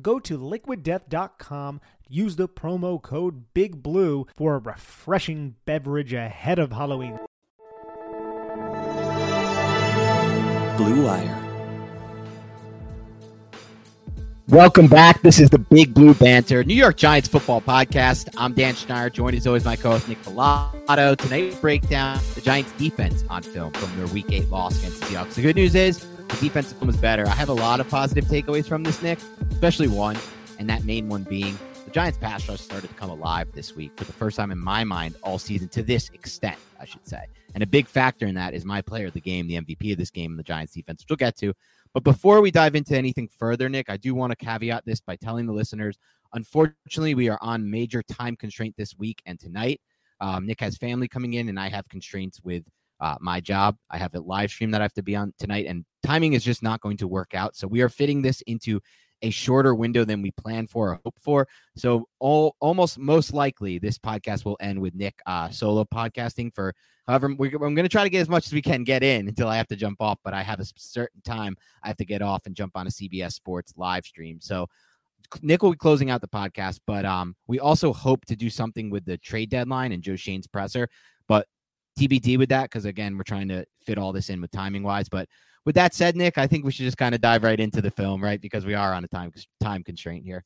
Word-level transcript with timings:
Go 0.00 0.20
to 0.20 0.38
liquiddeath.com, 0.38 1.80
use 2.08 2.36
the 2.36 2.48
promo 2.48 3.02
code 3.02 3.52
Big 3.52 3.82
Blue 3.82 4.28
for 4.36 4.54
a 4.54 4.58
refreshing 4.58 5.56
beverage 5.64 6.12
ahead 6.12 6.60
of 6.60 6.70
Halloween. 6.70 7.18
Blue 10.76 11.04
Wire. 11.04 11.44
Welcome 14.46 14.86
back. 14.86 15.20
This 15.22 15.40
is 15.40 15.50
the 15.50 15.58
Big 15.58 15.92
Blue 15.92 16.14
Banter, 16.14 16.62
New 16.62 16.74
York 16.74 16.96
Giants 16.96 17.28
football 17.28 17.60
podcast. 17.60 18.32
I'm 18.38 18.54
Dan 18.54 18.76
Schneider, 18.76 19.10
joined 19.10 19.36
as 19.36 19.48
always 19.48 19.64
my 19.64 19.74
co-host 19.74 20.08
Nick 20.08 20.22
Falato. 20.22 21.16
Tonight 21.16 21.52
we 21.52 21.54
break 21.56 21.88
down 21.88 22.20
the 22.36 22.40
Giants 22.40 22.70
defense 22.78 23.24
on 23.28 23.42
film 23.42 23.72
from 23.72 23.94
their 23.96 24.06
Week 24.14 24.26
8 24.30 24.48
loss 24.48 24.78
against 24.78 25.00
the 25.00 25.06
Seahawks. 25.06 25.34
The 25.34 25.42
good 25.42 25.56
news 25.56 25.74
is 25.74 26.06
the 26.28 26.36
defensive 26.36 26.78
film 26.78 26.86
was 26.88 26.96
better. 26.96 27.26
I 27.26 27.34
have 27.34 27.48
a 27.48 27.54
lot 27.54 27.80
of 27.80 27.88
positive 27.88 28.24
takeaways 28.24 28.66
from 28.66 28.82
this, 28.82 29.02
Nick, 29.02 29.18
especially 29.50 29.88
one, 29.88 30.16
and 30.58 30.68
that 30.68 30.84
main 30.84 31.08
one 31.08 31.22
being 31.24 31.58
the 31.84 31.90
Giants 31.90 32.18
pass 32.18 32.48
rush 32.48 32.60
started 32.60 32.88
to 32.88 32.94
come 32.94 33.10
alive 33.10 33.48
this 33.52 33.74
week 33.74 33.92
for 33.96 34.04
the 34.04 34.12
first 34.12 34.36
time 34.36 34.50
in 34.50 34.58
my 34.58 34.84
mind 34.84 35.16
all 35.22 35.38
season 35.38 35.68
to 35.70 35.82
this 35.82 36.10
extent, 36.10 36.58
I 36.78 36.84
should 36.84 37.06
say. 37.06 37.24
And 37.54 37.62
a 37.62 37.66
big 37.66 37.86
factor 37.86 38.26
in 38.26 38.34
that 38.34 38.52
is 38.52 38.64
my 38.64 38.82
player 38.82 39.06
of 39.06 39.14
the 39.14 39.20
game, 39.20 39.48
the 39.48 39.60
MVP 39.60 39.92
of 39.92 39.98
this 39.98 40.10
game, 40.10 40.36
the 40.36 40.42
Giants 40.42 40.74
defense, 40.74 41.02
which 41.02 41.08
we'll 41.08 41.16
get 41.16 41.36
to. 41.38 41.54
But 41.94 42.04
before 42.04 42.42
we 42.42 42.50
dive 42.50 42.74
into 42.74 42.94
anything 42.94 43.28
further, 43.38 43.68
Nick, 43.70 43.88
I 43.88 43.96
do 43.96 44.14
want 44.14 44.30
to 44.32 44.36
caveat 44.36 44.84
this 44.84 45.00
by 45.00 45.16
telling 45.16 45.46
the 45.46 45.54
listeners 45.54 45.98
unfortunately, 46.34 47.14
we 47.14 47.28
are 47.28 47.38
on 47.40 47.70
major 47.70 48.02
time 48.02 48.36
constraint 48.36 48.74
this 48.76 48.96
week 48.96 49.22
and 49.26 49.38
tonight. 49.38 49.80
Um, 50.20 50.46
Nick 50.46 50.60
has 50.60 50.76
family 50.76 51.08
coming 51.08 51.34
in, 51.34 51.48
and 51.48 51.58
I 51.58 51.68
have 51.68 51.88
constraints 51.88 52.40
with 52.42 52.64
uh, 53.00 53.16
my 53.20 53.40
job. 53.40 53.76
I 53.90 53.98
have 53.98 54.14
a 54.14 54.20
live 54.20 54.50
stream 54.50 54.70
that 54.72 54.80
I 54.80 54.84
have 54.84 54.94
to 54.94 55.02
be 55.02 55.16
on 55.16 55.32
tonight, 55.38 55.66
and 55.66 55.84
timing 56.02 56.32
is 56.32 56.44
just 56.44 56.62
not 56.62 56.80
going 56.80 56.96
to 56.98 57.08
work 57.08 57.34
out. 57.34 57.56
So 57.56 57.66
we 57.66 57.80
are 57.82 57.88
fitting 57.88 58.22
this 58.22 58.40
into 58.42 58.80
a 59.22 59.30
shorter 59.30 59.74
window 59.74 60.04
than 60.04 60.22
we 60.22 60.30
planned 60.32 60.70
for 60.70 60.92
or 60.92 61.00
hoped 61.04 61.20
for. 61.20 61.48
So 61.76 62.06
all 62.18 62.56
almost 62.60 62.98
most 62.98 63.32
likely 63.32 63.78
this 63.78 63.98
podcast 63.98 64.44
will 64.44 64.56
end 64.60 64.80
with 64.80 64.94
Nick 64.94 65.18
uh, 65.26 65.50
solo 65.50 65.84
podcasting 65.84 66.54
for 66.54 66.74
however 67.06 67.34
we, 67.36 67.48
I'm 67.48 67.74
going 67.74 67.76
to 67.76 67.88
try 67.88 68.04
to 68.04 68.10
get 68.10 68.20
as 68.20 68.28
much 68.28 68.46
as 68.46 68.52
we 68.52 68.62
can 68.62 68.84
get 68.84 69.02
in 69.02 69.28
until 69.28 69.48
I 69.48 69.56
have 69.56 69.66
to 69.68 69.76
jump 69.76 70.00
off. 70.00 70.18
But 70.22 70.34
I 70.34 70.42
have 70.42 70.60
a 70.60 70.66
certain 70.76 71.20
time 71.22 71.56
I 71.82 71.88
have 71.88 71.96
to 71.96 72.04
get 72.04 72.22
off 72.22 72.46
and 72.46 72.54
jump 72.54 72.76
on 72.76 72.86
a 72.86 72.90
CBS 72.90 73.32
Sports 73.32 73.74
live 73.76 74.04
stream. 74.04 74.38
So 74.40 74.68
Nick 75.42 75.62
will 75.62 75.72
be 75.72 75.76
closing 75.76 76.10
out 76.10 76.20
the 76.20 76.28
podcast, 76.28 76.80
but 76.86 77.04
um, 77.04 77.34
we 77.46 77.58
also 77.58 77.92
hope 77.92 78.24
to 78.26 78.36
do 78.36 78.48
something 78.48 78.88
with 78.88 79.04
the 79.04 79.18
trade 79.18 79.50
deadline 79.50 79.92
and 79.92 80.02
Joe 80.02 80.16
Schoen's 80.16 80.46
presser. 80.46 80.88
But 81.26 81.46
TBD 81.98 82.38
with 82.38 82.48
that 82.50 82.64
because 82.64 82.84
again, 82.84 83.16
we're 83.16 83.24
trying 83.24 83.48
to 83.48 83.64
fit 83.80 83.98
all 83.98 84.12
this 84.12 84.30
in 84.30 84.40
with 84.40 84.50
timing 84.50 84.82
wise. 84.82 85.08
But 85.08 85.28
with 85.64 85.74
that 85.74 85.94
said, 85.94 86.16
Nick, 86.16 86.38
I 86.38 86.46
think 86.46 86.64
we 86.64 86.72
should 86.72 86.84
just 86.84 86.96
kind 86.96 87.14
of 87.14 87.20
dive 87.20 87.44
right 87.44 87.58
into 87.58 87.82
the 87.82 87.90
film, 87.90 88.22
right? 88.22 88.40
Because 88.40 88.64
we 88.64 88.74
are 88.74 88.94
on 88.94 89.04
a 89.04 89.08
time 89.08 89.32
time 89.60 89.82
constraint 89.82 90.24
here. 90.24 90.44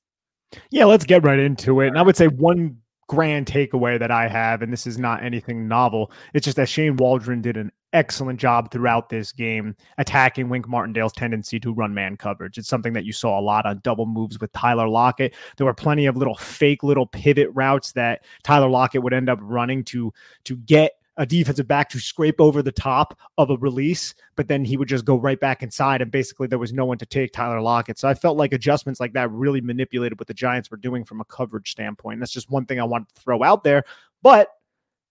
Yeah, 0.71 0.85
let's 0.85 1.05
get 1.05 1.25
right 1.25 1.39
into 1.39 1.81
it. 1.81 1.89
And 1.89 1.99
I 1.99 2.03
would 2.03 2.17
say 2.17 2.29
one 2.29 2.79
grand 3.09 3.47
takeaway 3.47 3.99
that 3.99 4.11
I 4.11 4.29
have, 4.29 4.63
and 4.63 4.73
this 4.73 4.87
is 4.87 4.99
not 4.99 5.23
anything 5.23 5.69
novel, 5.69 6.11
it's 6.35 6.45
just 6.45 6.57
that 6.57 6.69
Shane 6.69 6.97
Waldron 6.97 7.43
did 7.43 7.57
an 7.57 7.71
excellent 7.93 8.41
job 8.41 8.71
throughout 8.71 9.09
this 9.09 9.33
game 9.33 9.77
attacking 9.99 10.49
Wink 10.49 10.67
Martindale's 10.67 11.13
tendency 11.13 11.61
to 11.61 11.75
run 11.75 11.93
man 11.93 12.17
coverage. 12.17 12.59
It's 12.59 12.69
something 12.69 12.93
that 12.95 13.05
you 13.05 13.13
saw 13.13 13.39
a 13.39 13.43
lot 13.43 13.67
on 13.67 13.81
double 13.83 14.07
moves 14.07 14.41
with 14.41 14.53
Tyler 14.53 14.89
Lockett. 14.89 15.35
There 15.57 15.67
were 15.67 15.75
plenty 15.75 16.07
of 16.07 16.17
little 16.17 16.37
fake 16.37 16.83
little 16.83 17.07
pivot 17.07 17.51
routes 17.53 17.93
that 17.93 18.25
Tyler 18.43 18.69
Lockett 18.69 19.03
would 19.03 19.13
end 19.13 19.29
up 19.29 19.39
running 19.43 19.85
to 19.85 20.13
to 20.45 20.57
get 20.57 20.93
a 21.23 21.27
defensive 21.27 21.69
back 21.69 21.89
to 21.89 22.01
scrape 22.01 22.41
over 22.41 22.63
the 22.63 22.73
top 22.73 23.17
of 23.39 23.49
a 23.49 23.57
release, 23.59 24.13
but 24.35 24.49
then 24.49 24.65
he 24.65 24.77
would 24.77 24.89
just 24.89 25.05
go 25.05 25.17
right 25.17 25.39
back 25.39 25.63
inside, 25.63 26.03
and 26.03 26.11
basically 26.11 26.49
there 26.49 26.59
was 26.59 26.73
no 26.73 26.85
one 26.85 26.99
to 26.99 27.07
take 27.07 27.33
Tyler 27.33 27.61
Lockett. 27.61 27.97
So 27.97 28.09
I 28.09 28.15
felt 28.15 28.37
like 28.37 28.53
adjustments 28.53 28.99
like 28.99 29.13
that 29.13 29.31
really 29.31 29.61
manipulated 29.61 30.19
what 30.19 30.27
the 30.27 30.35
Giants 30.35 30.69
were 30.69 30.77
doing 30.77 31.05
from 31.05 31.21
a 31.21 31.25
coverage 31.25 31.71
standpoint. 31.71 32.15
And 32.15 32.23
That's 32.23 32.33
just 32.33 32.51
one 32.51 32.67
thing 32.67 32.81
I 32.81 32.85
wanted 32.85 33.15
to 33.15 33.21
throw 33.21 33.45
out 33.45 33.63
there. 33.63 33.85
But 34.21 34.49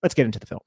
let's 0.04 0.14
get 0.14 0.26
into 0.26 0.38
the 0.38 0.46
film. 0.46 0.60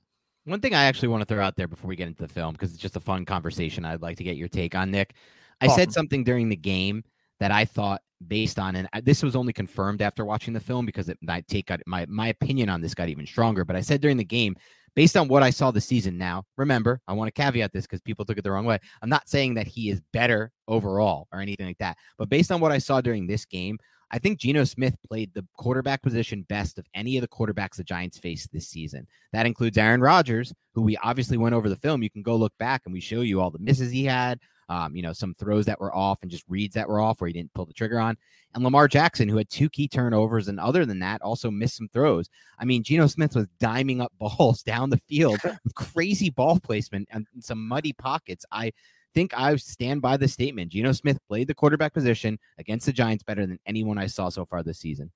One 0.46 0.60
thing 0.60 0.74
I 0.74 0.84
actually 0.84 1.08
want 1.08 1.20
to 1.20 1.26
throw 1.26 1.44
out 1.44 1.56
there 1.56 1.68
before 1.68 1.88
we 1.88 1.96
get 1.96 2.08
into 2.08 2.22
the 2.22 2.32
film, 2.32 2.52
because 2.52 2.72
it's 2.72 2.82
just 2.82 2.96
a 2.96 3.00
fun 3.00 3.26
conversation 3.26 3.84
I'd 3.84 4.00
like 4.00 4.16
to 4.16 4.24
get 4.24 4.36
your 4.36 4.48
take 4.48 4.74
on, 4.74 4.90
Nick. 4.90 5.12
I 5.60 5.68
said 5.68 5.92
something 5.92 6.24
during 6.24 6.48
the 6.48 6.56
game 6.56 7.04
that 7.38 7.50
I 7.50 7.66
thought 7.66 8.00
based 8.28 8.58
on 8.58 8.76
and 8.76 8.88
uh, 8.92 9.00
this 9.04 9.22
was 9.22 9.36
only 9.36 9.52
confirmed 9.52 10.00
after 10.00 10.24
watching 10.24 10.54
the 10.54 10.60
film 10.60 10.86
because 10.86 11.08
it, 11.08 11.18
my 11.20 11.40
take 11.42 11.66
got 11.66 11.80
my 11.86 12.06
my 12.08 12.28
opinion 12.28 12.68
on 12.68 12.80
this 12.80 12.94
got 12.94 13.08
even 13.08 13.26
stronger 13.26 13.64
but 13.64 13.76
i 13.76 13.80
said 13.80 14.00
during 14.00 14.16
the 14.16 14.24
game 14.24 14.56
based 14.94 15.16
on 15.16 15.28
what 15.28 15.42
I 15.42 15.50
saw 15.50 15.70
this 15.70 15.86
season 15.86 16.18
now, 16.18 16.44
remember, 16.56 17.00
I 17.08 17.12
want 17.12 17.28
to 17.28 17.42
caveat 17.42 17.72
this 17.72 17.86
because 17.86 18.00
people 18.00 18.24
took 18.24 18.38
it 18.38 18.44
the 18.44 18.50
wrong 18.50 18.64
way. 18.64 18.78
I'm 19.02 19.08
not 19.08 19.28
saying 19.28 19.54
that 19.54 19.66
he 19.66 19.90
is 19.90 20.00
better 20.12 20.52
overall 20.68 21.28
or 21.32 21.40
anything 21.40 21.66
like 21.66 21.78
that, 21.78 21.96
but 22.18 22.28
based 22.28 22.52
on 22.52 22.60
what 22.60 22.72
I 22.72 22.78
saw 22.78 23.00
during 23.00 23.26
this 23.26 23.44
game, 23.44 23.78
I 24.10 24.18
think 24.18 24.38
Geno 24.38 24.62
Smith 24.64 24.96
played 25.08 25.34
the 25.34 25.44
quarterback 25.56 26.02
position 26.02 26.46
best 26.48 26.78
of 26.78 26.86
any 26.94 27.16
of 27.16 27.22
the 27.22 27.28
quarterbacks 27.28 27.76
the 27.76 27.84
Giants 27.84 28.18
faced 28.18 28.52
this 28.52 28.68
season. 28.68 29.06
That 29.32 29.46
includes 29.46 29.76
Aaron 29.76 30.00
Rodgers, 30.00 30.52
who 30.74 30.82
we 30.82 30.96
obviously 30.98 31.36
went 31.36 31.54
over 31.54 31.68
the 31.68 31.76
film. 31.76 32.02
You 32.02 32.10
can 32.10 32.22
go 32.22 32.36
look 32.36 32.52
back 32.58 32.82
and 32.84 32.92
we 32.92 33.00
show 33.00 33.22
you 33.22 33.40
all 33.40 33.50
the 33.50 33.58
misses 33.58 33.90
he 33.90 34.04
had, 34.04 34.38
um, 34.68 34.94
you 34.96 35.02
know, 35.02 35.12
some 35.12 35.34
throws 35.34 35.66
that 35.66 35.80
were 35.80 35.94
off 35.94 36.22
and 36.22 36.30
just 36.30 36.44
reads 36.48 36.74
that 36.74 36.88
were 36.88 37.00
off 37.00 37.20
where 37.20 37.28
he 37.28 37.34
didn't 37.34 37.52
pull 37.54 37.66
the 37.66 37.72
trigger 37.72 37.98
on. 37.98 38.16
And 38.54 38.62
Lamar 38.62 38.88
Jackson, 38.88 39.28
who 39.28 39.36
had 39.36 39.50
two 39.50 39.68
key 39.68 39.88
turnovers, 39.88 40.48
and 40.48 40.60
other 40.60 40.86
than 40.86 41.00
that, 41.00 41.22
also 41.22 41.50
missed 41.50 41.76
some 41.76 41.88
throws. 41.88 42.28
I 42.58 42.64
mean, 42.64 42.82
Geno 42.82 43.06
Smith 43.06 43.34
was 43.34 43.46
diming 43.60 44.00
up 44.00 44.12
balls 44.18 44.62
down 44.62 44.90
the 44.90 44.98
field 44.98 45.40
with 45.44 45.74
crazy 45.74 46.30
ball 46.30 46.58
placement 46.60 47.08
and 47.10 47.26
some 47.40 47.66
muddy 47.66 47.92
pockets. 47.92 48.44
I 48.52 48.72
think 49.14 49.32
I 49.36 49.54
stand 49.56 50.02
by 50.02 50.16
the 50.16 50.28
statement. 50.28 50.72
Geno 50.72 50.92
Smith 50.92 51.18
played 51.28 51.48
the 51.48 51.54
quarterback 51.54 51.92
position 51.92 52.38
against 52.58 52.86
the 52.86 52.92
Giants 52.92 53.24
better 53.24 53.46
than 53.46 53.58
anyone 53.66 53.98
I 53.98 54.06
saw 54.06 54.28
so 54.28 54.44
far 54.44 54.62
this 54.62 54.78
season 54.78 55.10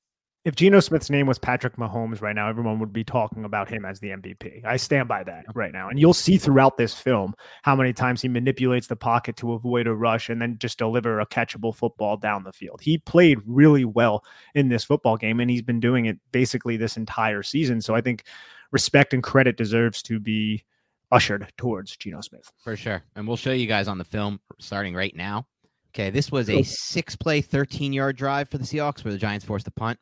if 0.49 0.55
Geno 0.55 0.81
Smith's 0.81 1.11
name 1.11 1.27
was 1.27 1.39
Patrick 1.39 1.77
Mahomes 1.77 2.23
right 2.23 2.35
now, 2.35 2.49
everyone 2.49 2.79
would 2.79 2.91
be 2.91 3.05
talking 3.05 3.45
about 3.45 3.69
him 3.69 3.85
as 3.85 4.00
the 4.00 4.09
MVP. 4.09 4.65
I 4.65 4.79
stand 4.79 5.06
by 5.06 5.23
that 5.25 5.45
right 5.55 5.73
now. 5.73 5.91
And 5.91 6.00
you'll 6.00 6.15
see 6.15 6.39
throughout 6.39 6.79
this 6.79 6.95
film 6.95 7.35
how 7.65 7.77
many 7.77 7.93
times 7.93 8.23
he 8.23 8.29
manipulates 8.29 8.87
the 8.87 8.97
pocket 8.97 9.37
to 9.37 9.53
avoid 9.53 9.87
a 9.87 9.95
rush 9.95 10.31
and 10.31 10.41
then 10.41 10.56
just 10.59 10.79
deliver 10.79 11.21
a 11.21 11.27
catchable 11.27 11.75
football 11.75 12.17
down 12.17 12.45
the 12.45 12.53
field. 12.55 12.81
He 12.81 12.97
played 12.97 13.41
really 13.45 13.85
well 13.85 14.25
in 14.55 14.71
this 14.71 14.85
football 14.85 15.19
game, 15.19 15.39
and 15.39 15.50
he's 15.50 15.61
been 15.61 15.81
doing 15.81 16.06
it 16.06 16.19
basically 16.33 16.79
this 16.79 16.97
entire 16.97 17.43
season. 17.43 17.83
So 17.83 17.94
I 17.94 18.01
think 18.01 18.25
respect 18.73 19.12
and 19.12 19.23
credit 19.23 19.59
deserves 19.59 20.03
to 20.05 20.19
be 20.19 20.65
ushered 21.12 21.53
towards 21.59 21.94
Geno 21.99 22.23
Smith. 22.23 22.51
For 22.65 22.75
sure. 22.75 23.03
And 23.17 23.29
we'll 23.29 23.37
show 23.37 23.53
you 23.53 23.67
guys 23.67 23.87
on 23.87 23.99
the 23.99 24.05
film 24.05 24.41
starting 24.59 24.94
right 24.94 25.15
now. 25.15 25.47
Okay, 25.94 26.09
this 26.09 26.33
was 26.33 26.49
a 26.49 26.62
six 26.62 27.17
play, 27.17 27.43
13 27.43 27.93
yard 27.93 28.17
drive 28.17 28.49
for 28.49 28.56
the 28.56 28.65
Seahawks 28.65 29.05
where 29.05 29.12
the 29.12 29.19
Giants 29.19 29.44
forced 29.44 29.67
a 29.67 29.71
punt. 29.71 29.99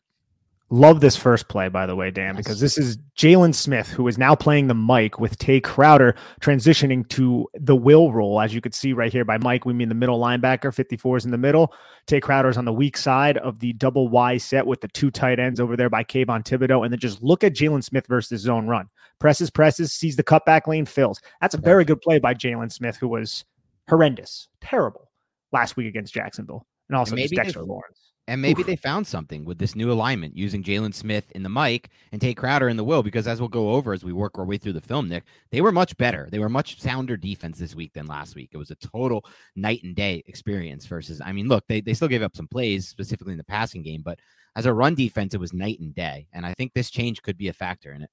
Love 0.68 1.00
this 1.00 1.16
first 1.16 1.46
play, 1.46 1.68
by 1.68 1.86
the 1.86 1.94
way, 1.94 2.10
Dan, 2.10 2.34
Yes. 2.34 2.36
because 2.38 2.58
this 2.60 2.76
is 2.76 2.98
Jaylon 3.16 3.54
Smith, 3.54 3.88
who 3.88 4.08
is 4.08 4.18
now 4.18 4.34
playing 4.34 4.66
the 4.66 4.74
Mike 4.74 5.20
with 5.20 5.38
Tae 5.38 5.60
Crowder 5.60 6.16
transitioning 6.40 7.08
to 7.10 7.46
the 7.54 7.76
will 7.76 8.12
role. 8.12 8.40
As 8.40 8.52
you 8.52 8.60
could 8.60 8.74
see 8.74 8.92
right 8.92 9.12
here 9.12 9.24
by 9.24 9.38
Mike, 9.38 9.64
we 9.64 9.72
mean 9.72 9.88
the 9.88 9.94
middle 9.94 10.18
linebacker, 10.18 10.74
54 10.74 11.18
is 11.18 11.24
in 11.24 11.30
the 11.30 11.38
middle. 11.38 11.72
Tae 12.08 12.18
Crowder 12.18 12.48
is 12.48 12.56
on 12.56 12.64
the 12.64 12.72
weak 12.72 12.96
side 12.96 13.38
of 13.38 13.60
the 13.60 13.74
double 13.74 14.08
Y 14.08 14.38
set 14.38 14.66
with 14.66 14.80
the 14.80 14.88
two 14.88 15.08
tight 15.12 15.38
ends 15.38 15.60
over 15.60 15.76
there 15.76 15.88
by 15.88 16.02
Kayvon 16.02 16.42
Thibodeaux. 16.44 16.82
And 16.82 16.92
then 16.92 16.98
just 16.98 17.22
look 17.22 17.44
at 17.44 17.54
Jaylon 17.54 17.84
Smith 17.84 18.08
versus 18.08 18.40
zone 18.40 18.66
run. 18.66 18.88
Presses, 19.20 19.50
presses, 19.50 19.92
sees 19.92 20.16
the 20.16 20.24
cutback 20.24 20.66
lane, 20.66 20.84
fills. 20.84 21.20
That's 21.40 21.54
a 21.54 21.58
very 21.58 21.84
good 21.84 22.00
play 22.00 22.18
by 22.18 22.34
Jaylon 22.34 22.72
Smith, 22.72 22.96
who 22.96 23.06
was 23.06 23.44
horrendous, 23.88 24.48
terrible 24.60 25.10
last 25.52 25.76
week 25.76 25.86
against 25.86 26.12
Jacksonville. 26.12 26.66
And 26.88 26.96
also 26.96 27.14
maybe 27.14 27.36
Dexter 27.36 27.62
Lawrence. 27.62 28.05
And 28.28 28.42
maybe 28.42 28.62
Oof. 28.62 28.66
they 28.66 28.76
found 28.76 29.06
something 29.06 29.44
with 29.44 29.58
this 29.58 29.76
new 29.76 29.92
alignment 29.92 30.36
using 30.36 30.62
Jaylon 30.62 30.92
Smith 30.92 31.30
in 31.32 31.44
the 31.44 31.48
mic 31.48 31.90
and 32.10 32.20
Tate 32.20 32.36
Crowder 32.36 32.68
in 32.68 32.76
the 32.76 32.82
will, 32.82 33.02
because 33.02 33.28
as 33.28 33.40
we'll 33.40 33.48
go 33.48 33.70
over 33.70 33.92
as 33.92 34.04
we 34.04 34.12
work 34.12 34.36
our 34.36 34.44
way 34.44 34.58
through 34.58 34.72
the 34.72 34.80
film, 34.80 35.08
Nick, 35.08 35.24
they 35.52 35.60
were 35.60 35.70
much 35.70 35.96
better. 35.96 36.28
They 36.30 36.40
were 36.40 36.48
much 36.48 36.80
sounder 36.80 37.16
defense 37.16 37.58
this 37.58 37.76
week 37.76 37.92
than 37.92 38.06
last 38.06 38.34
week. 38.34 38.50
It 38.52 38.58
was 38.58 38.72
a 38.72 38.76
total 38.76 39.24
night 39.54 39.84
and 39.84 39.94
day 39.94 40.24
experience 40.26 40.86
versus, 40.86 41.20
I 41.24 41.32
mean, 41.32 41.46
look, 41.46 41.64
they, 41.68 41.80
they 41.80 41.94
still 41.94 42.08
gave 42.08 42.22
up 42.22 42.34
some 42.34 42.48
plays, 42.48 42.88
specifically 42.88 43.32
in 43.32 43.38
the 43.38 43.44
passing 43.44 43.82
game, 43.82 44.02
but 44.04 44.18
as 44.56 44.66
a 44.66 44.74
run 44.74 44.94
defense, 44.94 45.34
it 45.34 45.40
was 45.40 45.52
night 45.52 45.78
and 45.78 45.94
day. 45.94 46.26
And 46.32 46.44
I 46.44 46.54
think 46.54 46.72
this 46.72 46.90
change 46.90 47.22
could 47.22 47.38
be 47.38 47.48
a 47.48 47.52
factor 47.52 47.92
in 47.92 48.02
it. 48.02 48.10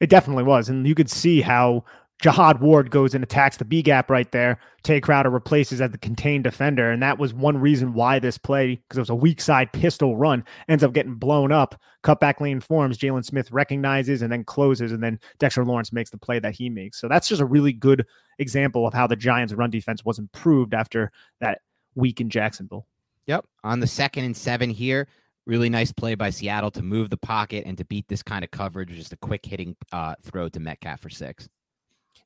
It 0.00 0.10
definitely 0.10 0.44
was. 0.44 0.68
And 0.68 0.86
you 0.86 0.94
could 0.94 1.08
see 1.08 1.40
how 1.40 1.84
Jihad 2.22 2.60
Ward 2.60 2.90
goes 2.90 3.14
and 3.14 3.22
attacks 3.22 3.58
the 3.58 3.64
B 3.64 3.82
gap 3.82 4.10
right 4.10 4.30
there. 4.32 4.58
Tae 4.82 5.00
Crowder 5.00 5.28
replaces 5.28 5.82
as 5.82 5.90
the 5.90 5.98
contained 5.98 6.44
defender. 6.44 6.90
And 6.90 7.02
that 7.02 7.18
was 7.18 7.34
one 7.34 7.58
reason 7.58 7.92
why 7.92 8.18
this 8.18 8.38
play, 8.38 8.76
because 8.76 8.96
it 8.96 9.02
was 9.02 9.10
a 9.10 9.14
weak 9.14 9.40
side 9.40 9.70
pistol 9.72 10.16
run, 10.16 10.42
ends 10.68 10.82
up 10.82 10.94
getting 10.94 11.16
blown 11.16 11.52
up. 11.52 11.78
Cutback 12.02 12.40
lane 12.40 12.60
forms. 12.60 12.96
Jaylon 12.96 13.24
Smith 13.24 13.52
recognizes 13.52 14.22
and 14.22 14.32
then 14.32 14.44
closes. 14.44 14.92
And 14.92 15.02
then 15.02 15.20
Dexter 15.38 15.64
Lawrence 15.64 15.92
makes 15.92 16.08
the 16.08 16.16
play 16.16 16.38
that 16.38 16.54
he 16.54 16.70
makes. 16.70 16.98
So 16.98 17.06
that's 17.06 17.28
just 17.28 17.42
a 17.42 17.46
really 17.46 17.72
good 17.72 18.06
example 18.38 18.86
of 18.86 18.94
how 18.94 19.06
the 19.06 19.16
Giants' 19.16 19.52
run 19.52 19.70
defense 19.70 20.04
was 20.04 20.18
improved 20.18 20.72
after 20.72 21.12
that 21.40 21.60
week 21.96 22.20
in 22.20 22.30
Jacksonville. 22.30 22.86
Yep. 23.26 23.44
On 23.62 23.80
the 23.80 23.86
second 23.86 24.24
and 24.24 24.36
seven 24.36 24.70
here, 24.70 25.08
really 25.44 25.68
nice 25.68 25.92
play 25.92 26.14
by 26.14 26.30
Seattle 26.30 26.70
to 26.70 26.82
move 26.82 27.10
the 27.10 27.16
pocket 27.18 27.64
and 27.66 27.76
to 27.76 27.84
beat 27.84 28.08
this 28.08 28.22
kind 28.22 28.42
of 28.42 28.50
coverage. 28.50 28.88
Just 28.90 29.12
a 29.12 29.18
quick 29.18 29.44
hitting 29.44 29.76
uh, 29.92 30.14
throw 30.22 30.48
to 30.48 30.60
Metcalf 30.60 31.00
for 31.00 31.10
six. 31.10 31.48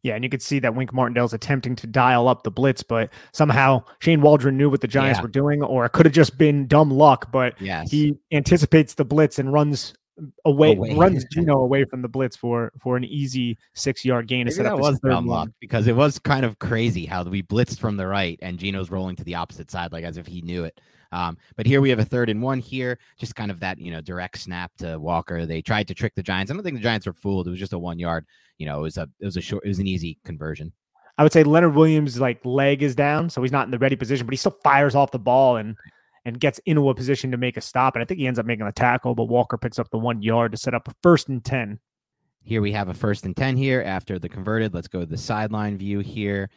Yeah, 0.03 0.15
and 0.15 0.25
you 0.25 0.31
could 0.31 0.41
see 0.43 0.59
that 0.61 0.75
Wink 0.75 0.93
Martindale's 0.95 1.35
attempting 1.35 1.77
to 1.77 1.87
dial 1.87 2.27
up 2.27 2.43
the 2.43 2.51
blitz, 2.51 2.83
but 2.83 3.11
somehow 3.33 3.83
Shane 4.01 4.23
Waldron 4.23 4.57
knew 4.57 4.71
what 4.71 4.81
the 4.81 4.89
Giants 4.89 5.19
Yeah. 5.19 5.23
were 5.23 5.29
doing, 5.29 5.63
or 5.63 5.85
it 5.85 5.91
could 5.93 6.07
have 6.07 6.15
just 6.15 6.39
been 6.39 6.67
dumb 6.67 6.91
luck. 6.91 7.31
But 7.31 7.61
Yes. 7.61 7.91
he 7.91 8.17
anticipates 8.33 8.95
the 8.95 9.05
blitz 9.05 9.39
and 9.39 9.53
runs 9.53 9.93
away, 10.47 10.73
Away. 10.75 10.95
runs 10.97 11.25
Geno 11.33 11.59
away 11.61 11.85
from 11.85 12.03
the 12.03 12.09
blitz 12.09 12.37
for 12.37 12.73
for 12.81 12.97
an 12.97 13.05
easy 13.05 13.59
six 13.75 14.05
yard 14.05 14.27
gain 14.27 14.41
to 14.47 14.51
Maybe 14.51 14.55
set 14.57 14.63
that 14.65 14.73
up 14.75 14.81
was 14.81 14.99
dumb 15.01 15.27
luck 15.27 15.49
because 15.61 15.87
it 15.87 15.97
was 15.97 16.19
kind 16.19 16.45
of 16.45 16.59
crazy 16.59 17.07
how 17.07 17.23
we 17.25 17.43
blitzed 17.43 17.79
from 17.79 17.97
the 17.97 18.07
right 18.07 18.39
and 18.43 18.59
Geno's 18.59 18.91
rolling 18.91 19.17
to 19.17 19.25
the 19.25 19.35
opposite 19.35 19.71
side, 19.71 19.93
like 19.93 20.05
as 20.05 20.17
if 20.17 20.27
he 20.27 20.41
knew 20.43 20.65
it. 20.65 20.81
Um, 21.13 21.37
but 21.57 21.67
here 21.67 21.81
we 21.81 21.91
have 21.91 21.99
a 21.99 22.05
third 22.05 22.31
and 22.31 22.43
one 22.43 22.59
here, 22.59 22.99
just 23.19 23.35
kind 23.35 23.51
of 23.51 23.61
that 23.61 23.79
you 23.79 23.91
know 23.91 24.01
direct 24.01 24.39
snap 24.39 24.73
to 24.79 24.99
Walker. 24.99 25.47
They 25.47 25.63
tried 25.63 25.89
to 25.89 25.95
trick 25.95 26.15
the 26.15 26.23
Giants. 26.23 26.51
I 26.51 26.55
don't 26.55 26.63
think 26.63 26.77
the 26.77 26.83
Giants 26.83 27.07
were 27.07 27.13
fooled. 27.13 27.47
It 27.47 27.51
was 27.51 27.59
just 27.59 27.73
a 27.73 27.79
one 27.79 27.99
yard. 27.99 28.27
You 28.59 28.67
know, 28.67 28.79
it 28.79 28.83
was 28.83 28.97
a 28.97 29.09
it 29.19 29.25
was 29.25 29.37
a 29.37 29.41
short. 29.41 29.65
It 29.65 29.69
was 29.69 29.79
an 29.79 29.87
easy 29.87 30.19
conversion. 30.25 30.73
I 31.19 31.23
would 31.23 31.33
say 31.33 31.43
Leonard 31.43 31.75
Williams' 31.75 32.21
like 32.21 32.45
leg 32.45 32.83
is 32.83 32.95
down, 32.95 33.29
so 33.29 33.43
he's 33.43 33.53
not 33.53 33.67
in 33.67 33.71
the 33.71 33.79
ready 33.79 33.97
position, 33.97 34.27
but 34.27 34.33
he 34.33 34.39
still 34.39 34.57
fires 34.63 34.95
off 34.95 35.11
the 35.11 35.19
ball 35.19 35.57
and 35.57 35.77
and 36.25 36.39
gets 36.39 36.59
into 36.67 36.89
a 36.91 36.95
position 36.95 37.31
to 37.31 37.37
make 37.37 37.57
a 37.57 37.61
stop. 37.61 37.95
And 37.95 38.03
I 38.03 38.05
think 38.05 38.21
he 38.21 38.27
ends 38.27 38.39
up 38.39 38.47
making 38.47 38.67
a 38.67 38.73
tackle, 38.73 39.15
but 39.15 39.25
Walker 39.25 39.57
picks 39.57 39.79
up 39.79 39.91
the 39.91 39.99
one 39.99 40.23
yard 40.23 40.53
to 40.53 40.59
set 40.59 40.75
up 40.75 40.89
a 40.89 40.95
first 41.03 41.29
and 41.29 41.45
ten. 41.45 41.81
Here 42.43 42.63
we 42.63 42.73
have 42.73 42.89
a 42.89 42.95
first 42.95 43.27
and 43.27 43.37
10 43.37 43.57
here 43.57 43.83
after 43.83 44.19
the 44.19 44.29
converted. 44.29 44.73
Let's 44.73 44.89
go 44.89 45.01
to 45.01 45.07
the 45.07 45.19
sideline 45.19 45.77
view 45.77 45.99
here. 45.99 46.49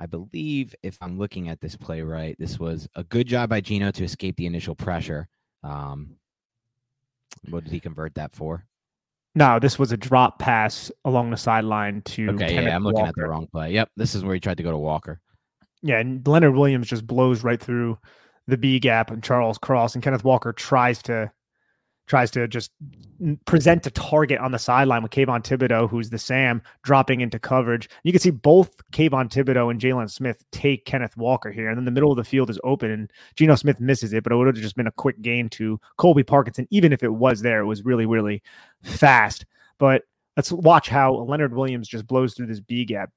I 0.00 0.06
believe 0.06 0.74
if 0.82 0.96
I'm 1.02 1.18
looking 1.18 1.50
at 1.50 1.60
this 1.60 1.76
play 1.76 2.00
right, 2.00 2.34
this 2.38 2.58
was 2.58 2.88
a 2.94 3.04
good 3.04 3.26
job 3.26 3.50
by 3.50 3.60
Geno 3.60 3.90
to 3.90 4.02
escape 4.02 4.34
the 4.36 4.46
initial 4.46 4.74
pressure. 4.74 5.28
Um, 5.62 6.16
what 7.50 7.64
did 7.64 7.72
he 7.74 7.80
convert 7.80 8.14
that 8.14 8.34
for? 8.34 8.64
No, 9.34 9.58
this 9.58 9.78
was 9.78 9.92
a 9.92 9.98
drop 9.98 10.38
pass 10.38 10.90
along 11.04 11.30
the 11.30 11.36
sideline 11.36 12.00
to. 12.06 12.30
Okay, 12.30 12.48
Kenneth 12.48 12.64
yeah, 12.64 12.76
I'm 12.76 12.82
looking 12.82 13.04
at 13.04 13.14
the 13.14 13.28
wrong 13.28 13.46
play. 13.46 13.72
Yep, 13.72 13.90
this 13.94 14.14
is 14.14 14.24
where 14.24 14.32
he 14.32 14.40
tried 14.40 14.56
to 14.56 14.62
go 14.62 14.70
to 14.70 14.78
Walker. 14.78 15.20
Yeah, 15.82 15.98
and 15.98 16.26
Leonard 16.26 16.54
Williams 16.54 16.88
just 16.88 17.06
blows 17.06 17.44
right 17.44 17.60
through 17.60 17.98
the 18.46 18.56
B 18.56 18.80
gap 18.80 19.10
and 19.10 19.22
Charles 19.22 19.58
Cross, 19.58 19.94
and 19.94 20.02
Kenneth 20.02 20.24
Walker 20.24 20.54
tries 20.54 21.02
to 21.02 21.30
tries 22.10 22.30
to 22.32 22.48
just 22.48 22.72
present 23.46 23.86
a 23.86 23.90
target 23.92 24.40
on 24.40 24.50
the 24.50 24.58
sideline 24.58 25.00
with 25.00 25.12
Kayvon 25.12 25.44
Thibodeaux, 25.44 25.88
who's 25.88 26.10
the 26.10 26.18
Sam, 26.18 26.60
dropping 26.82 27.20
into 27.20 27.38
coverage. 27.38 27.88
You 28.02 28.10
can 28.10 28.20
see 28.20 28.30
both 28.30 28.76
Kayvon 28.90 29.30
Thibodeaux 29.30 29.70
and 29.70 29.80
Jaylon 29.80 30.10
Smith 30.10 30.44
take 30.50 30.84
Kenneth 30.86 31.16
Walker 31.16 31.52
here, 31.52 31.68
and 31.68 31.78
then 31.78 31.84
the 31.84 31.92
middle 31.92 32.10
of 32.10 32.16
the 32.16 32.24
field 32.24 32.50
is 32.50 32.58
open, 32.64 32.90
and 32.90 33.12
Geno 33.36 33.54
Smith 33.54 33.78
misses 33.78 34.12
it, 34.12 34.24
but 34.24 34.32
it 34.32 34.36
would 34.36 34.48
have 34.48 34.56
just 34.56 34.74
been 34.74 34.88
a 34.88 34.92
quick 34.92 35.22
gain 35.22 35.48
to 35.50 35.80
Colby 35.98 36.24
Parkinson. 36.24 36.66
Even 36.70 36.92
if 36.92 37.04
it 37.04 37.14
was 37.14 37.42
there, 37.42 37.60
it 37.60 37.66
was 37.66 37.84
really, 37.84 38.06
really 38.06 38.42
fast. 38.82 39.46
But 39.78 40.02
let's 40.36 40.50
watch 40.50 40.88
how 40.88 41.14
Leonard 41.14 41.54
Williams 41.54 41.86
just 41.86 42.08
blows 42.08 42.34
through 42.34 42.46
this 42.46 42.60
B 42.60 42.84
gap 42.84 43.12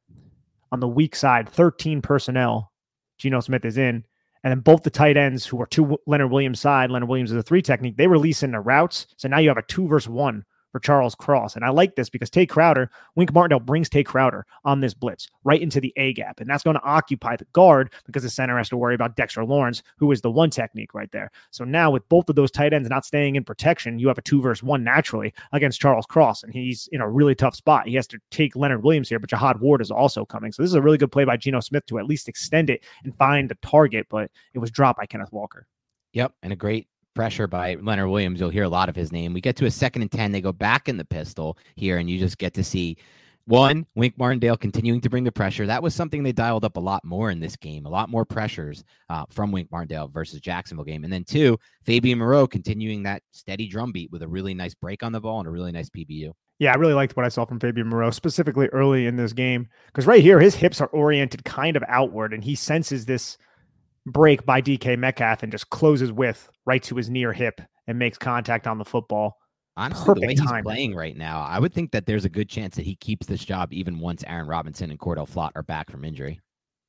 on 0.72 0.80
the 0.80 0.88
weak 0.88 1.16
side, 1.16 1.50
13 1.50 2.00
personnel. 2.04 2.72
Geno 3.18 3.40
Smith 3.40 3.66
is 3.66 3.78
in. 3.80 4.06
And 4.44 4.52
then 4.52 4.60
both 4.60 4.84
the 4.84 4.90
tight 4.90 5.16
ends 5.16 5.46
who 5.46 5.62
are 5.62 5.66
two 5.66 5.98
Leonard 6.06 6.32
Williams 6.32 6.60
side, 6.60 6.92
Leonard 6.92 7.10
Williams 7.10 7.32
is 7.32 7.38
a 7.38 7.44
three 7.44 7.62
technique, 7.62 7.98
they 7.98 8.08
release 8.08 8.44
into 8.44 8.60
routes. 8.60 9.08
So 9.18 9.28
now 9.28 9.40
you 9.40 9.48
have 9.50 9.58
a 9.58 9.64
two 9.64 9.88
versus 9.88 10.10
one 10.10 10.44
for 10.74 10.80
Charles 10.80 11.16
Cross. 11.16 11.56
And 11.56 11.64
I 11.64 11.70
like 11.70 11.96
this 11.96 12.10
because 12.10 12.30
Tae 12.30 12.46
Crowder, 12.46 12.90
Wink 13.16 13.32
Martindale 13.32 13.60
brings 13.60 13.88
Tae 13.88 14.04
Crowder 14.04 14.46
on 14.66 14.82
this 14.82 14.94
blitz 14.94 15.30
right 15.44 15.62
into 15.62 15.80
the 15.80 15.94
A 15.96 16.14
gap. 16.14 16.42
And 16.42 16.50
that's 16.50 16.64
going 16.64 16.76
to 16.76 16.84
occupy 16.84 17.38
the 17.38 17.46
guard 17.54 17.94
because 18.06 18.24
the 18.24 18.30
center 18.30 18.58
has 18.58 18.70
to 18.70 18.78
worry 18.78 18.96
about 18.96 19.16
Dexter 19.16 19.46
Lawrence, 19.46 19.84
who 19.98 20.12
is 20.12 20.22
the 20.22 20.32
one 20.32 20.50
technique 20.50 20.94
right 20.94 21.12
there. 21.12 21.32
So 21.52 21.64
now 21.64 21.92
with 21.92 22.10
both 22.10 22.28
of 22.28 22.36
those 22.36 22.52
tight 22.52 22.74
ends 22.74 22.90
not 22.90 23.06
staying 23.06 23.36
in 23.36 23.44
protection, 23.44 24.00
you 24.00 24.08
have 24.08 24.18
a 24.18 24.24
two 24.24 24.42
versus 24.42 24.64
one 24.64 24.84
naturally 24.84 25.32
against 25.52 25.80
Charles 25.80 26.08
Cross. 26.08 26.44
And 26.44 26.52
he's 26.52 26.90
in 26.92 27.02
a 27.02 27.10
really 27.10 27.36
tough 27.36 27.56
spot. 27.56 27.88
He 27.88 27.96
has 27.96 28.08
to 28.08 28.20
take 28.32 28.56
Leonard 28.56 28.84
Williams 28.84 29.10
here, 29.10 29.20
but 29.20 29.30
Jihad 29.30 29.62
Ward 29.62 29.80
is 29.80 29.92
also 29.92 30.26
coming. 30.26 30.52
So 30.52 30.64
this 30.64 30.72
is 30.72 30.76
a 30.76 30.82
really 30.82 30.98
good 30.98 31.12
play 31.12 31.24
by 31.24 31.38
Geno 31.38 31.60
Smith 31.60 31.86
to 31.86 32.00
at 32.00 32.06
least 32.06 32.28
extend 32.28 32.72
it 32.72 32.84
and 33.04 33.16
find 33.16 33.48
the 33.48 33.58
target, 33.62 34.08
but 34.10 34.32
it 34.56 34.60
was 34.60 34.72
dropped 34.72 34.98
by 34.98 35.06
Kenneth 35.06 35.32
Walker. 35.32 35.68
Yep, 36.14 36.34
and 36.44 36.52
a 36.52 36.56
great 36.56 36.88
pressure 37.14 37.48
by 37.48 37.76
Leonard 37.76 38.10
Williams. 38.10 38.40
You'll 38.40 38.50
hear 38.50 38.64
a 38.64 38.70
lot 38.70 38.90
of 38.90 38.96
his 38.96 39.12
name. 39.12 39.34
We 39.34 39.42
get 39.42 39.56
to 39.58 39.66
a 39.66 39.72
second 39.72 40.02
and 40.02 40.12
10. 40.12 40.32
They 40.32 40.42
go 40.42 40.52
back 40.52 40.90
in 40.90 40.98
the 40.98 41.06
pistol 41.06 41.58
here, 41.76 41.98
and 41.98 42.10
you 42.10 42.20
just 42.20 42.38
get 42.38 42.54
to 42.56 42.64
see 42.64 42.98
one, 43.46 43.86
Wink 43.96 44.18
Martindale 44.18 44.56
continuing 44.56 45.02
to 45.02 45.10
bring 45.10 45.26
the 45.26 45.32
pressure. 45.32 45.66
That 45.66 45.84
was 45.84 45.94
something 45.94 46.24
they 46.24 46.32
dialed 46.32 46.64
up 46.64 46.78
a 46.78 46.80
lot 46.80 47.04
more 47.04 47.30
in 47.30 47.40
this 47.40 47.58
game, 47.58 47.86
a 47.86 47.90
lot 47.90 48.10
more 48.10 48.24
pressures 48.24 48.84
uh, 49.10 49.26
from 49.30 49.52
Wink 49.52 49.70
Martindale 49.70 50.08
versus 50.08 50.40
Jacksonville 50.40 50.86
game. 50.86 51.04
And 51.04 51.12
then 51.12 51.26
two, 51.26 51.58
Fabian 51.84 52.20
Moreau 52.20 52.48
continuing 52.48 53.04
that 53.04 53.22
steady 53.32 53.68
drumbeat 53.68 54.12
with 54.12 54.24
a 54.24 54.28
really 54.28 54.54
nice 54.54 54.74
break 54.74 55.04
on 55.04 55.12
the 55.12 55.20
ball 55.20 55.40
and 55.40 55.48
a 55.48 55.52
really 55.52 55.74
nice 55.74 55.90
PBU. 55.90 56.32
Yeah, 56.60 56.72
I 56.72 56.76
really 56.76 56.94
liked 56.94 57.18
what 57.18 57.26
I 57.26 57.30
saw 57.30 57.44
from 57.46 57.60
Fabian 57.60 57.90
Moreau, 57.90 58.12
specifically 58.12 58.68
early 58.68 59.08
in 59.08 59.18
this 59.18 59.34
game. 59.34 59.68
Because 59.88 60.08
right 60.08 60.22
here, 60.22 60.40
his 60.40 60.56
hips 60.56 60.80
are 60.80 60.88
oriented 60.88 61.44
kind 61.44 61.76
of 61.76 61.84
outward, 61.88 62.34
and 62.34 62.44
he 62.44 62.56
senses 62.56 63.06
this 63.06 63.38
break 64.06 64.46
by 64.46 64.62
DK 64.62 64.98
Metcalf 64.98 65.44
and 65.44 65.52
just 65.52 65.70
closes 65.70 66.12
with 66.12 66.50
right 66.66 66.84
to 66.84 66.96
his 66.96 67.10
near 67.10 67.34
hip 67.34 67.62
and 67.88 68.00
makes 68.00 68.18
contact 68.18 68.68
on 68.68 68.78
the 68.78 68.86
football. 68.86 69.38
Honestly, 69.76 70.06
the 70.06 70.12
way 70.12 70.16
Perfect 70.28 70.40
he's 70.40 70.50
timing. 70.50 70.64
playing 70.64 70.96
right 70.96 71.18
now, 71.18 71.42
I 71.42 71.58
would 71.60 71.74
think 71.74 71.92
that 71.92 72.06
there's 72.06 72.26
a 72.26 72.30
good 72.30 72.48
chance 72.48 72.76
that 72.76 72.86
he 72.86 72.96
keeps 72.96 73.26
this 73.26 73.44
job 73.44 73.74
even 73.74 74.00
once 74.00 74.24
Aaron 74.28 74.48
Robinson 74.48 74.92
and 74.92 75.00
Cordale 75.00 75.30
Flott 75.30 75.52
are 75.56 75.64
back 75.64 75.90
from 75.90 76.06
injury. 76.06 76.40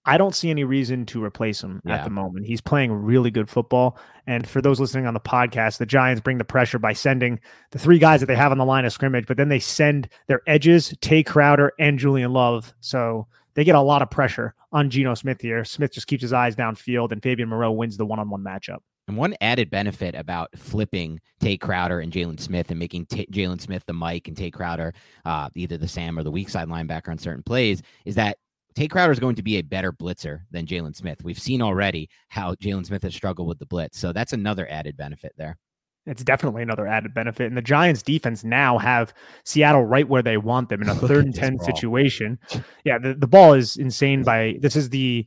I 0.06 0.18
don't 0.18 0.35
see 0.35 0.50
any 0.50 0.64
reason 0.64 1.06
to 1.06 1.25
replace 1.25 1.62
him 1.62 1.80
at 1.87 2.04
the 2.04 2.11
moment. 2.11 2.44
He's 2.44 2.61
playing 2.61 2.92
really 2.92 3.30
good 3.30 3.49
football. 3.49 3.97
And 4.26 4.47
for 4.47 4.61
those 4.61 4.78
listening 4.78 5.06
on 5.06 5.14
the 5.14 5.21
podcast, 5.21 5.78
the 5.78 5.87
Giants 5.87 6.21
bring 6.21 6.37
the 6.37 6.44
pressure 6.44 6.78
by 6.78 6.92
sending 6.92 7.40
the 7.71 7.78
three 7.78 7.99
guys 7.99 8.21
that 8.21 8.26
they 8.26 8.37
have 8.37 8.52
on 8.52 8.59
the 8.59 8.66
line 8.66 8.85
of 8.85 8.92
scrimmage, 8.92 9.25
but 9.26 9.38
then 9.38 9.49
they 9.49 9.59
send 9.59 10.11
their 10.26 10.42
edges, 10.47 10.94
Tae 11.00 11.23
Crowder 11.23 11.73
and 11.78 11.99
Julian 11.99 12.35
Love. 12.35 12.75
So 12.80 13.26
they 13.54 13.64
get 13.64 13.76
a 13.76 13.80
lot 13.80 14.02
of 14.02 14.11
pressure 14.11 14.54
on 14.75 14.90
Geno 14.90 15.14
Smith 15.14 15.40
here. 15.40 15.64
Smith 15.64 15.93
just 15.93 16.07
keeps 16.07 16.21
his 16.21 16.33
eyes 16.33 16.57
downfield, 16.57 17.12
and 17.12 17.23
Fabian 17.23 17.49
Moreau 17.49 17.73
wins 17.73 17.97
the 17.97 18.04
one 18.04 18.19
on 18.19 18.28
one 18.28 18.43
matchup. 18.43 18.78
And 19.07 19.16
one 19.16 19.35
added 19.40 19.71
benefit 19.71 20.14
about 20.14 20.50
flipping 20.57 21.21
Tate 21.38 21.61
Crowder 21.61 22.00
and 22.00 22.12
Jaylon 22.12 22.40
Smith 22.40 22.71
and 22.71 22.78
making 22.78 23.07
Ta 23.07 23.23
Jaylon 23.31 23.61
Smith 23.61 23.85
the 23.87 23.93
Mike 23.93 24.28
and 24.28 24.37
Tate 24.37 24.54
Crowder 24.54 24.95
uh, 25.25 25.49
either 25.54 25.76
the 25.76 25.88
Sam 25.88 26.19
or 26.19 26.23
the 26.23 26.31
weak 26.31 26.49
side 26.49 26.69
linebacker 26.69 27.09
on 27.09 27.19
certain 27.19 27.43
plays 27.43 27.83
is 28.07 28.14
that 28.14 28.38
Tate 28.75 28.90
Crowder 28.90 29.12
is 29.12 29.21
going 29.21 29.37
to 29.37 29.43
be 29.43 29.59
a 29.59 29.62
better 29.62 29.93
blitzer 29.93 30.40
than 30.50 30.66
Jaylon 30.66 30.97
Smith. 30.97 31.23
We've 31.23 31.38
seen 31.38 31.62
already 31.62 32.09
how 32.28 32.54
Jaylon 32.54 32.87
Smith 32.87 33.02
has 33.02 33.14
struggled 33.14 33.47
with 33.47 33.59
the 33.59 33.66
blitz. 33.66 33.99
So 33.99 34.12
that's 34.12 34.33
another 34.33 34.66
added 34.71 34.97
benefit 34.97 35.33
there. 35.37 35.59
It's 36.07 36.23
definitely 36.23 36.63
another 36.63 36.87
added 36.87 37.15
benefit. 37.15 37.47
And 37.47 37.57
the 37.57 37.63
Giants 37.63 38.03
defense 38.03 38.45
now 38.45 38.77
have 38.79 39.15
Seattle 39.45 39.85
right 39.85 40.07
where 40.09 40.23
they 40.23 40.37
want 40.37 40.69
them 40.69 40.83
in 40.83 40.89
a 40.89 40.95
third 41.09 41.25
and 41.25 41.35
10 41.35 41.57
ball. 41.57 41.67
situation. 41.67 42.39
Yeah, 42.85 42.99
the, 42.99 43.15
the 43.15 43.27
ball 43.27 43.55
is 43.55 43.77
insane 43.79 44.23
by 44.25 44.57
this 44.61 44.77
is 44.77 44.91
the 44.91 45.27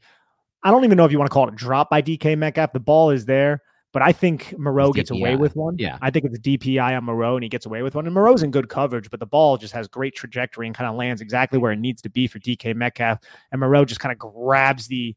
I 0.64 0.70
don't 0.70 0.84
even 0.86 0.98
know 0.98 1.06
if 1.06 1.12
you 1.12 1.18
want 1.18 1.30
to 1.30 1.34
call 1.34 1.48
it 1.48 1.54
a 1.54 1.56
drop 1.56 1.90
by 1.90 2.02
DK 2.02 2.38
Metcalf. 2.38 2.72
The 2.74 2.80
ball 2.80 3.10
is 3.10 3.26
there, 3.26 3.62
but 3.94 4.00
But 4.00 4.08
I 4.08 4.12
think 4.12 4.54
Moreau 4.60 4.92
gets 4.92 5.10
away 5.10 5.36
with 5.36 5.56
one. 5.56 5.76
Yeah. 5.80 5.98
I 6.02 6.12
think 6.12 6.26
it's 6.26 6.38
a 6.38 6.42
DPI 6.42 6.96
on 6.96 7.04
Moreau 7.06 7.36
and 7.36 7.42
he 7.44 7.50
gets 7.50 7.66
away 7.66 7.82
with 7.82 7.96
one. 7.96 8.06
And 8.06 8.14
Moreau's 8.14 8.44
in 8.44 8.52
good 8.52 8.70
coverage, 8.70 9.10
but 9.10 9.20
the 9.20 9.26
ball 9.26 9.58
just 9.58 9.74
has 9.74 9.88
great 9.88 10.14
trajectory 10.14 10.68
and 10.68 10.76
kind 10.76 10.88
of 10.88 10.96
lands 10.96 11.20
exactly 11.22 11.58
where 11.58 11.72
it 11.72 11.80
needs 11.80 12.02
to 12.04 12.10
be 12.10 12.28
for 12.28 12.38
DK 12.40 12.76
Metcalf. 12.76 13.20
And 13.52 13.60
Moreau 13.60 13.86
just 13.86 14.00
kind 14.00 14.12
of 14.12 14.20
grabs 14.20 14.88
the 14.88 15.16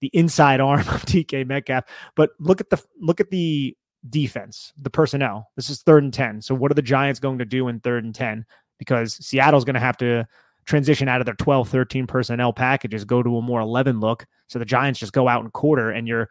the 0.00 0.10
inside 0.12 0.60
arm 0.70 0.80
of 0.80 1.02
DK 1.06 1.46
Metcalf. 1.46 1.84
But 2.16 2.30
look 2.40 2.60
at 2.60 2.70
the 2.70 2.82
look 3.00 3.20
at 3.20 3.30
the 3.30 3.76
defense, 4.10 4.72
the 4.80 4.90
personnel. 4.90 5.50
This 5.56 5.70
is 5.70 5.82
third 5.82 6.04
and 6.04 6.12
10. 6.12 6.42
So 6.42 6.54
what 6.54 6.70
are 6.70 6.74
the 6.74 6.82
Giants 6.82 7.20
going 7.20 7.38
to 7.38 7.44
do 7.44 7.68
in 7.68 7.80
third 7.80 8.04
and 8.04 8.14
10? 8.14 8.44
Because 8.78 9.14
Seattle's 9.24 9.64
going 9.64 9.74
to 9.74 9.80
have 9.80 9.96
to 9.98 10.26
transition 10.66 11.08
out 11.08 11.20
of 11.20 11.26
their 11.26 11.34
12, 11.34 11.68
13 11.68 12.06
personnel 12.06 12.52
packages, 12.52 13.04
go 13.04 13.22
to 13.22 13.38
a 13.38 13.42
more 13.42 13.60
11 13.60 14.00
look. 14.00 14.26
So 14.48 14.58
the 14.58 14.64
Giants 14.64 15.00
just 15.00 15.12
go 15.12 15.28
out 15.28 15.42
and 15.42 15.52
quarter, 15.52 15.90
and 15.90 16.06
you're 16.06 16.28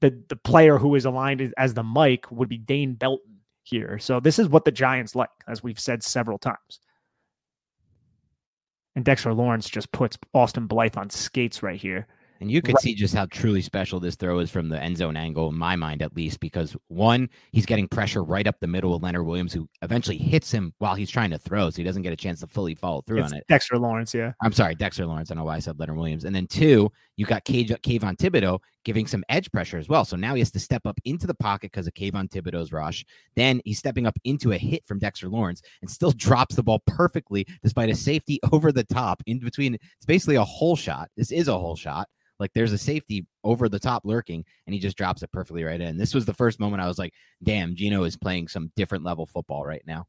the, 0.00 0.20
the 0.28 0.36
player 0.36 0.78
who 0.78 0.94
is 0.94 1.04
aligned 1.04 1.52
as 1.56 1.74
the 1.74 1.82
Mike 1.82 2.30
would 2.30 2.48
be 2.48 2.58
Dane 2.58 2.94
Belton 2.94 3.38
here. 3.62 3.98
So 3.98 4.20
this 4.20 4.38
is 4.38 4.48
what 4.48 4.64
the 4.64 4.72
Giants 4.72 5.14
like, 5.14 5.30
as 5.48 5.62
we've 5.62 5.80
said 5.80 6.02
several 6.02 6.38
times. 6.38 6.80
And 8.94 9.04
Dexter 9.04 9.32
Lawrence 9.32 9.70
just 9.70 9.90
puts 9.92 10.18
Austin 10.34 10.66
Blythe 10.66 10.98
on 10.98 11.08
skates 11.08 11.62
right 11.62 11.80
here. 11.80 12.06
And 12.42 12.50
you 12.50 12.60
could 12.60 12.74
Right. 12.74 12.82
see 12.82 12.94
just 12.96 13.14
how 13.14 13.26
truly 13.26 13.62
special 13.62 14.00
this 14.00 14.16
throw 14.16 14.40
is 14.40 14.50
from 14.50 14.68
the 14.68 14.82
end 14.82 14.96
zone 14.96 15.16
angle, 15.16 15.48
in 15.50 15.56
my 15.56 15.76
mind 15.76 16.02
at 16.02 16.16
least, 16.16 16.40
because 16.40 16.76
one, 16.88 17.30
he's 17.52 17.64
getting 17.66 17.86
pressure 17.86 18.24
right 18.24 18.46
up 18.48 18.56
the 18.60 18.66
middle 18.66 18.94
of 18.94 19.02
Leonard 19.02 19.24
Williams, 19.24 19.52
who 19.52 19.68
eventually 19.80 20.18
hits 20.18 20.50
him 20.50 20.74
while 20.78 20.96
he's 20.96 21.08
trying 21.08 21.30
to 21.30 21.38
throw, 21.38 21.70
so 21.70 21.76
he 21.76 21.84
doesn't 21.84 22.02
get 22.02 22.12
a 22.12 22.16
chance 22.16 22.40
to 22.40 22.48
fully 22.48 22.74
follow 22.74 23.00
through 23.02 23.22
It's 23.22 23.32
on 23.32 23.38
it. 23.38 23.44
Dexter 23.48 23.78
Lawrence, 23.78 24.12
yeah. 24.12 24.32
I'm 24.42 24.52
sorry, 24.52 24.74
Dexter 24.74 25.06
Lawrence. 25.06 25.30
I 25.30 25.34
don't 25.34 25.42
know 25.42 25.46
why 25.46 25.56
I 25.56 25.60
said 25.60 25.78
Leonard 25.78 25.96
Williams. 25.96 26.24
And 26.24 26.34
then 26.34 26.48
two, 26.48 26.90
you 27.16 27.26
got 27.26 27.44
Cage, 27.44 27.68
Kayvon 27.70 28.16
Thibodeaux 28.16 28.58
giving 28.84 29.06
some 29.06 29.24
edge 29.28 29.50
pressure 29.52 29.78
as 29.78 29.88
well. 29.88 30.04
So 30.04 30.16
now 30.16 30.34
he 30.34 30.40
has 30.40 30.50
to 30.52 30.60
step 30.60 30.82
up 30.86 30.98
into 31.04 31.26
the 31.26 31.34
pocket 31.34 31.70
because 31.72 31.86
of 31.86 31.94
Kayvon 31.94 32.28
Thibodeaux's 32.28 32.72
rush. 32.72 33.04
Then 33.36 33.60
he's 33.64 33.78
stepping 33.78 34.06
up 34.06 34.18
into 34.24 34.52
a 34.52 34.58
hit 34.58 34.84
from 34.84 34.98
Dexter 34.98 35.28
Lawrence 35.28 35.62
and 35.80 35.90
still 35.90 36.12
drops 36.16 36.56
the 36.56 36.62
ball 36.62 36.82
perfectly 36.86 37.46
despite 37.62 37.90
a 37.90 37.94
safety 37.94 38.40
over 38.52 38.72
the 38.72 38.84
top 38.84 39.22
in 39.26 39.38
between. 39.38 39.74
It's 39.74 40.06
basically 40.06 40.36
a 40.36 40.44
hole 40.44 40.76
shot. 40.76 41.10
This 41.16 41.30
is 41.32 41.48
a 41.48 41.58
hole 41.58 41.76
shot. 41.76 42.08
Like 42.38 42.52
there's 42.54 42.72
a 42.72 42.78
safety 42.78 43.24
over 43.44 43.68
the 43.68 43.78
top 43.78 44.02
lurking, 44.04 44.44
and 44.66 44.74
he 44.74 44.80
just 44.80 44.96
drops 44.96 45.22
it 45.22 45.30
perfectly 45.30 45.62
right 45.62 45.80
in. 45.80 45.96
This 45.96 46.12
was 46.12 46.24
the 46.24 46.34
first 46.34 46.58
moment 46.58 46.82
I 46.82 46.88
was 46.88 46.98
like, 46.98 47.12
damn, 47.44 47.76
Geno 47.76 48.02
is 48.02 48.16
playing 48.16 48.48
some 48.48 48.72
different 48.74 49.04
level 49.04 49.26
football 49.26 49.64
right 49.64 49.82
now. 49.86 50.06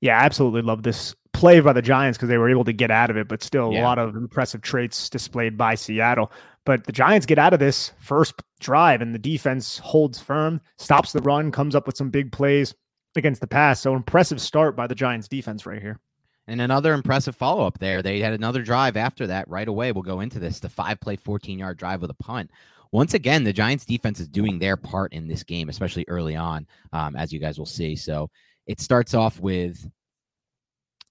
Yeah, 0.00 0.20
I 0.20 0.24
absolutely 0.24 0.62
love 0.62 0.82
this 0.84 1.14
play 1.32 1.60
by 1.60 1.72
the 1.72 1.82
Giants 1.82 2.16
because 2.18 2.28
they 2.28 2.38
were 2.38 2.50
able 2.50 2.64
to 2.64 2.72
get 2.72 2.90
out 2.90 3.10
of 3.10 3.16
it, 3.16 3.28
but 3.28 3.42
still 3.42 3.72
Yeah. 3.72 3.82
a 3.82 3.84
lot 3.84 3.98
of 3.98 4.14
impressive 4.14 4.62
traits 4.62 5.08
displayed 5.10 5.56
by 5.56 5.74
Seattle. 5.74 6.30
But 6.66 6.84
the 6.84 6.92
Giants 6.92 7.26
get 7.26 7.38
out 7.38 7.54
of 7.54 7.60
this 7.60 7.92
first 8.00 8.34
drive, 8.60 9.00
and 9.00 9.14
the 9.14 9.18
defense 9.20 9.78
holds 9.78 10.20
firm, 10.20 10.60
stops 10.78 11.12
the 11.12 11.22
run, 11.22 11.52
comes 11.52 11.76
up 11.76 11.86
with 11.86 11.96
some 11.96 12.10
big 12.10 12.32
plays 12.32 12.74
against 13.14 13.40
the 13.40 13.46
pass. 13.46 13.80
So 13.80 13.94
impressive 13.94 14.40
start 14.40 14.76
by 14.76 14.88
the 14.88 14.94
Giants 14.94 15.28
defense 15.28 15.64
right 15.64 15.80
here. 15.80 16.00
And 16.48 16.60
another 16.60 16.92
impressive 16.92 17.36
follow 17.36 17.66
up 17.66 17.78
there. 17.78 18.02
They 18.02 18.20
had 18.20 18.32
another 18.32 18.62
drive 18.62 18.96
after 18.96 19.28
that 19.28 19.48
right 19.48 19.66
away. 19.66 19.92
We'll 19.92 20.02
go 20.02 20.20
into 20.20 20.40
this 20.40 20.60
the 20.60 20.68
five 20.68 21.00
play, 21.00 21.16
14 21.16 21.58
yard 21.58 21.78
drive 21.78 22.02
with 22.02 22.10
a 22.10 22.14
punt. 22.14 22.50
Once 22.92 23.14
again, 23.14 23.44
the 23.44 23.52
Giants 23.52 23.84
defense 23.84 24.18
is 24.18 24.28
doing 24.28 24.58
their 24.58 24.76
part 24.76 25.12
in 25.12 25.28
this 25.28 25.44
game, 25.44 25.68
especially 25.68 26.04
early 26.08 26.36
on, 26.36 26.66
um, 26.92 27.14
as 27.16 27.32
you 27.32 27.38
guys 27.38 27.58
will 27.58 27.66
see. 27.66 27.94
So 27.94 28.28
it 28.66 28.80
starts 28.80 29.14
off 29.14 29.38
with 29.40 29.84
a 29.84 29.90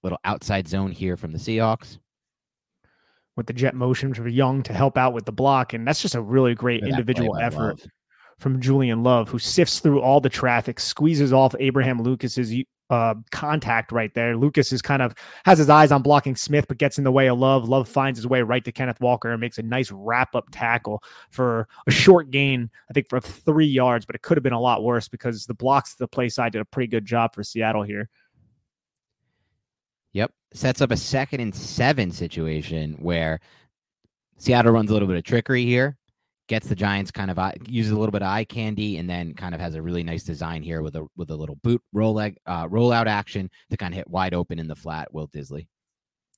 little 0.02 0.18
outside 0.24 0.68
zone 0.68 0.90
here 0.90 1.16
from 1.16 1.32
the 1.32 1.38
Seahawks. 1.38 1.98
With 3.36 3.46
the 3.46 3.52
jet 3.52 3.74
motion 3.74 4.14
for 4.14 4.26
Young 4.26 4.62
to 4.62 4.72
help 4.72 4.96
out 4.96 5.12
with 5.12 5.26
the 5.26 5.32
block. 5.32 5.74
And 5.74 5.86
that's 5.86 6.00
just 6.00 6.14
a 6.14 6.22
really 6.22 6.54
great 6.54 6.82
Look 6.82 6.92
at 6.92 6.96
that 6.96 7.14
play 7.14 7.26
individual 7.26 7.36
effort. 7.38 7.86
From 8.38 8.60
Julian 8.60 9.02
Love, 9.02 9.30
who 9.30 9.38
sifts 9.38 9.80
through 9.80 10.02
all 10.02 10.20
the 10.20 10.28
traffic, 10.28 10.78
squeezes 10.78 11.32
off 11.32 11.54
Abraham 11.58 12.02
Lucas's 12.02 12.52
uh, 12.90 13.14
contact 13.30 13.92
right 13.92 14.12
there. 14.14 14.36
Lucas 14.36 14.72
is 14.72 14.82
kind 14.82 15.02
of 15.02 15.14
has 15.44 15.58
his 15.58 15.68
eyes 15.68 15.90
on 15.90 16.02
blocking 16.02 16.36
Smith, 16.36 16.66
but 16.68 16.78
gets 16.78 16.98
in 16.98 17.04
the 17.04 17.12
way 17.12 17.28
of 17.28 17.38
Love. 17.38 17.68
Love 17.68 17.88
finds 17.88 18.18
his 18.18 18.26
way 18.26 18.42
right 18.42 18.64
to 18.64 18.72
Kenneth 18.72 19.00
Walker 19.00 19.30
and 19.30 19.40
makes 19.40 19.58
a 19.58 19.62
nice 19.62 19.90
wrap 19.90 20.34
up 20.34 20.46
tackle 20.52 21.02
for 21.30 21.66
a 21.86 21.90
short 21.90 22.30
gain, 22.30 22.70
I 22.90 22.92
think 22.92 23.08
for 23.08 23.20
three 23.20 23.66
yards, 23.66 24.06
but 24.06 24.14
it 24.14 24.22
could 24.22 24.36
have 24.36 24.44
been 24.44 24.52
a 24.52 24.60
lot 24.60 24.84
worse 24.84 25.08
because 25.08 25.46
the 25.46 25.54
blocks 25.54 25.92
to 25.92 25.98
the 26.00 26.08
play 26.08 26.28
side 26.28 26.52
did 26.52 26.60
a 26.60 26.66
pretty 26.66 26.88
good 26.88 27.04
job 27.04 27.34
for 27.34 27.42
Seattle 27.42 27.82
here. 27.82 28.08
Sets 30.52 30.80
up 30.80 30.90
a 30.90 30.96
second 30.96 31.40
and 31.40 31.54
seven 31.54 32.10
situation 32.10 32.92
where 33.00 33.40
Seattle 34.38 34.72
runs 34.72 34.90
a 34.90 34.92
little 34.92 35.08
bit 35.08 35.16
of 35.16 35.24
trickery 35.24 35.64
here, 35.64 35.96
gets 36.48 36.68
the 36.68 36.74
Giants 36.74 37.10
kind 37.10 37.30
of 37.30 37.38
uses 37.68 37.92
a 37.92 37.96
little 37.98 38.12
bit 38.12 38.22
of 38.22 38.28
eye 38.28 38.44
candy, 38.44 38.98
and 38.98 39.08
then 39.10 39.34
kind 39.34 39.54
of 39.54 39.60
has 39.60 39.74
a 39.74 39.82
really 39.82 40.02
nice 40.02 40.22
design 40.24 40.62
here 40.62 40.82
with 40.82 40.96
a 40.96 41.06
with 41.16 41.30
a 41.30 41.36
little 41.36 41.56
boot 41.56 41.82
roll 41.92 42.14
leg 42.14 42.36
uh, 42.46 42.66
rollout 42.68 43.06
action 43.06 43.50
to 43.70 43.76
kind 43.76 43.92
of 43.92 43.96
hit 43.96 44.08
wide 44.08 44.34
open 44.34 44.58
in 44.58 44.68
the 44.68 44.76
flat. 44.76 45.12
Will 45.12 45.28
Dissly. 45.28 45.66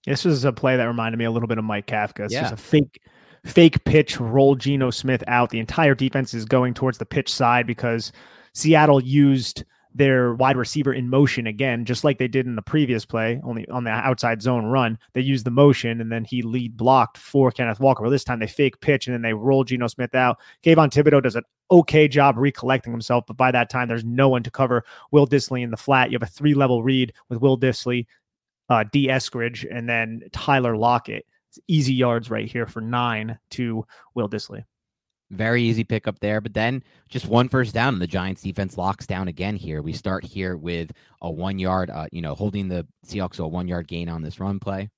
This 0.07 0.25
was 0.25 0.45
a 0.45 0.53
play 0.53 0.77
that 0.77 0.85
reminded 0.85 1.19
me 1.19 1.27
a 1.27 1.31
little 1.31 1.49
bit 1.49 1.59
of 1.59 1.65
Mike 1.65 1.87
Kafka. 1.87 2.25
It's 2.25 2.33
Yeah. 2.33 2.43
just 2.43 2.55
a 2.55 2.57
fake 2.57 3.01
fake 3.45 3.85
pitch, 3.85 4.19
roll 4.19 4.55
Geno 4.57 4.91
Smith 4.91 5.23
out. 5.27 5.51
The 5.51 5.61
entire 5.61 5.95
defense 5.95 6.35
is 6.35 6.45
going 6.45 6.75
towards 6.75 6.99
the 6.99 7.07
pitch 7.07 7.33
side 7.33 7.67
because 7.67 8.11
Seattle 8.55 9.03
used 9.03 9.65
their 9.95 10.35
wide 10.35 10.57
receiver 10.57 10.93
in 10.93 11.09
motion 11.09 11.47
again, 11.47 11.85
just 11.85 12.05
like 12.05 12.19
they 12.19 12.29
did 12.29 12.47
in 12.47 12.57
the 12.57 12.63
previous 12.63 13.05
play, 13.05 13.41
only 13.45 13.67
on 13.69 13.85
the 13.85 13.91
outside 13.91 14.43
zone 14.43 14.67
run. 14.67 14.99
They 15.15 15.21
used 15.21 15.45
the 15.45 15.51
motion 15.51 16.01
and 16.01 16.13
then 16.13 16.25
he 16.25 16.43
lead 16.43 16.77
blocked 16.77 17.19
for 17.19 17.51
Kenneth 17.51 17.81
Walker. 17.81 18.03
Well, 18.03 18.11
this 18.11 18.25
time 18.25 18.39
they 18.39 18.47
fake 18.47 18.81
pitch 18.81 19.07
and 19.07 19.15
then 19.15 19.23
they 19.23 19.33
roll 19.33 19.65
Geno 19.65 19.87
Smith 19.87 20.15
out. 20.15 20.39
Kayvon 20.63 20.91
Thibodeaux 20.91 21.23
does 21.23 21.37
an 21.37 21.45
okay 21.71 22.09
job 22.09 22.37
recollecting 22.37 22.93
himself, 22.93 23.25
but 23.27 23.37
by 23.37 23.51
that 23.51 23.71
time 23.71 23.89
there's 23.89 24.05
no 24.05 24.29
one 24.29 24.43
to 24.43 24.51
cover 24.51 24.85
Will 25.11 25.27
Dissly 25.27 25.63
in 25.63 25.71
the 25.71 25.77
flat. 25.77 26.11
You 26.11 26.17
have 26.17 26.29
a 26.29 26.31
three 26.31 26.55
level 26.55 26.83
read 26.83 27.13
with 27.29 27.41
Will 27.41 27.59
Dissly, 27.59 28.07
uh, 28.69 28.85
Dee 28.93 29.09
Eskridge, 29.09 29.67
and 29.71 29.89
then 29.89 30.23
Tyler 30.33 30.77
Lockett. 30.77 31.27
It's 31.51 31.59
easy 31.67 31.95
yards 31.95 32.31
right 32.31 32.51
here 32.51 32.67
for 32.67 32.81
nine 32.81 33.39
to 33.51 33.87
Will 34.15 34.29
Dissly. 34.29 34.65
Very 35.31 35.63
easy 35.63 35.85
pickup 35.85 36.21
there, 36.21 36.41
but 36.41 36.55
then 36.55 36.83
just 37.09 37.27
one 37.27 37.49
first 37.49 37.75
down, 37.75 37.95
and 37.95 38.03
the 38.03 38.07
Giants 38.07 38.43
defense 38.43 38.79
locks 38.79 39.07
down 39.07 39.29
again 39.29 39.57
here. 39.57 39.83
We 39.83 39.93
start 39.93 40.25
here 40.25 40.57
with 40.57 40.91
a 41.21 41.31
one 41.31 41.59
yard, 41.59 41.91
uh, 41.91 42.07
you 42.13 42.23
know, 42.23 42.35
holding 42.35 42.69
the 42.69 42.87
Seahawks 43.07 43.39
a 43.39 43.47
one 43.47 43.69
yard 43.69 43.89
gain 43.89 44.09
on 44.09 44.23
this 44.23 44.41
run 44.41 44.59
play. 44.59 44.89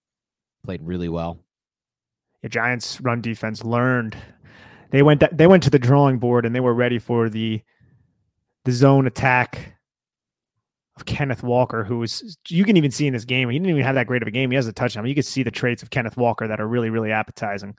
Played 0.65 0.83
really 0.83 1.09
well. 1.09 1.39
The 2.43 2.49
Giants 2.49 3.01
run 3.01 3.21
defense 3.21 3.65
learned. 3.65 4.17
They 4.91 5.03
went 5.03 5.23
they 5.37 5.47
went 5.47 5.63
to 5.65 5.71
the 5.71 5.79
drawing 5.79 6.19
board 6.19 6.47
and 6.47 6.55
they 6.55 6.61
were 6.61 6.75
ready 6.75 6.99
for 6.99 7.29
the 7.29 7.63
the 8.65 8.73
zone 8.73 9.07
attack 9.07 9.77
of 10.97 11.07
Kenneth 11.07 11.43
Walker, 11.43 11.85
who 11.85 11.99
was 11.99 12.39
you 12.49 12.65
can 12.65 12.77
even 12.77 12.91
see 12.91 13.07
in 13.07 13.13
this 13.13 13.25
game. 13.25 13.49
He 13.49 13.59
didn't 13.59 13.71
even 13.71 13.83
have 13.83 13.95
that 13.95 14.07
great 14.07 14.23
of 14.23 14.29
a 14.29 14.31
game. 14.31 14.51
He 14.51 14.57
has 14.57 14.67
a 14.67 14.73
touchdown. 14.73 15.07
You 15.07 15.15
can 15.15 15.23
see 15.23 15.43
the 15.43 15.51
traits 15.51 15.83
of 15.83 15.91
Kenneth 15.91 16.17
Walker 16.17 16.47
that 16.47 16.61
are 16.61 16.69
really, 16.69 16.91
really 16.91 17.13
appetizing. 17.13 17.75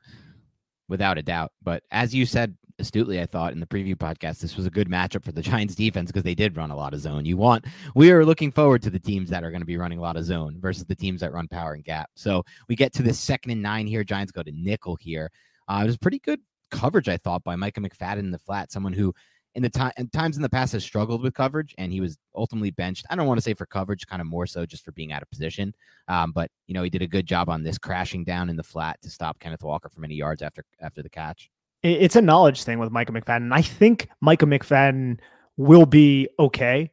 Without 0.91 1.17
a 1.17 1.23
doubt. 1.23 1.53
But 1.63 1.83
as 1.89 2.13
you 2.13 2.25
said 2.25 2.53
astutely, 2.77 3.21
I 3.21 3.25
thought 3.25 3.53
in 3.53 3.61
the 3.61 3.65
preview 3.65 3.95
podcast, 3.95 4.39
this 4.39 4.57
was 4.57 4.65
a 4.65 4.69
good 4.69 4.89
matchup 4.89 5.23
for 5.23 5.31
the 5.31 5.41
Giants 5.49 5.73
defense 5.73 6.11
because 6.11 6.23
they 6.23 6.35
did 6.35 6.57
run 6.57 6.69
a 6.69 6.75
lot 6.75 6.93
of 6.93 6.99
zone. 6.99 7.23
You 7.23 7.37
want, 7.37 7.65
we 7.95 8.11
are 8.11 8.25
looking 8.25 8.51
forward 8.51 8.81
to 8.83 8.89
the 8.89 8.99
teams 8.99 9.29
that 9.29 9.43
are 9.43 9.51
going 9.51 9.61
to 9.61 9.65
be 9.65 9.77
running 9.77 9.99
a 9.99 10.01
lot 10.01 10.17
of 10.17 10.25
zone 10.25 10.57
versus 10.59 10.83
the 10.83 10.95
teams 10.95 11.21
that 11.21 11.31
run 11.31 11.47
power 11.47 11.73
and 11.73 11.83
gap. 11.83 12.09
So 12.15 12.43
we 12.67 12.75
get 12.75 12.91
to 12.93 13.03
the 13.03 13.13
second 13.13 13.51
and 13.51 13.61
nine 13.61 13.87
here. 13.87 14.03
Giants 14.03 14.33
go 14.33 14.43
to 14.43 14.51
nickel 14.51 14.97
here. 14.99 15.31
Uh, 15.69 15.79
it 15.83 15.87
was 15.87 15.97
pretty 15.97 16.19
good 16.19 16.41
coverage, 16.71 17.07
I 17.07 17.15
thought, 17.15 17.45
by 17.45 17.55
Micah 17.55 17.79
McFadden 17.79 18.19
in 18.19 18.31
the 18.31 18.39
flat, 18.39 18.71
someone 18.73 18.93
who 18.93 19.13
in 19.55 19.63
the 19.63 19.69
time 19.69 19.91
and 19.97 20.11
times 20.13 20.37
in 20.37 20.41
the 20.41 20.49
past 20.49 20.73
has 20.73 20.83
struggled 20.83 21.21
with 21.21 21.33
coverage 21.33 21.75
and 21.77 21.91
he 21.91 21.99
was 21.99 22.17
ultimately 22.35 22.71
benched. 22.71 23.05
I 23.09 23.15
don't 23.15 23.27
want 23.27 23.37
to 23.37 23.41
say 23.41 23.53
for 23.53 23.65
coverage, 23.65 24.07
kind 24.07 24.21
of 24.21 24.27
more 24.27 24.47
so 24.47 24.65
just 24.65 24.85
for 24.85 24.91
being 24.93 25.11
out 25.11 25.21
of 25.21 25.29
position. 25.29 25.73
Um, 26.07 26.31
but 26.31 26.49
you 26.67 26.73
know, 26.73 26.83
he 26.83 26.89
did 26.89 27.01
a 27.01 27.07
good 27.07 27.25
job 27.25 27.49
on 27.49 27.63
this 27.63 27.77
crashing 27.77 28.23
down 28.23 28.49
in 28.49 28.55
the 28.55 28.63
flat 28.63 29.01
to 29.01 29.09
stop 29.09 29.39
Kenneth 29.39 29.63
Walker 29.63 29.89
for 29.89 30.03
any 30.05 30.15
yards 30.15 30.41
after 30.41 30.63
after 30.79 31.01
the 31.03 31.09
catch. 31.09 31.49
It's 31.83 32.15
a 32.15 32.21
knowledge 32.21 32.63
thing 32.63 32.77
with 32.77 32.91
Micah 32.91 33.11
McFadden. 33.11 33.51
I 33.51 33.61
think 33.63 34.07
Micah 34.21 34.45
McFadden 34.45 35.19
will 35.57 35.85
be 35.85 36.29
okay. 36.39 36.91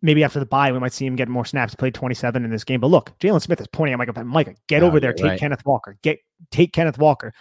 Maybe 0.00 0.24
after 0.24 0.40
the 0.40 0.46
bye, 0.46 0.72
we 0.72 0.78
might 0.80 0.92
see 0.92 1.06
him 1.06 1.14
get 1.14 1.28
more 1.28 1.44
snaps. 1.44 1.74
He 1.74 1.76
played 1.76 1.94
27 1.94 2.44
in 2.44 2.50
this 2.50 2.64
game. 2.64 2.80
But 2.80 2.88
look, 2.88 3.16
Jaylon 3.20 3.40
Smith 3.40 3.60
is 3.60 3.68
pointing 3.68 3.92
at 3.92 3.98
Micah. 3.98 4.24
Micah, 4.24 4.54
get 4.66 4.82
Oh, 4.82 4.86
over 4.86 4.98
there. 4.98 5.12
Take 5.12 5.24
right. 5.26 5.38
Kenneth 5.38 5.64
Walker. 5.64 5.96
Get 6.02 6.18
take 6.50 6.72
Kenneth 6.72 6.98
Walker. 6.98 7.32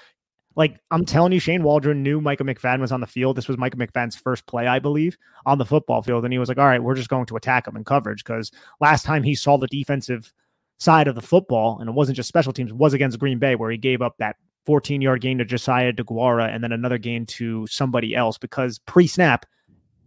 Like 0.56 0.80
I'm 0.92 1.06
telling 1.06 1.32
you, 1.32 1.40
Shane 1.40 1.64
Waldron 1.64 2.04
knew 2.04 2.20
Micah 2.22 2.44
McFadden 2.44 2.82
was 2.82 2.92
on 2.92 3.02
the 3.02 3.08
field. 3.08 3.38
This 3.38 3.48
was 3.48 3.58
Micah 3.58 3.78
McFadden's 3.78 4.16
first 4.16 4.46
play, 4.48 4.68
I 4.68 4.80
believe, 4.80 5.18
on 5.46 5.58
the 5.58 5.66
football 5.66 6.02
field. 6.02 6.24
And 6.24 6.34
he 6.34 6.40
was 6.40 6.50
like, 6.50 6.58
all 6.58 6.66
right, 6.66 6.84
we're 6.84 6.96
just 6.96 7.10
going 7.10 7.26
to 7.28 7.36
attack 7.36 7.68
him 7.68 7.78
in 7.78 7.84
coverage. 7.84 8.24
Because 8.24 8.52
last 8.80 9.06
time 9.06 9.24
he 9.24 9.36
saw 9.36 9.58
the 9.58 9.68
defensive 9.68 10.34
side 10.78 11.08
of 11.08 11.16
the 11.16 11.22
football, 11.22 11.80
and 11.80 11.90
it 11.90 11.94
wasn't 11.94 12.16
just 12.16 12.28
special 12.28 12.54
teams, 12.54 12.74
was 12.74 12.94
against 12.94 13.20
Green 13.20 13.40
Bay, 13.40 13.56
where 13.56 13.72
he 13.72 13.78
gave 13.78 14.02
up 14.02 14.16
that 14.18 14.36
14 14.66 15.02
yard 15.02 15.22
gain 15.22 15.38
to 15.38 15.46
Josiah 15.46 15.94
DeGuara 15.94 16.54
and 16.54 16.64
then 16.64 16.72
another 16.72 16.98
gain 16.98 17.26
to 17.26 17.66
somebody 17.68 18.16
else 18.16 18.38
because 18.38 18.80
pre 18.80 19.08
snap, 19.08 19.46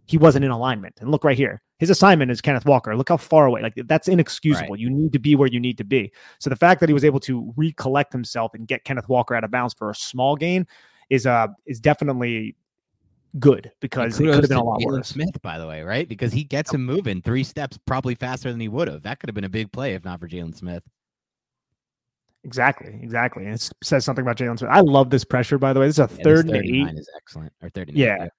he 0.07 0.17
wasn't 0.17 0.45
in 0.45 0.51
alignment. 0.51 0.95
And 1.01 1.09
look 1.09 1.23
right 1.23 1.37
here. 1.37 1.61
His 1.79 1.89
assignment 1.89 2.31
is 2.31 2.41
Kenneth 2.41 2.65
Walker. 2.65 2.95
Look 2.95 3.09
how 3.09 3.17
far 3.17 3.47
away. 3.47 3.61
Like 3.61 3.73
that's 3.85 4.07
inexcusable. 4.07 4.75
You 4.77 4.89
need 4.89 5.11
to 5.13 5.19
be 5.19 5.35
where 5.35 5.47
you 5.49 5.59
need 5.59 5.77
to 5.79 5.83
be. 5.83 6.11
So 6.39 6.49
the 6.49 6.55
fact 6.55 6.79
that 6.79 6.89
he 6.89 6.93
was 6.93 7.03
able 7.03 7.19
to 7.21 7.53
recollect 7.57 8.13
himself 8.13 8.53
and 8.53 8.67
get 8.67 8.83
Kenneth 8.85 9.09
Walker 9.09 9.35
out 9.35 9.43
of 9.43 9.51
bounds 9.51 9.73
for 9.73 9.89
a 9.89 9.95
small 9.95 10.35
gain 10.35 10.67
is 11.09 11.25
uh 11.25 11.47
is 11.65 11.79
definitely 11.79 12.55
good 13.39 13.71
because 13.81 14.19
it 14.19 14.23
could 14.23 14.35
have 14.43 14.49
been 14.49 14.57
a 14.57 14.63
lot 14.63 14.79
Jaylon 14.79 14.85
worse. 14.85 15.09
Smith, 15.09 15.41
by 15.41 15.57
the 15.57 15.67
way, 15.67 15.81
right? 15.81 16.07
Because 16.07 16.31
he 16.31 16.43
gets 16.45 16.73
him 16.73 16.85
moving 16.85 17.21
three 17.21 17.43
steps 17.43 17.77
probably 17.85 18.15
faster 18.15 18.49
than 18.49 18.61
he 18.61 18.69
would 18.69 18.87
have. 18.87 19.03
That 19.03 19.19
could 19.19 19.27
have 19.27 19.35
been 19.35 19.43
a 19.43 19.49
big 19.49 19.71
play 19.71 19.95
if 19.95 20.05
not 20.05 20.19
for 20.21 20.29
Jaylon 20.29 20.55
Smith. 20.55 20.83
Exactly, 22.45 22.97
exactly. 23.01 23.43
And 23.43 23.55
it 23.55 23.69
says 23.83 24.05
something 24.05 24.21
about 24.21 24.37
Jaylon 24.37 24.57
Smith. 24.57 24.71
I 24.71 24.79
love 24.81 25.09
this 25.09 25.25
pressure, 25.25 25.57
by 25.57 25.73
the 25.73 25.79
way. 25.79 25.87
This 25.87 25.95
is 25.95 25.99
a 25.99 26.09
Yeah, 26.15 26.23
third 26.23 26.45
and 26.47 26.55
eight. 26.63 26.95
is 26.95 27.09
excellent. 27.17 27.51
Or 27.61 27.69
third 27.69 27.89
and 27.89 27.97
Yeah. 27.97 28.25
eight, 28.25 28.31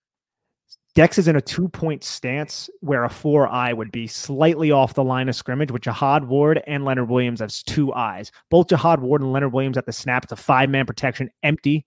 Dex 0.96 1.18
is 1.18 1.28
in 1.28 1.36
a 1.36 1.42
two 1.42 1.68
point 1.68 2.02
stance 2.02 2.70
where 2.80 3.04
a 3.04 3.10
four 3.10 3.46
eye 3.48 3.74
would 3.74 3.92
be 3.92 4.06
slightly 4.06 4.70
off 4.70 4.94
the 4.94 5.04
line 5.04 5.28
of 5.28 5.36
scrimmage 5.36 5.70
with 5.70 5.82
Jihad 5.82 6.24
Ward 6.24 6.62
and 6.66 6.86
Leonard 6.86 7.10
Williams 7.10 7.42
as 7.42 7.62
two 7.62 7.92
eyes. 7.92 8.32
Both 8.48 8.68
Jihad 8.68 9.00
Ward 9.00 9.20
and 9.20 9.30
Leonard 9.30 9.52
Williams 9.52 9.76
at 9.76 9.84
the 9.84 9.92
snap. 9.92 10.24
It's 10.24 10.32
a 10.32 10.36
five 10.36 10.70
man 10.70 10.86
protection 10.86 11.30
empty 11.42 11.84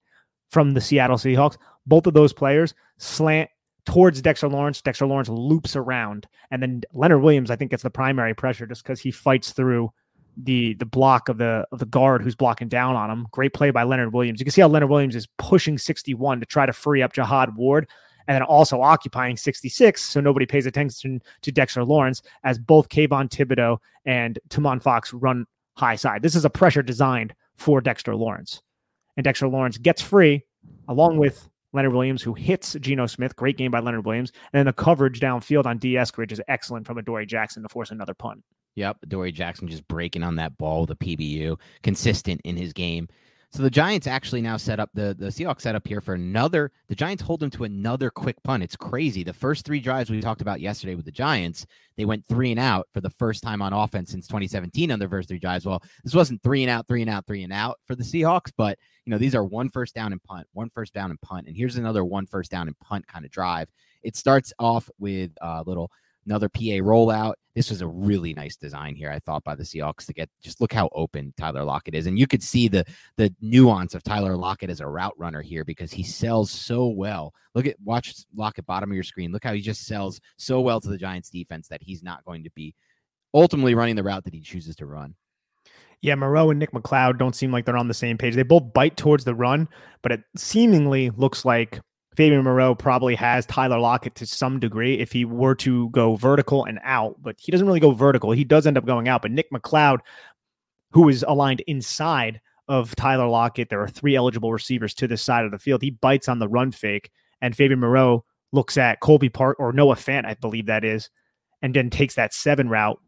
from 0.51 0.75
the 0.75 0.81
Seattle 0.81 1.17
Seahawks. 1.17 1.57
Both 1.87 2.05
of 2.05 2.13
those 2.13 2.33
players 2.33 2.75
slant 2.99 3.49
towards 3.85 4.21
Dexter 4.21 4.47
Lawrence. 4.47 4.79
Dexter 4.79 5.07
Lawrence 5.07 5.29
loops 5.29 5.75
around. 5.75 6.27
And 6.51 6.61
then 6.61 6.83
Leonard 6.93 7.23
Williams, 7.23 7.49
I 7.49 7.55
think, 7.55 7.71
gets 7.71 7.81
the 7.81 7.89
primary 7.89 8.35
pressure 8.35 8.67
just 8.67 8.83
because 8.83 8.99
he 8.99 9.09
fights 9.09 9.53
through 9.53 9.89
the 10.37 10.75
the 10.75 10.85
block 10.85 11.29
of 11.29 11.39
the 11.39 11.65
of 11.71 11.79
the 11.79 11.85
guard 11.87 12.21
who's 12.21 12.35
blocking 12.35 12.67
down 12.67 12.95
on 12.95 13.09
him. 13.09 13.25
Great 13.31 13.55
play 13.55 13.71
by 13.71 13.81
Leonard 13.81 14.13
Williams. 14.13 14.39
You 14.39 14.45
can 14.45 14.51
see 14.51 14.61
how 14.61 14.67
Leonard 14.67 14.91
Williams 14.91 15.15
is 15.15 15.27
pushing 15.39 15.79
61 15.79 16.41
to 16.41 16.45
try 16.45 16.67
to 16.67 16.73
free 16.73 17.01
up 17.01 17.11
Jihad 17.11 17.55
Ward 17.57 17.89
and 18.29 18.35
then 18.35 18.43
also 18.43 18.79
occupying 18.79 19.35
66 19.35 20.01
so 20.01 20.21
nobody 20.21 20.45
pays 20.45 20.67
attention 20.67 21.19
to 21.41 21.51
Dexter 21.51 21.83
Lawrence 21.83 22.21
as 22.43 22.59
both 22.59 22.87
Kayvon 22.87 23.27
Thibodeaux 23.27 23.79
and 24.05 24.37
Tomon 24.49 24.81
Fox 24.81 25.11
run 25.11 25.47
high 25.75 25.95
side. 25.95 26.21
This 26.21 26.35
is 26.35 26.45
a 26.45 26.49
pressure 26.49 26.83
designed 26.83 27.33
for 27.57 27.81
Dexter 27.81 28.15
Lawrence. 28.15 28.61
And 29.17 29.23
Dexter 29.23 29.47
Lawrence 29.47 29.79
gets 29.79 30.01
free 30.01 30.45
along 30.87 31.17
with 31.17 31.49
Leonard 31.73 31.93
Williams, 31.93 32.21
who 32.21 32.35
hits 32.35 32.75
Geno 32.79 33.07
Smith. 33.07 33.35
Great 33.35 33.57
game 33.57 33.71
by 33.71 33.79
Leonard 33.79 34.05
Williams. 34.05 34.31
And 34.53 34.59
then 34.59 34.65
the 34.67 34.73
coverage 34.73 35.19
downfield 35.19 35.65
on 35.65 35.79
Dee 35.79 35.93
Eskridge 35.93 36.31
is 36.31 36.41
excellent 36.47 36.85
from 36.85 36.99
Adoree 36.99 37.25
Jackson 37.25 37.63
to 37.63 37.69
force 37.69 37.89
another 37.89 38.13
punt. 38.13 38.43
Yep, 38.75 38.97
Dory 39.07 39.31
Jackson 39.31 39.67
just 39.67 39.87
breaking 39.87 40.23
on 40.23 40.35
that 40.35 40.57
ball, 40.57 40.85
the 40.85 40.95
PBU, 40.95 41.59
consistent 41.81 42.41
in 42.43 42.55
his 42.55 42.73
game. 42.73 43.07
So 43.51 43.63
the 43.63 43.69
Giants 43.69 44.05
actually 44.05 44.41
now 44.41 44.57
set 44.57 44.79
up 44.79 44.91
the 44.93 45.15
the 45.17 45.27
Seahawks 45.27 45.61
set 45.61 45.73
up 45.73 45.87
here 45.87 46.01
for 46.01 46.13
another. 46.13 46.71
The 46.87 46.95
Giants 46.95 47.23
hold 47.23 47.39
them 47.39 47.49
to 47.51 47.63
another 47.63 48.11
quick 48.11 48.35
punt. 48.43 48.61
It's 48.61 48.75
crazy. 48.75 49.23
The 49.23 49.33
first 49.33 49.65
three 49.65 49.79
drives 49.79 50.11
we 50.11 50.21
talked 50.21 50.41
about 50.41 50.61
yesterday 50.61 50.93
with 50.93 51.05
the 51.05 51.11
Giants, 51.11 51.65
they 51.97 52.05
went 52.05 52.25
three 52.27 52.51
and 52.51 52.59
out 52.59 52.87
for 52.93 53.01
the 53.01 53.09
first 53.09 53.41
time 53.41 53.61
on 53.63 53.73
offense 53.73 54.11
since 54.11 54.27
2017 54.27 54.91
on 54.91 54.99
their 54.99 55.09
first 55.09 55.29
three 55.29 55.39
drives. 55.39 55.65
Well, 55.65 55.81
this 56.03 56.13
wasn't 56.13 56.43
three 56.43 56.61
and 56.61 56.69
out, 56.69 56.87
three 56.87 57.01
and 57.01 57.09
out, 57.09 57.25
three 57.25 57.43
and 57.43 57.51
out 57.51 57.79
for 57.85 57.95
the 57.95 58.03
Seahawks, 58.03 58.51
but 58.55 58.77
you 59.05 59.11
know 59.11 59.17
these 59.17 59.33
are 59.33 59.43
one 59.43 59.69
first 59.69 59.95
down 59.95 60.11
and 60.11 60.21
punt, 60.21 60.45
one 60.53 60.69
first 60.69 60.93
down 60.93 61.09
and 61.09 61.19
punt, 61.21 61.47
and 61.47 61.57
here's 61.57 61.77
another 61.77 62.05
one 62.05 62.27
first 62.27 62.51
down 62.51 62.67
and 62.67 62.77
punt 62.79 63.07
kind 63.07 63.25
of 63.25 63.31
drive. 63.31 63.67
It 64.03 64.15
starts 64.15 64.53
off 64.59 64.89
with 64.99 65.31
a 65.41 65.63
little 65.65 65.91
another 66.29 66.47
PA 66.47 66.79
rollout. 66.81 67.33
This 67.55 67.69
was 67.69 67.81
a 67.81 67.87
really 67.87 68.33
nice 68.33 68.55
design 68.55 68.95
here, 68.95 69.09
I 69.09 69.19
thought, 69.19 69.43
by 69.43 69.55
the 69.55 69.63
Seahawks 69.63 70.05
to 70.05 70.13
get 70.13 70.29
just 70.41 70.61
look 70.61 70.71
how 70.71 70.89
open 70.93 71.33
Tyler 71.37 71.63
Lockett 71.63 71.95
is. 71.95 72.05
And 72.05 72.17
you 72.17 72.27
could 72.27 72.43
see 72.43 72.67
the 72.67 72.85
the 73.17 73.33
nuance 73.41 73.95
of 73.95 74.03
Tyler 74.03 74.37
Lockett 74.37 74.69
as 74.69 74.79
a 74.79 74.87
route 74.87 75.17
runner 75.17 75.41
here 75.41 75.65
because 75.65 75.91
he 75.91 76.03
sells 76.03 76.51
so 76.51 76.87
well. 76.87 77.33
Look 77.55 77.65
at 77.65 77.75
watch 77.83 78.13
Lockett 78.35 78.65
bottom 78.65 78.91
of 78.91 78.95
your 78.95 79.03
screen. 79.03 79.31
Look 79.31 79.43
how 79.43 79.53
he 79.53 79.61
just 79.61 79.87
sells 79.87 80.21
so 80.37 80.61
well 80.61 80.79
to 80.79 80.89
the 80.89 80.97
Giants 80.97 81.29
defense 81.29 81.67
that 81.69 81.81
he's 81.81 82.03
not 82.03 82.23
going 82.23 82.43
to 82.43 82.51
be 82.51 82.75
ultimately 83.33 83.75
running 83.75 83.95
the 83.95 84.03
route 84.03 84.23
that 84.23 84.33
he 84.33 84.41
chooses 84.41 84.75
to 84.77 84.85
run. 84.85 85.15
Yeah, 86.01 86.15
Moreau 86.15 86.49
and 86.49 86.59
Nick 86.59 86.71
McCloud 86.71 87.17
don't 87.17 87.35
seem 87.35 87.51
like 87.51 87.65
they're 87.65 87.75
on 87.75 87.89
the 87.89 87.93
same 87.93 88.17
page. 88.17 88.35
They 88.35 88.43
both 88.43 88.71
bite 88.71 88.95
towards 88.95 89.25
the 89.25 89.35
run, 89.35 89.67
but 90.01 90.13
it 90.13 90.21
seemingly 90.37 91.09
looks 91.09 91.43
like 91.43 91.81
Fabian 92.15 92.43
Moreau 92.43 92.75
probably 92.75 93.15
has 93.15 93.45
Tyler 93.45 93.79
Lockett 93.79 94.15
to 94.15 94.25
some 94.25 94.59
degree 94.59 94.95
if 94.95 95.11
he 95.11 95.25
were 95.25 95.55
to 95.55 95.89
go 95.89 96.15
vertical 96.15 96.65
and 96.65 96.79
out, 96.83 97.15
but 97.21 97.35
he 97.39 97.51
doesn't 97.51 97.67
really 97.67 97.79
go 97.79 97.91
vertical. 97.91 98.31
He 98.31 98.43
does 98.43 98.67
end 98.67 98.77
up 98.77 98.85
going 98.85 99.07
out. 99.07 99.21
But 99.21 99.31
Nick 99.31 99.51
McCloud, 99.51 99.99
who 100.91 101.07
is 101.07 101.23
aligned 101.27 101.61
inside 101.61 102.41
of 102.67 102.95
Tyler 102.95 103.27
Lockett, 103.27 103.69
there 103.69 103.81
are 103.81 103.87
three 103.87 104.15
eligible 104.15 104.51
receivers 104.51 104.93
to 104.95 105.07
this 105.07 105.21
side 105.21 105.45
of 105.45 105.51
the 105.51 105.59
field. 105.59 105.81
He 105.81 105.91
bites 105.91 106.27
on 106.27 106.39
the 106.39 106.47
run 106.47 106.71
fake, 106.71 107.11
and 107.41 107.55
Fabian 107.55 107.79
Moreau 107.79 108.25
looks 108.51 108.77
at 108.77 108.99
Colby 108.99 109.29
Park 109.29 109.59
or 109.59 109.71
Noah 109.71 109.95
Fant, 109.95 110.25
I 110.25 110.33
believe 110.33 110.65
that 110.65 110.83
is, 110.83 111.09
and 111.61 111.73
then 111.73 111.89
takes 111.89 112.15
that 112.15 112.33
seven 112.33 112.69
route 112.69 112.99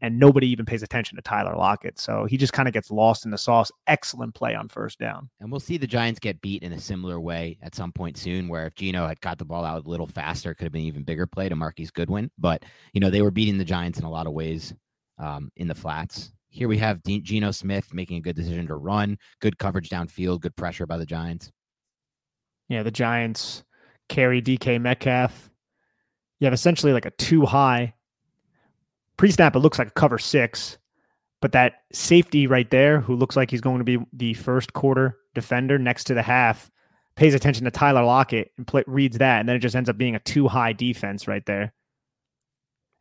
and 0.00 0.18
nobody 0.18 0.48
even 0.48 0.64
pays 0.64 0.82
attention 0.82 1.16
to 1.16 1.22
Tyler 1.22 1.54
Lockett. 1.56 1.98
So 1.98 2.24
he 2.24 2.36
just 2.36 2.52
kind 2.52 2.68
of 2.68 2.74
gets 2.74 2.90
lost 2.90 3.24
in 3.24 3.30
the 3.30 3.38
sauce. 3.38 3.70
Excellent 3.86 4.34
play 4.34 4.54
on 4.54 4.68
first 4.68 4.98
down. 4.98 5.28
And 5.40 5.50
we'll 5.50 5.60
see 5.60 5.76
the 5.76 5.86
Giants 5.86 6.20
get 6.20 6.40
beat 6.40 6.62
in 6.62 6.72
a 6.72 6.80
similar 6.80 7.20
way 7.20 7.58
at 7.62 7.74
some 7.74 7.92
point 7.92 8.16
soon, 8.16 8.48
where 8.48 8.66
if 8.66 8.74
Geno 8.74 9.06
had 9.06 9.20
got 9.20 9.38
the 9.38 9.44
ball 9.44 9.64
out 9.64 9.84
a 9.84 9.88
little 9.88 10.06
faster, 10.06 10.50
it 10.50 10.56
could 10.56 10.64
have 10.64 10.72
been 10.72 10.82
an 10.82 10.88
even 10.88 11.02
bigger 11.02 11.26
play 11.26 11.48
to 11.48 11.56
Marquise 11.56 11.90
Goodwin. 11.90 12.30
But, 12.38 12.64
you 12.92 13.00
know, 13.00 13.10
they 13.10 13.22
were 13.22 13.30
beating 13.30 13.58
the 13.58 13.64
Giants 13.64 13.98
in 13.98 14.04
a 14.04 14.10
lot 14.10 14.26
of 14.26 14.32
ways 14.32 14.74
um, 15.18 15.50
in 15.56 15.68
the 15.68 15.74
flats. 15.74 16.32
Here 16.48 16.66
we 16.66 16.78
have 16.78 17.02
Geno 17.04 17.52
Smith 17.52 17.94
making 17.94 18.16
a 18.16 18.20
good 18.20 18.36
decision 18.36 18.66
to 18.66 18.74
run, 18.74 19.18
good 19.40 19.58
coverage 19.58 19.88
downfield, 19.88 20.40
good 20.40 20.56
pressure 20.56 20.86
by 20.86 20.96
the 20.96 21.06
Giants. 21.06 21.52
Yeah, 22.68 22.82
the 22.82 22.90
Giants 22.90 23.62
carry 24.08 24.42
DK 24.42 24.80
Metcalf. 24.80 25.50
You 26.40 26.46
have 26.46 26.54
essentially 26.54 26.92
like 26.92 27.06
a 27.06 27.10
two 27.10 27.44
high 27.44 27.94
pre 29.20 29.30
snap. 29.30 29.54
It 29.54 29.58
looks 29.58 29.78
like 29.78 29.88
a 29.88 29.92
cover 29.92 30.18
six, 30.18 30.78
but 31.42 31.52
that 31.52 31.82
safety 31.92 32.46
right 32.46 32.70
there, 32.70 33.02
who 33.02 33.14
looks 33.14 33.36
like 33.36 33.50
he's 33.50 33.60
going 33.60 33.76
to 33.76 33.84
be 33.84 33.98
the 34.14 34.32
first 34.32 34.72
quarter 34.72 35.18
defender 35.34 35.78
next 35.78 36.04
to 36.04 36.14
the 36.14 36.22
half, 36.22 36.70
pays 37.16 37.34
attention 37.34 37.66
to 37.66 37.70
Tyler 37.70 38.02
Lockett 38.02 38.50
and 38.56 38.66
reads 38.86 39.18
that, 39.18 39.40
and 39.40 39.46
then 39.46 39.56
it 39.56 39.58
just 39.58 39.76
ends 39.76 39.90
up 39.90 39.98
being 39.98 40.14
a 40.14 40.20
two 40.20 40.48
high 40.48 40.72
defense 40.72 41.28
right 41.28 41.44
there. 41.44 41.74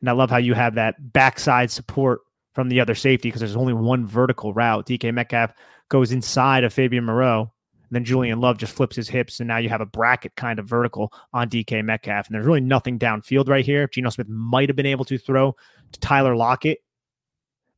And 0.02 0.10
I 0.10 0.12
love 0.12 0.30
how 0.30 0.36
you 0.36 0.54
have 0.56 0.76
that 0.76 1.14
backside 1.14 1.72
support 1.72 2.20
from 2.54 2.68
the 2.68 2.82
other 2.82 2.96
safety 2.96 3.30
because 3.30 3.40
there's 3.40 3.56
only 3.56 3.72
one 3.72 4.06
vertical 4.06 4.54
route. 4.54 4.88
DK 4.88 5.14
Metcalf 5.14 5.54
goes 5.88 6.12
inside 6.12 6.66
of 6.66 6.74
Fabian 6.74 7.06
Moreau. 7.06 7.54
Then 7.92 8.04
Julian 8.04 8.40
Love 8.40 8.58
just 8.58 8.74
flips 8.74 8.96
his 8.96 9.10
hips, 9.10 9.40
and 9.40 9.48
now 9.48 9.58
you 9.58 9.70
have 9.70 9.82
a 9.82 9.86
bracket 9.86 10.36
kind 10.36 10.60
of 10.60 10.68
vertical 10.68 11.12
on 11.34 11.50
DK 11.50 11.84
Metcalf. 11.84 12.28
And 12.28 12.36
there's 12.36 12.46
really 12.46 12.62
nothing 12.62 13.00
downfield 13.00 13.50
right 13.50 13.66
here. 13.66 13.88
Geno 13.88 14.10
Smith 14.10 14.30
might 14.30 14.70
have 14.70 14.76
been 14.76 14.86
able 14.86 15.06
to 15.06 15.18
throw 15.18 15.56
to 15.92 16.00
Tyler 16.00 16.36
Lockett, 16.36 16.80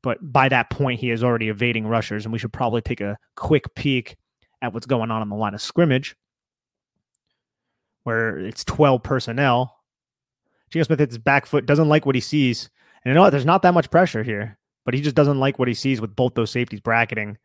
but 0.01 0.17
by 0.21 0.49
that 0.49 0.69
point, 0.69 0.99
he 0.99 1.11
is 1.11 1.23
already 1.23 1.49
evading 1.49 1.87
rushers. 1.87 2.25
And 2.25 2.33
we 2.33 2.39
should 2.39 2.53
probably 2.53 2.81
take 2.81 3.01
a 3.01 3.17
quick 3.35 3.73
peek 3.75 4.17
at 4.61 4.73
what's 4.73 4.85
going 4.85 5.11
on 5.11 5.21
on 5.21 5.29
the 5.29 5.35
line 5.35 5.53
of 5.53 5.61
scrimmage, 5.61 6.15
where 8.03 8.37
it's 8.37 8.63
12 8.63 9.01
personnel. 9.03 9.77
Geno 10.71 10.83
Smith 10.83 10.99
hits 10.99 11.15
his 11.15 11.23
back 11.23 11.45
foot, 11.45 11.65
doesn't 11.65 11.89
like 11.89 12.05
what 12.05 12.15
he 12.15 12.21
sees. 12.21 12.69
And 13.03 13.11
you 13.11 13.15
know 13.15 13.21
what? 13.21 13.31
There's 13.31 13.45
not 13.45 13.61
that 13.63 13.73
much 13.73 13.89
pressure 13.89 14.23
here, 14.23 14.57
but 14.85 14.93
he 14.93 15.01
just 15.01 15.15
doesn't 15.15 15.39
like 15.39 15.57
what 15.57 15.67
he 15.67 15.73
sees 15.73 16.01
with 16.01 16.15
both 16.15 16.33
those 16.33 16.51
safeties 16.51 16.81
bracketing 16.81 17.37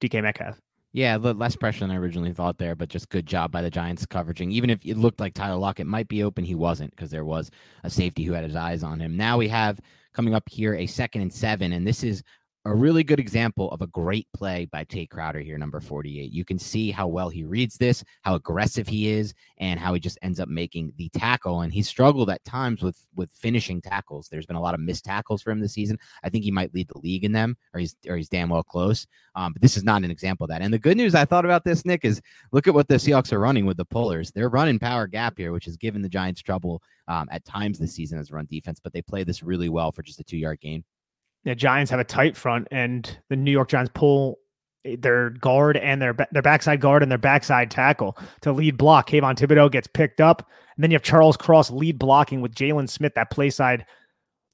DK 0.00 0.22
Metcalf. 0.22 0.60
Yeah, 0.96 1.16
less 1.16 1.56
pressure 1.56 1.80
than 1.80 1.90
I 1.90 1.98
originally 1.98 2.32
thought 2.32 2.56
there, 2.56 2.74
but 2.74 2.88
just 2.88 3.10
good 3.10 3.26
job 3.26 3.52
by 3.52 3.60
the 3.60 3.68
Giants 3.68 4.06
coveraging. 4.06 4.50
Even 4.50 4.70
if 4.70 4.82
it 4.82 4.96
looked 4.96 5.20
like 5.20 5.34
Tyler 5.34 5.58
Lockett 5.58 5.86
might 5.86 6.08
be 6.08 6.22
open, 6.22 6.42
he 6.42 6.54
wasn't 6.54 6.90
because 6.92 7.10
there 7.10 7.26
was 7.26 7.50
a 7.84 7.90
safety 7.90 8.24
who 8.24 8.32
had 8.32 8.44
his 8.44 8.56
eyes 8.56 8.82
on 8.82 8.98
him. 8.98 9.14
Now 9.14 9.36
we 9.36 9.46
have 9.48 9.78
coming 10.14 10.34
up 10.34 10.48
here 10.48 10.74
a 10.74 10.86
second 10.86 11.20
and 11.20 11.30
seven, 11.30 11.72
and 11.74 11.86
this 11.86 12.02
is 12.02 12.22
a 12.66 12.74
really 12.74 13.04
good 13.04 13.20
example 13.20 13.70
of 13.70 13.80
a 13.80 13.86
great 13.86 14.26
play 14.34 14.64
by 14.64 14.82
Tate 14.82 15.08
Crowder 15.08 15.38
here, 15.38 15.56
number 15.56 15.80
48. 15.80 16.32
You 16.32 16.44
can 16.44 16.58
see 16.58 16.90
how 16.90 17.06
well 17.06 17.28
he 17.28 17.44
reads 17.44 17.76
this, 17.76 18.02
how 18.22 18.34
aggressive 18.34 18.88
he 18.88 19.08
is, 19.08 19.34
and 19.58 19.78
how 19.78 19.94
he 19.94 20.00
just 20.00 20.18
ends 20.20 20.40
up 20.40 20.48
making 20.48 20.92
the 20.96 21.08
tackle. 21.10 21.60
And 21.60 21.72
he's 21.72 21.88
struggled 21.88 22.28
at 22.28 22.44
times 22.44 22.82
with 22.82 22.98
with 23.14 23.30
finishing 23.30 23.80
tackles. 23.80 24.28
There's 24.28 24.46
been 24.46 24.56
a 24.56 24.60
lot 24.60 24.74
of 24.74 24.80
missed 24.80 25.04
tackles 25.04 25.42
for 25.42 25.52
him 25.52 25.60
this 25.60 25.74
season. 25.74 25.96
I 26.24 26.28
think 26.28 26.42
he 26.42 26.50
might 26.50 26.74
lead 26.74 26.88
the 26.88 26.98
league 26.98 27.24
in 27.24 27.30
them, 27.30 27.56
or 27.72 27.78
he's 27.78 27.94
or 28.08 28.16
he's 28.16 28.28
damn 28.28 28.48
well 28.48 28.64
close. 28.64 29.06
Um, 29.36 29.52
but 29.52 29.62
this 29.62 29.76
is 29.76 29.84
not 29.84 30.02
an 30.02 30.10
example 30.10 30.44
of 30.44 30.50
that. 30.50 30.60
And 30.60 30.74
the 30.74 30.78
good 30.78 30.96
news 30.96 31.14
I 31.14 31.24
thought 31.24 31.44
about 31.44 31.62
this, 31.62 31.84
Nick, 31.84 32.04
is 32.04 32.20
look 32.50 32.66
at 32.66 32.74
what 32.74 32.88
the 32.88 32.96
Seahawks 32.96 33.32
are 33.32 33.38
running 33.38 33.66
with 33.66 33.76
the 33.76 33.84
pullers. 33.84 34.32
They're 34.32 34.48
running 34.48 34.80
power 34.80 35.06
gap 35.06 35.34
here, 35.36 35.52
which 35.52 35.66
has 35.66 35.76
given 35.76 36.02
the 36.02 36.08
Giants 36.08 36.42
trouble 36.42 36.82
um, 37.06 37.28
at 37.30 37.44
times 37.44 37.78
this 37.78 37.94
season 37.94 38.18
as 38.18 38.32
run 38.32 38.48
defense, 38.50 38.80
but 38.82 38.92
they 38.92 39.02
play 39.02 39.22
this 39.22 39.44
really 39.44 39.68
well 39.68 39.92
for 39.92 40.02
just 40.02 40.18
a 40.18 40.24
two 40.24 40.36
yard 40.36 40.58
gain 40.60 40.82
the 41.46 41.54
Giants 41.54 41.90
have 41.90 42.00
a 42.00 42.04
tight 42.04 42.36
front, 42.36 42.68
and 42.70 43.18
the 43.30 43.36
New 43.36 43.52
York 43.52 43.70
Giants 43.70 43.90
pull 43.94 44.38
their 44.98 45.30
guard 45.30 45.76
and 45.76 46.00
their 46.02 46.14
their 46.30 46.42
backside 46.42 46.80
guard 46.80 47.02
and 47.02 47.10
their 47.10 47.18
backside 47.18 47.70
tackle 47.70 48.18
to 48.42 48.52
lead 48.52 48.76
block. 48.76 49.08
Kayvon 49.08 49.36
Thibodeaux 49.36 49.70
gets 49.70 49.86
picked 49.86 50.20
up, 50.20 50.48
and 50.76 50.82
then 50.82 50.90
you 50.90 50.96
have 50.96 51.02
Charles 51.02 51.36
Cross 51.36 51.70
lead 51.70 51.98
blocking 51.98 52.40
with 52.40 52.54
Jaylon 52.54 52.88
Smith, 52.88 53.14
that 53.14 53.30
play 53.30 53.48
side 53.48 53.86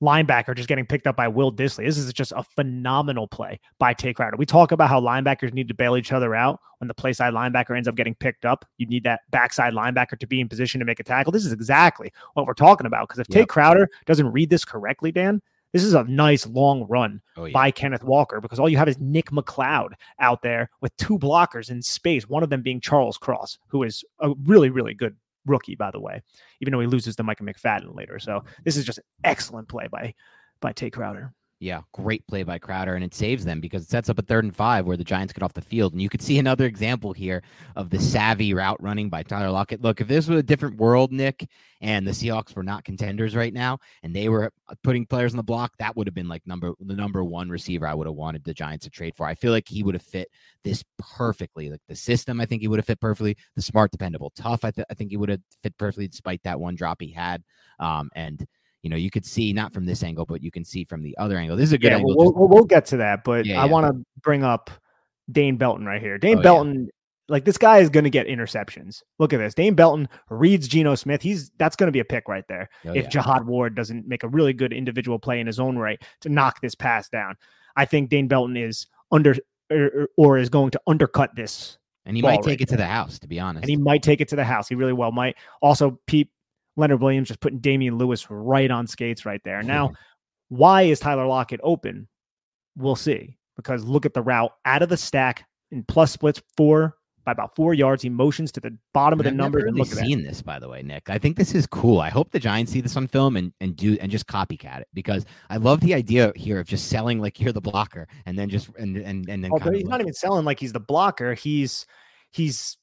linebacker, 0.02 0.54
just 0.54 0.68
getting 0.68 0.84
picked 0.84 1.06
up 1.06 1.16
by 1.16 1.28
Will 1.28 1.52
Dissly. 1.52 1.84
This 1.86 1.96
is 1.96 2.12
just 2.12 2.32
a 2.36 2.42
phenomenal 2.42 3.26
play 3.26 3.58
by 3.78 3.94
Tate 3.94 4.16
Crowder. 4.16 4.36
We 4.36 4.46
talk 4.46 4.72
about 4.72 4.88
how 4.88 5.00
linebackers 5.00 5.54
need 5.54 5.68
to 5.68 5.74
bail 5.74 5.96
each 5.96 6.12
other 6.12 6.34
out 6.34 6.60
when 6.78 6.88
the 6.88 6.94
play 6.94 7.12
side 7.12 7.32
linebacker 7.32 7.76
ends 7.76 7.88
up 7.88 7.94
getting 7.94 8.14
picked 8.16 8.44
up. 8.44 8.64
You 8.78 8.86
need 8.86 9.04
that 9.04 9.20
backside 9.30 9.72
linebacker 9.72 10.18
to 10.18 10.26
be 10.26 10.40
in 10.40 10.48
position 10.48 10.80
to 10.80 10.84
make 10.84 11.00
a 11.00 11.04
tackle. 11.04 11.32
This 11.32 11.46
is 11.46 11.52
exactly 11.52 12.12
what 12.34 12.46
we're 12.46 12.54
talking 12.54 12.86
about. 12.86 13.08
Because 13.08 13.20
if 13.20 13.28
yep. 13.30 13.42
Tate 13.42 13.48
Crowder 13.48 13.88
doesn't 14.04 14.30
read 14.32 14.50
this 14.50 14.64
correctly, 14.64 15.12
Dan, 15.12 15.40
this 15.72 15.84
is 15.84 15.94
a 15.94 16.04
nice 16.04 16.46
long 16.46 16.86
run 16.88 17.20
oh, 17.36 17.46
yeah. 17.46 17.52
by 17.52 17.70
Kenneth 17.70 18.04
Walker 18.04 18.40
because 18.40 18.58
all 18.58 18.68
you 18.68 18.76
have 18.76 18.88
is 18.88 18.98
Nick 18.98 19.30
McCloud 19.30 19.92
out 20.20 20.42
there 20.42 20.70
with 20.80 20.96
two 20.96 21.18
blockers 21.18 21.70
in 21.70 21.82
space, 21.82 22.28
one 22.28 22.42
of 22.42 22.50
them 22.50 22.62
being 22.62 22.80
Charles 22.80 23.18
Cross, 23.18 23.58
who 23.68 23.82
is 23.82 24.04
a 24.20 24.32
really, 24.44 24.70
really 24.70 24.94
good 24.94 25.16
rookie, 25.46 25.74
by 25.74 25.90
the 25.90 26.00
way, 26.00 26.22
even 26.60 26.72
though 26.72 26.80
he 26.80 26.86
loses 26.86 27.16
to 27.16 27.22
Micah 27.22 27.42
McFadden 27.42 27.96
later. 27.96 28.18
So 28.18 28.44
this 28.64 28.76
is 28.76 28.84
just 28.84 28.98
an 28.98 29.04
excellent 29.24 29.68
play 29.68 29.88
by 29.90 30.14
by 30.60 30.72
Tae 30.72 30.90
Crowder. 30.90 31.32
Yeah, 31.62 31.82
great 31.92 32.26
play 32.26 32.42
by 32.42 32.58
Crowder, 32.58 32.96
and 32.96 33.04
it 33.04 33.14
saves 33.14 33.44
them 33.44 33.60
because 33.60 33.84
it 33.84 33.88
sets 33.88 34.08
up 34.08 34.18
a 34.18 34.22
third 34.22 34.42
and 34.42 34.54
five 34.54 34.84
where 34.84 34.96
the 34.96 35.04
Giants 35.04 35.32
get 35.32 35.44
off 35.44 35.52
the 35.52 35.60
field. 35.60 35.92
And 35.92 36.02
you 36.02 36.08
could 36.08 36.20
see 36.20 36.36
another 36.40 36.66
example 36.66 37.12
here 37.12 37.40
of 37.76 37.88
the 37.88 38.00
savvy 38.00 38.52
route 38.52 38.82
running 38.82 39.08
by 39.08 39.22
Tyler 39.22 39.52
Lockett. 39.52 39.80
Look, 39.80 40.00
if 40.00 40.08
this 40.08 40.26
was 40.26 40.40
a 40.40 40.42
different 40.42 40.78
world, 40.78 41.12
Nick, 41.12 41.48
and 41.80 42.04
the 42.04 42.10
Seahawks 42.10 42.56
were 42.56 42.64
not 42.64 42.82
contenders 42.82 43.36
right 43.36 43.54
now, 43.54 43.78
and 44.02 44.12
they 44.12 44.28
were 44.28 44.50
putting 44.82 45.06
players 45.06 45.34
on 45.34 45.36
the 45.36 45.44
block, 45.44 45.70
that 45.78 45.94
would 45.96 46.08
have 46.08 46.16
been 46.16 46.26
like 46.26 46.44
number 46.48 46.72
the 46.80 46.96
number 46.96 47.22
one 47.22 47.48
receiver 47.48 47.86
I 47.86 47.94
would 47.94 48.08
have 48.08 48.16
wanted 48.16 48.42
the 48.42 48.54
Giants 48.54 48.82
to 48.86 48.90
trade 48.90 49.14
for. 49.14 49.26
I 49.26 49.36
feel 49.36 49.52
like 49.52 49.68
he 49.68 49.84
would 49.84 49.94
have 49.94 50.02
fit 50.02 50.30
this 50.64 50.82
perfectly. 50.98 51.70
Like 51.70 51.82
the 51.86 51.94
system, 51.94 52.40
I 52.40 52.46
think 52.46 52.62
he 52.62 52.68
would 52.68 52.80
have 52.80 52.86
fit 52.86 53.00
perfectly. 53.00 53.36
The 53.54 53.62
smart, 53.62 53.92
dependable, 53.92 54.32
tough, 54.34 54.64
I, 54.64 54.72
th- 54.72 54.88
I 54.90 54.94
think 54.94 55.10
he 55.10 55.16
would 55.16 55.28
have 55.28 55.40
fit 55.62 55.78
perfectly 55.78 56.08
despite 56.08 56.42
that 56.42 56.58
one 56.58 56.74
drop 56.74 57.00
he 57.00 57.12
had. 57.12 57.44
Um, 57.78 58.10
and 58.16 58.44
you 58.82 58.90
know, 58.90 58.96
you 58.96 59.10
could 59.10 59.24
see 59.24 59.52
not 59.52 59.72
from 59.72 59.86
this 59.86 60.02
angle, 60.02 60.26
but 60.26 60.42
you 60.42 60.50
can 60.50 60.64
see 60.64 60.84
from 60.84 61.02
the 61.02 61.16
other 61.18 61.38
angle. 61.38 61.56
This 61.56 61.68
is 61.68 61.72
a 61.72 61.78
good 61.78 61.92
yeah, 61.92 61.98
angle. 61.98 62.16
We'll, 62.16 62.32
we'll, 62.32 62.48
we'll, 62.48 62.64
get 62.64 62.84
to 62.86 62.96
that, 62.98 63.24
but 63.24 63.46
Yeah, 63.46 63.60
I 63.60 63.66
yeah. 63.66 63.70
want 63.70 63.86
to 63.86 64.04
bring 64.22 64.42
up 64.42 64.70
Dane 65.30 65.56
Belton 65.56 65.86
right 65.86 66.00
here. 66.00 66.18
Dane 66.18 66.38
Oh. 66.38 66.42
Belton, 66.42 66.88
like 67.28 67.44
this 67.44 67.58
guy 67.58 67.78
is 67.78 67.88
going 67.88 68.04
to 68.04 68.10
get 68.10 68.26
interceptions. 68.26 69.02
Look 69.18 69.32
at 69.32 69.38
this. 69.38 69.54
Dane 69.54 69.74
Belton 69.74 70.08
reads 70.30 70.66
Geno 70.66 70.96
Smith. 70.96 71.22
He's 71.22 71.50
that's 71.58 71.76
going 71.76 71.86
to 71.86 71.92
be 71.92 72.00
a 72.00 72.04
pick 72.04 72.28
right 72.28 72.44
there. 72.48 72.68
Oh, 72.84 72.92
if. 72.92 73.08
Jihad 73.08 73.46
Ward 73.46 73.76
doesn't 73.76 74.06
make 74.06 74.24
a 74.24 74.28
really 74.28 74.52
good 74.52 74.72
individual 74.72 75.18
play 75.18 75.38
in 75.38 75.46
his 75.46 75.60
own 75.60 75.78
right 75.78 76.02
to 76.22 76.28
knock 76.28 76.60
this 76.60 76.74
pass 76.74 77.08
down, 77.08 77.36
I 77.76 77.84
think 77.84 78.10
Dane 78.10 78.26
Belton 78.28 78.56
is 78.56 78.86
under 79.12 79.36
or, 79.70 80.08
or 80.16 80.38
is 80.38 80.48
going 80.48 80.72
to 80.72 80.80
undercut 80.86 81.34
this 81.36 81.78
and 82.04 82.16
he 82.16 82.22
might 82.22 82.36
right 82.36 82.42
take 82.42 82.60
it 82.60 82.68
to 82.68 82.76
the 82.76 82.86
house, 82.86 83.18
to 83.20 83.28
be 83.28 83.38
honest. 83.38 83.62
and 83.62 83.70
he 83.70 83.76
might 83.76 84.02
take 84.02 84.20
it 84.20 84.28
to 84.28 84.36
the 84.36 84.44
house. 84.44 84.68
He 84.68 84.74
really 84.74 84.92
well 84.92 85.12
might. 85.12 85.36
Also, 85.60 86.00
Pete 86.06 86.28
Leonard 86.76 87.00
Williams 87.00 87.28
just 87.28 87.40
putting 87.40 87.58
Damien 87.58 87.98
Lewis 87.98 88.30
right 88.30 88.70
on 88.70 88.86
skates 88.86 89.26
right 89.26 89.40
there. 89.44 89.62
Now, 89.62 89.92
why 90.48 90.82
is 90.82 91.00
Tyler 91.00 91.26
Lockett 91.26 91.60
open? 91.62 92.08
We'll 92.76 92.96
see. 92.96 93.36
Because 93.56 93.84
look 93.84 94.06
at 94.06 94.14
the 94.14 94.22
route 94.22 94.52
out 94.64 94.82
of 94.82 94.88
the 94.88 94.96
stack 94.96 95.46
in 95.70 95.84
plus 95.84 96.12
splits 96.12 96.42
four 96.56 96.96
by 97.24 97.32
about 97.32 97.54
four 97.54 97.74
yards. 97.74 98.02
He 98.02 98.08
motions 98.08 98.50
to 98.52 98.60
the 98.60 98.76
bottom 98.92 99.20
of 99.20 99.24
the 99.24 99.30
I've 99.30 99.36
numbers 99.36 99.64
never 99.64 99.68
and 99.68 99.76
really 99.76 100.08
seen 100.08 100.22
this, 100.24 100.42
by 100.42 100.58
the 100.58 100.68
way, 100.68 100.82
Nick. 100.82 101.08
I 101.08 101.18
think 101.18 101.36
this 101.36 101.54
is 101.54 101.66
cool. 101.66 102.00
I 102.00 102.08
hope 102.08 102.30
the 102.30 102.40
Giants 102.40 102.72
see 102.72 102.80
this 102.80 102.96
on 102.96 103.06
film 103.06 103.36
and 103.36 103.52
and 103.60 103.76
do 103.76 103.96
and 104.00 104.10
just 104.10 104.26
copycat 104.26 104.80
it 104.80 104.88
because 104.94 105.24
I 105.50 105.58
love 105.58 105.80
the 105.80 105.94
idea 105.94 106.32
here 106.34 106.58
of 106.58 106.66
just 106.66 106.88
selling 106.88 107.20
like 107.20 107.40
you're 107.40 107.52
the 107.52 107.60
blocker 107.60 108.08
and 108.26 108.38
then 108.38 108.48
just 108.48 108.70
and 108.78 108.96
and 108.96 109.28
and 109.28 109.44
then 109.44 109.50
Oh, 109.52 109.58
but 109.58 109.74
he's 109.74 109.84
not 109.84 110.00
even 110.00 110.14
selling 110.14 110.44
like 110.44 110.58
he's 110.58 110.72
the 110.72 110.80
blocker. 110.80 111.34
He's 111.34 111.86
he's 112.30 112.76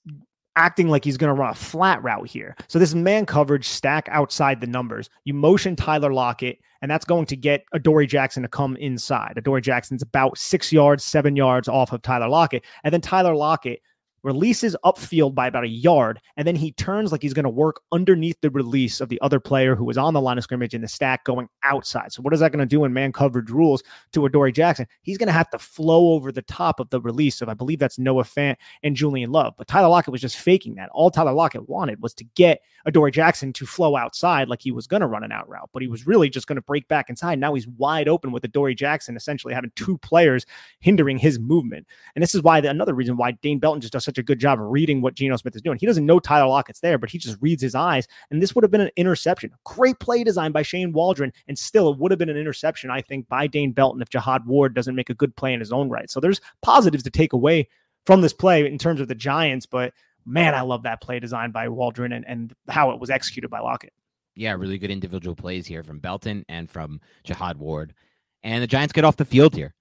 acting 0.56 0.90
like 0.90 1.06
he's 1.06 1.18
going 1.18 1.34
to 1.34 1.40
run 1.40 1.52
a 1.52 1.56
flat 1.56 2.04
route 2.04 2.28
here. 2.28 2.56
So 2.68 2.80
this 2.80 2.94
man 2.94 3.26
coverage 3.26 3.68
stack 3.68 4.08
outside 4.12 4.62
the 4.62 4.68
numbers. 4.68 5.10
You 5.24 5.34
motion 5.34 5.76
Tyler 5.76 6.14
Lockett, 6.14 6.60
and 6.82 6.90
that's 6.90 7.06
going 7.06 7.26
to 7.28 7.36
get 7.36 7.64
Adoree 7.74 8.08
Jackson 8.08 8.44
to 8.44 8.50
come 8.50 8.76
inside. 8.78 9.34
Adoree 9.38 9.62
Jackson's 9.62 10.02
about 10.02 10.38
six 10.38 10.72
yards, 10.72 11.04
seven 11.04 11.36
yards 11.36 11.68
off 11.68 11.94
of 11.94 12.02
Tyler 12.02 12.30
Lockett, 12.30 12.66
and 12.84 12.94
then 12.94 13.02
Tyler 13.02 13.36
Lockett 13.36 13.82
releases 14.24 14.76
upfield 14.84 15.36
by 15.36 15.48
about 15.48 15.64
a 15.64 15.70
yard, 15.70 16.20
and 16.38 16.48
then 16.48 16.56
he 16.56 16.72
turns 16.74 17.12
like 17.12 17.22
he's 17.22 17.34
going 17.34 17.44
to 17.44 17.50
work 17.50 17.82
underneath 17.92 18.40
the 18.42 18.50
release 18.50 19.02
of 19.02 19.10
the 19.10 19.20
other 19.22 19.40
player 19.40 19.76
who 19.76 19.86
was 19.86 19.98
on 19.98 20.14
the 20.14 20.22
line 20.22 20.38
of 20.38 20.44
scrimmage 20.44 20.74
in 20.74 20.82
the 20.82 20.88
stack 20.88 21.24
going 21.24 21.48
outside. 21.64 22.12
So 22.12 22.22
what 22.22 22.34
is 22.34 22.40
that 22.40 22.52
going 22.52 22.60
to 22.60 22.66
do 22.66 22.84
in 22.86 22.94
man 22.94 23.12
coverage 23.12 23.50
rules 23.50 23.84
to 24.14 24.26
Adoree 24.26 24.52
Jackson? 24.52 24.88
He's 25.02 25.18
going 25.18 25.28
to 25.28 25.34
have 25.34 25.50
to 25.52 25.60
flow 25.60 26.14
over 26.14 26.32
the 26.32 26.42
top 26.44 26.80
of 26.80 26.90
the 26.90 27.02
release 27.02 27.42
of, 27.42 27.50
I 27.50 27.54
believe 27.54 27.80
that's 27.80 28.00
Noah 28.00 28.24
Fant 28.24 28.56
and 28.84 28.96
Julian 28.96 29.32
Love. 29.32 29.54
But 29.58 29.68
Tyler 29.68 29.90
Lockett 29.90 30.12
was 30.12 30.22
just 30.22 30.38
faking 30.38 30.76
that. 30.76 30.90
All 30.92 31.12
Tyler 31.12 31.34
Lockett 31.34 31.70
wanted 31.70 32.02
was 32.02 32.14
to 32.16 32.24
get 32.36 32.62
Adoree 32.86 33.12
Jackson 33.12 33.54
to 33.54 33.66
flow 33.66 33.96
outside 33.96 34.50
like 34.50 34.62
he 34.62 34.72
was 34.72 34.88
going 34.88 35.02
to 35.02 35.08
run 35.08 35.24
an 35.24 35.32
out 35.32 35.48
route, 35.48 35.70
but 35.74 35.82
he 35.82 35.88
was 35.88 36.08
really 36.08 36.30
just 36.30 36.48
going 36.48 36.56
to 36.56 36.62
break 36.62 36.88
back 36.88 37.10
inside. 37.10 37.40
Now 37.40 37.54
he's 37.54 37.68
wide 37.68 38.08
open 38.08 38.32
with 38.32 38.44
Adoree 38.44 38.76
Jackson 38.76 39.16
essentially 39.16 39.54
having 39.54 39.72
two 39.76 39.98
players 40.00 40.46
hindering 40.80 41.18
his 41.18 41.40
movement. 41.40 41.88
And 42.16 42.22
this 42.22 42.36
is 42.36 42.42
why 42.42 42.62
the, 42.62 42.70
another 42.70 42.94
reason 42.94 43.18
why 43.18 43.32
Dane 43.32 43.60
Belton 43.60 43.82
just 43.82 43.94
does 43.94 44.09
such 44.10 44.18
a 44.18 44.24
good 44.24 44.40
job 44.40 44.60
of 44.60 44.68
reading 44.68 45.02
what 45.02 45.14
Geno 45.14 45.38
Smith 45.38 45.56
is 45.56 45.62
doing. 45.62 45.78
He 45.80 45.86
doesn't 45.86 46.06
know 46.06 46.20
Tyler 46.20 46.48
Lockett's 46.48 46.80
there, 46.80 46.98
but 46.98 47.10
he 47.10 47.18
just 47.18 47.38
reads 47.40 47.62
his 47.62 47.76
eyes. 47.76 48.08
And 48.32 48.42
this 48.42 48.54
would 48.56 48.64
have 48.64 48.72
been 48.72 48.82
an 48.82 48.92
interception. 48.96 49.52
Great 49.64 50.00
play 50.00 50.24
design 50.24 50.52
by 50.52 50.62
Shane 50.62 50.92
Waldron. 50.92 51.32
And 51.48 51.58
still, 51.58 51.92
it 51.92 52.00
would 52.00 52.12
have 52.12 52.20
been 52.20 52.30
an 52.30 52.38
interception, 52.38 52.90
I 52.90 53.02
think, 53.02 53.28
by 53.30 53.48
Dane 53.48 53.72
Belton 53.72 54.02
if 54.02 54.10
Jihad 54.10 54.46
Ward 54.46 54.74
doesn't 54.74 54.96
make 54.96 55.10
a 55.10 55.14
good 55.14 55.36
play 55.36 55.54
in 55.54 55.60
his 55.60 55.72
own 55.72 55.90
right. 55.90 56.10
So 56.10 56.20
there's 56.20 56.42
positives 56.62 57.04
to 57.04 57.10
take 57.10 57.34
away 57.34 57.68
from 58.06 58.22
this 58.22 58.34
play 58.34 58.66
in 58.66 58.78
terms 58.78 59.00
of 59.02 59.08
the 59.08 59.16
Giants. 59.16 59.66
But 59.66 59.94
man, 60.26 60.56
I 60.56 60.62
love 60.62 60.84
that 60.84 61.02
play 61.02 61.20
design 61.20 61.52
by 61.52 61.70
Waldron 61.70 62.12
and, 62.12 62.26
and 62.28 62.54
how 62.68 62.92
it 62.92 63.00
was 63.00 63.10
executed 63.10 63.50
by 63.50 63.60
Lockett. 63.60 63.94
yeah, 64.36 64.54
really 64.54 64.78
good 64.78 64.92
individual 64.92 65.36
plays 65.36 65.68
here 65.68 65.84
from 65.84 66.00
Belton 66.00 66.46
and 66.48 66.70
from 66.70 67.02
Jihad 67.24 67.58
Ward. 67.58 67.94
And 68.42 68.64
the 68.64 68.68
Giants 68.68 68.94
get 68.94 69.04
off 69.04 69.18
the 69.18 69.26
field 69.26 69.54
here. 69.54 69.74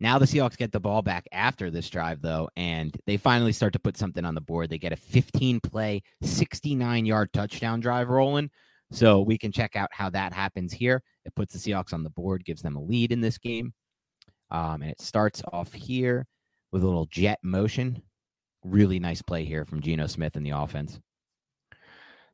Now 0.00 0.18
the 0.18 0.24
Seahawks 0.24 0.56
get 0.56 0.72
the 0.72 0.80
ball 0.80 1.02
back 1.02 1.28
after 1.30 1.70
this 1.70 1.90
drive, 1.90 2.22
though, 2.22 2.48
and 2.56 2.96
they 3.06 3.18
finally 3.18 3.52
start 3.52 3.74
to 3.74 3.78
put 3.78 3.98
something 3.98 4.24
on 4.24 4.34
the 4.34 4.40
board. 4.40 4.70
They 4.70 4.78
get 4.78 4.94
a 4.94 4.96
15 4.96 5.60
play, 5.60 6.02
69 6.22 7.04
yard 7.04 7.32
touchdown 7.34 7.80
drive 7.80 8.08
rolling. 8.08 8.50
So 8.92 9.20
we 9.20 9.38
can 9.38 9.52
check 9.52 9.76
out 9.76 9.90
how 9.92 10.10
that 10.10 10.32
happens 10.32 10.72
here. 10.72 11.02
It 11.24 11.34
puts 11.34 11.52
the 11.52 11.58
Seahawks 11.58 11.92
on 11.92 12.02
the 12.02 12.10
board, 12.10 12.44
gives 12.44 12.62
them 12.62 12.76
a 12.76 12.82
lead 12.82 13.12
in 13.12 13.20
this 13.20 13.38
game. 13.38 13.72
Um, 14.50 14.82
and 14.82 14.90
it 14.90 15.00
starts 15.00 15.42
off 15.52 15.72
here 15.72 16.26
with 16.72 16.82
a 16.82 16.86
little 16.86 17.06
jet 17.06 17.38
motion. 17.42 18.02
Really 18.64 18.98
nice 18.98 19.22
play 19.22 19.44
here 19.44 19.64
from 19.64 19.80
Geno 19.80 20.06
Smith 20.06 20.34
in 20.34 20.42
the 20.42 20.50
offense. 20.50 20.98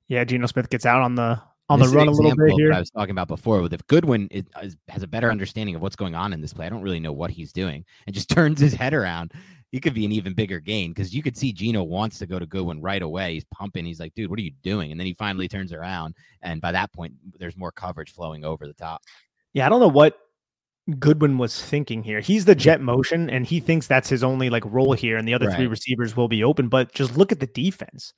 Yeah, 0.09 0.25
Geno 0.25 0.47
Smith 0.47 0.71
gets 0.71 0.87
out 0.87 1.03
on 1.03 1.15
the 1.17 1.43
on 1.69 1.81
This 1.81 1.91
the 1.91 1.97
run 1.97 2.09
a 2.09 2.13
little 2.13 2.37
bit 2.37 2.53
here. 2.53 2.73
I 2.73 2.79
was 2.79 2.91
talking 2.91 3.11
about 3.11 3.29
before 3.29 3.61
with 3.61 3.73
if 3.73 3.87
Goodwin 3.87 4.29
is, 4.31 4.45
is, 4.63 4.77
has 4.89 5.03
a 5.03 5.09
better 5.09 5.31
understanding 5.31 5.75
of 5.75 5.83
what's 5.83 5.97
going 5.97 6.15
on 6.15 6.33
in 6.33 6.41
this 6.41 6.53
play, 6.53 6.67
I 6.67 6.69
don't 6.69 6.83
really 6.83 7.01
know 7.01 7.13
what 7.13 7.31
he's 7.31 7.53
doing, 7.53 7.85
and 8.07 8.15
just 8.15 8.29
turns 8.31 8.61
his 8.61 8.75
head 8.75 8.95
around. 8.95 9.33
He 9.73 9.81
could 9.81 9.95
be 9.95 10.05
an 10.05 10.13
even 10.13 10.33
bigger 10.33 10.61
gain 10.61 10.93
because 10.93 11.13
you 11.13 11.23
could 11.23 11.37
see 11.37 11.53
Geno 11.53 11.83
wants 11.83 12.19
to 12.21 12.27
go 12.27 12.39
to 12.39 12.47
Goodwin 12.47 12.81
right 12.81 13.03
away. 13.03 13.35
He's 13.35 13.45
pumping. 13.53 13.85
He's 13.85 13.99
like, 13.99 14.15
dude, 14.15 14.31
what 14.31 14.39
are 14.39 14.43
you 14.43 14.53
doing? 14.63 14.93
And 14.93 14.99
then 14.99 15.07
he 15.07 15.15
finally 15.15 15.49
turns 15.49 15.73
around, 15.73 16.15
and 16.43 16.61
by 16.61 16.73
that 16.73 16.93
point, 16.93 17.15
there's 17.39 17.57
more 17.57 17.73
coverage 17.73 18.13
flowing 18.13 18.45
over 18.45 18.67
the 18.67 18.75
top. 18.75 19.03
Yeah, 19.53 19.67
I 19.67 19.69
don't 19.69 19.81
know 19.81 19.89
what 19.89 20.19
Goodwin 21.01 21.37
was 21.37 21.61
thinking 21.61 22.05
here. 22.05 22.21
He's 22.21 22.45
the 22.45 22.55
jet 22.55 22.81
motion, 22.81 23.29
and 23.29 23.45
he 23.45 23.59
thinks 23.59 23.89
that's 23.89 24.09
his 24.09 24.23
only 24.23 24.51
like 24.51 24.65
role 24.67 24.93
here, 24.93 25.17
and 25.17 25.27
the 25.27 25.35
other 25.35 25.51
three 25.51 25.67
receivers 25.67 26.17
will 26.17 26.29
be 26.29 26.45
open. 26.45 26.69
But 26.69 26.93
just 26.93 27.17
look 27.17 27.33
at 27.33 27.41
the 27.41 27.49
defense. 27.49 28.15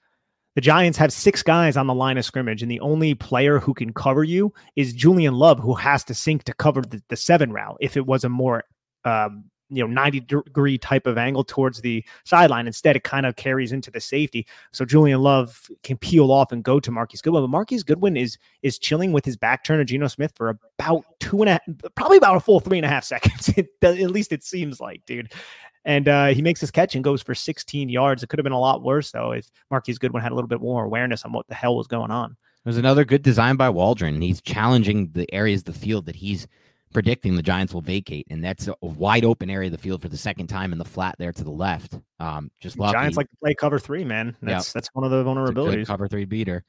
The 0.55 0.61
Giants 0.61 0.99
have 0.99 1.13
six 1.13 1.43
guys 1.43 1.77
on 1.77 1.87
the 1.87 1.95
line 1.95 2.19
of 2.19 2.25
scrimmage, 2.25 2.63
and 2.63 2.71
the 2.71 2.81
only 2.81 3.15
player 3.15 3.61
who 3.61 3.75
can 3.75 3.93
cover 3.93 4.25
you 4.25 4.53
is 4.77 4.93
Julian 4.93 5.35
Love, 5.35 5.61
who 5.61 5.75
has 5.75 6.03
to 6.05 6.15
sink 6.15 6.45
to 6.45 6.55
cover 6.55 6.83
the, 6.83 7.03
the 7.09 7.17
seven 7.17 7.53
route. 7.53 7.77
If 7.81 7.97
it 7.97 8.07
was 8.07 8.25
a 8.25 8.29
more 8.29 8.65
um, 9.05 9.45
you 9.71 9.83
know 9.83 9.87
90 9.87 10.21
degree 10.21 10.79
type 10.79 11.07
of 11.07 11.19
angle 11.19 11.45
towards 11.45 11.81
the 11.81 12.05
sideline, 12.25 12.67
instead 12.67 12.97
it 12.97 13.05
kind 13.05 13.27
of 13.27 13.37
carries 13.37 13.73
into 13.73 13.91
the 13.91 14.01
safety. 14.01 14.47
So 14.73 14.85
Julian 14.85 15.21
Love 15.21 15.69
can 15.83 15.97
peel 15.97 16.33
off 16.33 16.53
and 16.53 16.65
go 16.65 16.81
to 16.81 16.91
Marquise 16.91 17.23
Goodwin. 17.23 17.43
But 17.43 17.51
Marquise 17.51 17.83
Goodwin 17.83 18.17
is 18.17 18.39
is 18.63 18.79
chilling 18.79 19.13
with 19.13 19.25
his 19.25 19.37
back 19.37 19.65
turn 19.65 19.79
to 19.79 19.85
Geno 19.85 20.09
Smith 20.09 20.33
for 20.35 20.49
about 20.49 21.05
two 21.21 21.41
and 21.43 21.51
a 21.51 21.53
half, 21.53 21.95
probably 21.95 22.19
about 22.19 22.37
a 22.37 22.41
full 22.41 22.61
three 22.61 22.79
and 22.79 22.87
a 22.87 22.89
half 22.89 23.05
seconds. 23.05 23.51
At 23.83 24.11
least 24.11 24.33
it 24.33 24.43
seems 24.43 24.81
like, 24.81 25.05
dude. 25.07 25.33
And 25.89 26.07
uh, 26.07 26.27
he 26.27 26.43
makes 26.43 26.61
his 26.61 26.71
catch 26.71 26.95
and 26.95 27.03
goes 27.03 27.23
for 27.23 27.35
16 27.35 27.89
yards. 27.89 28.23
It 28.23 28.29
could 28.29 28.39
have 28.39 28.45
been 28.45 28.53
a 28.53 28.61
lot 28.61 28.83
worse 28.83 29.11
though 29.11 29.33
if 29.33 29.51
Marquise 29.71 29.99
Goodwin 29.99 30.23
had 30.23 30.33
a 30.33 30.35
little 30.35 30.47
bit 30.47 30.61
more 30.61 30.85
awareness 30.85 31.25
on 31.25 31.33
what 31.33 31.47
the 31.49 31.55
hell 31.55 31.77
was 31.77 31.87
going 31.87 32.11
on. 32.11 32.37
There's 32.65 32.77
another 32.77 33.07
good 33.07 33.23
design 33.23 33.57
by 33.57 33.71
Waldron. 33.71 34.21
He's 34.21 34.43
challenging 34.43 35.11
the 35.13 35.33
areas 35.35 35.63
of 35.63 35.65
the 35.65 35.73
field 35.73 36.05
that 36.05 36.17
he's 36.17 36.47
predicting 36.93 37.37
the 37.37 37.43
Giants 37.43 37.73
will 37.73 37.81
vacate, 37.81 38.27
and 38.29 38.45
that's 38.45 38.69
a 38.69 38.75
wide 38.83 39.25
open 39.25 39.49
area 39.49 39.69
of 39.69 39.73
the 39.73 39.79
field 39.79 40.03
for 40.03 40.09
the 40.09 40.19
second 40.19 40.49
time 40.49 40.73
in 40.73 40.79
the 40.79 40.85
flat 40.85 41.15
there 41.19 41.33
to 41.33 41.45
the 41.45 41.51
left. 41.51 41.99
Um, 42.21 42.51
just. 42.61 42.77
Giants 42.77 43.17
like 43.17 43.31
to 43.31 43.37
play 43.43 43.55
cover 43.55 43.79
three, 43.79 44.05
man. 44.05 44.37
That's 44.43 44.75
that's 44.75 44.89
one 44.93 45.05
of 45.05 45.11
the 45.11 45.21
It's 45.21 45.51
a 45.51 45.55
good 45.55 45.57
vulnerabilities. 45.57 45.87
cover 45.87 46.09
three 46.09 46.27
beater. 46.27 46.65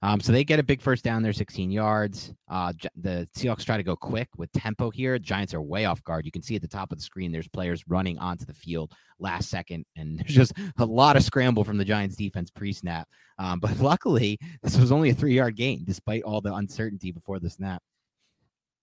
Um, 0.00 0.20
so 0.20 0.30
they 0.30 0.44
get 0.44 0.60
a 0.60 0.62
big 0.62 0.80
first 0.80 1.02
down 1.02 1.22
there, 1.22 1.32
16 1.32 1.72
yards. 1.72 2.32
Uh, 2.48 2.72
the 2.94 3.28
Seahawks 3.36 3.64
try 3.64 3.76
to 3.76 3.82
go 3.82 3.96
quick 3.96 4.28
with 4.36 4.50
tempo 4.52 4.90
here. 4.90 5.18
Giants 5.18 5.54
are 5.54 5.62
way 5.62 5.86
off 5.86 6.02
guard. 6.04 6.24
You 6.24 6.30
can 6.30 6.42
see 6.42 6.54
at 6.54 6.62
the 6.62 6.68
top 6.68 6.92
of 6.92 6.98
the 6.98 7.04
screen, 7.04 7.32
there's 7.32 7.48
players 7.48 7.82
running 7.88 8.16
onto 8.18 8.44
the 8.44 8.54
field 8.54 8.92
last 9.18 9.50
second, 9.50 9.84
and 9.96 10.18
there's 10.18 10.34
just 10.34 10.52
a 10.78 10.84
lot 10.84 11.16
of 11.16 11.24
scramble 11.24 11.64
from 11.64 11.78
the 11.78 11.84
Giants 11.84 12.14
defense 12.14 12.50
pre-snap. 12.50 13.08
Um, 13.38 13.58
but 13.58 13.78
luckily, 13.80 14.38
this 14.62 14.78
was 14.78 14.92
only 14.92 15.10
a 15.10 15.14
three-yard 15.14 15.56
gain, 15.56 15.82
despite 15.84 16.22
all 16.22 16.40
the 16.40 16.54
uncertainty 16.54 17.10
before 17.10 17.40
the 17.40 17.50
snap. 17.50 17.82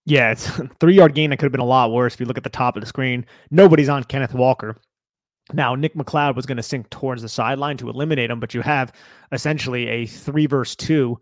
Yeah, 0.05 0.31
it's 0.31 0.49
three 0.79 0.95
yard 0.95 1.15
gain 1.15 1.31
that 1.31 1.37
could 1.37 1.45
have 1.45 1.51
been 1.51 1.61
a 1.61 1.65
lot 1.65 1.91
worse 1.91 2.13
if 2.13 2.19
you 2.19 2.25
look 2.25 2.37
at 2.37 2.43
the 2.43 2.49
top 2.49 2.75
of 2.75 2.81
the 2.81 2.87
screen. 2.87 3.25
Nobody's 3.51 3.89
on 3.89 4.03
Kenneth 4.03 4.33
Walker. 4.33 4.77
Now, 5.53 5.75
Nick 5.75 5.93
McCloud 5.93 6.35
was 6.35 6.45
going 6.45 6.57
to 6.57 6.63
sink 6.63 6.89
towards 6.89 7.21
the 7.21 7.29
sideline 7.29 7.77
to 7.77 7.89
eliminate 7.89 8.31
him, 8.31 8.39
but 8.39 8.53
you 8.53 8.61
have 8.61 8.91
essentially 9.31 9.87
a 9.87 10.05
three 10.07 10.47
versus 10.47 10.75
two 10.75 11.19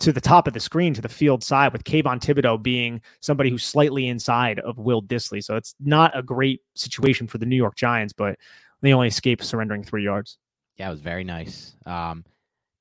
to 0.00 0.12
the 0.12 0.20
top 0.20 0.46
of 0.46 0.52
the 0.52 0.60
screen 0.60 0.92
to 0.94 1.00
the 1.00 1.08
field 1.08 1.42
side 1.42 1.72
with 1.72 1.84
Kayvon 1.84 2.20
Thibodeaux 2.20 2.62
being 2.62 3.00
somebody 3.20 3.50
who's 3.50 3.64
slightly 3.64 4.08
inside 4.08 4.58
of 4.60 4.78
Will 4.78 5.00
Dissly. 5.00 5.42
So 5.42 5.56
it's 5.56 5.74
not 5.80 6.16
a 6.16 6.22
great 6.22 6.60
situation 6.74 7.26
for 7.26 7.38
the 7.38 7.46
New 7.46 7.56
York 7.56 7.76
Giants, 7.76 8.12
but 8.12 8.36
they 8.82 8.92
only 8.92 9.08
escape 9.08 9.42
surrendering 9.42 9.84
three 9.84 10.04
yards. 10.04 10.38
Yeah, 10.76 10.88
it 10.88 10.90
was 10.90 11.00
very 11.00 11.24
nice. 11.24 11.76
Um, 11.86 12.24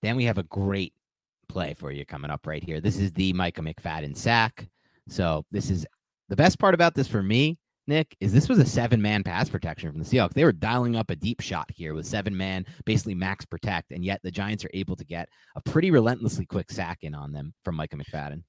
then 0.02 0.16
we 0.16 0.26
have 0.26 0.40
a 0.40 0.44
great 0.44 0.94
play 1.48 1.74
for 1.74 1.92
you 1.92 2.06
coming 2.06 2.32
up 2.32 2.48
right 2.48 2.64
here. 2.64 2.82
This 2.82 2.98
is 2.98 3.12
the 3.12 3.34
Micah 3.34 3.62
McFadden 3.62 4.18
sack. 4.18 4.68
So 5.08 5.46
this 5.52 5.70
is 5.70 5.86
the 6.30 6.36
best 6.36 6.58
part 6.58 6.74
about 6.74 6.96
this 6.96 7.08
for 7.08 7.22
me, 7.22 7.60
Nick, 7.88 8.16
is 8.20 8.32
this 8.32 8.48
was 8.48 8.60
a 8.60 8.66
seven 8.66 9.02
man 9.02 9.24
pass 9.24 9.50
protection 9.50 9.92
from 9.92 10.00
the 10.00 10.06
Seahawks. 10.06 10.34
They 10.34 10.44
were 10.44 10.52
dialing 10.52 10.96
up 10.96 11.10
a 11.10 11.16
deep 11.16 11.42
shot 11.42 11.70
here 11.74 11.94
with 11.94 12.06
seven 12.06 12.36
man, 12.38 12.66
basically 12.86 13.16
max 13.16 13.46
protect, 13.46 13.92
and 13.92 14.06
yet 14.06 14.22
the 14.24 14.32
Giants 14.32 14.64
are 14.64 14.72
able 14.74 14.96
to 14.96 15.06
get 15.06 15.30
a 15.56 15.62
pretty 15.62 15.92
relentlessly 15.92 16.46
quick 16.46 16.72
sack 16.72 17.00
in 17.02 17.16
on 17.16 17.32
them 17.32 17.54
from 17.66 17.76
Micah 17.76 17.98
McFadden. 17.98 18.44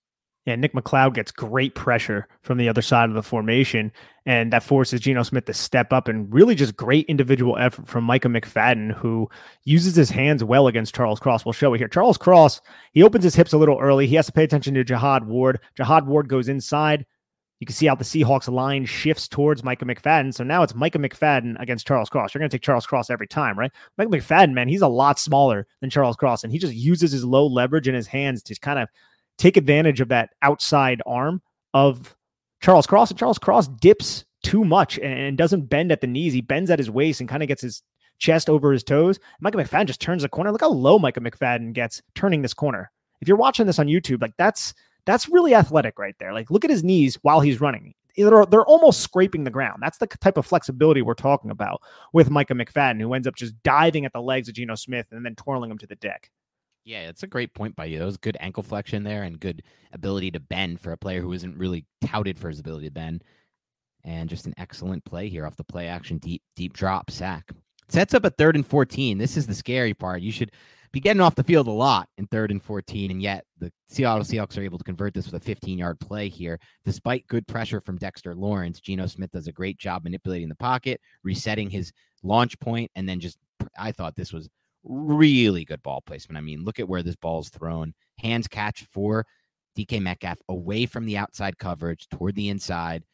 Yeah, 0.44 0.56
Nick 0.56 0.72
McCloud 0.72 1.14
gets 1.14 1.30
great 1.30 1.76
pressure 1.76 2.26
from 2.42 2.58
the 2.58 2.68
other 2.68 2.82
side 2.82 3.08
of 3.08 3.14
the 3.14 3.22
formation, 3.22 3.92
and 4.26 4.52
that 4.52 4.64
forces 4.64 5.00
Geno 5.00 5.22
Smith 5.22 5.44
to 5.44 5.54
step 5.54 5.92
up 5.92 6.08
and 6.08 6.32
really 6.34 6.56
just 6.56 6.74
great 6.74 7.06
individual 7.06 7.56
effort 7.56 7.86
from 7.86 8.02
Micah 8.02 8.26
McFadden, 8.26 8.92
who 8.92 9.30
uses 9.64 9.94
his 9.94 10.10
hands 10.10 10.42
well 10.42 10.66
against 10.66 10.96
Charles 10.96 11.20
Cross. 11.20 11.44
We'll 11.44 11.52
show 11.52 11.72
it 11.74 11.78
here. 11.78 11.86
Charles 11.86 12.18
Cross, 12.18 12.60
he 12.92 13.04
opens 13.04 13.22
his 13.22 13.36
hips 13.36 13.52
a 13.52 13.58
little 13.58 13.78
early. 13.78 14.08
He 14.08 14.16
has 14.16 14.26
to 14.26 14.32
pay 14.32 14.42
attention 14.42 14.74
to 14.74 14.82
Jihad 14.82 15.28
Ward. 15.28 15.60
Jihad 15.76 16.08
Ward 16.08 16.28
goes 16.28 16.48
inside. 16.48 17.06
You 17.62 17.66
can 17.66 17.76
see 17.76 17.86
how 17.86 17.94
the 17.94 18.02
Seahawks 18.02 18.52
line 18.52 18.84
shifts 18.84 19.28
towards 19.28 19.62
Micah 19.62 19.84
McFadden. 19.84 20.34
So 20.34 20.42
now 20.42 20.64
it's 20.64 20.74
Micah 20.74 20.98
McFadden 20.98 21.54
against 21.62 21.86
Charles 21.86 22.10
Cross. 22.10 22.34
You're 22.34 22.40
going 22.40 22.50
to 22.50 22.54
take 22.56 22.62
Charles 22.62 22.86
Cross 22.86 23.08
every 23.08 23.28
time, 23.28 23.56
right? 23.56 23.70
Micah 23.96 24.10
McFadden, 24.10 24.52
man, 24.52 24.66
he's 24.66 24.82
a 24.82 24.88
lot 24.88 25.20
smaller 25.20 25.68
than 25.80 25.88
Charles 25.88 26.16
Cross, 26.16 26.42
and 26.42 26.52
he 26.52 26.58
just 26.58 26.74
uses 26.74 27.12
his 27.12 27.24
low 27.24 27.46
leverage 27.46 27.86
in 27.86 27.94
his 27.94 28.08
hands 28.08 28.42
to 28.42 28.54
kind 28.56 28.80
of– 28.80 28.88
take 29.38 29.56
advantage 29.56 30.00
of 30.00 30.08
that 30.08 30.30
outside 30.42 31.02
arm 31.06 31.42
of 31.74 32.14
Charles 32.60 32.86
Cross. 32.86 33.10
And 33.10 33.18
Charles 33.18 33.38
Cross 33.38 33.68
dips 33.80 34.24
too 34.42 34.64
much 34.64 34.98
and 34.98 35.38
doesn't 35.38 35.68
bend 35.68 35.92
at 35.92 36.00
the 36.00 36.06
knees. 36.06 36.32
He 36.32 36.40
bends 36.40 36.70
at 36.70 36.78
his 36.78 36.90
waist 36.90 37.20
and 37.20 37.28
kind 37.28 37.42
of 37.42 37.48
gets 37.48 37.62
his 37.62 37.82
chest 38.18 38.48
over 38.48 38.72
his 38.72 38.84
toes. 38.84 39.18
Micah 39.40 39.58
McFadden 39.58 39.86
just 39.86 40.00
turns 40.00 40.22
the 40.22 40.28
corner. 40.28 40.52
Look 40.52 40.60
how 40.60 40.70
low 40.70 40.98
Micah 40.98 41.20
McFadden 41.20 41.72
gets 41.72 42.02
turning 42.14 42.42
this 42.42 42.54
corner. 42.54 42.90
If 43.20 43.28
you're 43.28 43.36
watching 43.36 43.66
this 43.66 43.78
on 43.78 43.86
YouTube, 43.86 44.20
like 44.20 44.34
that's 44.36 44.74
that's 45.06 45.28
really 45.28 45.54
athletic 45.54 45.98
right 45.98 46.14
there. 46.18 46.32
Like 46.32 46.50
look 46.50 46.64
at 46.64 46.70
his 46.70 46.84
knees 46.84 47.18
while 47.22 47.40
he's 47.40 47.60
running. 47.60 47.94
They're, 48.16 48.44
they're 48.46 48.66
almost 48.66 49.00
scraping 49.00 49.44
the 49.44 49.50
ground. 49.50 49.78
That's 49.82 49.98
the 49.98 50.06
type 50.06 50.36
of 50.36 50.44
flexibility 50.44 51.00
we're 51.00 51.14
talking 51.14 51.50
about 51.50 51.80
with 52.12 52.30
Micah 52.30 52.54
McFadden, 52.54 53.00
who 53.00 53.14
ends 53.14 53.26
up 53.26 53.36
just 53.36 53.54
diving 53.62 54.04
at 54.04 54.12
the 54.12 54.20
legs 54.20 54.48
of 54.48 54.54
Geno 54.54 54.74
Smith 54.74 55.06
and 55.12 55.24
then 55.24 55.34
twirling 55.34 55.70
him 55.70 55.78
to 55.78 55.86
the 55.86 55.96
deck. 55.96 56.30
Yeah, 56.84 57.08
it's 57.08 57.22
a 57.22 57.28
great 57.28 57.54
point 57.54 57.76
by 57.76 57.86
you. 57.86 57.98
That 57.98 58.04
was 58.04 58.16
good 58.16 58.36
ankle 58.40 58.62
flexion 58.62 59.04
there 59.04 59.22
and 59.22 59.38
good 59.38 59.62
ability 59.92 60.32
to 60.32 60.40
bend 60.40 60.80
for 60.80 60.92
a 60.92 60.96
player 60.96 61.20
who 61.20 61.32
isn't 61.32 61.56
really 61.56 61.86
touted 62.04 62.38
for 62.38 62.48
his 62.48 62.58
ability 62.58 62.86
to 62.86 62.92
bend. 62.92 63.24
And 64.04 64.28
just 64.28 64.46
an 64.46 64.54
excellent 64.58 65.04
play 65.04 65.28
here 65.28 65.46
off 65.46 65.56
the 65.56 65.64
play 65.64 65.86
action 65.86 66.18
deep 66.18 66.42
deep 66.56 66.72
drop 66.72 67.10
sack. 67.10 67.50
Sets 67.88 68.14
up 68.14 68.24
a 68.24 68.30
third 68.30 68.56
and 68.56 68.66
14. 68.66 69.16
This 69.16 69.36
is 69.36 69.46
the 69.46 69.54
scary 69.54 69.94
part. 69.94 70.22
You 70.22 70.32
should 70.32 70.50
be 70.92 71.00
getting 71.00 71.22
off 71.22 71.34
the 71.34 71.42
field 71.42 71.66
a 71.68 71.72
lot 71.72 72.08
in 72.18 72.26
third 72.26 72.50
and 72.50 72.62
14. 72.62 73.10
And 73.10 73.22
yet 73.22 73.44
the 73.58 73.72
Seattle 73.88 74.24
Seahawks 74.24 74.58
are 74.58 74.62
able 74.62 74.78
to 74.78 74.84
convert 74.84 75.14
this 75.14 75.24
with 75.24 75.40
a 75.40 75.44
15 75.44 75.78
yard 75.78 75.98
play 76.00 76.28
here. 76.28 76.60
Despite 76.84 77.26
good 77.26 77.46
pressure 77.46 77.80
from 77.80 77.96
Dexter 77.96 78.34
Lawrence, 78.34 78.78
Geno 78.78 79.06
Smith 79.06 79.30
does 79.30 79.48
a 79.48 79.52
great 79.52 79.78
job 79.78 80.04
manipulating 80.04 80.48
the 80.48 80.54
pocket, 80.54 81.00
resetting 81.24 81.70
his 81.70 81.92
launch 82.22 82.58
point, 82.60 82.90
and 82.94 83.08
then 83.08 83.20
just 83.20 83.38
I 83.78 83.92
thought 83.92 84.16
this 84.16 84.32
was 84.32 84.48
really 84.84 85.64
good 85.64 85.82
ball 85.82 86.02
placement. 86.04 86.38
I 86.38 86.42
mean, 86.42 86.64
look 86.64 86.78
at 86.78 86.88
where 86.88 87.02
this 87.02 87.16
ball 87.16 87.40
is 87.40 87.48
thrown. 87.48 87.94
Hands 88.18 88.46
catch 88.48 88.84
for 88.90 89.24
DK 89.76 90.02
Metcalf 90.02 90.38
away 90.48 90.86
from 90.86 91.06
the 91.06 91.16
outside 91.16 91.58
coverage 91.58 92.08
toward 92.08 92.34
the 92.34 92.48
inside 92.50 93.04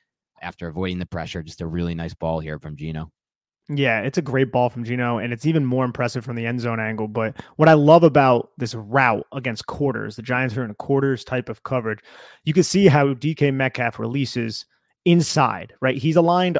after 0.42 0.66
avoiding 0.66 0.98
the 0.98 1.06
pressure. 1.06 1.42
Just 1.42 1.60
a 1.60 1.66
really 1.66 1.94
nice 1.94 2.14
ball 2.14 2.40
here 2.40 2.58
from 2.58 2.76
Geno. 2.76 3.10
Yeah, 3.70 4.00
it's 4.00 4.16
a 4.16 4.22
great 4.22 4.50
ball 4.50 4.70
from 4.70 4.84
Geno, 4.84 5.18
and 5.18 5.30
it's 5.30 5.44
even 5.44 5.66
more 5.66 5.84
impressive 5.84 6.24
from 6.24 6.36
the 6.36 6.46
end 6.46 6.60
zone 6.60 6.80
angle. 6.80 7.06
But 7.06 7.36
what 7.56 7.68
I 7.68 7.74
love 7.74 8.02
about 8.02 8.50
this 8.56 8.74
route 8.74 9.26
against 9.32 9.66
quarters, 9.66 10.16
the 10.16 10.22
Giants 10.22 10.56
are 10.56 10.64
in 10.64 10.70
a 10.70 10.74
quarters 10.74 11.22
type 11.22 11.50
of 11.50 11.64
coverage. 11.64 12.00
You 12.44 12.54
can 12.54 12.62
see 12.62 12.86
how 12.86 13.12
DK 13.12 13.52
Metcalf 13.52 13.98
releases 13.98 14.64
inside, 15.04 15.74
right? 15.82 15.98
He's 15.98 16.16
aligned 16.16 16.58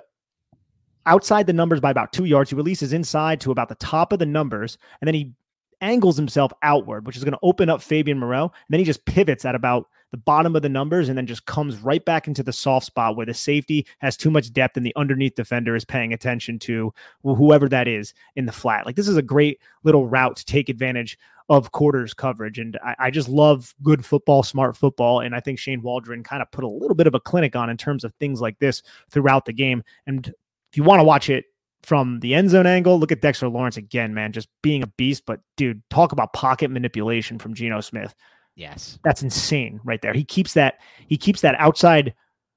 outside 1.06 1.46
the 1.46 1.54
numbers 1.54 1.80
by 1.80 1.90
about 1.90 2.12
two 2.12 2.26
yards. 2.26 2.50
He 2.50 2.56
releases 2.56 2.92
inside 2.92 3.40
to 3.40 3.52
about 3.52 3.70
the 3.70 3.74
top 3.76 4.12
of 4.12 4.18
the 4.18 4.26
numbers, 4.26 4.76
and 5.00 5.08
then 5.08 5.14
he 5.14 5.32
angles 5.80 6.16
himself 6.16 6.52
outward, 6.62 7.06
which 7.06 7.16
is 7.16 7.24
going 7.24 7.32
to 7.32 7.38
open 7.42 7.68
up 7.68 7.82
Fabian 7.82 8.18
Moreau. 8.18 8.44
And 8.44 8.70
then 8.70 8.80
he 8.80 8.84
just 8.84 9.04
pivots 9.04 9.44
at 9.44 9.54
about 9.54 9.88
the 10.10 10.16
bottom 10.16 10.56
of 10.56 10.62
the 10.62 10.68
numbers 10.68 11.08
and 11.08 11.18
then 11.18 11.26
just 11.26 11.46
comes 11.46 11.76
right 11.78 12.04
back 12.04 12.26
into 12.26 12.42
the 12.42 12.52
soft 12.52 12.86
spot 12.86 13.16
where 13.16 13.26
the 13.26 13.34
safety 13.34 13.86
has 13.98 14.16
too 14.16 14.30
much 14.30 14.52
depth 14.52 14.76
and 14.76 14.86
the 14.86 14.96
underneath 14.96 15.34
defender 15.34 15.76
is 15.76 15.84
paying 15.84 16.12
attention 16.12 16.58
to 16.58 16.92
whoever 17.22 17.68
that 17.68 17.86
is 17.86 18.14
in 18.34 18.46
the 18.46 18.52
flat. 18.52 18.86
Like 18.86 18.96
this 18.96 19.08
is 19.08 19.18
a 19.18 19.22
great 19.22 19.60
little 19.84 20.06
route 20.06 20.36
to 20.36 20.44
take 20.46 20.68
advantage 20.68 21.18
of 21.50 21.72
quarters 21.72 22.14
coverage. 22.14 22.58
And 22.58 22.78
I, 22.82 22.94
I 22.98 23.10
just 23.10 23.28
love 23.28 23.74
good 23.82 24.04
football, 24.04 24.42
smart 24.42 24.76
football. 24.76 25.20
And 25.20 25.34
I 25.34 25.40
think 25.40 25.58
Shane 25.58 25.82
Waldron 25.82 26.22
kind 26.22 26.42
of 26.42 26.50
put 26.52 26.64
a 26.64 26.68
little 26.68 26.94
bit 26.94 27.06
of 27.06 27.14
a 27.14 27.20
clinic 27.20 27.56
on 27.56 27.70
in 27.70 27.76
terms 27.76 28.04
of 28.04 28.14
things 28.14 28.40
like 28.40 28.58
this 28.58 28.82
throughout 29.10 29.44
the 29.44 29.52
game. 29.52 29.82
And 30.06 30.26
if 30.26 30.76
you 30.76 30.82
want 30.82 31.00
to 31.00 31.04
watch 31.04 31.30
it 31.30 31.46
from 31.82 32.20
the 32.20 32.34
end 32.34 32.50
zone 32.50 32.66
angle, 32.66 32.98
look 32.98 33.12
at 33.12 33.20
Dexter 33.20 33.48
Lawrence 33.48 33.76
again, 33.76 34.14
man, 34.14 34.32
just 34.32 34.48
being 34.62 34.82
a 34.82 34.86
beast. 34.86 35.24
But 35.26 35.40
dude, 35.56 35.82
talk 35.90 36.12
about 36.12 36.32
pocket 36.32 36.70
manipulation 36.70 37.38
from 37.38 37.54
Geno 37.54 37.80
Smith. 37.80 38.14
Yes. 38.56 38.98
That's 39.04 39.22
insane 39.22 39.80
right 39.84 40.02
there. 40.02 40.12
He 40.12 40.24
keeps 40.24 40.54
that, 40.54 40.80
he 41.06 41.16
keeps 41.16 41.40
that 41.42 41.54
outside 41.58 42.14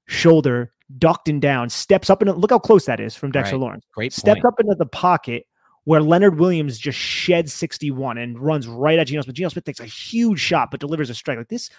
shoulder 0.08 0.74
ducked 0.98 1.30
and 1.30 1.42
down, 1.42 1.70
steps 1.70 2.10
up 2.10 2.22
and 2.22 2.36
look 2.36 2.52
how 2.52 2.60
close 2.60 2.86
that 2.86 3.00
is 3.00 3.16
from 3.16 3.32
Dexter 3.32 3.56
right. 3.56 3.62
Lawrence. 3.62 3.86
Great. 3.94 4.14
Steps 4.14 4.44
up 4.44 4.60
into 4.60 4.76
the 4.76 4.86
pocket 4.86 5.46
where 5.84 6.02
Leonard 6.02 6.40
Williams 6.40 6.78
just 6.78 6.98
sheds 6.98 7.54
61 7.54 8.18
and 8.18 8.40
runs 8.40 8.68
right 8.68 9.00
at 9.00 9.08
Geno 9.08 9.22
Smith. 9.22 9.36
Geno 9.36 9.50
Smith 9.50 9.64
takes 9.64 9.80
a 9.80 9.86
huge 9.86 10.40
shot 10.40 10.72
but 10.72 10.80
delivers 10.80 11.10
a 11.10 11.16
strike. 11.16 11.38
Like 11.38 11.48
this, 11.48 11.70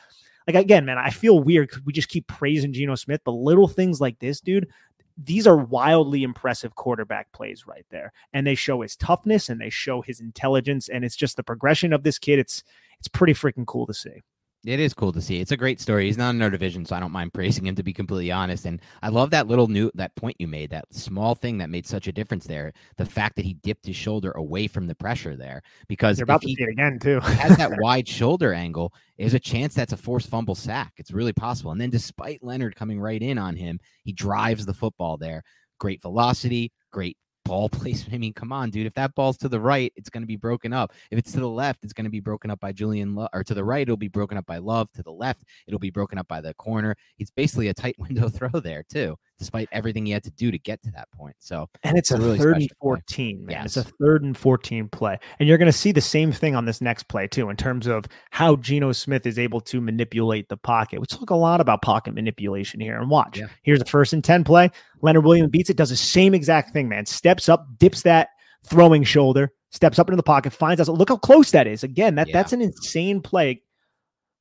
like 0.47 0.57
again, 0.57 0.85
man, 0.85 0.99
I 0.99 1.11
feel 1.11 1.41
weird 1.41 1.69
because 1.69 1.85
we 1.85 1.93
just 1.93 2.09
keep 2.09 2.27
praising 2.27 2.73
Geno 2.73 2.95
Smith, 2.95 3.21
but 3.25 3.33
little 3.33 3.69
things 3.69 4.01
like 4.01 4.19
this, 4.19 4.41
dude, 4.41 4.69
these 5.17 5.47
are 5.47 5.57
wildly 5.57 6.23
impressive 6.23 6.75
quarterback 6.75 7.31
plays 7.33 7.67
right 7.67 7.87
there. 7.91 8.13
And 8.33 8.47
they 8.47 8.55
show 8.55 8.81
his 8.81 8.97
toughness 8.97 9.49
and 9.49 9.61
they 9.61 9.71
show 9.71 10.03
his 10.03 10.21
intelligence 10.21 10.89
and 10.89 11.05
it's 11.05 11.17
just 11.17 11.37
the 11.37 11.43
progression 11.43 11.93
of 11.93 12.03
this 12.03 12.19
kid. 12.19 12.39
It's 12.39 12.63
it's 12.99 13.09
pretty 13.09 13.35
freaking 13.35 13.67
cool 13.67 13.87
to 13.87 13.95
see 13.95 14.23
it 14.65 14.79
is 14.79 14.95
cool 14.95 15.13
to 15.13 15.21
see. 15.21 15.41
It's 15.41 15.51
a 15.51 15.57
great 15.57 15.81
story. 15.81 16.07
He's 16.07 16.17
not 16.17 16.35
in 16.35 16.43
our 16.43 16.51
division, 16.51 16.85
so 16.85 16.95
I 16.95 17.01
don't 17.01 17.11
mind 17.11 17.35
praising 17.35 17.67
him 17.67 17.75
to 17.75 17.83
be 17.83 17.93
completely 17.93 18.31
honest. 18.31 18.65
And 18.65 18.81
I 19.03 19.09
love 19.09 19.31
that 19.31 19.49
little 19.49 19.67
new 19.67 19.91
that 19.95 20.15
point 20.15 20.37
you 20.39 20.47
made, 20.47 20.71
that 20.71 20.93
small 20.93 21.35
thing 21.35 21.59
that 21.59 21.71
made 21.71 21.87
such 21.87 22.07
a 22.07 22.13
difference 22.13 22.47
there. 22.47 22.73
The 22.97 23.05
fact 23.05 23.37
that 23.37 23.45
he 23.45 23.55
dipped 23.55 23.87
his 23.87 23.97
shoulder 23.97 24.31
away 24.33 24.69
from 24.69 24.87
the 24.87 24.95
pressure 24.95 25.37
there, 25.37 25.63
because 25.89 26.19
you're 26.19 26.25
about 26.25 26.43
to 26.43 26.49
see 26.49 26.57
it 26.59 26.69
again 26.69 26.99
too. 27.01 27.19
has 27.23 27.57
that 27.57 27.73
wide 27.81 28.07
shoulder 28.07 28.53
angle, 28.53 28.93
there's 29.19 29.35
a 29.35 29.41
chance 29.41 29.75
that's 29.75 29.93
a 29.93 29.97
forced 29.97 30.29
fumble 30.29 30.55
sack. 30.55 30.93
It's 30.97 31.11
really 31.11 31.33
possible. 31.33 31.73
And 31.73 31.81
then 31.81 31.91
despite 31.91 32.45
Leonard 32.45 32.77
coming 32.77 33.01
right 33.01 33.21
in 33.21 33.39
on 33.39 33.57
him, 33.57 33.81
he 34.05 34.13
drives 34.13 34.65
the 34.65 34.75
football 34.75 35.17
there. 35.17 35.43
Great 35.79 36.01
velocity, 36.03 36.71
great 36.93 37.17
ball 37.45 37.69
placement. 37.71 38.15
I 38.15 38.19
mean, 38.19 38.33
come 38.33 38.53
on, 38.53 38.71
dude. 38.71 38.87
If 38.87 38.95
that 38.95 39.15
ball's 39.15 39.37
to 39.39 39.49
the 39.49 39.61
right, 39.61 39.93
it's 39.97 40.11
going 40.11 40.23
to 40.23 40.27
be 40.27 40.37
broken 40.37 40.73
up. 40.73 40.93
If 41.11 41.19
it's 41.19 41.33
to 41.33 41.41
the 41.41 41.49
left, 41.49 41.85
it's 41.85 41.93
going 41.93 42.05
to 42.05 42.11
be 42.11 42.21
broken 42.21 42.51
up 42.51 42.61
by 42.61 42.73
Julian 42.73 43.15
Love, 43.15 43.29
or 43.33 43.45
to 43.45 43.55
the 43.55 43.65
right, 43.65 43.83
it'll 43.83 43.97
be 43.97 44.09
broken 44.09 44.39
up 44.39 44.47
by 44.47 44.59
Love. 44.59 44.91
To 44.93 45.03
the 45.03 45.13
left, 45.13 45.45
it'll 45.67 45.81
be 45.81 45.91
broken 45.91 46.19
up 46.19 46.29
by 46.29 46.41
the 46.41 46.55
corner. 46.55 46.97
It's 47.19 47.31
basically 47.31 47.69
a 47.69 47.75
tight 47.75 47.97
window 47.99 48.29
throw 48.29 48.61
there, 48.61 48.85
too, 48.89 49.17
despite 49.43 49.69
everything 49.73 50.07
he 50.07 50.13
had 50.13 50.23
to 50.23 50.31
do 50.31 50.51
to 50.51 50.59
get 50.59 50.83
to 50.83 50.91
that 50.93 51.11
point. 51.11 51.35
So, 51.39 51.69
and 51.83 51.99
it's, 51.99 52.11
it's 52.11 52.21
a, 52.21 52.23
really 52.23 52.39
third 52.39 52.57
and 52.59 52.71
14, 52.81 53.37
play. 53.37 53.45
man. 53.45 53.63
Yes. 53.65 53.77
It's 53.77 53.89
a 53.89 53.93
third 54.01 54.23
and 54.23 54.37
14 54.37 54.89
play. 54.89 55.19
And 55.39 55.49
you're 55.49 55.59
going 55.59 55.71
to 55.71 55.77
see 55.77 55.93
the 55.93 56.01
same 56.01 56.31
thing 56.33 56.55
on 56.55 56.65
this 56.65 56.81
next 56.81 57.05
play, 57.09 57.27
too, 57.27 57.51
in 57.51 57.57
terms 57.57 57.87
of 57.87 58.05
how 58.31 58.57
Geno 58.57 58.93
Smith 58.93 59.27
is 59.27 59.39
able 59.39 59.61
to 59.63 59.81
manipulate 59.81 60.49
the 60.49 60.57
pocket. 60.57 61.01
We 61.01 61.07
talk 61.07 61.31
a 61.31 61.35
lot 61.35 61.61
about 61.61 61.83
pocket 61.83 62.15
manipulation 62.15 62.81
here. 62.81 62.99
And 62.99 63.11
watch, 63.11 63.39
yeah. 63.39 63.47
here's 63.63 63.81
a 63.81 63.85
first 63.85 64.13
and 64.13 64.23
10 64.23 64.45
play. 64.45 64.71
Leonard 65.01 65.25
Williams 65.25 65.51
beats 65.51 65.71
it, 65.71 65.77
does 65.77 65.91
the 65.91 65.97
same 65.97 66.35
exact 66.35 66.73
thing, 66.73 66.89
man. 66.89 67.05
Steps 67.05 67.49
up, 67.49 67.67
dips 67.79 68.03
that 68.03 68.29
throwing 68.65 69.03
shoulder, 69.03 69.53
steps 69.71 69.99
up 69.99 70.09
into 70.09 70.17
the 70.17 70.23
pocket, 70.23 70.53
finds 70.53 70.81
us. 70.81 70.89
Look 70.89 71.09
how 71.09 71.17
close 71.17 71.51
that 71.51 71.67
is. 71.67 71.83
Again, 71.83 72.15
that, 72.15 72.29
yeah. 72.29 72.33
that's 72.33 72.53
an 72.53 72.63
insane 72.63 73.21
play 73.21 73.63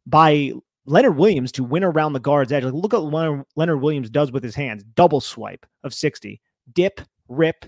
by 0.06 0.54
Leonard 0.92 1.16
Williams 1.16 1.54
to 1.54 1.64
win 1.64 1.84
around 1.84 2.14
the 2.14 2.20
guard's 2.20 2.52
edge. 2.52 2.66
Like, 2.66 2.74
look 2.74 2.94
at 2.94 3.02
what 3.02 3.46
Leonard 3.56 3.82
Williams 3.82 4.10
does 4.10 4.32
with 4.32 4.44
his 4.44 4.56
hands. 4.56 4.84
Double 4.96 5.22
swipe 5.22 5.66
of 5.84 5.94
60. 5.94 6.42
Dip, 6.74 7.00
rip, 7.30 7.66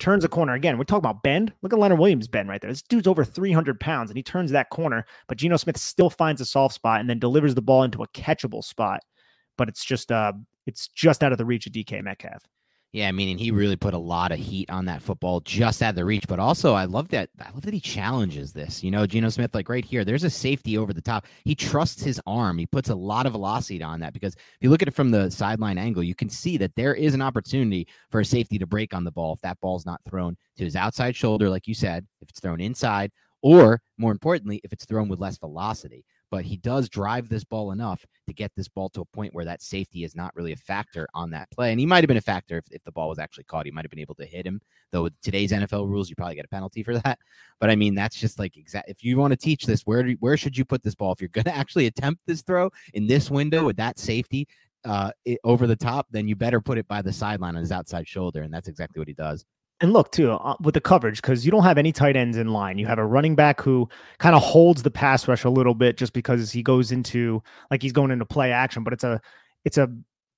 turns 0.00 0.24
a 0.24 0.28
corner. 0.28 0.54
Again, 0.54 0.76
we're 0.76 0.84
talking 0.84 1.08
about 1.08 1.22
bend. 1.22 1.52
Look 1.62 1.72
at 1.72 1.78
Leonard 1.78 2.00
Williams 2.00 2.26
bend 2.26 2.48
right 2.48 2.60
there. 2.60 2.70
This 2.70 2.82
dude's 2.82 3.06
over 3.06 3.24
300 3.24 3.78
pounds 3.78 4.10
and 4.10 4.16
he 4.16 4.22
turns 4.22 4.50
that 4.50 4.70
corner, 4.70 5.06
but 5.28 5.38
Geno 5.38 5.56
Smith 5.56 5.76
still 5.76 6.10
finds 6.10 6.40
a 6.40 6.44
soft 6.44 6.74
spot 6.74 7.00
and 7.00 7.08
then 7.08 7.20
delivers 7.20 7.54
the 7.54 7.62
ball 7.62 7.84
into 7.84 8.02
a 8.02 8.08
catchable 8.08 8.64
spot. 8.64 9.00
But 9.56 9.68
it's 9.68 9.84
just 9.84 10.10
uh 10.10 10.32
it's 10.66 10.88
just 10.88 11.22
out 11.22 11.32
of 11.32 11.38
the 11.38 11.44
reach 11.44 11.66
of 11.66 11.72
DK 11.72 12.02
Metcalf. 12.02 12.42
Yeah, 12.92 13.08
I 13.08 13.12
mean, 13.12 13.28
and 13.28 13.38
he 13.38 13.50
really 13.50 13.76
put 13.76 13.92
a 13.92 13.98
lot 13.98 14.32
of 14.32 14.38
heat 14.38 14.70
on 14.70 14.86
that 14.86 15.02
football 15.02 15.40
just 15.40 15.82
out 15.82 15.90
of 15.90 15.96
the 15.96 16.04
reach. 16.04 16.26
But 16.26 16.38
also, 16.38 16.72
I 16.72 16.84
love 16.86 17.08
that. 17.08 17.28
I 17.38 17.50
love 17.50 17.62
that 17.62 17.74
he 17.74 17.80
challenges 17.80 18.52
this. 18.54 18.82
You 18.82 18.90
know, 18.90 19.06
Geno 19.06 19.28
Smith, 19.28 19.54
like 19.54 19.68
right 19.68 19.84
here, 19.84 20.02
there's 20.02 20.24
a 20.24 20.30
safety 20.30 20.78
over 20.78 20.94
the 20.94 21.02
top. 21.02 21.26
He 21.44 21.54
trusts 21.54 22.02
his 22.02 22.20
arm. 22.26 22.56
He 22.56 22.64
puts 22.64 22.88
a 22.88 22.94
lot 22.94 23.26
of 23.26 23.32
velocity 23.32 23.82
on 23.82 24.00
that 24.00 24.14
because 24.14 24.34
if 24.34 24.56
you 24.60 24.70
look 24.70 24.80
at 24.80 24.88
it 24.88 24.94
from 24.94 25.10
the 25.10 25.30
sideline 25.30 25.76
angle, 25.76 26.02
you 26.02 26.14
can 26.14 26.30
see 26.30 26.56
that 26.56 26.74
there 26.74 26.94
is 26.94 27.12
an 27.12 27.20
opportunity 27.20 27.86
for 28.10 28.20
a 28.20 28.24
safety 28.24 28.58
to 28.58 28.66
break 28.66 28.94
on 28.94 29.04
the 29.04 29.12
ball 29.12 29.34
if 29.34 29.40
that 29.42 29.60
ball's 29.60 29.84
not 29.84 30.00
thrown 30.08 30.36
to 30.56 30.64
his 30.64 30.76
outside 30.76 31.14
shoulder, 31.14 31.50
like 31.50 31.66
you 31.66 31.74
said, 31.74 32.06
if 32.22 32.30
it's 32.30 32.40
thrown 32.40 32.62
inside, 32.62 33.10
or 33.42 33.82
more 33.98 34.12
importantly, 34.12 34.60
if 34.64 34.72
it's 34.72 34.86
thrown 34.86 35.08
with 35.08 35.20
less 35.20 35.36
velocity. 35.36 36.04
But 36.30 36.44
he 36.44 36.56
does 36.56 36.88
drive 36.88 37.28
this 37.28 37.44
ball 37.44 37.72
enough 37.72 38.04
to 38.26 38.32
get 38.32 38.52
this 38.56 38.68
ball 38.68 38.88
to 38.90 39.00
a 39.00 39.04
point 39.04 39.34
where 39.34 39.44
that 39.44 39.62
safety 39.62 40.04
is 40.04 40.16
not 40.16 40.34
really 40.34 40.52
a 40.52 40.56
factor 40.56 41.06
on 41.14 41.30
that 41.30 41.50
play. 41.50 41.70
And 41.70 41.78
he 41.78 41.86
might 41.86 42.02
have 42.02 42.08
been 42.08 42.16
a 42.16 42.22
factor 42.22 42.58
if, 42.58 42.64
if 42.70 42.82
the 42.84 42.92
ball 42.92 43.08
was 43.08 43.18
actually 43.18 43.44
caught. 43.44 43.66
He 43.66 43.72
might 43.72 43.84
have 43.84 43.90
been 43.90 44.00
able 44.00 44.14
to 44.16 44.26
hit 44.26 44.46
him, 44.46 44.60
though 44.90 45.04
with 45.04 45.20
today's 45.22 45.52
NFL 45.52 45.88
rules, 45.88 46.10
you 46.10 46.16
probably 46.16 46.34
get 46.34 46.44
a 46.44 46.48
penalty 46.48 46.82
for 46.82 46.94
that. 47.04 47.18
But 47.60 47.70
I 47.70 47.76
mean, 47.76 47.94
that's 47.94 48.16
just 48.16 48.38
like 48.38 48.56
exact. 48.56 48.88
If 48.88 49.04
you 49.04 49.16
want 49.18 49.32
to 49.32 49.36
teach 49.36 49.66
this, 49.66 49.82
where 49.82 50.02
do, 50.02 50.16
where 50.20 50.36
should 50.36 50.56
you 50.56 50.64
put 50.64 50.82
this 50.82 50.94
ball? 50.94 51.12
If 51.12 51.20
you're 51.20 51.28
going 51.28 51.44
to 51.46 51.56
actually 51.56 51.86
attempt 51.86 52.22
this 52.26 52.42
throw 52.42 52.70
in 52.94 53.06
this 53.06 53.30
window 53.30 53.64
with 53.64 53.76
that 53.76 53.98
safety 53.98 54.48
uh, 54.84 55.10
it, 55.24 55.38
over 55.44 55.66
the 55.66 55.76
top, 55.76 56.06
then 56.10 56.28
you 56.28 56.36
better 56.36 56.60
put 56.60 56.78
it 56.78 56.88
by 56.88 57.02
the 57.02 57.12
sideline 57.12 57.56
on 57.56 57.60
his 57.60 57.72
outside 57.72 58.06
shoulder, 58.06 58.42
and 58.42 58.52
that's 58.52 58.68
exactly 58.68 59.00
what 59.00 59.08
he 59.08 59.14
does. 59.14 59.44
And 59.80 59.92
look 59.92 60.10
too 60.10 60.32
uh, 60.32 60.56
with 60.60 60.72
the 60.72 60.80
coverage 60.80 61.20
because 61.20 61.44
you 61.44 61.50
don't 61.50 61.62
have 61.62 61.76
any 61.76 61.92
tight 61.92 62.16
ends 62.16 62.38
in 62.38 62.48
line. 62.48 62.78
You 62.78 62.86
have 62.86 62.98
a 62.98 63.04
running 63.04 63.34
back 63.34 63.60
who 63.60 63.88
kind 64.18 64.34
of 64.34 64.42
holds 64.42 64.82
the 64.82 64.90
pass 64.90 65.28
rush 65.28 65.44
a 65.44 65.50
little 65.50 65.74
bit 65.74 65.98
just 65.98 66.14
because 66.14 66.50
he 66.50 66.62
goes 66.62 66.92
into 66.92 67.42
like 67.70 67.82
he's 67.82 67.92
going 67.92 68.10
into 68.10 68.24
play 68.24 68.52
action, 68.52 68.84
but 68.84 68.94
it's 68.94 69.04
a 69.04 69.20
it's 69.66 69.76
a 69.76 69.90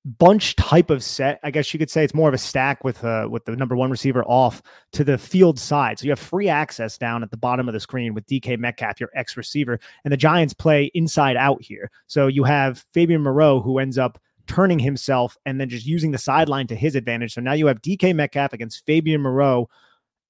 bunch 0.05 0.55
type 0.57 0.89
of 0.89 1.03
set. 1.03 1.39
I 1.43 1.51
guess 1.51 1.73
you 1.73 1.77
could 1.77 1.89
say 1.89 2.03
it's 2.03 2.13
more 2.13 2.27
of 2.27 2.33
a 2.33 2.37
stack 2.37 2.83
with 2.83 3.03
uh 3.03 3.27
with 3.29 3.45
the 3.45 3.55
number 3.55 3.77
one 3.77 3.91
receiver 3.91 4.23
off 4.25 4.61
to 4.93 5.05
the 5.05 5.17
field 5.17 5.57
side. 5.57 5.99
So 5.99 6.05
you 6.05 6.11
have 6.11 6.19
free 6.19 6.49
access 6.49 6.97
down 6.97 7.23
at 7.23 7.31
the 7.31 7.37
bottom 7.37 7.69
of 7.69 7.73
the 7.73 7.79
screen 7.79 8.13
with 8.13 8.25
DK 8.25 8.57
Metcalf, 8.57 8.99
your 8.99 9.09
ex 9.15 9.37
receiver, 9.37 9.79
and 10.03 10.11
the 10.11 10.17
Giants 10.17 10.53
play 10.53 10.91
inside 10.93 11.37
out 11.37 11.61
here. 11.61 11.91
So 12.07 12.27
you 12.27 12.43
have 12.43 12.85
Fabian 12.93 13.21
Moreau 13.21 13.61
who 13.61 13.79
ends 13.79 13.97
up 13.97 14.19
turning 14.49 14.79
himself 14.79 15.37
and 15.45 15.61
then 15.61 15.69
just 15.69 15.85
using 15.85 16.09
the 16.11 16.17
sideline 16.17 16.65
to 16.67 16.75
his 16.75 16.95
advantage. 16.95 17.33
So 17.33 17.41
now 17.41 17.53
you 17.53 17.67
have 17.67 17.81
DK 17.81 18.15
Metcalf 18.15 18.51
against 18.51 18.83
Fabian 18.85 19.21
Moreau 19.21 19.69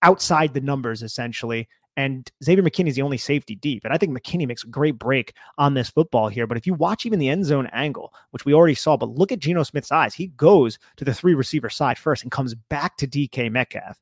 outside 0.01 0.53
the 0.53 0.61
numbers 0.61 1.01
essentially. 1.01 1.69
And 1.95 2.29
Xavier 2.43 2.63
McKinney 2.63 2.89
is 2.89 2.95
the 2.95 3.01
only 3.01 3.17
safety 3.17 3.55
deep. 3.55 3.83
And 3.85 3.93
I 3.93 3.97
think 3.97 4.17
McKinney 4.17 4.45
makes 4.45 4.63
a 4.63 4.67
great 4.67 4.99
break 4.99 5.33
on 5.57 5.73
this 5.73 5.89
football 5.89 6.27
here. 6.27 6.47
But 6.47 6.57
if 6.57 6.67
you 6.67 6.73
watch 6.73 7.05
even 7.05 7.17
the 7.17 7.29
end 7.29 7.45
zone 7.45 7.67
angle, 7.71 8.13
which 8.31 8.45
we 8.45 8.53
already 8.53 8.75
saw, 8.75 8.97
but 8.97 9.09
look 9.09 9.31
at 9.31 9.39
Geno 9.39 9.63
Smith's 9.63 9.91
eyes, 9.91 10.13
he 10.13 10.27
goes 10.27 10.77
to 10.97 11.05
the 11.05 11.13
three 11.13 11.33
receiver 11.33 11.69
side 11.69 11.97
first 11.97 12.23
and 12.23 12.31
comes 12.31 12.53
back 12.55 12.97
to 12.97 13.07
DK 13.07 13.49
Metcalf. 13.49 13.97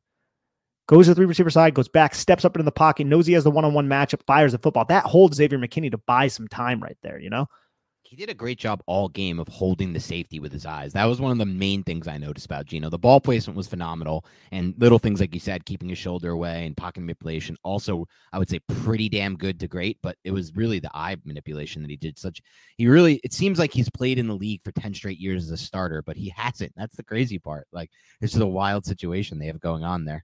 Goes 0.87 1.05
to 1.05 1.11
the 1.11 1.15
three 1.15 1.25
receiver 1.25 1.49
side, 1.49 1.73
goes 1.75 1.89
back, 1.89 2.15
steps 2.15 2.43
up 2.45 2.55
into 2.55 2.63
the 2.63 2.71
pocket, 2.71 3.05
knows 3.05 3.27
he 3.27 3.33
has 3.33 3.43
the 3.43 3.51
one 3.51 3.65
on 3.65 3.73
one 3.73 3.87
matchup, 3.87 4.21
fires 4.25 4.51
the 4.51 4.57
football. 4.57 4.85
That 4.85 5.05
holds 5.05 5.37
Xavier 5.37 5.59
McKinney 5.59 5.91
to 5.91 5.97
buy 5.97 6.27
some 6.27 6.47
time 6.47 6.81
right 6.81 6.97
there, 7.03 7.19
you 7.19 7.29
know? 7.29 7.47
He 8.09 8.15
did 8.15 8.29
a 8.29 8.33
great 8.33 8.57
job 8.57 8.81
all 8.85 9.09
game 9.09 9.37
of 9.37 9.49
holding 9.49 9.91
the 9.91 9.99
safety 9.99 10.39
with 10.39 10.53
his 10.53 10.65
eyes. 10.65 10.93
That 10.93 11.05
was 11.05 11.19
one 11.19 11.33
of 11.33 11.39
the 11.39 11.45
main 11.45 11.83
things 11.83 12.07
I 12.07 12.17
noticed 12.17 12.45
about 12.45 12.65
Geno. 12.65 12.89
The 12.89 12.97
ball 12.97 13.19
placement 13.19 13.57
was 13.57 13.67
phenomenal, 13.67 14.23
and 14.53 14.73
little 14.77 14.97
things 14.97 15.19
like 15.19 15.33
you 15.33 15.41
said, 15.41 15.65
keeping 15.65 15.89
his 15.89 15.97
shoulder 15.97 16.31
away 16.31 16.65
and 16.65 16.77
pocket 16.77 17.01
manipulation. 17.01 17.57
Also, 17.63 18.05
I 18.31 18.39
would 18.39 18.49
say 18.49 18.59
pretty 18.59 19.09
damn 19.09 19.35
good 19.35 19.59
to 19.59 19.67
great, 19.67 19.97
but 20.01 20.15
it 20.23 20.31
was 20.31 20.55
really 20.55 20.79
the 20.79 20.95
eye 20.95 21.17
manipulation 21.25 21.81
that 21.81 21.91
he 21.91 21.97
did. 21.97 22.17
Such 22.17 22.41
he 22.77 22.87
really. 22.87 23.19
It 23.25 23.33
seems 23.33 23.59
like 23.59 23.73
he's 23.73 23.89
played 23.89 24.19
in 24.19 24.27
the 24.27 24.35
league 24.35 24.63
for 24.63 24.71
ten 24.71 24.93
straight 24.93 25.19
years 25.19 25.43
as 25.43 25.51
a 25.51 25.57
starter, 25.57 26.01
but 26.01 26.15
he 26.15 26.29
hasn't. 26.29 26.71
That's 26.77 26.95
the 26.95 27.03
crazy 27.03 27.39
part. 27.39 27.67
Like 27.73 27.91
this 28.21 28.33
is 28.33 28.39
a 28.39 28.47
wild 28.47 28.85
situation 28.85 29.37
they 29.37 29.47
have 29.47 29.59
going 29.59 29.83
on 29.83 30.05
there. 30.05 30.23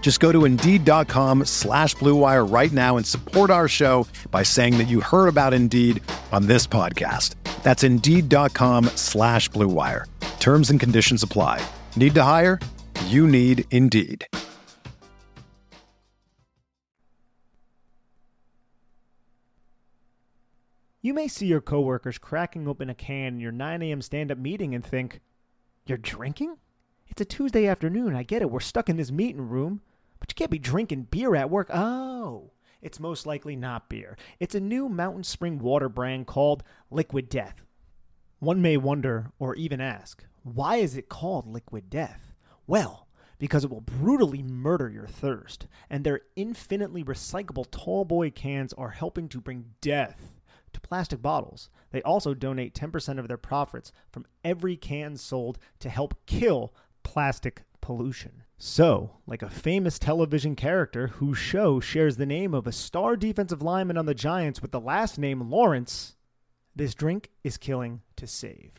Just 0.00 0.18
go 0.18 0.32
to 0.32 0.44
Indeed.com 0.44 1.44
slash 1.44 1.94
BlueWire 1.96 2.50
right 2.52 2.72
now 2.72 2.96
and 2.96 3.06
support 3.06 3.50
our 3.50 3.68
show 3.68 4.06
by 4.32 4.42
saying 4.42 4.78
that 4.78 4.88
you 4.88 5.00
heard 5.00 5.28
about 5.28 5.54
Indeed 5.54 6.02
on 6.32 6.46
this 6.46 6.66
podcast. 6.66 7.34
That's 7.62 7.84
Indeed.com 7.84 8.86
slash 8.96 9.48
BlueWire. 9.50 10.06
Terms 10.40 10.70
and 10.70 10.80
conditions 10.80 11.22
apply. 11.22 11.64
Need 11.94 12.14
to 12.16 12.22
hire? 12.24 12.58
You 13.06 13.28
need 13.28 13.64
Indeed. 13.70 14.26
You 21.02 21.14
may 21.14 21.28
see 21.28 21.46
your 21.46 21.62
coworkers 21.62 22.18
cracking 22.18 22.68
open 22.68 22.90
a 22.90 22.94
can 22.94 23.34
in 23.34 23.40
your 23.40 23.52
9 23.52 23.82
a.m. 23.82 24.02
stand 24.02 24.30
up 24.30 24.38
meeting 24.38 24.74
and 24.74 24.84
think, 24.84 25.20
You're 25.86 25.98
drinking? 25.98 26.56
It's 27.08 27.20
a 27.20 27.24
Tuesday 27.24 27.66
afternoon. 27.66 28.14
I 28.14 28.22
get 28.22 28.42
it. 28.42 28.50
We're 28.50 28.60
stuck 28.60 28.88
in 28.88 28.96
this 28.96 29.10
meeting 29.10 29.48
room. 29.48 29.80
But 30.20 30.30
you 30.30 30.34
can't 30.34 30.50
be 30.50 30.58
drinking 30.58 31.08
beer 31.10 31.34
at 31.34 31.50
work. 31.50 31.68
Oh, 31.72 32.52
it's 32.80 33.00
most 33.00 33.26
likely 33.26 33.56
not 33.56 33.88
beer. 33.88 34.16
It's 34.38 34.54
a 34.54 34.60
new 34.60 34.88
mountain 34.88 35.24
spring 35.24 35.58
water 35.58 35.88
brand 35.88 36.26
called 36.26 36.62
Liquid 36.90 37.28
Death. 37.28 37.64
One 38.38 38.62
may 38.62 38.76
wonder 38.76 39.32
or 39.38 39.54
even 39.56 39.80
ask, 39.80 40.24
why 40.42 40.76
is 40.76 40.96
it 40.96 41.08
called 41.08 41.46
Liquid 41.46 41.90
Death? 41.90 42.34
Well, 42.66 43.08
because 43.38 43.64
it 43.64 43.70
will 43.70 43.80
brutally 43.80 44.42
murder 44.42 44.88
your 44.88 45.06
thirst, 45.06 45.66
and 45.88 46.04
their 46.04 46.20
infinitely 46.36 47.02
recyclable 47.02 47.66
tall 47.70 48.04
boy 48.04 48.30
cans 48.30 48.72
are 48.74 48.90
helping 48.90 49.28
to 49.28 49.40
bring 49.40 49.64
death 49.80 50.40
to 50.72 50.80
plastic 50.80 51.20
bottles. 51.20 51.70
They 51.90 52.02
also 52.02 52.34
donate 52.34 52.74
10% 52.74 53.18
of 53.18 53.28
their 53.28 53.36
profits 53.36 53.92
from 54.10 54.26
every 54.44 54.76
can 54.76 55.16
sold 55.16 55.58
to 55.80 55.88
help 55.88 56.14
kill 56.26 56.72
plastic 57.02 57.62
pollution. 57.80 58.44
So, 58.62 59.12
like 59.26 59.40
a 59.40 59.48
famous 59.48 59.98
television 59.98 60.54
character 60.54 61.06
whose 61.06 61.38
show 61.38 61.80
shares 61.80 62.18
the 62.18 62.26
name 62.26 62.52
of 62.52 62.66
a 62.66 62.72
star 62.72 63.16
defensive 63.16 63.62
lineman 63.62 63.96
on 63.96 64.04
the 64.04 64.12
Giants 64.12 64.60
with 64.60 64.70
the 64.70 64.78
last 64.78 65.18
name 65.18 65.48
Lawrence, 65.48 66.16
this 66.76 66.94
drink 66.94 67.30
is 67.42 67.56
killing 67.56 68.02
to 68.16 68.26
save. 68.26 68.72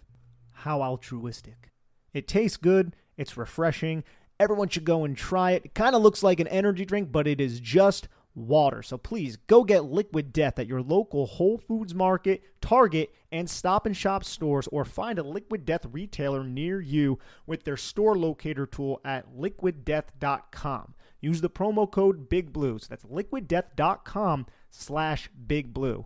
How 0.52 0.84
altruistic. 0.84 1.72
It 2.14 2.28
tastes 2.28 2.58
good, 2.58 2.96
it's 3.18 3.36
refreshing. 3.36 4.04
Everyone 4.40 4.70
should 4.70 4.86
go 4.86 5.04
and 5.04 5.18
try 5.18 5.54
it. 5.54 5.66
It 5.66 5.74
kind 5.74 5.96
of 5.96 6.04
looks 6.04 6.22
like 6.22 6.40
an 6.40 6.48
energy 6.50 6.86
drink, 6.86 7.12
but 7.12 7.26
it 7.26 7.42
is 7.42 7.60
just 7.60 8.08
water. 8.36 8.82
So 8.82 8.98
please 8.98 9.36
go 9.48 9.64
get 9.64 9.86
Liquid 9.86 10.32
Death 10.34 10.58
at 10.60 10.68
your 10.68 10.82
local 10.82 11.26
Whole 11.26 11.58
Foods 11.58 11.94
Market, 11.94 12.42
Target, 12.62 13.14
and 13.32 13.50
Stop 13.50 13.86
and 13.86 13.96
Shop 13.96 14.24
stores 14.24 14.68
or 14.72 14.86
find 14.86 15.20
a 15.20 15.24
Liquid 15.24 15.66
Death 15.66 15.86
retailer 15.92 16.44
near 16.44 16.80
you 16.82 17.20
with 17.46 17.64
their 17.64 17.78
store 17.78 18.18
locator 18.18 18.66
tool 18.66 19.02
at 19.06 19.34
liquiddeath.com. 19.36 20.94
Use 21.20 21.42
the 21.42 21.50
promo 21.50 21.90
code 21.90 22.30
Big 22.30 22.52
Blue. 22.52 22.80
So 22.80 22.88
that's 22.90 23.06
liquiddeath.com 23.06 24.48
slash 24.70 25.30
Big 25.48 25.74
Blue. 25.74 26.06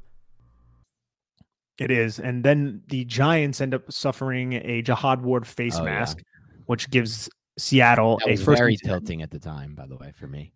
It 1.78 1.92
is. 1.92 2.20
And 2.20 2.44
then 2.44 2.82
the 2.88 3.06
Giants 3.06 3.60
end 3.62 3.74
up 3.74 3.92
suffering 3.92 4.54
a 4.54 4.82
Jihad 4.82 5.22
Ward 5.22 5.46
face 5.46 5.76
Oh, 5.76 5.84
yeah. 5.86 5.92
mask, 6.00 6.22
which 6.68 6.90
gives 6.90 7.30
Seattle 7.58 8.18
That 8.20 8.28
a 8.28 8.32
was 8.32 8.44
first. 8.44 8.58
very 8.60 8.78
tilting 8.78 9.22
at 9.22 9.32
the 9.32 9.40
time, 9.40 9.76
by 9.76 9.86
the 9.86 9.96
way, 9.98 10.12
for 10.18 10.28
me. 10.28 10.54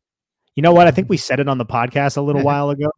You 0.55 0.63
know 0.63 0.73
what? 0.73 0.87
I 0.87 0.91
think 0.91 1.05
mm-hmm. 1.05 1.13
we 1.13 1.17
said 1.17 1.39
it 1.39 1.47
on 1.47 1.57
the 1.57 1.65
podcast 1.65 2.17
a 2.17 2.21
little 2.21 2.43
while 2.49 2.69
ago, 2.69 2.89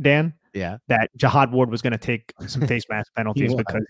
Dan, 0.00 0.34
Yeah. 0.54 0.78
that 0.88 1.10
Jihad 1.16 1.52
Ward 1.52 1.70
was 1.70 1.82
going 1.82 1.92
to 1.92 1.98
take 1.98 2.32
some 2.46 2.66
face 2.66 2.84
mask 2.88 3.12
penalties 3.14 3.54
because 3.54 3.84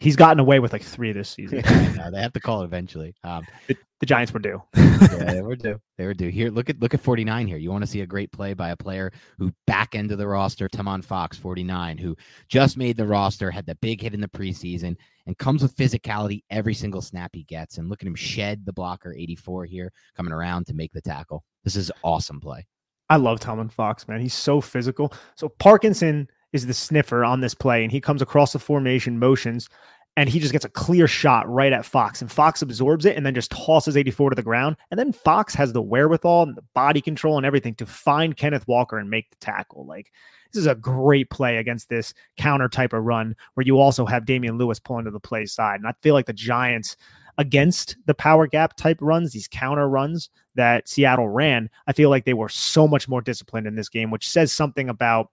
he's 0.00 0.16
gotten 0.16 0.40
away 0.40 0.58
with 0.58 0.72
like 0.72 0.82
three 0.82 1.12
this 1.12 1.28
season. 1.28 1.62
no, 1.96 2.10
they 2.10 2.20
have 2.20 2.32
to 2.32 2.40
call 2.40 2.62
it 2.62 2.64
eventually. 2.64 3.14
Um, 3.24 3.46
the, 3.66 3.76
the 4.00 4.06
Giants 4.06 4.32
were 4.32 4.40
due. 4.40 4.62
yeah, 4.76 5.32
they 5.32 5.42
were 5.42 5.56
due. 5.56 5.80
They 5.96 6.06
were 6.06 6.14
due. 6.14 6.28
Here, 6.28 6.50
look 6.50 6.68
at 6.68 6.80
look 6.80 6.94
at 6.94 7.00
49 7.00 7.46
here. 7.46 7.56
You 7.56 7.70
want 7.70 7.82
to 7.82 7.90
see 7.90 8.00
a 8.00 8.06
great 8.06 8.30
play 8.32 8.54
by 8.54 8.70
a 8.70 8.76
player 8.76 9.12
who 9.38 9.52
back 9.66 9.94
end 9.94 10.12
of 10.12 10.18
the 10.18 10.26
roster, 10.26 10.68
Tomon 10.68 11.04
Fox, 11.04 11.38
49, 11.38 11.98
who 11.98 12.16
just 12.48 12.76
made 12.76 12.96
the 12.96 13.06
roster, 13.06 13.50
had 13.50 13.66
the 13.66 13.76
big 13.76 14.00
hit 14.00 14.14
in 14.14 14.20
the 14.20 14.28
preseason, 14.28 14.96
and 15.26 15.38
comes 15.38 15.62
with 15.62 15.76
physicality 15.76 16.42
every 16.50 16.74
single 16.74 17.02
snap 17.02 17.30
he 17.32 17.44
gets. 17.44 17.78
And 17.78 17.88
look 17.88 18.02
at 18.02 18.06
him 18.06 18.14
shed 18.14 18.66
the 18.66 18.72
blocker 18.72 19.14
84 19.14 19.64
here, 19.66 19.92
coming 20.16 20.32
around 20.32 20.66
to 20.66 20.74
make 20.74 20.92
the 20.92 21.00
tackle. 21.00 21.44
This 21.62 21.76
is 21.76 21.90
awesome 22.02 22.40
play. 22.40 22.66
I 23.10 23.16
love 23.16 23.38
Tomon 23.38 23.70
Fox, 23.70 24.08
man. 24.08 24.20
He's 24.20 24.34
so 24.34 24.60
physical. 24.60 25.12
So 25.36 25.48
Parkinson 25.48 26.28
is 26.54 26.66
the 26.66 26.72
sniffer 26.72 27.24
on 27.24 27.40
this 27.40 27.52
play, 27.52 27.82
and 27.82 27.92
he 27.92 28.00
comes 28.00 28.22
across 28.22 28.54
the 28.54 28.58
formation 28.58 29.18
motions. 29.18 29.68
and 30.16 30.28
he 30.28 30.38
just 30.38 30.52
gets 30.52 30.64
a 30.64 30.68
clear 30.68 31.08
shot 31.08 31.48
right 31.50 31.72
at 31.72 31.84
Fox, 31.84 32.20
and 32.22 32.30
Fox 32.30 32.62
absorbs 32.62 33.04
it 33.04 33.16
and 33.16 33.26
then 33.26 33.34
just 33.34 33.50
tosses 33.50 33.96
84 33.96 34.30
to 34.30 34.36
the 34.36 34.44
ground. 34.44 34.76
And 34.92 34.98
then 34.98 35.12
Fox 35.12 35.54
has 35.56 35.72
the 35.72 35.82
wherewithal 35.82 36.44
and 36.44 36.56
the 36.56 36.62
body 36.72 37.00
control 37.00 37.36
and 37.36 37.44
everything 37.44 37.74
to 37.74 37.86
find 37.86 38.36
Kenneth 38.36 38.66
Walker 38.68 38.96
and 38.96 39.10
make 39.10 39.30
the 39.30 39.36
tackle. 39.36 39.84
Like 39.84 40.12
this 40.52 40.60
is 40.60 40.68
a 40.68 40.76
great 40.76 41.30
play 41.30 41.56
against 41.56 41.88
this 41.88 42.14
counter 42.36 42.68
type 42.68 42.92
of 42.92 43.02
run 43.02 43.34
where 43.54 43.66
you 43.66 43.80
also 43.80 44.06
have 44.06 44.24
Damien 44.24 44.56
Lewis 44.56 44.78
pulling 44.78 45.04
to 45.04 45.10
the 45.10 45.18
play 45.18 45.46
side. 45.46 45.80
And 45.80 45.88
I 45.88 45.94
feel 46.00 46.14
like 46.14 46.26
the 46.26 46.32
Giants 46.32 46.96
against 47.36 47.96
the 48.06 48.14
power 48.14 48.46
gap 48.46 48.76
type 48.76 48.98
runs, 49.00 49.32
these 49.32 49.48
counter 49.48 49.88
runs 49.88 50.30
that 50.54 50.88
Seattle 50.88 51.28
ran, 51.28 51.68
I 51.88 51.92
feel 51.92 52.08
like 52.08 52.24
they 52.24 52.34
were 52.34 52.48
so 52.48 52.86
much 52.86 53.08
more 53.08 53.20
disciplined 53.20 53.66
in 53.66 53.74
this 53.74 53.88
game, 53.88 54.12
which 54.12 54.28
says 54.28 54.52
something 54.52 54.88
about 54.88 55.30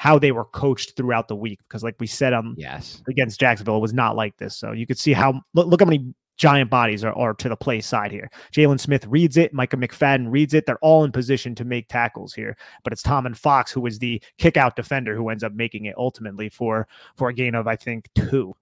how 0.00 0.18
they 0.18 0.32
were 0.32 0.46
coached 0.46 0.96
throughout 0.96 1.28
the 1.28 1.36
week. 1.36 1.60
Because, 1.68 1.84
like 1.84 1.94
we 2.00 2.06
said, 2.06 2.32
um, 2.32 2.54
yes, 2.56 3.02
against 3.06 3.38
Jacksonville, 3.38 3.76
it 3.76 3.80
was 3.80 3.92
not 3.92 4.16
like 4.16 4.34
this. 4.38 4.56
So 4.56 4.72
you 4.72 4.86
could 4.86 4.98
see 4.98 5.12
how 5.12 5.42
look, 5.52 5.66
look 5.66 5.78
how 5.82 5.84
many 5.84 6.14
giant 6.38 6.70
bodies 6.70 7.04
are, 7.04 7.12
are 7.12 7.34
to 7.34 7.50
the 7.50 7.56
play 7.56 7.82
side 7.82 8.10
here. 8.10 8.30
Jaylon 8.50 8.80
Smith 8.80 9.04
reads 9.08 9.36
it. 9.36 9.52
Micah 9.52 9.76
McFadden 9.76 10.30
reads 10.30 10.54
it. 10.54 10.64
They're 10.64 10.78
all 10.78 11.04
in 11.04 11.12
position 11.12 11.54
to 11.54 11.66
make 11.66 11.86
tackles 11.88 12.32
here. 12.32 12.56
But 12.82 12.94
it's 12.94 13.02
Tomon 13.02 13.36
Fox 13.36 13.70
who 13.72 13.84
is 13.84 13.98
the 13.98 14.22
kick 14.38 14.56
out 14.56 14.74
defender 14.74 15.14
who 15.14 15.28
ends 15.28 15.44
up 15.44 15.52
making 15.52 15.84
it 15.84 15.94
ultimately 15.98 16.48
for 16.48 16.88
for 17.16 17.28
a 17.28 17.34
gain 17.34 17.54
of 17.54 17.66
I 17.66 17.76
think 17.76 18.08
two. 18.14 18.54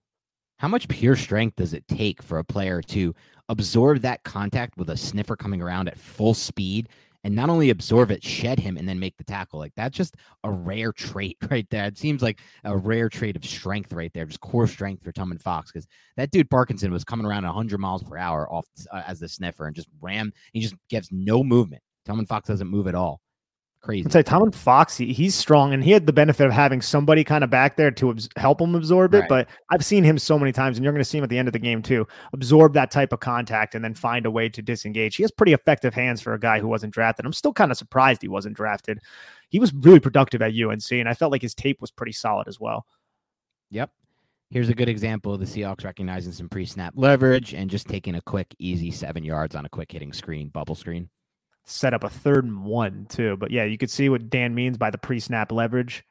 How 0.57 0.67
much 0.67 0.89
pure 0.89 1.15
strength 1.15 1.55
does 1.55 1.73
it 1.73 1.87
take 1.87 2.21
for 2.21 2.39
a 2.39 2.45
player 2.45 2.83
to 2.83 3.15
absorb 3.49 4.01
that 4.01 4.25
contact 4.25 4.77
with 4.77 4.91
a 4.91 4.97
sniffer 4.97 5.37
coming 5.37 5.63
around 5.63 5.87
at 5.87 5.97
full 5.97 6.35
speed 6.35 6.89
and 7.25 7.35
not 7.35 7.51
only 7.51 7.71
absorb 7.71 8.11
it, 8.11 8.23
shed 8.23 8.59
him, 8.59 8.77
and 8.77 8.89
then 8.89 8.99
make 8.99 9.17
the 9.17 9.25
tackle. 9.25 9.59
Like 9.59 9.73
that's 9.77 9.97
just 9.97 10.17
a 10.45 10.51
rare 10.51 10.93
trait 10.93 11.37
right 11.51 11.67
there. 11.71 11.87
It 11.87 11.99
seems 11.99 12.23
like 12.23 12.41
a 12.65 12.77
rare 12.77 13.09
trait 13.09 13.37
of 13.37 13.45
strength 13.45 13.93
right 13.93 14.13
there, 14.13 14.27
just 14.27 14.41
core 14.41 14.67
strength 14.67 15.03
for 15.03 15.13
Tomon 15.13 15.41
Fox. 15.41 15.71
Because 15.73 15.87
that 16.17 16.31
dude 16.31 16.51
Parkinson 16.51 16.93
was 16.93 17.05
coming 17.05 17.27
around 17.27 17.45
100 17.45 17.79
miles 17.79 18.03
per 18.03 18.17
hour 18.17 18.51
off 18.53 18.67
uh, 18.93 19.03
as 19.07 19.21
the 19.21 19.29
sniffer 19.29 19.67
and 19.67 19.77
just 19.77 19.89
ram. 20.01 20.33
He 20.53 20.61
just 20.61 20.77
gives 20.89 21.09
no 21.11 21.43
movement. 21.43 21.83
Tomon 22.07 22.27
Fox 22.27 22.49
doesn't 22.49 22.69
move 22.69 22.87
at 22.87 22.95
all. 22.95 23.21
Crazy. 23.81 24.05
I'd 24.07 24.13
say 24.13 24.23
Tomon 24.25 24.53
Fox, 24.53 24.97
he, 24.97 25.13
he's 25.13 25.37
strong 25.37 25.73
and 25.73 25.85
he 25.85 25.93
had 25.93 26.05
the 26.05 26.13
benefit 26.13 26.47
of 26.47 26.53
having 26.53 26.83
somebody 26.83 27.23
kind 27.23 27.45
of 27.45 27.51
back 27.51 27.77
there 27.77 27.93
to 27.93 28.11
abs- 28.11 28.29
help 28.37 28.61
him 28.61 28.75
absorb 28.75 29.15
it. 29.15 29.21
Right. 29.21 29.29
But 29.29 29.49
I've 29.71 29.85
seen 29.85 30.03
him 30.03 30.19
so 30.19 30.37
many 30.37 30.51
times, 30.51 30.77
and 30.77 30.85
you're 30.85 30.93
going 30.93 31.01
to 31.01 31.09
see 31.09 31.17
him 31.17 31.25
at 31.25 31.31
the 31.31 31.39
end 31.39 31.47
of 31.47 31.53
the 31.53 31.61
game 31.61 31.81
too, 31.81 32.07
absorb 32.33 32.75
that 32.75 32.91
type 32.91 33.13
of 33.13 33.21
contact 33.21 33.77
and 33.77 33.85
then 33.85 33.95
find 33.95 34.27
a 34.27 34.31
way 34.31 34.49
to 34.49 34.61
disengage. 34.61 35.15
He 35.15 35.23
has 35.23 35.31
pretty 35.31 35.53
effective 35.53 35.95
hands 35.95 36.21
for 36.21 36.35
a 36.35 36.41
guy 36.41 36.59
who 36.59 36.67
wasn't 36.67 36.93
drafted. 36.93 37.25
I'm 37.25 37.33
still 37.33 37.53
kind 37.53 37.71
of 37.71 37.79
surprised 37.79 38.21
he 38.21 38.29
wasn't 38.29 38.57
drafted. 38.57 38.99
He 39.49 39.61
was 39.61 39.73
really 39.73 40.01
productive 40.01 40.43
at 40.43 40.53
UNC, 40.53 40.91
and 40.91 41.09
I 41.09 41.15
felt 41.15 41.31
like 41.31 41.43
his 41.43 41.55
tape 41.55 41.81
was 41.81 41.93
pretty 41.93 42.13
solid 42.13 42.49
as 42.49 42.59
well. 42.59 42.85
Yep. 43.71 43.91
Here's 44.51 44.71
a 44.71 44.75
good 44.75 44.89
example 44.89 45.35
of 45.35 45.41
the 45.41 45.47
Seahawks 45.47 45.85
recognizing 45.85 46.33
some 46.33 46.49
pre 46.49 46.65
snap 46.67 46.95
leverage 46.97 47.55
and 47.55 47.71
just 47.71 47.87
taking 47.87 48.17
a 48.17 48.23
quick, 48.23 48.55
easy 48.59 48.91
seven 48.91 49.23
yards 49.23 49.55
on 49.55 49.67
a 49.67 49.69
quick 49.69 49.93
hitting 49.93 50.13
screen, 50.13 50.49
bubble 50.49 50.75
screen 50.75 51.09
set 51.69 51.95
up 51.95 52.03
a 52.05 52.09
third 52.09 52.45
and 52.45 52.65
one 52.65 53.07
too. 53.09 53.37
But 53.37 53.51
yeah, 53.51 53.65
you 53.65 53.79
could 53.79 53.91
see 53.91 54.09
what 54.09 54.31
Dan 54.31 54.55
means 54.55 54.79
by 54.79 54.91
the 54.91 54.99
pre-snap 54.99 55.53
leverage. 55.53 56.05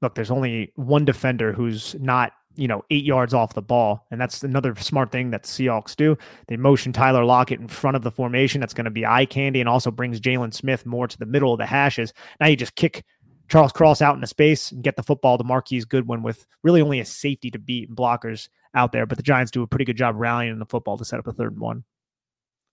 Look, 0.00 0.14
there's 0.14 0.30
only 0.30 0.72
one 0.74 1.04
defender 1.04 1.52
who's 1.52 1.94
not, 2.00 2.32
you 2.56 2.66
know, 2.66 2.82
eight 2.90 3.04
yards 3.04 3.32
off 3.32 3.54
the 3.54 3.62
ball. 3.62 4.06
And 4.10 4.20
that's 4.20 4.42
another 4.42 4.74
smart 4.74 5.12
thing 5.12 5.30
that 5.30 5.44
Seahawks 5.44 5.94
do. 5.94 6.18
They 6.48 6.56
motion 6.56 6.92
Tyler 6.92 7.24
Lockett 7.24 7.60
in 7.60 7.68
front 7.68 7.96
of 7.96 8.02
the 8.02 8.10
formation. 8.10 8.60
That's 8.60 8.74
going 8.74 8.86
to 8.86 8.90
be 8.90 9.06
eye 9.06 9.26
candy 9.26 9.60
and 9.60 9.68
also 9.68 9.92
brings 9.92 10.20
Jaylon 10.20 10.52
Smith 10.52 10.84
more 10.84 11.06
to 11.06 11.18
the 11.18 11.26
middle 11.26 11.52
of 11.52 11.58
the 11.58 11.66
hashes. 11.66 12.12
Now 12.40 12.48
you 12.48 12.56
just 12.56 12.74
kick 12.74 13.04
Charles 13.48 13.72
Cross 13.72 14.02
out 14.02 14.14
into 14.16 14.26
space 14.26 14.72
and 14.72 14.82
get 14.82 14.96
the 14.96 15.02
football 15.02 15.38
to 15.38 15.44
Marquise 15.44 15.84
Goodwin 15.84 16.22
with 16.22 16.46
really 16.64 16.82
only 16.82 16.98
a 17.00 17.04
safety 17.04 17.50
to 17.52 17.58
beat 17.58 17.88
and 17.88 17.96
blockers 17.96 18.48
out 18.74 18.90
there. 18.90 19.06
But 19.06 19.18
the 19.18 19.22
Giants 19.22 19.52
do 19.52 19.62
a 19.62 19.66
pretty 19.68 19.84
good 19.84 19.96
job 19.96 20.16
rallying 20.16 20.52
in 20.52 20.58
the 20.58 20.66
football 20.66 20.98
to 20.98 21.04
set 21.04 21.20
up 21.20 21.26
a 21.28 21.32
third 21.32 21.52
and 21.52 21.60
one. 21.60 21.84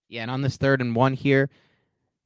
Yeah, 0.09 0.23
and 0.23 0.31
on 0.31 0.41
this 0.41 0.57
third 0.57 0.81
and 0.81 0.95
one 0.95 1.13
here, 1.13 1.49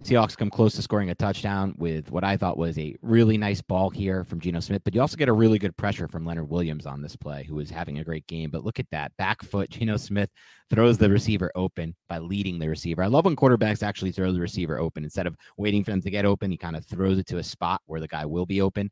Seahawks 0.03 0.38
come 0.38 0.49
close 0.49 0.75
to 0.75 0.81
scoring 0.81 1.11
a 1.11 1.15
touchdown 1.15 1.75
with 1.77 2.11
what 2.11 2.25
I 2.25 2.36
thought 2.36 2.57
was 2.57 2.77
a 2.77 2.95
really 3.01 3.38
nice 3.38 3.61
ball 3.61 3.89
here 3.89 4.25
from 4.25 4.41
Geno 4.41 4.59
Smith. 4.59 4.81
But 4.84 4.93
you 4.93 5.01
also 5.01 5.15
get 5.15 5.29
a 5.29 5.34
really 5.34 5.59
good 5.59 5.77
pressure 5.77 6.07
from 6.07 6.25
Leonard 6.25 6.49
Williams 6.49 6.86
on 6.86 7.01
this 7.01 7.15
play, 7.15 7.43
who 7.43 7.59
is 7.59 7.69
having 7.69 7.99
a 7.99 8.03
great 8.03 8.27
game. 8.27 8.49
But 8.49 8.65
look 8.65 8.79
at 8.79 8.89
that 8.91 9.15
back 9.17 9.43
foot. 9.43 9.69
Geno 9.69 9.95
Smith 9.95 10.29
throws 10.69 10.97
the 10.97 11.09
receiver 11.09 11.51
open 11.55 11.95
by 12.09 12.17
leading 12.17 12.59
the 12.59 12.67
receiver. 12.67 13.03
I 13.03 13.07
love 13.07 13.25
when 13.25 13.36
quarterbacks 13.36 13.84
actually 13.84 14.11
throw 14.11 14.34
the 14.34 14.41
receiver 14.41 14.77
open 14.77 15.03
instead 15.03 15.27
of 15.27 15.38
waiting 15.57 15.84
for 15.84 15.91
them 15.91 16.01
to 16.01 16.11
get 16.11 16.25
open. 16.25 16.51
He 16.51 16.57
kind 16.57 16.75
of 16.75 16.86
throws 16.86 17.17
it 17.17 17.27
to 17.27 17.38
a 17.38 17.43
spot 17.43 17.81
where 17.86 18.01
the 18.01 18.07
guy 18.07 18.25
will 18.25 18.45
be 18.45 18.61
open. 18.61 18.89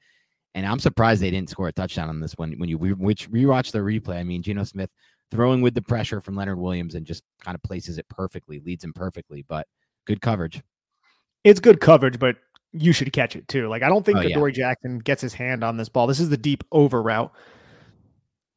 And 0.53 0.65
I'm 0.65 0.79
surprised 0.79 1.21
they 1.21 1.31
didn't 1.31 1.49
score 1.49 1.67
a 1.67 1.73
touchdown 1.73 2.09
on 2.09 2.21
this 2.21 2.33
one. 2.37 2.53
When 2.57 2.69
you 2.69 2.77
re- 2.77 2.93
which 2.93 3.29
rewatch 3.29 3.71
the 3.71 3.79
replay, 3.79 4.17
I 4.17 4.23
mean, 4.23 4.43
Geno 4.43 4.63
Smith 4.63 4.89
throwing 5.31 5.61
with 5.61 5.73
the 5.73 5.81
pressure 5.81 6.21
from 6.21 6.35
Leonard 6.35 6.59
Williams 6.59 6.95
and 6.95 7.05
just 7.05 7.23
kind 7.43 7.55
of 7.55 7.63
places 7.63 7.97
it 7.97 8.07
perfectly, 8.09 8.59
leads 8.59 8.83
him 8.83 8.93
perfectly. 8.93 9.43
But 9.47 9.67
good 10.05 10.21
coverage. 10.21 10.61
It's 11.43 11.59
good 11.59 11.79
coverage, 11.79 12.19
but 12.19 12.35
you 12.73 12.93
should 12.93 13.11
catch 13.11 13.35
it 13.35 13.47
too. 13.47 13.67
Like 13.67 13.83
I 13.83 13.89
don't 13.89 14.05
think 14.05 14.19
oh, 14.19 14.21
Adoree 14.21 14.51
yeah. 14.51 14.69
Jackson 14.69 14.99
gets 14.99 15.21
his 15.21 15.33
hand 15.33 15.63
on 15.63 15.77
this 15.77 15.89
ball. 15.89 16.07
This 16.07 16.19
is 16.19 16.29
the 16.29 16.37
deep 16.37 16.63
over 16.71 17.01
route. 17.01 17.31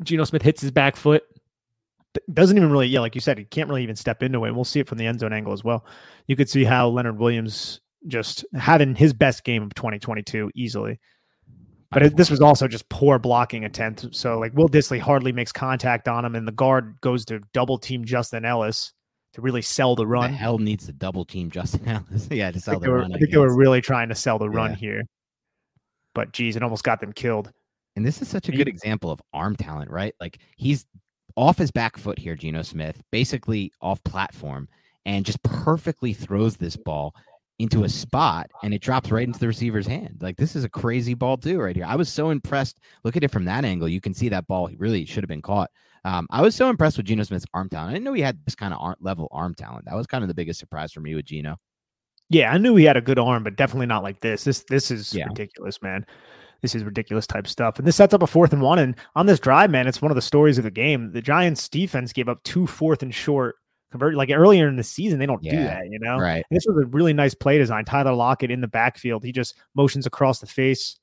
Geno 0.02 0.24
Smith 0.24 0.42
hits 0.42 0.60
his 0.60 0.70
back 0.70 0.96
foot. 0.96 1.24
Doesn't 2.32 2.56
even 2.56 2.70
really, 2.70 2.86
yeah, 2.86 3.00
like 3.00 3.14
you 3.14 3.20
said, 3.20 3.38
he 3.38 3.44
can't 3.44 3.68
really 3.68 3.82
even 3.82 3.96
step 3.96 4.22
into 4.22 4.44
it. 4.44 4.54
We'll 4.54 4.64
see 4.64 4.80
it 4.80 4.88
from 4.88 4.98
the 4.98 5.06
end 5.06 5.20
zone 5.20 5.32
angle 5.32 5.52
as 5.52 5.64
well. 5.64 5.84
You 6.28 6.36
could 6.36 6.48
see 6.48 6.64
how 6.64 6.88
Leonard 6.88 7.18
Williams 7.18 7.80
just 8.06 8.44
having 8.54 8.94
his 8.94 9.12
best 9.12 9.44
game 9.44 9.62
of 9.62 9.74
2022 9.74 10.50
easily. 10.54 11.00
But 11.94 12.02
it, 12.02 12.16
this 12.16 12.30
was 12.30 12.40
also 12.40 12.68
just 12.68 12.88
poor 12.88 13.18
blocking 13.18 13.64
attempt. 13.64 14.14
So 14.14 14.38
like 14.38 14.52
Will 14.54 14.68
Dissly 14.68 14.98
hardly 14.98 15.32
makes 15.32 15.52
contact 15.52 16.08
on 16.08 16.24
him, 16.24 16.34
and 16.34 16.46
the 16.46 16.52
guard 16.52 17.00
goes 17.00 17.24
to 17.26 17.40
double 17.52 17.78
team 17.78 18.04
Justin 18.04 18.44
Ellis 18.44 18.92
to 19.34 19.40
really 19.40 19.62
sell 19.62 19.96
the 19.96 20.06
run. 20.06 20.30
The 20.30 20.36
hell 20.36 20.58
needs 20.58 20.86
to 20.86 20.92
double 20.92 21.24
team 21.24 21.50
Justin 21.50 21.86
Ellis? 22.10 22.28
yeah, 22.30 22.50
to 22.50 22.60
sell 22.60 22.78
the 22.78 22.90
were, 22.90 22.98
run. 22.98 23.12
I, 23.12 23.16
I 23.16 23.18
think 23.18 23.30
they 23.30 23.38
were 23.38 23.56
really 23.56 23.80
trying 23.80 24.08
to 24.08 24.14
sell 24.14 24.38
the 24.38 24.50
yeah. 24.50 24.56
run 24.56 24.74
here. 24.74 25.02
But 26.14 26.32
geez, 26.32 26.56
it 26.56 26.62
almost 26.62 26.84
got 26.84 27.00
them 27.00 27.12
killed. 27.12 27.50
And 27.96 28.04
this 28.04 28.20
is 28.20 28.28
such 28.28 28.48
a 28.48 28.52
good 28.52 28.68
example 28.68 29.10
of 29.10 29.20
arm 29.32 29.56
talent, 29.56 29.90
right? 29.90 30.14
Like 30.20 30.38
he's 30.56 30.84
off 31.36 31.58
his 31.58 31.70
back 31.70 31.96
foot 31.96 32.18
here, 32.18 32.34
Geno 32.34 32.62
Smith, 32.62 33.00
basically 33.10 33.72
off 33.80 34.02
platform, 34.04 34.68
and 35.04 35.24
just 35.24 35.42
perfectly 35.42 36.12
throws 36.12 36.56
this 36.56 36.76
ball 36.76 37.14
into 37.58 37.84
a 37.84 37.88
spot 37.88 38.50
and 38.62 38.74
it 38.74 38.82
drops 38.82 39.10
right 39.10 39.26
into 39.26 39.38
the 39.38 39.46
receiver's 39.46 39.86
hand. 39.86 40.18
Like 40.20 40.36
this 40.36 40.56
is 40.56 40.64
a 40.64 40.68
crazy 40.68 41.14
ball 41.14 41.36
too, 41.36 41.60
right 41.60 41.76
here. 41.76 41.84
I 41.84 41.96
was 41.96 42.08
so 42.08 42.30
impressed. 42.30 42.80
Look 43.04 43.16
at 43.16 43.24
it 43.24 43.30
from 43.30 43.44
that 43.44 43.64
angle. 43.64 43.88
You 43.88 44.00
can 44.00 44.14
see 44.14 44.28
that 44.28 44.46
ball 44.46 44.70
really 44.76 45.04
should 45.04 45.22
have 45.22 45.28
been 45.28 45.42
caught. 45.42 45.70
Um, 46.04 46.26
I 46.30 46.42
was 46.42 46.54
so 46.54 46.68
impressed 46.68 46.96
with 46.96 47.06
Geno 47.06 47.22
Smith's 47.22 47.46
arm 47.54 47.68
talent. 47.68 47.90
I 47.90 47.92
didn't 47.94 48.04
know 48.04 48.12
he 48.12 48.22
had 48.22 48.44
this 48.44 48.54
kind 48.54 48.74
of 48.74 48.80
arm, 48.80 48.96
level 49.00 49.28
arm 49.30 49.54
talent. 49.54 49.86
That 49.86 49.96
was 49.96 50.06
kind 50.06 50.22
of 50.22 50.28
the 50.28 50.34
biggest 50.34 50.60
surprise 50.60 50.92
for 50.92 51.00
me 51.00 51.14
with 51.14 51.24
Geno. 51.24 51.56
Yeah, 52.28 52.52
I 52.52 52.58
knew 52.58 52.76
he 52.76 52.84
had 52.84 52.96
a 52.96 53.02
good 53.02 53.18
arm, 53.18 53.44
but 53.44 53.56
definitely 53.56 53.86
not 53.86 54.02
like 54.02 54.20
this. 54.20 54.44
This 54.44 54.64
this 54.68 54.90
is 54.90 55.14
yeah. 55.14 55.26
ridiculous, 55.26 55.80
man. 55.80 56.04
This 56.60 56.74
is 56.74 56.82
ridiculous 56.82 57.26
type 57.26 57.46
stuff. 57.46 57.78
And 57.78 57.86
this 57.86 57.96
sets 57.96 58.14
up 58.14 58.22
a 58.22 58.26
fourth 58.26 58.52
and 58.52 58.62
one. 58.62 58.78
And 58.78 58.96
on 59.14 59.26
this 59.26 59.38
drive, 59.38 59.70
man, 59.70 59.86
it's 59.86 60.00
one 60.00 60.10
of 60.10 60.14
the 60.14 60.22
stories 60.22 60.56
of 60.56 60.64
the 60.64 60.70
game. 60.70 61.12
The 61.12 61.20
Giants 61.20 61.68
defense 61.68 62.12
gave 62.12 62.28
up 62.28 62.42
two 62.42 62.66
fourth 62.66 63.02
and 63.02 63.14
short 63.14 63.56
convert 63.94 64.16
like 64.16 64.30
earlier 64.30 64.66
in 64.66 64.74
the 64.74 64.82
season 64.82 65.20
they 65.20 65.26
don't 65.26 65.44
yeah, 65.44 65.52
do 65.52 65.56
that 65.58 65.88
you 65.88 66.00
know 66.00 66.16
right 66.16 66.44
and 66.50 66.56
this 66.56 66.66
was 66.66 66.76
a 66.82 66.86
really 66.88 67.12
nice 67.12 67.32
play 67.32 67.58
design 67.58 67.84
tyler 67.84 68.12
lockett 68.12 68.50
in 68.50 68.60
the 68.60 68.66
backfield 68.66 69.22
he 69.22 69.30
just 69.30 69.56
motions 69.76 70.04
across 70.04 70.40
the 70.40 70.46
face 70.46 70.98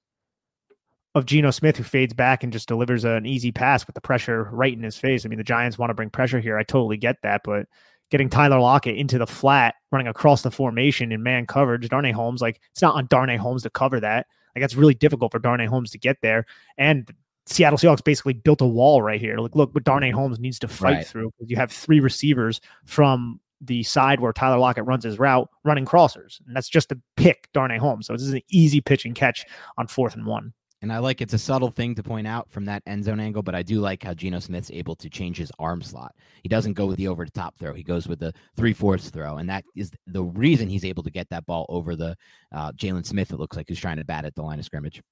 of 1.14 1.26
Geno 1.26 1.52
Smith, 1.52 1.76
who 1.76 1.84
fades 1.84 2.14
back 2.14 2.42
and 2.42 2.54
just 2.54 2.70
delivers 2.70 3.04
an 3.04 3.26
easy 3.26 3.52
pass 3.52 3.86
with 3.86 3.96
the 3.96 4.02
pressure 4.02 4.48
right 4.54 4.72
in 4.72 4.82
his 4.82 4.96
face. 4.96 5.26
I 5.26 5.30
mean, 5.30 5.40
the 5.40 5.44
Giants 5.44 5.78
want 5.78 5.90
to 5.90 5.94
bring 5.94 6.10
pressure 6.10 6.40
here. 6.40 6.58
I 6.58 6.64
totally 6.64 6.96
get 6.96 7.22
that, 7.24 7.42
but 7.44 7.66
getting 8.12 8.30
Tyler 8.30 8.60
Lockett 8.60 8.96
into 8.96 9.18
the 9.18 9.28
flat, 9.28 9.76
running 9.92 10.08
across 10.08 10.42
the 10.42 10.52
formation 10.52 11.12
in 11.12 11.22
man 11.22 11.46
coverage, 11.46 11.90
Darnay 11.90 12.14
Holmes, 12.14 12.42
like 12.42 12.62
it's 12.72 12.82
not 12.82 12.96
on 12.96 13.08
Darnay 13.08 13.38
Holmes 13.38 13.64
to 13.64 13.70
cover 13.70 14.00
that. 14.00 14.28
Like 14.56 14.62
that's 14.62 14.76
really 14.76 14.94
difficult 14.94 15.32
for 15.32 15.40
Darnay 15.40 15.66
Holmes 15.66 15.92
to 15.92 15.98
get 15.98 16.18
there. 16.22 16.46
And 16.78 17.10
Seattle 17.46 17.78
Seahawks 17.78 18.04
basically 18.04 18.34
built 18.34 18.62
a 18.62 18.68
wall 18.68 19.02
right 19.02 19.20
here. 19.20 19.38
Like, 19.38 19.56
look 19.56 19.74
what 19.74 19.84
Darnay 19.84 20.12
Holmes 20.12 20.40
needs 20.40 20.60
to 20.60 20.68
fight 20.68 20.94
right. 20.94 21.08
through 21.08 21.32
because 21.38 21.50
you 21.50 21.58
have 21.58 21.72
three 21.72 22.00
receivers 22.00 22.62
from 22.86 23.40
the 23.62 23.84
side 23.84 24.20
where 24.20 24.34
Tyler 24.34 24.58
Lockett 24.58 24.86
runs 24.86 25.04
his 25.04 25.20
route 25.20 25.50
running 25.64 25.86
crossers. 25.86 26.40
And 26.46 26.56
that's 26.56 26.70
just 26.70 26.90
to 26.90 27.00
pick 27.16 27.50
Darnay 27.54 27.78
Holmes. 27.78 28.08
So 28.08 28.14
this 28.14 28.24
is 28.24 28.34
an 28.34 28.42
easy 28.50 28.82
pitch 28.82 29.06
and 29.06 29.16
catch 29.16 29.46
on 29.78 29.88
fourth 29.88 30.16
and 30.16 30.26
one. 30.26 30.54
And 30.84 30.92
I 30.92 30.98
like 30.98 31.22
it's 31.22 31.34
a 31.34 31.38
subtle 31.38 31.70
thing 31.70 31.94
to 31.94 32.02
point 32.02 32.26
out 32.26 32.50
from 32.50 32.66
that 32.66 32.82
end 32.88 33.04
zone 33.04 33.20
angle, 33.20 33.44
but 33.44 33.54
I 33.54 33.62
do 33.62 33.80
like 33.80 34.02
how 34.02 34.16
Geno 34.16 34.40
Smith's 34.40 34.72
able 34.72 34.96
to 34.96 35.12
change 35.12 35.38
his 35.38 35.52
arm 35.60 35.84
slot. 35.84 36.16
He 36.42 36.50
doesn't 36.50 36.74
go 36.74 36.88
with 36.88 36.98
the 36.98 37.08
over 37.08 37.24
the 37.24 37.30
top 37.30 37.56
throw; 37.60 37.76
he 37.76 37.84
goes 37.84 38.08
with 38.08 38.20
the 38.20 38.34
three 38.56 38.74
fourths 38.74 39.12
throw, 39.12 39.38
and 39.38 39.48
that 39.48 39.64
is 39.76 39.92
the 40.08 40.24
reason 40.24 40.70
he's 40.70 40.84
able 40.84 41.04
to 41.04 41.12
get 41.12 41.30
that 41.30 41.46
ball 41.46 41.68
over 41.70 41.96
the 41.96 42.16
uh, 42.52 42.72
Jaylon 42.72 43.06
Smith. 43.06 43.32
It 43.32 43.38
looks 43.38 43.56
like 43.56 43.68
who's 43.70 43.80
trying 43.80 43.98
to 43.98 44.04
bat 44.04 44.26
at 44.26 44.34
the 44.34 44.42
line 44.42 44.58
of 44.58 44.66
scrimmage. 44.66 45.04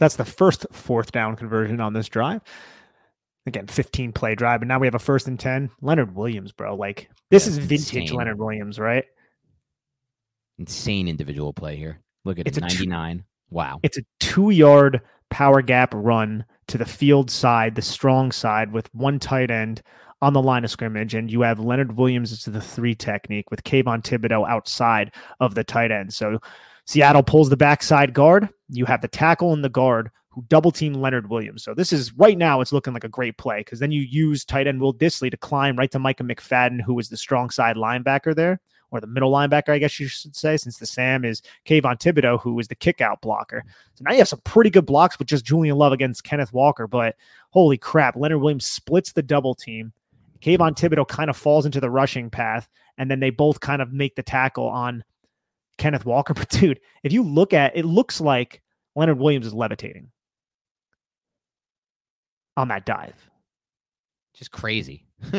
That's 0.00 0.16
the 0.16 0.24
first 0.24 0.66
fourth 0.72 1.12
down 1.12 1.36
conversion 1.36 1.78
on 1.78 1.92
this 1.92 2.08
drive. 2.08 2.40
Again, 3.46 3.66
15 3.66 4.12
play 4.12 4.34
drive, 4.34 4.62
and 4.62 4.68
now 4.68 4.78
we 4.78 4.86
have 4.86 4.94
a 4.94 4.98
first 4.98 5.28
and 5.28 5.38
10. 5.38 5.70
Leonard 5.82 6.16
Williams, 6.16 6.52
bro. 6.52 6.74
Like, 6.74 7.10
this 7.30 7.46
yeah, 7.46 7.52
is 7.52 7.58
vintage 7.58 7.94
insane. 7.94 8.16
Leonard 8.16 8.38
Williams, 8.38 8.78
right? 8.78 9.04
Insane 10.58 11.06
individual 11.06 11.52
play 11.52 11.76
here. 11.76 12.00
Look 12.24 12.38
at 12.38 12.46
it's 12.46 12.58
it, 12.58 12.62
99. 12.62 13.24
Wow. 13.50 13.80
It's 13.82 13.98
a 13.98 14.02
two 14.20 14.50
yard 14.50 15.02
power 15.28 15.60
gap 15.60 15.92
run 15.94 16.44
to 16.68 16.78
the 16.78 16.86
field 16.86 17.30
side, 17.30 17.74
the 17.74 17.82
strong 17.82 18.32
side, 18.32 18.72
with 18.72 18.92
one 18.94 19.18
tight 19.18 19.50
end 19.50 19.82
on 20.22 20.32
the 20.32 20.42
line 20.42 20.64
of 20.64 20.70
scrimmage, 20.70 21.14
and 21.14 21.30
you 21.30 21.42
have 21.42 21.58
Leonard 21.58 21.96
Williams 21.96 22.32
as 22.32 22.44
the 22.44 22.60
three 22.60 22.94
technique 22.94 23.50
with 23.50 23.64
Kayvon 23.64 24.02
Thibodeaux 24.02 24.48
outside 24.48 25.12
of 25.40 25.54
the 25.54 25.64
tight 25.64 25.90
end. 25.90 26.12
So 26.12 26.38
Seattle 26.90 27.22
pulls 27.22 27.48
the 27.48 27.56
backside 27.56 28.12
guard. 28.14 28.48
You 28.68 28.84
have 28.84 29.00
the 29.00 29.06
tackle 29.06 29.52
and 29.52 29.62
the 29.62 29.68
guard 29.68 30.10
who 30.30 30.44
double 30.48 30.72
team 30.72 30.94
Leonard 30.94 31.30
Williams. 31.30 31.62
So 31.62 31.72
this 31.72 31.92
is 31.92 32.12
right 32.14 32.36
now 32.36 32.60
it's 32.60 32.72
looking 32.72 32.92
like 32.92 33.04
a 33.04 33.08
great 33.08 33.38
play 33.38 33.58
because 33.58 33.78
then 33.78 33.92
you 33.92 34.00
use 34.00 34.44
tight 34.44 34.66
end 34.66 34.80
Will 34.80 34.92
Disley 34.92 35.30
to 35.30 35.36
climb 35.36 35.76
right 35.76 35.88
to 35.92 36.00
Micah 36.00 36.24
McFadden, 36.24 36.80
who 36.80 36.98
is 36.98 37.08
the 37.08 37.16
strong 37.16 37.48
side 37.48 37.76
linebacker 37.76 38.34
there, 38.34 38.60
or 38.90 39.00
the 39.00 39.06
middle 39.06 39.30
linebacker, 39.30 39.68
I 39.68 39.78
guess 39.78 40.00
you 40.00 40.08
should 40.08 40.34
say, 40.34 40.56
since 40.56 40.78
the 40.78 40.86
Sam 40.86 41.24
is 41.24 41.42
Kayvon 41.64 42.00
Thibodeaux, 42.00 42.40
who 42.40 42.58
is 42.58 42.66
the 42.66 42.74
kick 42.74 43.00
out 43.00 43.20
blocker. 43.20 43.62
So 43.94 44.02
now 44.02 44.10
you 44.10 44.18
have 44.18 44.26
some 44.26 44.40
pretty 44.40 44.70
good 44.70 44.86
blocks 44.86 45.16
with 45.16 45.28
just 45.28 45.44
Julian 45.44 45.76
Love 45.76 45.92
against 45.92 46.24
Kenneth 46.24 46.52
Walker. 46.52 46.88
But 46.88 47.14
holy 47.50 47.78
crap, 47.78 48.16
Leonard 48.16 48.40
Williams 48.40 48.66
splits 48.66 49.12
the 49.12 49.22
double 49.22 49.54
team. 49.54 49.92
Kayvon 50.42 50.74
Thibodeaux 50.74 51.06
kind 51.06 51.30
of 51.30 51.36
falls 51.36 51.66
into 51.66 51.78
the 51.78 51.88
rushing 51.88 52.30
path, 52.30 52.68
and 52.98 53.08
then 53.08 53.20
they 53.20 53.30
both 53.30 53.60
kind 53.60 53.80
of 53.80 53.92
make 53.92 54.16
the 54.16 54.24
tackle 54.24 54.66
on 54.66 55.04
Kenneth 55.80 56.04
Walker. 56.04 56.34
But 56.40 56.48
dude, 56.50 56.80
if 57.02 57.12
you 57.12 57.22
look 57.22 57.52
at 57.52 57.76
it, 57.76 57.84
looks 57.84 58.20
like 58.20 58.62
Leonard 58.94 59.18
Williams 59.18 59.46
is 59.46 59.54
levitating 59.54 60.10
on 62.56 62.68
that 62.68 62.86
dive. 62.86 63.16
Just 64.34 64.52
crazy. 64.52 65.06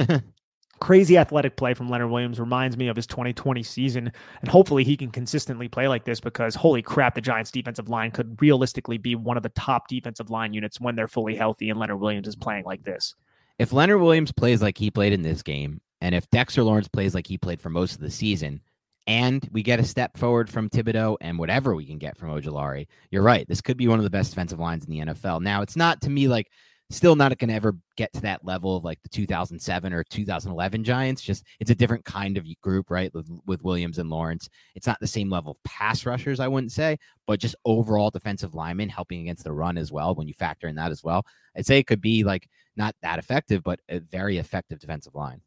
Crazy 0.80 1.16
athletic 1.16 1.58
play 1.58 1.76
from 1.76 1.90
Leonard 1.90 2.10
Williams 2.10 2.40
reminds 2.40 2.76
me 2.76 2.88
of 2.88 2.96
his 2.96 3.06
2020 3.06 3.62
season. 3.62 4.12
And 4.42 4.50
hopefully 4.50 4.84
he 4.84 4.98
can 4.98 5.12
consistently 5.12 5.68
play 5.68 5.88
like 5.88 6.06
this 6.06 6.20
because 6.20 6.56
holy 6.56 6.82
crap, 6.82 7.14
the 7.14 7.22
Giants 7.22 7.52
defensive 7.52 7.88
line 7.88 8.10
could 8.10 8.42
realistically 8.42 8.98
be 8.98 9.14
one 9.14 9.38
of 9.38 9.44
the 9.44 9.50
top 9.50 9.88
defensive 9.88 10.32
line 10.32 10.54
units 10.54 10.82
when 10.82 10.96
they're 10.96 11.08
fully 11.08 11.36
healthy 11.36 11.70
and 11.70 11.80
Leonard 11.80 12.00
Williams 12.00 12.28
is 12.28 12.36
playing 12.36 12.66
like 12.66 12.84
this. 12.84 13.14
If 13.60 13.72
Leonard 13.72 14.02
Williams 14.02 14.32
plays 14.32 14.64
like 14.64 14.76
he 14.76 14.90
played 14.90 15.14
in 15.14 15.22
this 15.22 15.44
game, 15.44 15.82
and 16.02 16.16
if 16.16 16.28
Dexter 16.32 16.64
Lawrence 16.64 16.88
plays 16.88 17.14
like 17.14 17.28
he 17.28 17.38
played 17.38 17.62
for 17.62 17.70
most 17.70 17.94
of 17.94 18.02
the 18.02 18.10
season, 18.10 18.60
and 19.08 19.48
we 19.52 19.64
get 19.64 19.80
a 19.80 19.84
step 19.84 20.18
forward 20.18 20.50
from 20.50 20.70
Thibodeaux 20.70 21.18
and 21.22 21.40
whatever 21.40 21.76
we 21.76 21.86
can 21.86 21.98
get 21.98 22.18
from 22.18 22.30
Ojulari, 22.30 22.88
you're 23.10 23.24
right. 23.24 23.48
This 23.48 23.62
could 23.62 23.78
be 23.78 23.88
one 23.88 24.00
of 24.00 24.04
the 24.04 24.10
best 24.10 24.32
defensive 24.32 24.60
lines 24.60 24.86
in 24.86 24.92
the 24.92 25.14
NFL. 25.14 25.42
Now, 25.42 25.62
it's 25.62 25.76
not 25.76 26.02
to 26.02 26.10
me 26.10 26.28
like 26.28 26.48
still 26.92 27.16
not 27.16 27.36
going 27.38 27.50
to 27.50 27.56
ever 27.56 27.76
get 27.96 28.12
to 28.14 28.22
that 28.22 28.44
level 28.46 28.76
of 28.76 28.84
like 28.84 29.02
the 29.02 29.10
2007 29.10 29.94
or 29.94 30.04
2011 30.04 30.84
Giants. 30.84 31.22
Just 31.22 31.44
it's 31.60 31.72
a 31.72 31.76
different 31.76 32.06
kind 32.06 32.38
of 32.38 32.46
group, 32.62 32.92
right? 32.92 33.14
With, 33.14 33.30
with 33.46 33.64
Williams 33.64 33.98
and 33.98 34.10
Lawrence, 34.10 34.50
it's 34.76 34.88
not 34.88 35.00
the 35.00 35.08
same 35.08 35.30
level 35.30 35.52
of 35.52 35.64
pass 35.64 36.06
rushers, 36.06 36.40
I 36.40 36.48
wouldn't 36.48 36.72
say, 36.72 36.98
but 37.28 37.40
just 37.40 37.56
overall 37.66 38.10
defensive 38.10 38.56
linemen 38.56 38.90
helping 38.90 39.22
against 39.22 39.44
the 39.44 39.54
run 39.54 39.78
as 39.78 39.92
well. 39.92 40.16
When 40.16 40.28
you 40.28 40.34
factor 40.34 40.68
in 40.68 40.76
that 40.76 40.92
as 40.92 41.04
well, 41.04 41.26
I'd 41.56 41.66
say 41.66 41.80
it 41.80 41.88
could 41.88 42.02
be 42.02 42.24
like 42.24 42.48
not 42.76 42.96
that 43.02 43.20
effective, 43.20 43.64
but 43.64 43.80
a 43.90 44.00
very 44.00 44.38
effective 44.38 44.80
defensive 44.80 45.16
line. 45.16 45.42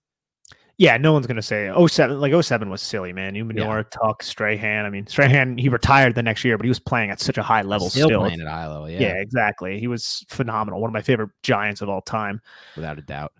Yeah, 0.76 0.96
no 0.96 1.12
one's 1.12 1.26
gonna 1.26 1.40
say 1.40 1.72
07, 1.86 2.20
like 2.20 2.32
07 2.42 2.68
was 2.68 2.82
silly, 2.82 3.12
man. 3.12 3.34
Umenyiora, 3.34 3.84
yeah. 3.84 3.98
Tuck, 4.02 4.22
Strahan. 4.22 4.84
I 4.84 4.90
mean, 4.90 5.06
Strahan 5.06 5.56
he 5.56 5.68
retired 5.68 6.16
the 6.16 6.22
next 6.22 6.44
year, 6.44 6.56
but 6.58 6.64
he 6.64 6.68
was 6.68 6.80
playing 6.80 7.10
at 7.10 7.20
such 7.20 7.38
a 7.38 7.42
high 7.42 7.62
level 7.62 7.90
still. 7.90 8.08
Still 8.08 8.20
playing 8.20 8.40
at 8.40 8.48
high 8.48 8.66
level, 8.66 8.90
yeah. 8.90 9.00
Yeah, 9.00 9.14
exactly. 9.14 9.78
He 9.78 9.86
was 9.86 10.24
phenomenal. 10.28 10.80
One 10.80 10.88
of 10.88 10.92
my 10.92 11.02
favorite 11.02 11.30
Giants 11.42 11.80
of 11.80 11.88
all 11.88 12.00
time. 12.00 12.40
Without 12.74 12.98
a 12.98 13.02
doubt. 13.02 13.32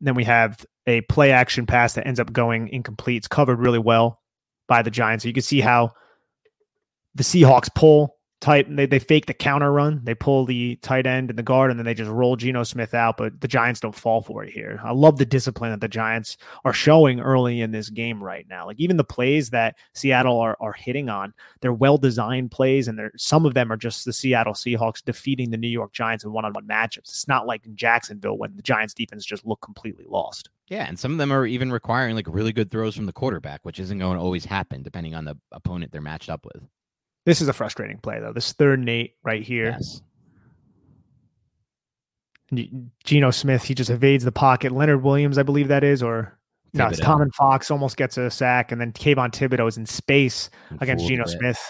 Then 0.00 0.14
we 0.14 0.24
have 0.24 0.64
a 0.86 1.00
play 1.02 1.30
action 1.30 1.64
pass 1.64 1.92
that 1.94 2.06
ends 2.06 2.18
up 2.18 2.32
going 2.32 2.68
incomplete. 2.68 3.18
It's 3.18 3.28
covered 3.28 3.60
really 3.60 3.78
well 3.78 4.20
by 4.66 4.82
the 4.82 4.90
Giants. 4.90 5.22
So 5.22 5.28
you 5.28 5.34
can 5.34 5.42
see 5.42 5.60
how 5.60 5.92
the 7.14 7.22
Seahawks 7.22 7.72
pull 7.74 8.16
tight 8.40 8.74
they, 8.74 8.86
they 8.86 8.98
fake 8.98 9.26
the 9.26 9.34
counter 9.34 9.72
run. 9.72 10.00
They 10.04 10.14
pull 10.14 10.46
the 10.46 10.76
tight 10.76 11.06
end 11.06 11.30
and 11.30 11.38
the 11.38 11.42
guard 11.42 11.70
and 11.70 11.78
then 11.78 11.84
they 11.84 11.94
just 11.94 12.10
roll 12.10 12.36
Geno 12.36 12.62
Smith 12.62 12.94
out 12.94 13.16
but 13.16 13.40
the 13.40 13.48
Giants 13.48 13.80
don't 13.80 13.94
fall 13.94 14.22
for 14.22 14.44
it 14.44 14.52
here. 14.52 14.80
I 14.84 14.92
love 14.92 15.18
the 15.18 15.26
discipline 15.26 15.70
that 15.72 15.80
the 15.80 15.88
Giants 15.88 16.36
are 16.64 16.72
showing 16.72 17.20
early 17.20 17.60
in 17.60 17.72
this 17.72 17.90
game 17.90 18.22
right 18.22 18.46
now. 18.48 18.66
Like 18.66 18.78
even 18.78 18.96
the 18.96 19.04
plays 19.04 19.50
that 19.50 19.76
Seattle 19.94 20.38
are, 20.38 20.56
are 20.60 20.72
hitting 20.72 21.08
on 21.08 21.34
they're 21.60 21.72
well 21.72 21.98
designed 21.98 22.50
plays 22.50 22.88
and 22.88 22.98
they're 22.98 23.12
some 23.16 23.44
of 23.44 23.54
them 23.54 23.72
are 23.72 23.76
just 23.76 24.04
the 24.04 24.12
Seattle 24.12 24.54
Seahawks 24.54 25.04
defeating 25.04 25.50
the 25.50 25.56
New 25.56 25.68
York 25.68 25.92
Giants 25.92 26.24
in 26.24 26.32
one-on-one 26.32 26.66
matchups. 26.66 27.08
It's 27.08 27.28
not 27.28 27.46
like 27.46 27.66
in 27.66 27.76
Jacksonville 27.76 28.38
when 28.38 28.54
the 28.56 28.62
Giants 28.62 28.94
defense 28.94 29.24
just 29.24 29.46
look 29.46 29.60
completely 29.60 30.06
lost. 30.08 30.50
Yeah, 30.68 30.84
and 30.86 30.98
some 30.98 31.12
of 31.12 31.18
them 31.18 31.32
are 31.32 31.46
even 31.46 31.72
requiring 31.72 32.14
like 32.14 32.26
really 32.28 32.52
good 32.52 32.70
throws 32.70 32.94
from 32.94 33.06
the 33.06 33.12
quarterback, 33.12 33.60
which 33.62 33.80
isn't 33.80 33.98
going 33.98 34.16
to 34.16 34.22
always 34.22 34.44
happen 34.44 34.82
depending 34.82 35.14
on 35.14 35.24
the 35.24 35.36
opponent 35.50 35.92
they're 35.92 36.00
matched 36.00 36.28
up 36.28 36.44
with. 36.44 36.62
This 37.28 37.42
is 37.42 37.48
a 37.48 37.52
frustrating 37.52 37.98
play 37.98 38.20
though. 38.20 38.32
This 38.32 38.54
third 38.54 38.80
Nate 38.80 39.12
right 39.22 39.42
here. 39.42 39.76
Yes. 39.78 40.00
Geno 43.04 43.30
Smith, 43.30 43.62
he 43.62 43.74
just 43.74 43.90
evades 43.90 44.24
the 44.24 44.32
pocket. 44.32 44.72
Leonard 44.72 45.02
Williams, 45.02 45.36
I 45.36 45.42
believe 45.42 45.68
that 45.68 45.84
is, 45.84 46.02
or 46.02 46.38
no, 46.72 46.86
it's 46.86 47.00
Tomon 47.00 47.30
Fox 47.34 47.70
almost 47.70 47.98
gets 47.98 48.16
a 48.16 48.30
sack, 48.30 48.72
and 48.72 48.80
then 48.80 48.92
Kayvon 48.92 49.30
Thibodeaux 49.30 49.68
is 49.68 49.76
in 49.76 49.84
space 49.84 50.48
and 50.70 50.80
against 50.80 51.06
Geno 51.06 51.26
Smith. 51.26 51.60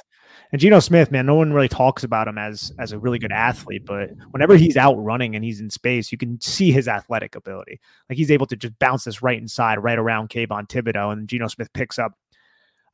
And 0.53 0.61
Geno 0.61 0.79
Smith, 0.79 1.11
man, 1.11 1.27
no 1.27 1.35
one 1.35 1.53
really 1.53 1.69
talks 1.69 2.05
about 2.05 2.29
him 2.29 2.39
as 2.39 2.73
as 2.79 2.93
a 2.93 2.99
really 3.01 3.19
good 3.19 3.33
athlete, 3.33 3.85
but 3.85 4.11
whenever 4.31 4.55
he's 4.55 4.77
out 4.77 4.95
running 4.95 5.35
and 5.35 5.45
he's 5.45 5.61
in 5.61 5.71
space, 5.71 6.13
you 6.13 6.19
can 6.19 6.41
see 6.41 6.71
his 6.71 6.87
athletic 6.87 7.35
ability. 7.35 7.81
Like 8.09 8.17
he's 8.17 8.31
able 8.31 8.47
to 8.47 8.55
just 8.55 8.79
bounce 8.79 9.03
this 9.03 9.23
right 9.23 9.37
inside, 9.43 9.83
right 9.83 9.99
around 9.99 10.29
Kayvon 10.29 10.69
Thibodeaux, 10.69 11.13
and 11.13 11.27
Geno 11.27 11.49
Smith 11.49 11.73
picks 11.73 11.99
up 11.99 12.13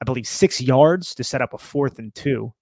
I 0.00 0.04
believe, 0.04 0.26
six 0.26 0.60
yards 0.60 1.14
to 1.16 1.24
set 1.24 1.42
up 1.42 1.54
a 1.54 1.58
fourth 1.58 1.98
and 1.98 2.14
two. 2.14 2.52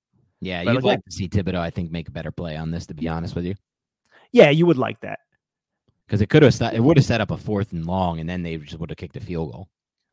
Yeah, 0.40 0.62
you'd 0.62 0.82
like, 0.82 1.04
to 1.04 1.12
see 1.12 1.28
Thibodeaux, 1.28 1.58
I 1.60 1.70
think, 1.70 1.92
make 1.92 2.08
a 2.08 2.12
better 2.12 2.32
play 2.32 2.56
on 2.56 2.70
this, 2.70 2.86
to 2.86 2.94
be 2.94 3.08
honest 3.08 3.36
with 3.36 3.44
you. 3.44 3.54
Yeah, 4.32 4.50
you 4.50 4.66
would 4.66 4.78
like 4.78 5.00
that. 5.00 5.20
Because 6.06 6.20
it 6.20 6.30
could 6.30 6.42
have 6.42 6.60
it 6.74 6.80
would 6.80 6.96
have 6.96 7.06
set 7.06 7.20
up 7.20 7.30
a 7.30 7.36
fourth 7.36 7.72
and 7.72 7.86
long, 7.86 8.18
and 8.18 8.28
then 8.28 8.42
they 8.42 8.56
just 8.56 8.78
would 8.78 8.90
have 8.90 8.96
kicked 8.96 9.16
a 9.16 9.20
field 9.20 9.52
goal. 9.52 9.68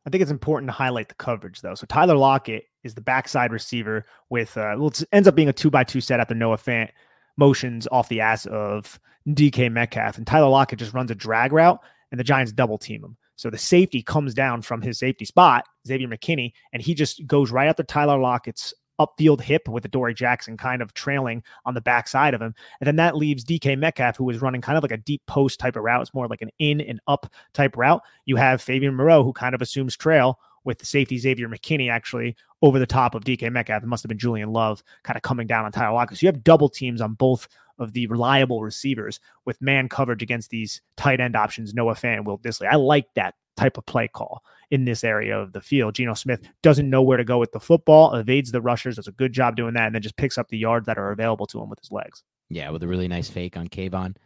I 0.06 0.10
think 0.10 0.22
it's 0.22 0.30
important 0.30 0.68
to 0.68 0.72
highlight 0.72 1.08
the 1.08 1.14
coverage 1.16 1.60
though. 1.60 1.74
So 1.74 1.86
Tyler 1.86 2.16
Lockett 2.16 2.64
is 2.84 2.94
the 2.94 3.02
backside 3.02 3.52
receiver 3.52 4.06
with 4.30 4.56
uh, 4.56 4.74
well, 4.78 4.88
it 4.88 5.02
ends 5.12 5.28
up 5.28 5.34
being 5.34 5.48
a 5.48 5.52
two 5.52 5.70
by 5.70 5.84
two 5.84 6.00
set 6.00 6.20
after 6.20 6.34
Noah 6.34 6.56
Fant 6.56 6.88
motions 7.36 7.86
off 7.92 8.08
the 8.08 8.20
ass 8.20 8.46
of 8.46 8.98
DK 9.28 9.70
Metcalf, 9.70 10.16
and 10.16 10.26
Tyler 10.26 10.48
Lockett 10.48 10.78
just 10.78 10.94
runs 10.94 11.10
a 11.10 11.14
drag 11.14 11.52
route, 11.52 11.80
and 12.10 12.18
the 12.18 12.24
Giants 12.24 12.52
double 12.52 12.78
team 12.78 13.04
him. 13.04 13.16
So 13.40 13.48
the 13.48 13.56
safety 13.56 14.02
comes 14.02 14.34
down 14.34 14.60
from 14.60 14.82
his 14.82 14.98
safety 14.98 15.24
spot, 15.24 15.64
Xavier 15.86 16.08
McKinney, 16.08 16.52
and 16.74 16.82
he 16.82 16.92
just 16.92 17.26
goes 17.26 17.50
right 17.50 17.68
after 17.70 17.82
Tyler 17.82 18.18
Lockett's 18.18 18.74
upfield 19.00 19.40
hip 19.40 19.66
with 19.66 19.86
Adoree 19.86 20.12
Jackson 20.12 20.58
kind 20.58 20.82
of 20.82 20.92
trailing 20.92 21.42
on 21.64 21.72
the 21.72 21.80
backside 21.80 22.34
of 22.34 22.42
him. 22.42 22.54
And 22.80 22.86
then 22.86 22.96
that 22.96 23.16
leaves 23.16 23.42
DK 23.42 23.78
Metcalf, 23.78 24.18
who 24.18 24.28
is 24.28 24.42
running 24.42 24.60
kind 24.60 24.76
of 24.76 24.84
like 24.84 24.92
a 24.92 24.98
deep 24.98 25.22
post 25.26 25.58
type 25.58 25.76
of 25.76 25.84
route. 25.84 26.02
It's 26.02 26.12
more 26.12 26.28
like 26.28 26.42
an 26.42 26.50
in 26.58 26.82
and 26.82 27.00
up 27.08 27.32
type 27.54 27.78
route. 27.78 28.02
You 28.26 28.36
have 28.36 28.60
Fabian 28.60 28.94
Moreau, 28.94 29.24
who 29.24 29.32
kind 29.32 29.54
of 29.54 29.62
assumes 29.62 29.96
trail 29.96 30.38
with 30.64 30.78
the 30.78 30.84
safety 30.84 31.16
Xavier 31.16 31.48
McKinney 31.48 31.90
actually 31.90 32.36
over 32.60 32.78
the 32.78 32.84
top 32.84 33.14
of 33.14 33.24
DK 33.24 33.50
Metcalf. 33.50 33.82
It 33.82 33.86
must 33.86 34.02
have 34.02 34.10
been 34.10 34.18
Julian 34.18 34.52
Love 34.52 34.82
kind 35.02 35.16
of 35.16 35.22
coming 35.22 35.46
down 35.46 35.64
on 35.64 35.72
Tyler 35.72 35.94
Lockett. 35.94 36.18
So 36.18 36.26
you 36.26 36.28
have 36.30 36.44
double 36.44 36.68
teams 36.68 37.00
on 37.00 37.14
both 37.14 37.48
of 37.80 37.92
the 37.92 38.06
reliable 38.06 38.62
receivers 38.62 39.18
with 39.44 39.60
man 39.60 39.88
coverage 39.88 40.22
against 40.22 40.50
these 40.50 40.80
tight 40.96 41.20
end 41.20 41.34
options, 41.34 41.74
Noah 41.74 41.94
Fant, 41.94 42.24
Will 42.24 42.38
Dissly. 42.38 42.68
I 42.70 42.76
like 42.76 43.12
that 43.14 43.34
type 43.56 43.76
of 43.76 43.86
play 43.86 44.08
call 44.08 44.42
in 44.70 44.84
this 44.84 45.02
area 45.02 45.38
of 45.38 45.52
the 45.52 45.60
field. 45.60 45.94
Geno 45.94 46.14
Smith 46.14 46.40
doesn't 46.62 46.88
know 46.88 47.02
where 47.02 47.18
to 47.18 47.24
go 47.24 47.38
with 47.38 47.52
the 47.52 47.60
football, 47.60 48.14
evades 48.14 48.52
the 48.52 48.60
rushers, 48.60 48.96
does 48.96 49.08
a 49.08 49.12
good 49.12 49.32
job 49.32 49.56
doing 49.56 49.74
that, 49.74 49.86
and 49.86 49.94
then 49.94 50.02
just 50.02 50.16
picks 50.16 50.38
up 50.38 50.48
the 50.48 50.58
yards 50.58 50.86
that 50.86 50.98
are 50.98 51.10
available 51.10 51.46
to 51.46 51.60
him 51.60 51.68
with 51.68 51.80
his 51.80 51.90
legs. 51.90 52.22
Yeah, 52.48 52.70
with 52.70 52.82
a 52.82 52.88
really 52.88 53.08
nice 53.08 53.28
fake 53.28 53.56
on 53.56 53.68
Kayvon. 53.68 54.16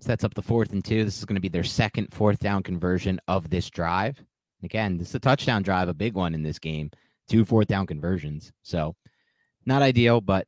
Sets 0.00 0.24
up 0.24 0.34
the 0.34 0.42
fourth 0.42 0.72
and 0.72 0.84
two. 0.84 1.04
This 1.04 1.18
is 1.18 1.24
going 1.24 1.34
to 1.34 1.40
be 1.40 1.48
their 1.48 1.64
second 1.64 2.12
fourth 2.12 2.38
down 2.38 2.62
conversion 2.62 3.20
of 3.28 3.50
this 3.50 3.68
drive. 3.68 4.18
Again, 4.62 4.96
this 4.96 5.10
is 5.10 5.14
a 5.14 5.20
touchdown 5.20 5.62
drive, 5.62 5.88
a 5.88 5.94
big 5.94 6.14
one 6.14 6.34
in 6.34 6.42
this 6.42 6.58
game. 6.58 6.90
Two 7.28 7.44
fourth 7.44 7.68
down 7.68 7.86
conversions. 7.86 8.52
So 8.62 8.96
not 9.66 9.82
ideal, 9.82 10.20
but 10.20 10.46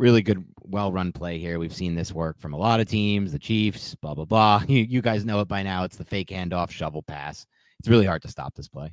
really 0.00 0.22
good, 0.22 0.44
well 0.62 0.90
run 0.90 1.12
play 1.12 1.38
here. 1.38 1.58
We've 1.58 1.74
seen 1.74 1.94
this 1.94 2.12
work 2.12 2.40
from 2.40 2.54
a 2.54 2.56
lot 2.56 2.80
of 2.80 2.88
teams, 2.88 3.32
the 3.32 3.38
Chiefs, 3.38 3.94
blah, 3.96 4.14
blah, 4.14 4.24
blah. 4.24 4.62
You, 4.68 4.82
you 4.82 5.02
guys 5.02 5.24
know 5.24 5.40
it 5.40 5.48
by 5.48 5.62
now. 5.62 5.84
It's 5.84 5.96
the 5.96 6.04
fake 6.04 6.28
handoff, 6.28 6.70
shovel 6.70 7.02
pass. 7.02 7.46
It's 7.78 7.88
really 7.88 8.06
hard 8.06 8.22
to 8.22 8.28
stop 8.28 8.54
this 8.54 8.68
play. 8.68 8.92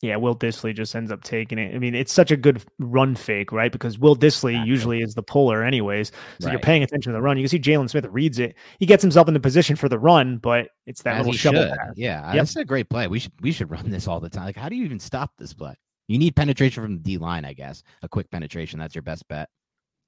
Yeah, 0.00 0.16
Will 0.16 0.36
Dissly 0.36 0.74
just 0.74 0.96
ends 0.96 1.12
up 1.12 1.22
taking 1.22 1.58
it. 1.58 1.76
I 1.76 1.78
mean, 1.78 1.94
it's 1.94 2.12
such 2.12 2.32
a 2.32 2.36
good 2.36 2.64
run 2.80 3.14
fake, 3.14 3.52
right? 3.52 3.70
Because 3.70 4.00
Will 4.00 4.16
Dissly 4.16 4.50
exactly. 4.50 4.68
usually 4.68 5.00
is 5.00 5.14
the 5.14 5.22
puller, 5.22 5.62
anyways. 5.62 6.10
So 6.40 6.46
right. 6.46 6.52
you're 6.52 6.60
paying 6.60 6.82
attention 6.82 7.12
to 7.12 7.16
the 7.16 7.22
run. 7.22 7.36
You 7.36 7.44
can 7.44 7.50
see 7.50 7.60
Jaylon 7.60 7.88
Smith 7.88 8.06
reads 8.06 8.40
it. 8.40 8.56
He 8.80 8.86
gets 8.86 9.00
himself 9.00 9.28
in 9.28 9.34
the 9.34 9.40
position 9.40 9.76
for 9.76 9.88
the 9.88 10.00
run, 10.00 10.38
but 10.38 10.70
it's 10.86 11.02
that 11.02 11.18
As 11.18 11.26
little 11.26 11.38
shovel 11.38 11.68
pass. 11.68 11.92
Yeah, 11.94 12.20
uh, 12.20 12.26
yep. 12.28 12.34
that's 12.34 12.56
a 12.56 12.64
great 12.64 12.90
play. 12.90 13.06
We 13.06 13.20
should 13.20 13.32
we 13.42 13.52
should 13.52 13.70
run 13.70 13.90
this 13.90 14.08
all 14.08 14.18
the 14.18 14.28
time. 14.28 14.46
Like, 14.46 14.56
how 14.56 14.68
do 14.68 14.74
you 14.74 14.84
even 14.84 14.98
stop 14.98 15.30
this 15.38 15.54
play? 15.54 15.76
You 16.08 16.18
need 16.18 16.34
penetration 16.34 16.82
from 16.82 16.96
the 16.96 17.02
D 17.02 17.16
line, 17.16 17.44
I 17.44 17.52
guess. 17.52 17.84
A 18.02 18.08
quick 18.08 18.28
penetration. 18.28 18.80
That's 18.80 18.96
your 18.96 19.02
best 19.02 19.26
bet. 19.28 19.48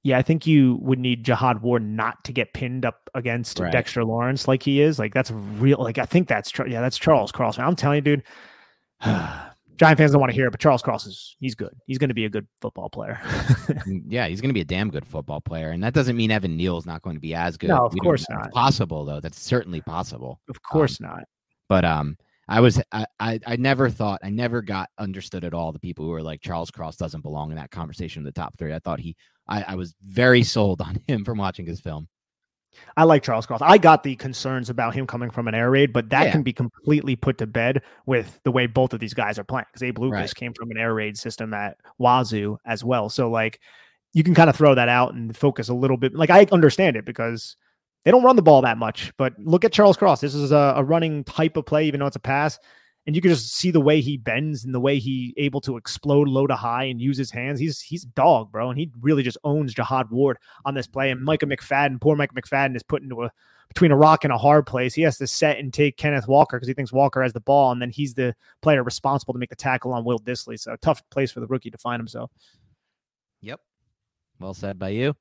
Yeah, 0.05 0.19
I 0.19 0.23
think 0.23 0.47
you 0.47 0.79
would 0.83 0.99
need 0.99 1.25
Jihad 1.25 1.63
Ward 1.63 1.83
not 1.83 2.23
to 2.25 2.33
get 2.33 2.53
pinned 2.53 2.85
up 2.85 3.09
against 3.15 3.59
right. 3.59 3.73
Dexter 3.73 4.05
Lawrence 4.05 4.47
like 4.47 4.63
he 4.63 4.83
is. 4.83 4.99
Like 4.99 5.15
that's 5.15 5.31
real. 5.31 5.79
Like 5.79 5.97
I 5.99 6.05
think 6.05 6.29
that's 6.29 6.53
yeah, 6.69 6.83
that's 6.83 6.99
Charles 6.99 7.33
Carlson. 7.33 7.65
I'm 7.65 7.75
telling 7.75 7.97
you, 7.97 8.03
dude. 8.03 8.23
Giant 9.77 9.99
fans 9.99 10.13
don't 10.13 10.21
want 10.21 10.31
to 10.31 10.37
hear 10.37 10.47
it, 10.47 10.53
but 10.53 10.61
Charles 10.61 10.83
Cross 10.83 11.07
is 11.07 11.37
he's 11.41 11.57
good. 11.57 11.75
He's 11.87 11.99
going 11.99 12.09
to 12.09 12.15
be 12.15 12.27
a 12.27 12.29
good 12.29 12.47
football 12.61 12.89
player. 12.89 13.21
Mm, 13.85 14.03
yeah, 14.07 14.29
he's 14.29 14.41
going 14.41 14.49
to 14.51 14.55
be 14.55 14.61
a 14.61 14.65
damn 14.65 14.89
good 14.91 15.07
football 15.07 15.41
player, 15.41 15.71
and 15.71 15.83
that 15.83 15.93
doesn't 15.93 16.17
mean 16.17 16.31
Evan 16.31 16.57
Neal's 16.57 16.87
not 16.87 17.03
going 17.03 17.17
to 17.17 17.21
be 17.21 17.35
as 17.35 17.57
good. 17.59 17.69
No, 17.69 17.87
of 17.87 17.93
We 17.93 18.01
course. 18.01 18.23
It's 18.23 18.31
not. 18.31 18.51
possible 18.53 19.05
though. 19.05 19.21
That's 19.21 19.39
certainly 19.41 19.81
possible. 19.83 20.41
of 20.49 20.63
course 20.63 21.01
not. 21.01 21.25
But 21.69 21.85
um, 21.85 22.17
I 22.49 22.61
was 22.61 22.81
I, 22.93 23.07
I 23.21 23.41
I 23.47 23.57
never 23.57 23.91
thought 23.91 24.21
I 24.23 24.31
never 24.31 24.63
got 24.63 24.89
understood 24.99 25.45
at 25.45 25.53
all 25.55 25.73
the 25.73 25.79
people 25.79 26.05
who 26.05 26.13
were 26.13 26.23
like 26.23 26.41
Charles 26.41 26.71
Cross 26.71 26.97
doesn't 26.97 27.23
belong 27.23 27.51
in 27.51 27.57
that 27.57 27.71
conversation 27.71 28.21
in 28.21 28.25
the 28.25 28.33
top 28.33 28.57
three. 28.59 28.73
I 28.73 28.79
thought 28.79 29.01
he 29.01 29.17
I, 29.49 29.63
I 29.69 29.75
was 29.75 29.95
very 30.05 30.43
sold 30.43 30.81
on 30.81 30.99
him 31.07 31.25
from 31.25 31.39
watching 31.39 31.67
his 31.67 31.81
film. 31.81 32.09
I 32.97 33.05
like 33.05 33.23
Charles 33.23 33.47
Cross. 33.47 33.61
I 33.63 33.79
got 33.79 34.03
the 34.03 34.17
concerns 34.17 34.69
about 34.69 34.95
him 34.95 35.07
coming 35.07 35.31
from 35.31 35.47
an 35.47 35.55
air 35.55 35.71
raid, 35.71 35.93
but 35.93 36.09
that 36.11 36.25
Yeah. 36.27 36.33
can 36.33 36.43
be 36.43 36.53
completely 36.53 37.15
put 37.15 37.39
to 37.39 37.47
bed 37.47 37.83
with 38.07 38.41
the 38.45 38.51
way 38.51 38.67
both 38.67 38.93
of 38.93 38.99
these 39.01 39.15
guys 39.15 39.39
are 39.39 39.45
playing. 39.45 39.67
Because 39.69 39.83
Abe 39.85 39.99
Lucas 39.99 40.13
Right. 40.13 40.35
came 40.35 40.53
from 40.55 40.71
an 40.73 40.77
air 40.77 40.93
raid 40.93 41.17
system 41.17 41.55
at 41.55 41.77
Wazzu 42.01 42.57
as 42.65 42.83
well. 42.83 43.09
So 43.09 43.31
like 43.31 43.61
you 44.13 44.25
can 44.25 44.35
kind 44.35 44.51
of 44.51 44.57
throw 44.57 44.75
that 44.75 44.89
out 44.89 45.15
and 45.15 45.37
focus 45.37 45.69
a 45.69 45.75
little 45.75 45.97
bit. 45.97 46.15
Like 46.15 46.31
I 46.31 46.47
understand 46.51 46.97
it 46.97 47.05
because 47.05 47.57
they 48.05 48.11
don't 48.11 48.25
run 48.25 48.37
the 48.37 48.43
ball 48.43 48.63
that 48.63 48.79
much. 48.79 49.13
But 49.19 49.35
look 49.39 49.65
at 49.65 49.73
Charles 49.73 49.97
Cross. 49.97 50.21
This 50.21 50.35
is 50.35 50.51
a, 50.51 50.75
a 50.77 50.83
running 50.85 51.23
type 51.25 51.57
of 51.57 51.67
play, 51.67 51.87
even 51.87 52.01
though 52.01 52.07
it's 52.07 52.17
a 52.17 52.21
pass. 52.21 52.59
And 53.07 53.15
you 53.15 53.21
can 53.21 53.31
just 53.31 53.55
see 53.55 53.71
the 53.71 53.81
way 53.81 54.01
he 54.01 54.17
bends 54.17 54.65
and 54.65 54.75
the 54.75 54.81
way 54.81 54.99
he 54.99 55.35
able 55.37 55.61
to 55.63 55.77
explode 55.77 56.27
low 56.27 56.47
to 56.47 56.57
high 56.57 56.85
and 56.85 57.01
use 57.01 57.19
his 57.19 57.31
hands. 57.31 57.61
He's 57.61 57.81
he's 57.81 58.05
a 58.05 58.09
dog, 58.09 58.51
bro, 58.51 58.71
and 58.71 58.79
he 58.79 58.91
really 59.01 59.23
just 59.23 59.37
owns 59.45 59.75
Jihad 59.75 60.11
Ward 60.11 60.39
on 60.65 60.75
this 60.75 60.87
play. 60.87 61.11
And 61.11 61.23
Micah 61.23 61.47
McFadden, 61.47 62.01
poor 62.01 62.17
Micah 62.17 62.35
McFadden, 62.35 62.75
is 62.75 62.83
put 62.83 63.03
into 63.03 63.25
a 63.25 63.31
between 63.69 63.91
a 63.91 63.97
rock 63.97 64.25
and 64.25 64.33
a 64.33 64.39
hard 64.39 64.67
place. 64.67 64.95
He 64.95 65.03
has 65.03 65.19
to 65.19 65.27
set 65.27 65.59
and 65.59 65.73
take 65.73 65.97
Kenneth 65.97 66.29
Walker 66.29 66.57
because 66.57 66.69
he 66.69 66.75
thinks 66.75 66.93
Walker 66.93 67.23
has 67.23 67.33
the 67.33 67.41
ball, 67.41 67.73
and 67.73 67.83
then 67.83 67.91
he's 67.91 68.15
the 68.15 68.35
player 68.63 68.83
responsible 68.83 69.35
to 69.35 69.39
make 69.39 69.51
the 69.51 69.57
tackle 69.57 69.93
on 69.93 70.05
Will 70.05 70.19
Dissly. 70.19 70.59
So 70.59 70.77
tough 70.77 71.03
place 71.11 71.31
for 71.31 71.41
the 71.41 71.47
rookie 71.47 71.71
to 71.71 71.79
find 71.79 72.01
himself. 72.01 72.31
Yep. 73.43 73.61
Well 74.39 74.55
said 74.55 74.79
by 74.79 74.91
you. 74.91 75.15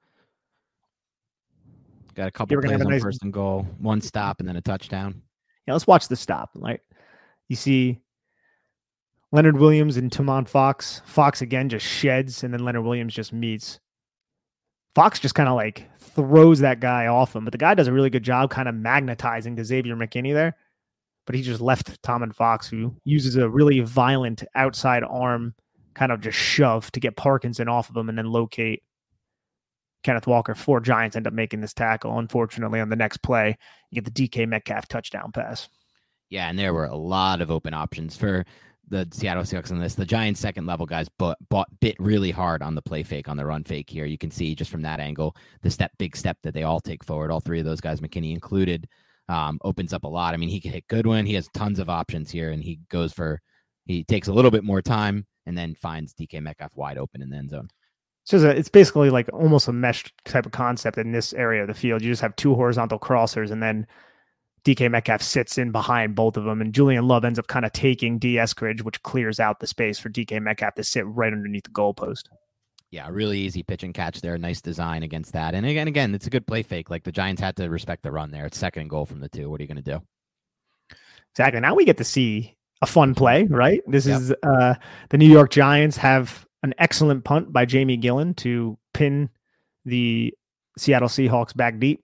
Got 2.16 2.28
a 2.28 2.32
couple 2.32 2.62
plays 2.62 2.74
on 2.74 2.82
a 2.82 2.90
nice- 2.90 3.02
first 3.02 3.24
and 3.24 3.34
goal, 3.34 3.68
one 3.80 4.02
stop, 4.02 4.40
and 4.40 4.48
then 4.48 4.56
a 4.56 4.62
touchdown. 4.62 5.22
Yeah, 5.68 5.74
let's 5.74 5.88
watch 5.88 6.08
the 6.08 6.16
stop. 6.16 6.52
Right, 6.54 6.80
you 7.50 7.56
see 7.56 8.00
Leonard 9.32 9.58
Williams 9.58 9.98
and 9.98 10.12
Tomon 10.12 10.48
Fox. 10.48 11.02
Fox 11.06 11.42
again 11.42 11.70
just 11.70 11.86
sheds, 11.86 12.44
and 12.44 12.54
then 12.54 12.64
Leonard 12.64 12.84
Williams 12.84 13.14
just 13.14 13.34
meets. 13.34 13.80
Fox 14.96 15.20
just 15.20 15.36
kind 15.36 15.50
of 15.50 15.56
like 15.56 15.90
throws 16.00 16.60
that 16.60 16.80
guy 16.80 17.08
off 17.08 17.36
him, 17.36 17.46
but 17.46 17.52
the 17.52 17.58
guy 17.58 17.74
does 17.74 17.88
a 17.88 17.94
really 17.94 18.12
good 18.12 18.24
job 18.24 18.52
kind 18.52 18.70
of 18.70 18.76
magnetizing 18.76 19.56
to 19.56 19.66
Xavier 19.66 19.96
McKinney 19.96 20.34
there. 20.34 20.56
But 21.26 21.36
he 21.36 21.42
just 21.42 21.62
left 21.62 22.02
Tomon 22.04 22.36
Fox, 22.36 22.68
who 22.68 22.96
uses 23.06 23.38
a 23.38 23.50
really 23.50 23.80
violent 23.80 24.44
outside 24.56 25.04
arm 25.04 25.56
kind 25.94 26.12
of 26.12 26.22
just 26.22 26.38
shove 26.38 26.92
to 26.92 27.00
get 27.00 27.16
Parkinson 27.16 27.68
off 27.68 27.90
of 27.90 27.98
him 27.98 28.10
and 28.10 28.18
then 28.18 28.26
locate 28.26 28.84
Kenneth 30.04 30.28
Walker. 30.28 30.54
Four 30.54 30.80
Giants 30.82 31.16
end 31.16 31.28
up 31.28 31.34
making 31.34 31.62
this 31.62 31.74
tackle. 31.74 32.20
Unfortunately, 32.20 32.80
on 32.80 32.90
the 32.90 32.96
next 32.96 33.18
play, 33.18 33.58
you 33.90 34.02
get 34.02 34.14
the 34.14 34.28
DK 34.28 34.48
Metcalf 34.48 34.88
touchdown 34.88 35.32
pass. 35.32 35.70
Yeah, 36.34 36.50
and 36.50 36.58
there 36.58 36.74
were 36.74 36.86
a 36.86 36.96
lot 36.96 37.42
of 37.42 37.52
open 37.52 37.76
options 37.76 38.18
for 38.18 38.44
the 38.90 39.08
Seattle 39.12 39.44
Seahawks 39.44 39.72
on 39.72 39.78
this. 39.78 39.94
The 39.94 40.04
Giants' 40.04 40.40
second 40.40 40.66
level 40.66 40.88
guys 40.88 41.08
bought, 41.20 41.38
bought 41.48 41.68
bit 41.80 41.96
really 42.00 42.32
hard 42.32 42.64
on 42.64 42.74
the 42.74 42.82
play 42.82 43.04
fake 43.04 43.30
on 43.30 43.38
the 43.38 43.46
run 43.46 43.64
fake 43.64 43.88
here. 43.88 44.06
You 44.06 44.18
can 44.18 44.32
see 44.32 44.56
just 44.56 44.72
from 44.72 44.82
that 44.82 45.00
angle 45.00 45.38
the 45.62 45.70
step, 45.70 45.92
big 46.00 46.18
step 46.18 46.40
that 46.42 46.56
they 46.56 46.64
all 46.64 46.80
take 46.80 47.04
forward. 47.04 47.30
All 47.30 47.40
three 47.40 47.60
of 47.60 47.66
those 47.66 47.82
guys, 47.82 48.02
McKinney 48.02 48.34
included, 48.34 48.90
um, 49.30 49.60
opens 49.64 49.94
up 49.94 50.06
a 50.06 50.08
lot. 50.08 50.34
I 50.34 50.38
mean, 50.38 50.50
he 50.50 50.60
could 50.60 50.72
hit 50.72 50.88
Goodwin. 50.88 51.28
He 51.28 51.36
has 51.36 51.48
tons 51.54 51.78
of 51.78 51.88
options 51.88 52.32
here, 52.32 52.50
and 52.50 52.64
he 52.64 52.80
goes 52.90 53.14
for 53.14 53.40
he 53.86 54.04
takes 54.04 54.28
a 54.28 54.34
little 54.34 54.50
bit 54.50 54.64
more 54.64 54.82
time 54.82 55.28
and 55.46 55.56
then 55.56 55.76
finds 55.76 56.16
DK 56.16 56.42
Metcalf 56.42 56.76
wide 56.76 56.98
open 56.98 57.22
in 57.22 57.30
the 57.30 57.38
end 57.38 57.52
zone. 57.52 57.70
It's 58.24 58.34
a, 58.34 58.50
it's 58.50 58.70
basically 58.70 59.12
like 59.12 59.30
almost 59.32 59.68
a 59.68 59.74
mesh 59.74 60.12
type 60.26 60.48
of 60.48 60.52
concept 60.52 60.98
in 60.98 61.12
this 61.12 61.32
area 61.34 61.62
of 61.62 61.68
the 61.68 61.76
field. 61.76 62.02
You 62.02 62.12
just 62.12 62.24
have 62.24 62.36
two 62.36 62.56
horizontal 62.56 62.98
crossers, 62.98 63.52
and 63.52 63.62
then 63.62 63.86
DK 64.66 64.90
Metcalf 64.90 65.22
sits 65.22 65.58
in 65.58 65.72
behind 65.72 66.16
both 66.16 66.38
of 66.38 66.46
them, 66.46 66.62
and 66.62 66.74
Julian 66.74 67.08
Love 67.08 67.26
ends 67.26 67.38
up 67.38 67.48
kind 67.48 67.66
of 67.66 67.74
taking 67.74 68.18
Dee 68.18 68.36
Eskridge, 68.36 68.82
which 68.82 69.02
clears 69.04 69.40
out 69.40 69.60
the 69.60 69.68
space 69.68 70.00
for 70.00 70.10
DK 70.10 70.42
Metcalf 70.42 70.76
to 70.76 70.84
sit 70.84 71.06
right 71.06 71.34
underneath 71.34 71.64
the 71.66 71.70
goalpost. 71.72 72.24
Yeah, 72.92 73.10
really 73.10 73.40
easy 73.40 73.64
pitch 73.64 73.84
and 73.84 73.94
catch 73.94 74.22
there. 74.22 74.38
Nice 74.38 74.62
design 74.62 75.02
against 75.04 75.34
that. 75.34 75.56
And 75.56 75.66
again, 75.66 75.88
again, 75.88 76.14
it's 76.14 76.28
a 76.28 76.30
good 76.30 76.46
play 76.46 76.62
fake. 76.62 76.90
Like 76.92 77.04
the 77.04 77.12
Giants 77.12 77.42
had 77.42 77.56
to 77.56 77.68
respect 77.70 78.04
the 78.04 78.12
run 78.12 78.30
there. 78.30 78.46
It's 78.46 78.58
second 78.58 78.82
and 78.82 78.90
goal 78.90 79.06
from 79.08 79.20
the 79.20 79.30
two. 79.30 79.50
What 79.50 79.60
are 79.60 79.64
you 79.64 79.68
going 79.68 79.84
to 79.84 79.92
do? 79.94 80.02
Exactly. 81.32 81.60
Now 81.60 81.74
we 81.74 81.86
get 81.86 81.98
to 81.98 82.04
see 82.04 82.56
a 82.82 82.86
fun 82.86 83.16
play, 83.16 83.46
right? 83.46 83.82
This 83.88 84.06
Yep. 84.06 84.22
is 84.22 84.34
uh, 84.44 84.76
the 85.10 85.18
New 85.18 85.30
York 85.30 85.50
Giants 85.50 85.98
have 85.98 86.46
an 86.62 86.74
excellent 86.78 87.24
punt 87.24 87.52
by 87.52 87.66
Jamie 87.66 87.98
Gillan 87.98 88.36
to 88.38 88.78
pin 88.94 89.30
the 89.86 90.32
Seattle 90.78 91.10
Seahawks 91.10 91.56
back 91.56 91.80
deep. 91.80 92.02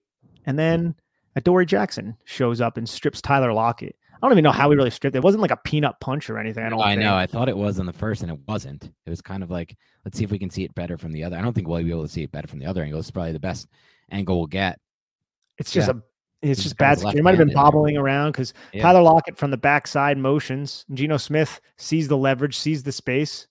And 0.47 0.57
then 0.57 0.95
Adoree 1.39 1.65
Jackson 1.65 2.15
shows 2.25 2.61
up 2.61 2.77
and 2.77 2.87
strips 2.87 3.21
Tyler 3.21 3.53
Lockett. 3.53 3.95
I 4.21 4.27
don't 4.27 4.33
even 4.33 4.43
know 4.43 4.51
how 4.51 4.69
he 4.69 4.75
really 4.75 4.89
stripped 4.89 5.15
it. 5.15 5.19
It 5.19 5.23
wasn't 5.23 5.41
like 5.41 5.51
a 5.51 5.57
peanut 5.57 5.95
punch 6.01 6.29
or 6.29 6.37
anything. 6.37 6.65
I 6.65 6.69
don't 6.69 6.81
I 6.81 6.91
think. 6.91 7.01
know. 7.03 7.15
I 7.15 7.25
thought 7.25 7.47
it 7.47 7.55
was 7.55 7.79
in 7.79 7.85
the 7.85 7.93
first, 7.93 8.21
and 8.21 8.29
it 8.29 8.39
wasn't. 8.47 8.83
It 9.05 9.09
was 9.09 9.21
kind 9.21 9.43
of 9.43 9.49
like, 9.49 9.77
let's 10.03 10.17
see 10.17 10.25
if 10.25 10.31
we 10.31 10.37
can 10.39 10.49
see 10.49 10.65
it 10.65 10.75
better 10.75 10.97
from 10.97 11.13
the 11.13 11.23
other. 11.23 11.37
I 11.37 11.41
don't 11.41 11.53
think 11.53 11.67
we'll 11.69 11.81
be 11.83 11.89
able 11.91 12.03
to 12.03 12.09
see 12.09 12.23
it 12.23 12.31
better 12.31 12.47
from 12.47 12.59
the 12.59 12.65
other 12.65 12.83
angle. 12.83 12.99
It's 12.99 13.11
probably 13.11 13.31
the 13.31 13.39
best 13.39 13.67
angle 14.11 14.37
we'll 14.37 14.47
get. 14.47 14.77
It's 15.57 15.71
just 15.71 15.87
Yeah. 15.87 15.93
a 15.95 16.01
it's 16.41 16.63
just 16.63 16.77
bad. 16.77 16.97
It 17.01 17.21
might 17.23 17.37
have 17.37 17.45
been 17.45 17.53
bobbling 17.53 17.97
around 17.97 18.31
because 18.31 18.53
Yeah. 18.73 18.81
Tyler 18.83 19.01
Lockett 19.01 19.37
from 19.37 19.51
the 19.51 19.57
backside 19.57 20.17
motions. 20.17 20.85
Geno 20.93 21.17
Smith 21.17 21.59
sees 21.77 22.07
the 22.07 22.15
leverage, 22.17 22.57
sees 22.57 22.83
the 22.83 22.91
space 22.93 23.47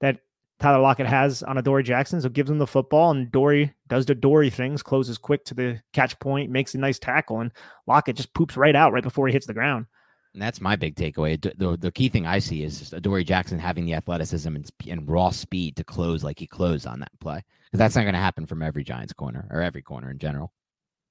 that 0.00 0.18
Tyler 0.60 0.80
Lockett 0.80 1.06
has 1.06 1.42
on 1.42 1.58
Adoree 1.58 1.82
Jackson, 1.82 2.20
so 2.20 2.28
gives 2.28 2.50
him 2.50 2.58
the 2.58 2.66
football, 2.66 3.10
and 3.10 3.30
Dory 3.30 3.74
does 3.88 4.06
the 4.06 4.14
Dory 4.14 4.50
things, 4.50 4.82
closes 4.82 5.18
quick 5.18 5.44
to 5.46 5.54
the 5.54 5.80
catch 5.92 6.18
point, 6.20 6.50
makes 6.50 6.74
a 6.74 6.78
nice 6.78 6.98
tackle, 6.98 7.40
and 7.40 7.52
Lockett 7.86 8.16
just 8.16 8.32
poops 8.34 8.56
right 8.56 8.76
out 8.76 8.92
right 8.92 9.02
before 9.02 9.26
he 9.26 9.32
hits 9.32 9.46
the 9.46 9.54
ground. 9.54 9.86
And 10.32 10.42
that's 10.42 10.60
my 10.60 10.74
big 10.74 10.96
takeaway. 10.96 11.40
The, 11.40 11.76
the 11.76 11.92
key 11.92 12.08
thing 12.08 12.26
I 12.26 12.40
see 12.40 12.64
is 12.64 12.80
just 12.80 12.92
Adoree 12.92 13.24
Jackson 13.24 13.58
having 13.58 13.84
the 13.84 13.94
athleticism 13.94 14.56
and, 14.56 14.70
and 14.88 15.08
raw 15.08 15.30
speed 15.30 15.76
to 15.76 15.84
close 15.84 16.24
like 16.24 16.40
he 16.40 16.46
closed 16.46 16.88
on 16.88 16.98
that 17.00 17.12
play. 17.20 17.40
Because 17.66 17.78
that's 17.78 17.94
not 17.94 18.02
going 18.02 18.14
to 18.14 18.20
happen 18.20 18.44
from 18.44 18.60
every 18.60 18.82
Giants 18.82 19.12
corner 19.12 19.46
or 19.50 19.62
every 19.62 19.80
corner 19.80 20.10
in 20.10 20.18
general. 20.18 20.52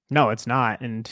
No, 0.09 0.29
it's 0.29 0.45
not. 0.45 0.81
And 0.81 1.09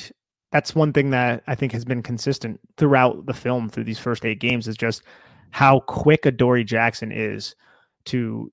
that's 0.52 0.76
one 0.76 0.92
thing 0.92 1.12
that 1.12 1.44
I 1.48 1.56
think 1.56 1.72
has 1.72 1.86
been 1.86 2.04
consistent 2.04 2.60
throughout 2.76 3.26
the 3.28 3.34
film 3.34 3.70
through 3.70 3.86
these 3.86 4.00
first 4.00 4.26
eight 4.26 4.42
games 4.42 4.68
is 4.68 4.76
just 4.76 5.04
how 5.52 5.80
quick 5.80 6.26
Adoree 6.26 6.66
Jackson 6.66 7.14
is 7.14 7.56
to 8.06 8.52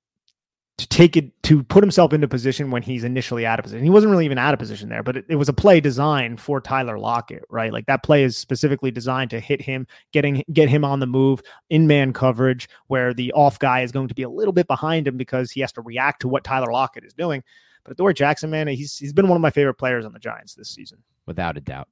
to 0.78 0.86
take 0.86 1.16
it 1.16 1.42
to 1.42 1.64
put 1.64 1.82
himself 1.82 2.12
into 2.12 2.28
position 2.28 2.70
when 2.70 2.82
he's 2.82 3.02
initially 3.02 3.44
out 3.44 3.58
of 3.58 3.64
position. 3.64 3.82
He 3.82 3.90
wasn't 3.90 4.12
really 4.12 4.24
even 4.24 4.38
out 4.38 4.54
of 4.54 4.60
position 4.60 4.88
there, 4.88 5.02
but 5.02 5.16
it, 5.16 5.24
it 5.28 5.34
was 5.34 5.48
a 5.48 5.52
play 5.52 5.80
designed 5.80 6.40
for 6.40 6.60
Tyler 6.60 7.00
Lockett, 7.00 7.44
right? 7.50 7.72
Like 7.72 7.86
that 7.86 8.04
play 8.04 8.22
is 8.22 8.36
specifically 8.36 8.92
designed 8.92 9.30
to 9.30 9.40
hit 9.40 9.60
him, 9.60 9.88
getting 10.12 10.44
get 10.52 10.68
him 10.68 10.84
on 10.84 11.00
the 11.00 11.06
move 11.06 11.42
in 11.68 11.88
man 11.88 12.12
coverage 12.12 12.68
where 12.86 13.12
the 13.12 13.32
off 13.32 13.58
guy 13.58 13.82
is 13.82 13.90
going 13.90 14.06
to 14.06 14.14
be 14.14 14.22
a 14.22 14.30
little 14.30 14.52
bit 14.52 14.68
behind 14.68 15.08
him 15.08 15.16
because 15.16 15.50
he 15.50 15.60
has 15.60 15.72
to 15.72 15.80
react 15.80 16.20
to 16.20 16.28
what 16.28 16.44
Tyler 16.44 16.72
Lockett 16.72 17.04
is 17.04 17.12
doing. 17.12 17.42
But 17.82 17.92
Adoree 17.92 18.14
Jackson, 18.14 18.48
man, 18.48 18.68
he's 18.68 18.96
he's 18.96 19.12
been 19.12 19.26
one 19.26 19.36
of 19.36 19.42
my 19.42 19.50
favorite 19.50 19.74
players 19.74 20.06
on 20.06 20.12
the 20.12 20.20
Giants 20.20 20.54
this 20.54 20.70
season. 20.70 20.98
without 21.26 21.56
a 21.56 21.60
doubt. 21.60 21.88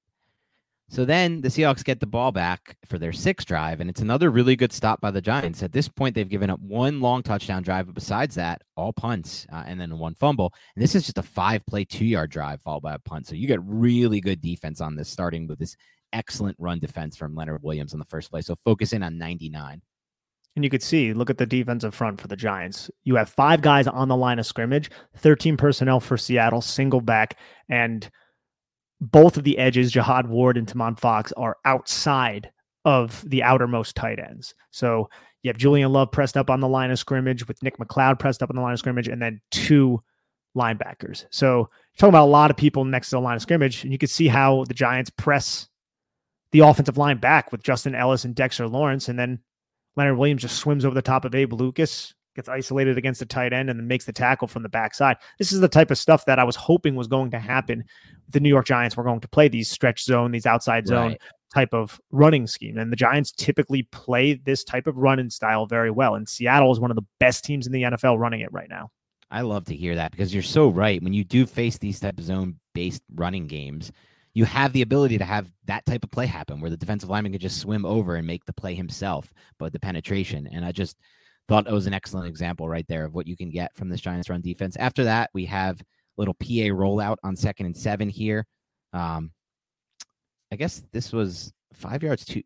So 0.88 1.04
then 1.04 1.40
the 1.40 1.48
Seahawks 1.48 1.84
get 1.84 1.98
the 1.98 2.06
ball 2.06 2.30
back 2.30 2.76
for 2.86 2.98
their 2.98 3.12
sixth 3.12 3.46
drive, 3.48 3.80
and 3.80 3.90
it's 3.90 4.00
another 4.00 4.30
really 4.30 4.54
good 4.54 4.72
stop 4.72 5.00
by 5.00 5.10
the 5.10 5.20
Giants. 5.20 5.62
At 5.62 5.72
this 5.72 5.88
point, 5.88 6.14
they've 6.14 6.28
given 6.28 6.48
up 6.48 6.60
one 6.60 7.00
long 7.00 7.24
touchdown 7.24 7.62
drive, 7.62 7.86
but 7.86 7.94
besides 7.96 8.36
that, 8.36 8.62
all 8.76 8.92
punts 8.92 9.46
uh, 9.52 9.64
and 9.66 9.80
then 9.80 9.98
one 9.98 10.14
fumble. 10.14 10.54
And 10.76 10.82
this 10.82 10.94
is 10.94 11.04
just 11.04 11.18
a 11.18 11.24
five 11.24 11.66
play, 11.66 11.84
two 11.84 12.04
yard 12.04 12.30
drive 12.30 12.62
followed 12.62 12.82
by 12.82 12.94
a 12.94 13.00
punt. 13.00 13.26
So 13.26 13.34
you 13.34 13.48
get 13.48 13.60
really 13.64 14.20
good 14.20 14.40
defense 14.40 14.80
on 14.80 14.94
this, 14.94 15.08
starting 15.08 15.48
with 15.48 15.58
this 15.58 15.76
excellent 16.12 16.56
run 16.60 16.78
defense 16.78 17.16
from 17.16 17.34
Leonard 17.34 17.62
Williams 17.64 17.92
on 17.92 17.98
the 17.98 18.06
first 18.06 18.30
play. 18.30 18.42
So 18.42 18.54
focus 18.54 18.92
in 18.92 19.02
on 19.02 19.18
99. 19.18 19.82
And 20.54 20.64
you 20.64 20.70
could 20.70 20.82
see, 20.82 21.12
look 21.12 21.28
at 21.28 21.36
the 21.36 21.46
defensive 21.46 21.94
front 21.94 22.20
for 22.20 22.28
the 22.28 22.36
Giants. 22.36 22.90
You 23.04 23.16
have 23.16 23.28
five 23.28 23.60
guys 23.60 23.86
on 23.86 24.08
the 24.08 24.16
line 24.16 24.38
of 24.38 24.46
scrimmage, 24.46 24.90
13 25.18 25.56
personnel 25.56 26.00
for 26.00 26.16
Seattle, 26.16 26.62
single 26.62 27.02
back, 27.02 27.36
and 27.68 28.08
both 29.00 29.36
of 29.36 29.44
the 29.44 29.58
edges, 29.58 29.92
Jihad 29.92 30.28
Ward 30.28 30.56
and 30.56 30.66
Tomon 30.66 30.98
Fox, 30.98 31.32
are 31.32 31.56
outside 31.64 32.50
of 32.84 33.24
the 33.28 33.42
outermost 33.42 33.96
tight 33.96 34.18
ends. 34.18 34.54
So 34.70 35.08
you 35.42 35.48
have 35.50 35.58
Julian 35.58 35.92
Love 35.92 36.10
pressed 36.12 36.36
up 36.36 36.50
on 36.50 36.60
the 36.60 36.68
line 36.68 36.90
of 36.90 36.98
scrimmage 36.98 37.46
with 37.46 37.62
Nick 37.62 37.78
McCloud 37.78 38.18
pressed 38.18 38.42
up 38.42 38.50
on 38.50 38.56
the 38.56 38.62
line 38.62 38.72
of 38.72 38.78
scrimmage, 38.78 39.08
and 39.08 39.20
then 39.20 39.40
two 39.50 40.02
linebackers. 40.56 41.26
So 41.30 41.58
you're 41.58 41.98
talking 41.98 42.08
about 42.08 42.24
a 42.24 42.30
lot 42.30 42.50
of 42.50 42.56
people 42.56 42.84
next 42.84 43.10
to 43.10 43.16
the 43.16 43.20
line 43.20 43.36
of 43.36 43.42
scrimmage, 43.42 43.82
and 43.82 43.92
you 43.92 43.98
can 43.98 44.08
see 44.08 44.28
how 44.28 44.64
the 44.64 44.74
Giants 44.74 45.10
press 45.10 45.68
the 46.52 46.60
offensive 46.60 46.96
line 46.96 47.18
back 47.18 47.52
with 47.52 47.62
Justin 47.62 47.94
Ellis 47.94 48.24
and 48.24 48.34
Dexter 48.34 48.66
Lawrence, 48.66 49.08
and 49.08 49.18
then 49.18 49.40
Leonard 49.96 50.16
Williams 50.18 50.42
just 50.42 50.56
swims 50.56 50.84
over 50.84 50.94
the 50.94 51.02
top 51.02 51.24
of 51.24 51.34
Abe 51.34 51.52
Lucas, 51.52 52.14
gets 52.36 52.48
isolated 52.48 52.96
against 52.98 53.18
the 53.20 53.26
tight 53.26 53.52
end, 53.52 53.68
and 53.70 53.80
then 53.80 53.88
makes 53.88 54.04
the 54.04 54.12
tackle 54.12 54.46
from 54.46 54.62
the 54.62 54.68
backside. 54.68 55.16
This 55.38 55.50
is 55.52 55.60
the 55.60 55.68
type 55.68 55.90
of 55.90 55.98
stuff 55.98 56.24
that 56.26 56.38
I 56.38 56.44
was 56.44 56.54
hoping 56.56 56.94
was 56.94 57.08
going 57.08 57.30
to 57.32 57.38
happen. 57.38 57.82
The 58.28 58.40
New 58.40 58.48
York 58.48 58.66
Giants 58.66 58.96
were 58.96 59.04
going 59.04 59.20
to 59.20 59.28
play 59.28 59.48
these 59.48 59.68
stretch 59.70 60.04
zone, 60.04 60.30
these 60.30 60.46
outside 60.46 60.86
zone 60.86 61.08
Right. 61.12 61.20
type 61.54 61.72
of 61.74 62.00
running 62.10 62.46
scheme. 62.46 62.78
And 62.78 62.92
the 62.92 62.96
Giants 62.96 63.32
typically 63.32 63.84
play 63.84 64.34
this 64.34 64.62
type 64.62 64.86
of 64.86 64.96
running 64.96 65.30
style 65.30 65.66
very 65.66 65.90
well. 65.90 66.14
And 66.14 66.28
Seattle 66.28 66.70
is 66.72 66.78
one 66.78 66.90
of 66.90 66.96
the 66.96 67.06
best 67.18 67.44
teams 67.44 67.66
in 67.66 67.72
the 67.72 67.82
NFL 67.82 68.18
running 68.18 68.40
it 68.40 68.52
right 68.52 68.68
now. 68.68 68.90
I 69.30 69.40
love 69.40 69.64
to 69.66 69.74
hear 69.74 69.96
that 69.96 70.12
because 70.12 70.32
you're 70.32 70.42
so 70.42 70.68
right. 70.68 71.02
When 71.02 71.12
you 71.12 71.24
do 71.24 71.46
face 71.46 71.78
these 71.78 71.98
type 71.98 72.18
of 72.18 72.24
zone 72.24 72.60
based 72.74 73.02
running 73.14 73.46
games, 73.48 73.90
you 74.34 74.44
have 74.44 74.72
the 74.72 74.82
ability 74.82 75.18
to 75.18 75.24
have 75.24 75.50
that 75.64 75.86
type 75.86 76.04
of 76.04 76.10
play 76.10 76.26
happen 76.26 76.60
where 76.60 76.70
the 76.70 76.76
defensive 76.76 77.08
lineman 77.08 77.32
can 77.32 77.40
just 77.40 77.58
swim 77.58 77.86
over 77.86 78.16
and 78.16 78.26
make 78.26 78.44
the 78.44 78.52
play 78.52 78.74
himself, 78.74 79.32
but 79.58 79.72
the 79.72 79.80
penetration. 79.80 80.46
And 80.46 80.64
I 80.64 80.72
just 80.72 80.96
thought 81.48 81.68
it 81.68 81.72
was 81.72 81.86
an 81.86 81.94
excellent 81.94 82.28
example 82.28 82.68
right 82.68 82.86
there 82.88 83.04
of 83.04 83.14
what 83.14 83.26
you 83.26 83.36
can 83.36 83.50
get 83.50 83.74
from 83.74 83.88
this 83.88 84.00
Giants 84.00 84.28
run 84.28 84.40
defense. 84.40 84.76
After 84.76 85.04
that, 85.04 85.30
we 85.32 85.44
have 85.46 85.80
little 86.16 86.34
PA 86.34 86.70
rollout 86.72 87.16
on 87.22 87.36
second 87.36 87.66
and 87.66 87.76
seven 87.76 88.08
here. 88.08 88.46
Um, 88.92 89.30
I 90.52 90.56
guess 90.56 90.82
this 90.92 91.12
was 91.12 91.52
five 91.72 92.02
yards 92.02 92.24
to 92.26 92.42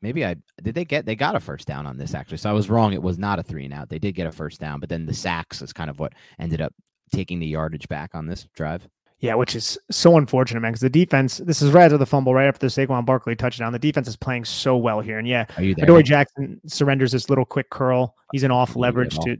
maybe 0.00 0.24
I 0.24 0.36
did 0.62 0.74
they 0.74 0.84
get 0.84 1.06
they 1.06 1.14
got 1.14 1.36
a 1.36 1.40
first 1.40 1.66
down 1.66 1.86
on 1.86 1.96
this 1.96 2.14
actually. 2.14 2.38
So 2.38 2.50
I 2.50 2.54
was 2.54 2.70
wrong. 2.70 2.92
It 2.92 3.02
was 3.02 3.18
not 3.18 3.38
a 3.38 3.42
three 3.42 3.64
and 3.64 3.74
out. 3.74 3.88
They 3.88 3.98
did 3.98 4.14
get 4.14 4.26
a 4.26 4.32
first 4.32 4.60
down, 4.60 4.80
but 4.80 4.88
then 4.88 5.06
the 5.06 5.14
sacks 5.14 5.62
is 5.62 5.72
kind 5.72 5.90
of 5.90 5.98
what 5.98 6.14
ended 6.38 6.60
up 6.60 6.72
taking 7.12 7.38
the 7.38 7.46
yardage 7.46 7.88
back 7.88 8.14
on 8.14 8.26
this 8.26 8.46
drive. 8.54 8.86
Yeah, 9.22 9.34
which 9.36 9.54
is 9.54 9.78
so 9.88 10.16
unfortunate, 10.16 10.60
man, 10.60 10.72
because 10.72 10.80
the 10.80 10.90
defense, 10.90 11.38
this 11.38 11.62
is 11.62 11.70
right 11.70 11.84
after 11.84 11.96
the 11.96 12.04
fumble, 12.04 12.34
right 12.34 12.48
after 12.48 12.66
the 12.66 12.72
Saquon 12.72 13.06
Barkley 13.06 13.36
touchdown. 13.36 13.72
The 13.72 13.78
defense 13.78 14.08
is 14.08 14.16
playing 14.16 14.44
so 14.44 14.76
well 14.76 15.00
here. 15.00 15.16
And 15.16 15.28
yeah, 15.28 15.46
Adoree 15.56 16.02
Jackson 16.02 16.60
surrenders 16.66 17.12
this 17.12 17.30
little 17.30 17.44
quick 17.44 17.70
curl. 17.70 18.16
He's 18.32 18.42
an 18.42 18.50
off 18.50 18.74
leverage 18.74 19.16
to, 19.20 19.36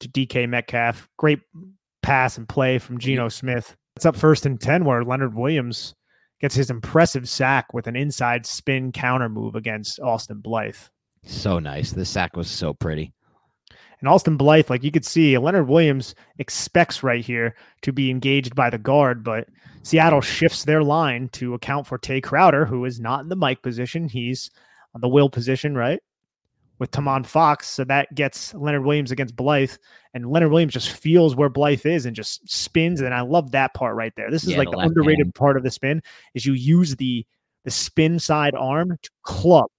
to 0.00 0.08
DK 0.08 0.48
Metcalf. 0.48 1.08
Great 1.18 1.38
pass 2.02 2.36
and 2.36 2.48
play 2.48 2.78
from 2.78 2.98
Geno 2.98 3.28
Smith. 3.28 3.76
It's 3.94 4.04
up 4.04 4.16
first 4.16 4.44
and 4.44 4.60
10 4.60 4.84
where 4.84 5.04
Leonard 5.04 5.36
Williams 5.36 5.94
gets 6.40 6.56
his 6.56 6.68
impressive 6.68 7.28
sack 7.28 7.72
with 7.72 7.86
an 7.86 7.94
inside 7.94 8.44
spin 8.44 8.90
counter 8.90 9.28
move 9.28 9.54
against 9.54 10.00
Austin 10.00 10.40
Blythe. 10.40 10.74
So 11.24 11.60
nice. 11.60 11.92
The 11.92 12.04
sack 12.04 12.36
was 12.36 12.50
so 12.50 12.74
pretty. 12.74 13.12
And 14.02 14.08
Austin 14.08 14.36
Blythe, 14.36 14.68
like 14.68 14.82
you 14.82 14.90
could 14.90 15.04
see, 15.04 15.38
Leonard 15.38 15.68
Williams 15.68 16.16
expects 16.38 17.04
right 17.04 17.24
here 17.24 17.54
to 17.82 17.92
be 17.92 18.10
engaged 18.10 18.56
by 18.56 18.68
the 18.68 18.76
guard, 18.76 19.22
but 19.22 19.48
Seattle 19.84 20.20
shifts 20.20 20.64
their 20.64 20.82
line 20.82 21.28
to 21.34 21.54
account 21.54 21.86
for 21.86 21.98
Tay 21.98 22.20
Crowder, 22.20 22.66
who 22.66 22.84
is 22.84 22.98
not 22.98 23.20
in 23.20 23.28
the 23.28 23.36
Mike 23.36 23.62
position. 23.62 24.08
He's 24.08 24.50
on 24.96 25.00
the 25.00 25.08
will 25.08 25.30
position, 25.30 25.76
right? 25.76 26.00
With 26.80 26.90
Tomon 26.90 27.24
Fox. 27.24 27.68
So 27.68 27.84
that 27.84 28.12
gets 28.12 28.52
Leonard 28.54 28.84
Williams 28.84 29.12
against 29.12 29.36
Blythe. 29.36 29.70
And 30.14 30.28
Leonard 30.28 30.50
Williams 30.50 30.72
just 30.72 30.90
feels 30.90 31.36
where 31.36 31.48
Blythe 31.48 31.86
is 31.86 32.04
and 32.04 32.16
just 32.16 32.50
spins. 32.50 33.02
And 33.02 33.14
I 33.14 33.20
love 33.20 33.52
that 33.52 33.72
part 33.72 33.94
right 33.94 34.12
there. 34.16 34.32
This 34.32 34.42
is 34.42 34.50
yeah, 34.50 34.58
like 34.58 34.70
the, 34.72 34.78
the 34.78 34.82
underrated 34.82 35.26
hand. 35.26 35.34
part 35.36 35.56
of 35.56 35.62
the 35.62 35.70
spin 35.70 36.02
is 36.34 36.44
you 36.44 36.54
use 36.54 36.96
the 36.96 37.24
the 37.64 37.70
spin 37.70 38.18
side 38.18 38.56
arm 38.56 38.98
to 39.00 39.10
club 39.22 39.70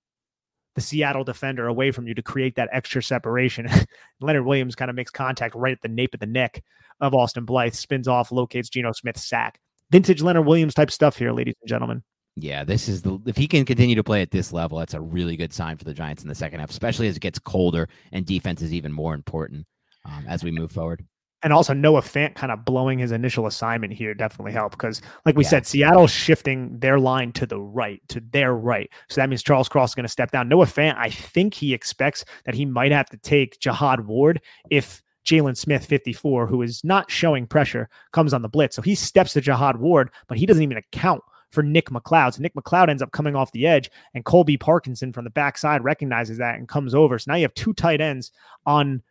the 0.76 0.82
Seattle 0.82 1.24
defender 1.24 1.68
away 1.68 1.92
from 1.92 2.08
you 2.08 2.14
to 2.14 2.22
create 2.22 2.56
that 2.56 2.70
extra 2.72 3.02
separation. 3.02 3.68
Leonard 4.22 4.46
Williams 4.46 4.76
kind 4.76 4.90
of 4.90 4.96
makes 4.96 5.12
contact 5.12 5.56
right 5.56 5.74
at 5.74 5.82
the 5.82 5.88
nape 5.88 6.14
of 6.14 6.20
the 6.20 6.26
neck 6.26 6.64
of 7.00 7.14
Austin 7.14 7.46
Blythe, 7.46 7.74
spins 7.74 8.08
off, 8.08 8.32
locates 8.32 8.70
Geno 8.70 8.92
Smith's 8.92 9.28
sack. 9.28 9.60
Vintage 9.92 10.22
Leonard 10.22 10.46
Williams 10.46 10.74
type 10.74 10.92
stuff 10.92 11.18
here, 11.18 11.32
ladies 11.32 11.56
and 11.62 11.70
gentlemen. 11.70 12.04
Yeah, 12.36 12.64
this 12.64 12.90
is 12.90 13.04
the 13.04 13.20
if 13.28 13.38
he 13.38 13.48
can 13.48 13.64
continue 13.64 13.96
to 13.96 14.04
play 14.04 14.24
at 14.24 14.32
this 14.32 14.52
level, 14.52 14.80
that's 14.80 14.96
a 14.96 15.02
really 15.02 15.38
good 15.38 15.54
sign 15.54 15.78
for 15.78 15.84
the 15.84 15.94
Giants 15.94 16.24
in 16.24 16.30
the 16.30 16.36
second 16.36 16.62
half, 16.62 16.72
especially 16.72 17.08
as 17.08 17.16
it 17.16 17.20
gets 17.20 17.38
colder 17.38 17.88
and 18.12 18.26
defense 18.26 18.64
is 18.64 18.74
even 18.74 18.92
more 18.92 19.14
important 19.14 19.68
um, 20.06 20.26
as 20.28 20.44
we 20.44 20.50
move 20.50 20.72
forward 20.72 21.06
and 21.44 21.52
also 21.52 21.74
Noah 21.74 22.02
Fant 22.02 22.36
kind 22.36 22.52
of 22.52 22.66
blowing 22.66 23.00
his 23.00 23.12
initial 23.12 23.46
assignment 23.46 23.94
here 23.94 24.14
definitely 24.14 24.54
helped 24.54 24.78
because, 24.78 25.02
like 25.26 25.36
we 25.36 25.44
yeah. 25.44 25.50
said, 25.50 25.68
Seattle's 25.68 26.12
shifting 26.12 26.80
their 26.80 27.00
line 27.00 27.34
to 27.34 27.46
the 27.46 27.60
right, 27.60 28.02
to 28.08 28.22
their 28.32 28.56
right. 28.56 28.90
So 29.10 29.22
that 29.22 29.30
means 29.30 29.44
Charles 29.44 29.70
Cross 29.70 29.92
is 29.92 29.96
going 29.96 30.06
to 30.06 30.12
step 30.12 30.32
down. 30.32 30.48
Noah 30.48 30.66
Fant, 30.66 30.98
I 30.98 31.10
think 31.10 31.54
he 31.54 31.74
expects 31.74 32.24
that 32.46 32.56
he 32.56 32.66
might 32.66 32.92
have 32.92 33.10
to 33.10 33.18
take 33.18 33.60
Jihad 33.60 34.08
Ward 34.08 34.42
if 34.70 35.04
Jaylon 35.26 35.58
Smith, 35.58 35.86
54, 35.86 36.48
who 36.48 36.62
is 36.62 36.84
not 36.84 37.12
showing 37.12 37.46
pressure, 37.46 37.90
comes 38.12 38.34
on 38.34 38.42
the 38.42 38.50
blitz. 38.50 38.76
So 38.76 38.82
he 38.82 38.96
steps 38.96 39.34
to 39.34 39.42
Jihad 39.42 39.78
Ward, 39.78 40.10
but 40.28 40.38
he 40.38 40.46
doesn't 40.46 40.64
even 40.64 40.78
account 40.78 41.22
for 41.52 41.62
Nick 41.62 41.90
McCloud. 41.90 42.34
So 42.34 42.42
Nick 42.42 42.56
McCloud 42.56 42.90
ends 42.90 43.02
up 43.02 43.12
coming 43.12 43.36
off 43.36 43.52
the 43.52 43.68
edge, 43.68 43.90
and 44.14 44.26
Colby 44.26 44.58
Parkinson 44.58 45.14
from 45.14 45.24
the 45.24 45.30
backside 45.30 45.84
recognizes 45.84 46.38
that 46.40 46.56
and 46.56 46.68
comes 46.68 46.96
over. 46.96 47.20
So 47.20 47.32
now 47.32 47.38
you 47.38 47.44
have 47.44 47.54
two 47.54 47.74
tight 47.74 48.02
ends 48.02 48.32
on 48.66 49.02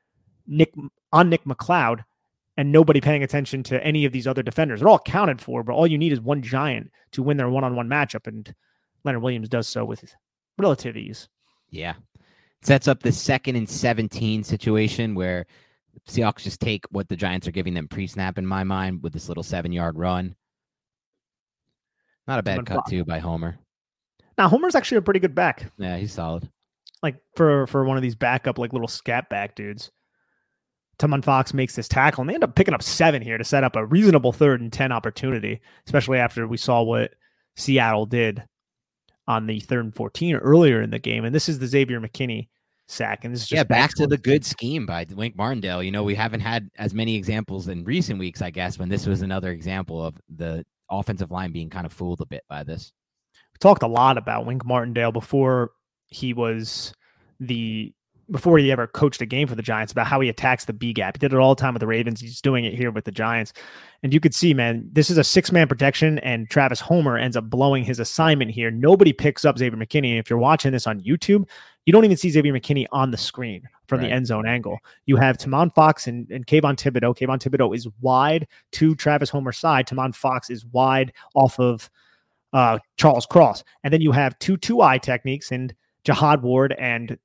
Nick 0.47 0.75
on 1.13 1.29
Nick 1.29 1.45
McCloud 1.45 2.05
and 2.57 2.71
nobody 2.71 3.01
paying 3.01 3.23
attention 3.23 3.63
to 3.65 3.83
any 3.85 4.05
of 4.05 4.13
these 4.13 4.27
other 4.27 4.43
defenders. 4.43 4.81
They're 4.81 4.89
all 4.89 4.99
counted 4.99 5.41
for, 5.41 5.63
but 5.63 5.73
all 5.73 5.87
you 5.87 5.99
need 5.99 6.13
is 6.13 6.21
one 6.21 6.43
giant 6.43 6.91
to 7.13 7.23
win 7.23 7.37
their 7.37 7.49
one-on-one 7.49 7.89
matchup, 7.89 8.27
and 8.27 8.53
Leonard 9.05 9.23
Williams 9.23 9.49
does 9.49 9.67
so 9.67 9.85
with 9.85 10.05
relative 10.59 10.97
ease. 10.97 11.29
Yeah, 11.71 11.95
sets 12.63 12.89
up 12.89 13.03
the 13.03 13.13
second 13.13 13.57
and 13.57 13.69
seventeen 13.69 14.45
situation 14.45 15.15
where 15.15 15.47
Seahawks 16.09 16.43
just 16.43 16.61
take 16.61 16.85
what 16.91 17.09
the 17.09 17.17
Giants 17.17 17.47
are 17.47 17.53
giving 17.53 17.75
them 17.75 17.89
pre-snap 17.89 18.39
in 18.39 18.47
my 18.47 18.65
mind 18.65 19.03
with 19.03 19.13
this 19.13 19.29
little 19.29 19.43
seven-yard 19.43 19.97
run. 19.99 20.35
Not 22.27 22.39
a 22.39 22.43
bad 22.43 22.67
cut 22.67 22.87
too 22.87 23.05
by 23.05 23.19
Homer. 23.19 23.59
Now 24.39 24.49
Homer's 24.49 24.75
actually 24.75 24.99
a 24.99 25.03
pretty 25.03 25.21
good 25.21 25.35
back. 25.35 25.71
Yeah, 25.79 25.97
he's 25.97 26.13
solid. 26.13 26.49
Like 27.03 27.17
for 27.35 27.67
for 27.67 27.85
one 27.85 27.97
of 27.97 28.03
these 28.03 28.15
backup 28.15 28.59
like 28.59 28.73
little 28.73 28.89
scat 28.89 29.29
back 29.29 29.55
dudes. 29.55 29.91
Tomon 30.99 31.25
Fox 31.25 31.55
makes 31.55 31.75
this 31.75 31.89
tackle, 31.89 32.23
and 32.23 32.31
they 32.31 32.35
end 32.35 32.45
up 32.45 32.55
picking 32.55 32.75
up 32.75 32.83
seven 32.83 33.23
here 33.23 33.39
to 33.39 33.45
set 33.45 33.65
up 33.65 33.77
a 33.77 33.87
reasonable 33.87 34.33
third 34.33 34.61
and 34.61 34.73
10 34.73 34.93
opportunity, 34.93 35.61
especially 35.87 36.19
after 36.19 36.47
we 36.47 36.57
saw 36.57 36.83
what 36.83 37.13
Seattle 37.57 38.07
did 38.07 38.45
on 39.27 39.47
the 39.47 39.61
third 39.61 39.85
and 39.85 39.95
14 39.95 40.37
earlier 40.37 40.83
in 40.83 40.91
the 40.91 40.99
game. 40.99 41.25
And 41.25 41.35
this 41.35 41.49
is 41.49 41.59
the 41.59 41.67
Xavier 41.67 42.01
McKinney 42.01 42.49
sack. 42.89 43.25
And 43.25 43.35
this 43.35 43.43
is 43.43 43.53
yeah, 43.53 43.65
back 43.65 43.95
to 43.97 44.07
the 44.07 44.19
good 44.19 44.45
scheme 44.45 44.87
by 44.87 45.07
Wink 45.11 45.37
Martindale. 45.37 45.83
You 45.83 45.91
know, 45.91 46.03
we 46.03 46.15
haven't 46.15 46.41
had 46.41 46.69
as 46.77 46.95
many 46.95 47.17
examples 47.17 47.69
in 47.69 47.85
recent 47.85 48.19
weeks, 48.19 48.43
I 48.43 48.51
guess, 48.51 48.79
when 48.79 48.89
this 48.89 49.07
was 49.07 49.23
another 49.23 49.51
example 49.51 50.05
of 50.05 50.21
the 50.29 50.65
offensive 50.91 51.31
line 51.31 51.53
being 51.53 51.71
kind 51.71 51.87
of 51.87 51.93
fooled 51.93 52.21
a 52.21 52.27
bit 52.27 52.45
by 52.49 52.65
this. 52.65 52.93
We 53.55 53.59
talked 53.59 53.83
a 53.83 53.89
lot 53.89 54.19
about 54.19 54.47
Wink 54.47 54.65
Martindale 54.65 55.13
before 55.13 55.71
he 56.07 56.35
was 56.35 56.93
the 57.41 57.93
before 58.31 58.59
he 58.59 58.73
ever 58.73 58.87
coached 58.87 59.21
a 59.21 59.27
game 59.27 59.47
for 59.47 59.55
the 59.55 59.63
Giants 59.63 59.93
about 59.93 60.07
how 60.07 60.21
he 60.21 60.29
attacks 60.29 60.65
the 60.65 60.73
B 60.73 60.93
gap. 60.93 61.17
He 61.17 61.19
did 61.19 61.33
it 61.33 61.39
all 61.39 61.55
the 61.55 61.61
time 61.61 61.75
with 61.75 61.81
the 61.81 61.87
Ravens. 61.87 62.21
He's 62.21 62.41
doing 62.41 62.65
it 62.65 62.75
here 62.75 62.91
with 62.91 63.05
the 63.05 63.13
Giants. 63.13 63.53
And 64.03 64.13
you 64.13 64.21
could 64.21 64.35
see, 64.35 64.55
man, 64.55 64.89
this 64.91 65.11
is 65.11 65.19
a 65.19 65.25
six 65.25 65.53
man 65.53 65.69
protection, 65.69 66.19
and 66.21 66.49
Travis 66.49 66.81
Homer 66.81 67.17
ends 67.17 67.37
up 67.37 67.51
blowing 67.51 67.85
his 67.85 68.01
assignment 68.01 68.51
here. 68.51 68.71
Nobody 68.71 69.13
picks 69.13 69.45
up 69.45 69.59
Xavier 69.59 69.79
McKinney. 69.79 70.11
And 70.11 70.19
If 70.19 70.31
you're 70.31 70.39
watching 70.39 70.73
this 70.73 70.87
on 70.87 71.01
YouTube, 71.01 71.49
you 71.85 71.93
don't 71.93 72.05
even 72.05 72.17
see 72.17 72.31
Xavier 72.31 72.53
McKinney 72.53 72.87
on 72.93 73.11
the 73.11 73.17
screen 73.17 73.69
from 73.87 74.01
right. 74.01 74.07
the 74.07 74.13
end 74.13 74.27
zone 74.27 74.47
angle. 74.47 74.79
You 75.07 75.17
have 75.17 75.37
Tomon 75.37 75.75
Fox 75.75 76.07
and, 76.07 76.31
and 76.31 76.47
Kayvon 76.47 76.77
Thibodeaux. 76.77 77.17
Kayvon 77.17 77.39
Thibodeaux 77.39 77.75
is 77.75 77.89
wide 78.01 78.47
to 78.73 78.95
Travis 78.95 79.31
Homer's 79.31 79.59
side. 79.59 79.87
Tomon 79.87 80.15
Fox 80.15 80.49
is 80.49 80.65
wide 80.67 81.13
off 81.35 81.59
of 81.59 81.91
uh, 82.53 82.79
Charles 82.97 83.27
Cross. 83.27 83.65
And 83.85 83.93
then 83.93 84.01
you 84.01 84.13
have 84.13 84.39
two 84.39 84.57
two 84.57 84.81
eye 84.81 84.99
techniques 84.99 85.51
and 85.51 85.75
Jihad 86.05 86.43
Ward 86.43 86.75
and 86.79 87.19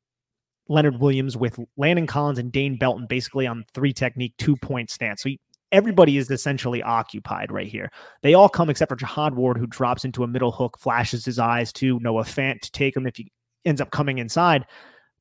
Leonard 0.69 0.99
Williams 0.99 1.37
with 1.37 1.59
Landon 1.77 2.07
Collins 2.07 2.39
and 2.39 2.51
Dane 2.51 2.77
Belton 2.77 3.05
basically 3.07 3.47
on 3.47 3.65
three 3.73 3.93
technique, 3.93 4.33
two 4.37 4.55
point 4.57 4.89
stance. 4.89 5.23
So 5.23 5.29
he, 5.29 5.39
everybody 5.71 6.17
is 6.17 6.31
essentially 6.31 6.81
occupied 6.81 7.51
right 7.51 7.67
here. 7.67 7.91
They 8.21 8.33
all 8.33 8.49
come 8.49 8.69
except 8.69 8.89
for 8.89 8.95
Jihad 8.95 9.35
Ward, 9.35 9.57
who 9.57 9.67
drops 9.67 10.05
into 10.05 10.23
a 10.23 10.27
middle 10.27 10.51
hook, 10.51 10.77
flashes 10.79 11.25
his 11.25 11.39
eyes 11.39 11.71
to 11.73 11.99
Noah 11.99 12.23
Fant 12.23 12.61
to 12.61 12.71
take 12.71 12.95
him 12.95 13.05
if 13.05 13.17
he 13.17 13.31
ends 13.65 13.81
up 13.81 13.91
coming 13.91 14.17
inside. 14.17 14.65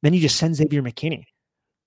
Then 0.02 0.12
he 0.12 0.20
just 0.20 0.36
sends 0.36 0.58
Xavier 0.58 0.82
McKinney 0.82 1.24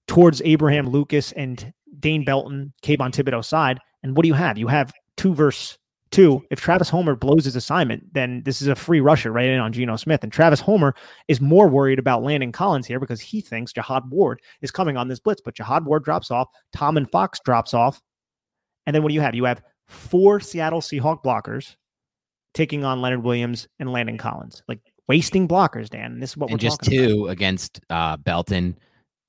towards 0.07 0.41
Abraham 0.43 0.89
Lucas 0.89 1.31
and 1.31 1.73
Dane 1.99 2.25
Belton, 2.25 2.73
Kayvon 2.83 3.11
Thibodeaux 3.11 3.45
side. 3.45 3.79
And 4.03 4.15
what 4.15 4.23
do 4.23 4.27
you 4.27 4.33
have? 4.33 4.57
You 4.57 4.67
have 4.67 4.91
two 5.17 5.33
verse 5.33 5.77
Two, 6.11 6.43
if 6.49 6.59
Travis 6.59 6.89
Homer 6.89 7.15
blows 7.15 7.45
his 7.45 7.55
assignment, 7.55 8.13
then 8.13 8.41
this 8.43 8.63
is 8.63 8.67
a 8.67 8.75
free 8.75 8.99
rusher 8.99 9.31
right 9.31 9.47
in 9.47 9.59
on 9.59 9.71
Geno 9.71 9.95
Smith. 9.95 10.23
And 10.23 10.33
Travis 10.33 10.59
Homer 10.59 10.95
is 11.27 11.39
more 11.39 11.67
worried 11.67 11.99
about 11.99 12.23
Landon 12.23 12.51
Collins 12.51 12.87
here 12.87 12.99
because 12.99 13.21
he 13.21 13.41
thinks 13.41 13.71
Jihad 13.71 14.09
Ward 14.09 14.41
is 14.61 14.71
coming 14.71 14.97
on 14.97 15.07
this 15.07 15.19
blitz. 15.19 15.41
But 15.41 15.55
Jihad 15.55 15.85
Ward 15.85 16.03
drops 16.03 16.31
off, 16.31 16.47
Tomon 16.75 17.09
Fox 17.11 17.39
drops 17.45 17.75
off. 17.75 18.01
And 18.87 18.95
then 18.95 19.03
what 19.03 19.09
do 19.09 19.15
you 19.15 19.21
have? 19.21 19.35
You 19.35 19.45
have 19.45 19.61
four 19.87 20.39
Seattle 20.39 20.81
Seahawk 20.81 21.23
blockers 21.23 21.75
taking 22.55 22.83
on 22.83 23.01
Leonard 23.01 23.23
Williams 23.23 23.67
and 23.77 23.91
Landon 23.91 24.17
Collins. 24.17 24.63
Like 24.67 24.79
wasting 25.07 25.47
blockers, 25.47 25.89
Dan. 25.89 26.13
And 26.13 26.23
this 26.23 26.31
is 26.31 26.37
what 26.37 26.49
and 26.49 26.55
we're 26.55 26.69
just 26.69 26.81
two 26.81 27.25
about. 27.25 27.31
against 27.31 27.81
uh, 27.91 28.17
Belton, 28.17 28.77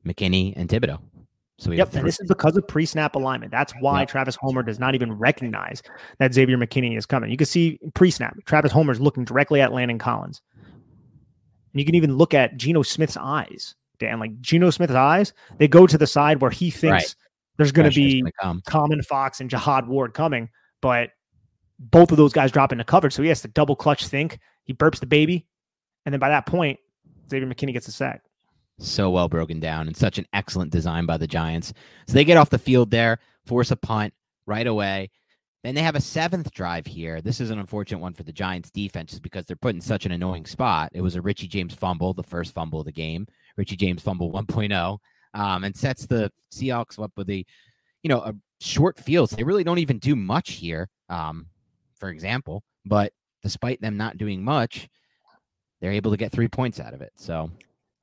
McKinney, 0.07 0.55
and 0.57 0.69
Thibodeaux. 0.69 1.01
So 1.61 1.73
yep, 1.73 1.95
and 1.95 2.07
this 2.07 2.19
is 2.19 2.27
because 2.27 2.57
of 2.57 2.67
pre-snap 2.67 3.15
alignment. 3.17 3.53
That's 3.53 3.75
why 3.81 4.01
yep. 4.01 4.09
Travis 4.09 4.35
Homer 4.41 4.63
does 4.63 4.79
not 4.79 4.95
even 4.95 5.13
recognize 5.13 5.83
that 6.19 6.33
Xavier 6.33 6.57
McKinney 6.57 6.97
is 6.97 7.05
coming. 7.05 7.31
You 7.31 7.37
can 7.37 7.47
see 7.47 7.79
pre-snap. 7.93 8.35
Travis 8.47 8.73
Homer 8.73 8.93
is 8.93 9.01
looking 9.01 9.27
directly 9.27 9.61
at 9.61 9.71
Landon 9.71 9.99
Collins. 9.99 10.41
And 10.57 11.79
you 11.79 11.85
can 11.85 11.95
even 11.97 12.17
look 12.17 12.33
at 12.33 12.57
Geno 12.57 12.83
Smith's 12.83 13.19
eyes, 13.19 13.75
Dan. 13.99 14.19
Like 14.19 14.41
Geno 14.41 14.71
Smith's 14.71 14.95
eyes, 14.95 15.35
they 15.59 15.69
go 15.69 15.87
to 15.87 15.99
the 15.99 16.07
side 16.07 16.41
where 16.41 16.51
he 16.51 16.71
thinks 16.71 17.05
right. 17.05 17.15
there's 17.59 17.73
going 17.73 17.91
to 17.91 17.95
be 17.95 18.25
Tomon 18.43 19.05
Fox 19.05 19.43
and 19.43 19.51
Jihad 19.51 19.87
Ward 19.87 20.15
coming, 20.15 20.49
but 20.81 21.11
both 21.79 22.11
of 22.11 22.17
those 22.17 22.33
guys 22.33 22.51
drop 22.51 22.73
into 22.73 22.85
coverage. 22.85 23.13
So 23.13 23.23
he 23.23 23.29
has 23.29 23.43
to 23.43 23.49
double 23.49 23.77
clutch 23.77 24.07
think. 24.07 24.39
He 24.65 24.73
burps 24.73 24.99
the 24.99 25.07
baby, 25.07 25.47
And 26.07 26.13
then 26.15 26.21
by 26.21 26.31
that 26.31 26.47
point, 26.47 26.79
Xavier 27.29 27.47
McKinney 27.47 27.75
gets 27.75 27.87
a 27.87 27.93
sack. 27.93 28.23
So 28.83 29.11
well 29.11 29.29
broken 29.29 29.61
down 29.61 29.87
and 29.87 29.97
such 29.97 30.19
an 30.19 30.27
excellent 30.33 30.73
design 30.73 31.07
by 31.07 31.17
the 31.19 31.27
Giants. 31.27 31.73
So 32.07 32.15
they 32.15 32.25
get 32.25 32.37
off 32.37 32.51
the 32.51 32.59
field 32.59 32.91
there, 32.91 33.19
force 33.45 33.71
a 33.71 33.77
punt 33.77 34.15
right 34.47 34.67
away. 34.67 35.11
Then 35.63 35.75
they 35.75 35.83
have 35.83 35.97
a 35.97 36.01
seventh 36.01 36.51
drive 36.53 36.87
here. 36.87 37.21
This 37.21 37.41
is 37.41 37.51
an 37.51 37.59
unfortunate 37.59 37.99
one 37.99 38.15
for 38.15 38.23
the 38.23 38.33
Giants 38.33 38.71
defense 38.71 39.11
just 39.11 39.23
because 39.23 39.45
they're 39.45 39.57
put 39.57 39.75
in 39.75 39.81
such 39.81 40.07
an 40.07 40.13
annoying 40.13 40.47
spot. 40.47 40.91
It 40.95 41.03
was 41.03 41.17
a 41.17 41.21
Richie 41.21 41.49
James 41.49 41.75
fumble, 41.75 42.15
the 42.15 42.23
first 42.23 42.55
fumble 42.55 42.81
of 42.81 42.87
the 42.87 42.93
game. 42.93 43.27
Richie 43.57 43.77
James 43.77 44.01
fumble 44.01 44.33
1.0, 44.33 44.99
um, 45.35 45.65
and 45.65 45.77
sets 45.77 46.07
the 46.07 46.33
Seahawks 46.51 47.03
up 47.03 47.13
with 47.17 47.29
a, 47.29 47.45
you 48.03 48.09
know, 48.09 48.21
a 48.21 48.35
short 48.61 48.99
field. 48.99 49.29
So 49.29 49.37
they 49.37 49.45
really 49.45 49.65
don't 49.65 49.79
even 49.79 49.99
do 49.99 50.17
much 50.17 50.53
here, 50.53 50.89
um, 51.11 51.47
for 51.97 52.09
example. 52.09 52.63
But 52.87 53.13
despite 53.43 53.83
them 53.83 53.99
not 53.99 54.17
doing 54.17 54.43
much, 54.43 54.89
they're 55.83 55.93
able 55.93 56.11
to 56.11 56.17
get 56.17 56.33
three 56.33 56.49
points 56.49 56.81
out 56.81 56.95
of 56.95 57.03
it. 57.03 57.13
So 57.17 57.51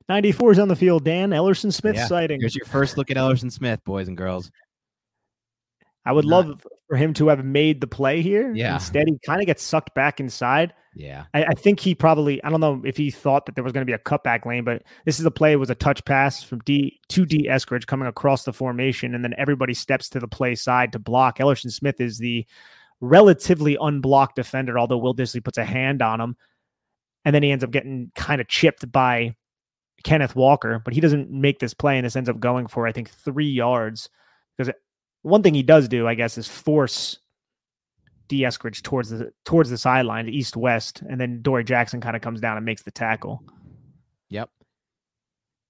94 0.08 0.52
is 0.52 0.58
on 0.58 0.68
the 0.68 0.76
field. 0.76 1.04
Dan 1.04 1.30
Elerson 1.30 1.72
Smith 1.72 1.96
Yeah, 1.96 2.06
sighting. 2.06 2.40
here's 2.40 2.56
your 2.56 2.64
first 2.66 2.96
look 2.96 3.10
at 3.10 3.16
Elerson 3.16 3.52
Smith, 3.52 3.80
boys 3.84 4.08
and 4.08 4.16
girls. 4.16 4.50
I 6.04 6.12
would 6.12 6.24
not- 6.24 6.46
love 6.48 6.66
for 6.88 6.96
him 6.96 7.12
to 7.14 7.28
have 7.28 7.44
made 7.44 7.82
the 7.82 7.86
play 7.86 8.22
here. 8.22 8.50
Yeah. 8.54 8.74
Instead, 8.74 9.08
he 9.08 9.18
kind 9.26 9.42
of 9.42 9.46
gets 9.46 9.62
sucked 9.62 9.94
back 9.94 10.20
inside. 10.20 10.72
Yeah. 10.94 11.26
I, 11.34 11.44
I 11.44 11.52
think 11.52 11.80
he 11.80 11.94
probably, 11.94 12.42
I 12.42 12.48
don't 12.48 12.60
know 12.60 12.80
if 12.84 12.96
he 12.96 13.10
thought 13.10 13.44
that 13.44 13.54
there 13.54 13.62
was 13.62 13.74
going 13.74 13.82
to 13.82 13.90
be 13.90 13.92
a 13.92 13.98
cutback 13.98 14.46
lane, 14.46 14.64
but 14.64 14.82
this 15.04 15.20
is 15.20 15.26
a 15.26 15.30
play. 15.30 15.52
It 15.52 15.56
was 15.56 15.68
a 15.68 15.74
touch 15.74 16.02
pass 16.06 16.42
from 16.42 16.60
D 16.60 16.98
to 17.10 17.26
Dee 17.26 17.46
Eskridge 17.46 17.86
coming 17.86 18.08
across 18.08 18.44
the 18.44 18.54
formation, 18.54 19.14
and 19.14 19.22
then 19.22 19.34
everybody 19.36 19.74
steps 19.74 20.08
to 20.10 20.18
the 20.20 20.26
play 20.26 20.54
side 20.54 20.92
to 20.92 20.98
block. 20.98 21.38
Elerson 21.38 21.70
Smith 21.70 22.00
is 22.00 22.16
the 22.16 22.46
relatively 23.02 23.76
unblocked 23.78 24.36
defender, 24.36 24.78
although 24.78 24.98
Will 24.98 25.14
Dissly 25.14 25.44
puts 25.44 25.58
a 25.58 25.64
hand 25.64 26.00
on 26.00 26.20
him. 26.22 26.36
And 27.26 27.34
then 27.34 27.42
he 27.42 27.50
ends 27.50 27.62
up 27.62 27.70
getting 27.70 28.10
kind 28.14 28.40
of 28.40 28.48
chipped 28.48 28.90
by 28.90 29.36
Kenneth 30.04 30.36
Walker, 30.36 30.80
but 30.84 30.94
he 30.94 31.00
doesn't 31.00 31.30
make 31.30 31.58
this 31.58 31.74
play, 31.74 31.96
and 31.96 32.06
this 32.06 32.16
ends 32.16 32.28
up 32.28 32.40
going 32.40 32.66
for, 32.66 32.86
I 32.86 32.92
think, 32.92 33.10
three 33.10 33.48
yards. 33.48 34.08
Because 34.56 34.72
one 35.22 35.42
thing 35.42 35.54
he 35.54 35.62
does 35.62 35.88
do, 35.88 36.06
I 36.06 36.14
guess, 36.14 36.38
is 36.38 36.48
force 36.48 37.18
Dee 38.28 38.42
Eskridge 38.42 38.82
towards 38.82 39.10
the 39.10 39.32
towards 39.44 39.70
the 39.70 39.78
sideline, 39.78 40.28
east 40.28 40.56
west, 40.56 41.02
and 41.08 41.20
then 41.20 41.42
Dory 41.42 41.64
Jackson 41.64 42.00
kind 42.00 42.14
of 42.14 42.22
comes 42.22 42.40
down 42.40 42.56
and 42.56 42.66
makes 42.66 42.82
the 42.82 42.90
tackle. 42.90 43.42
Yep. 44.30 44.50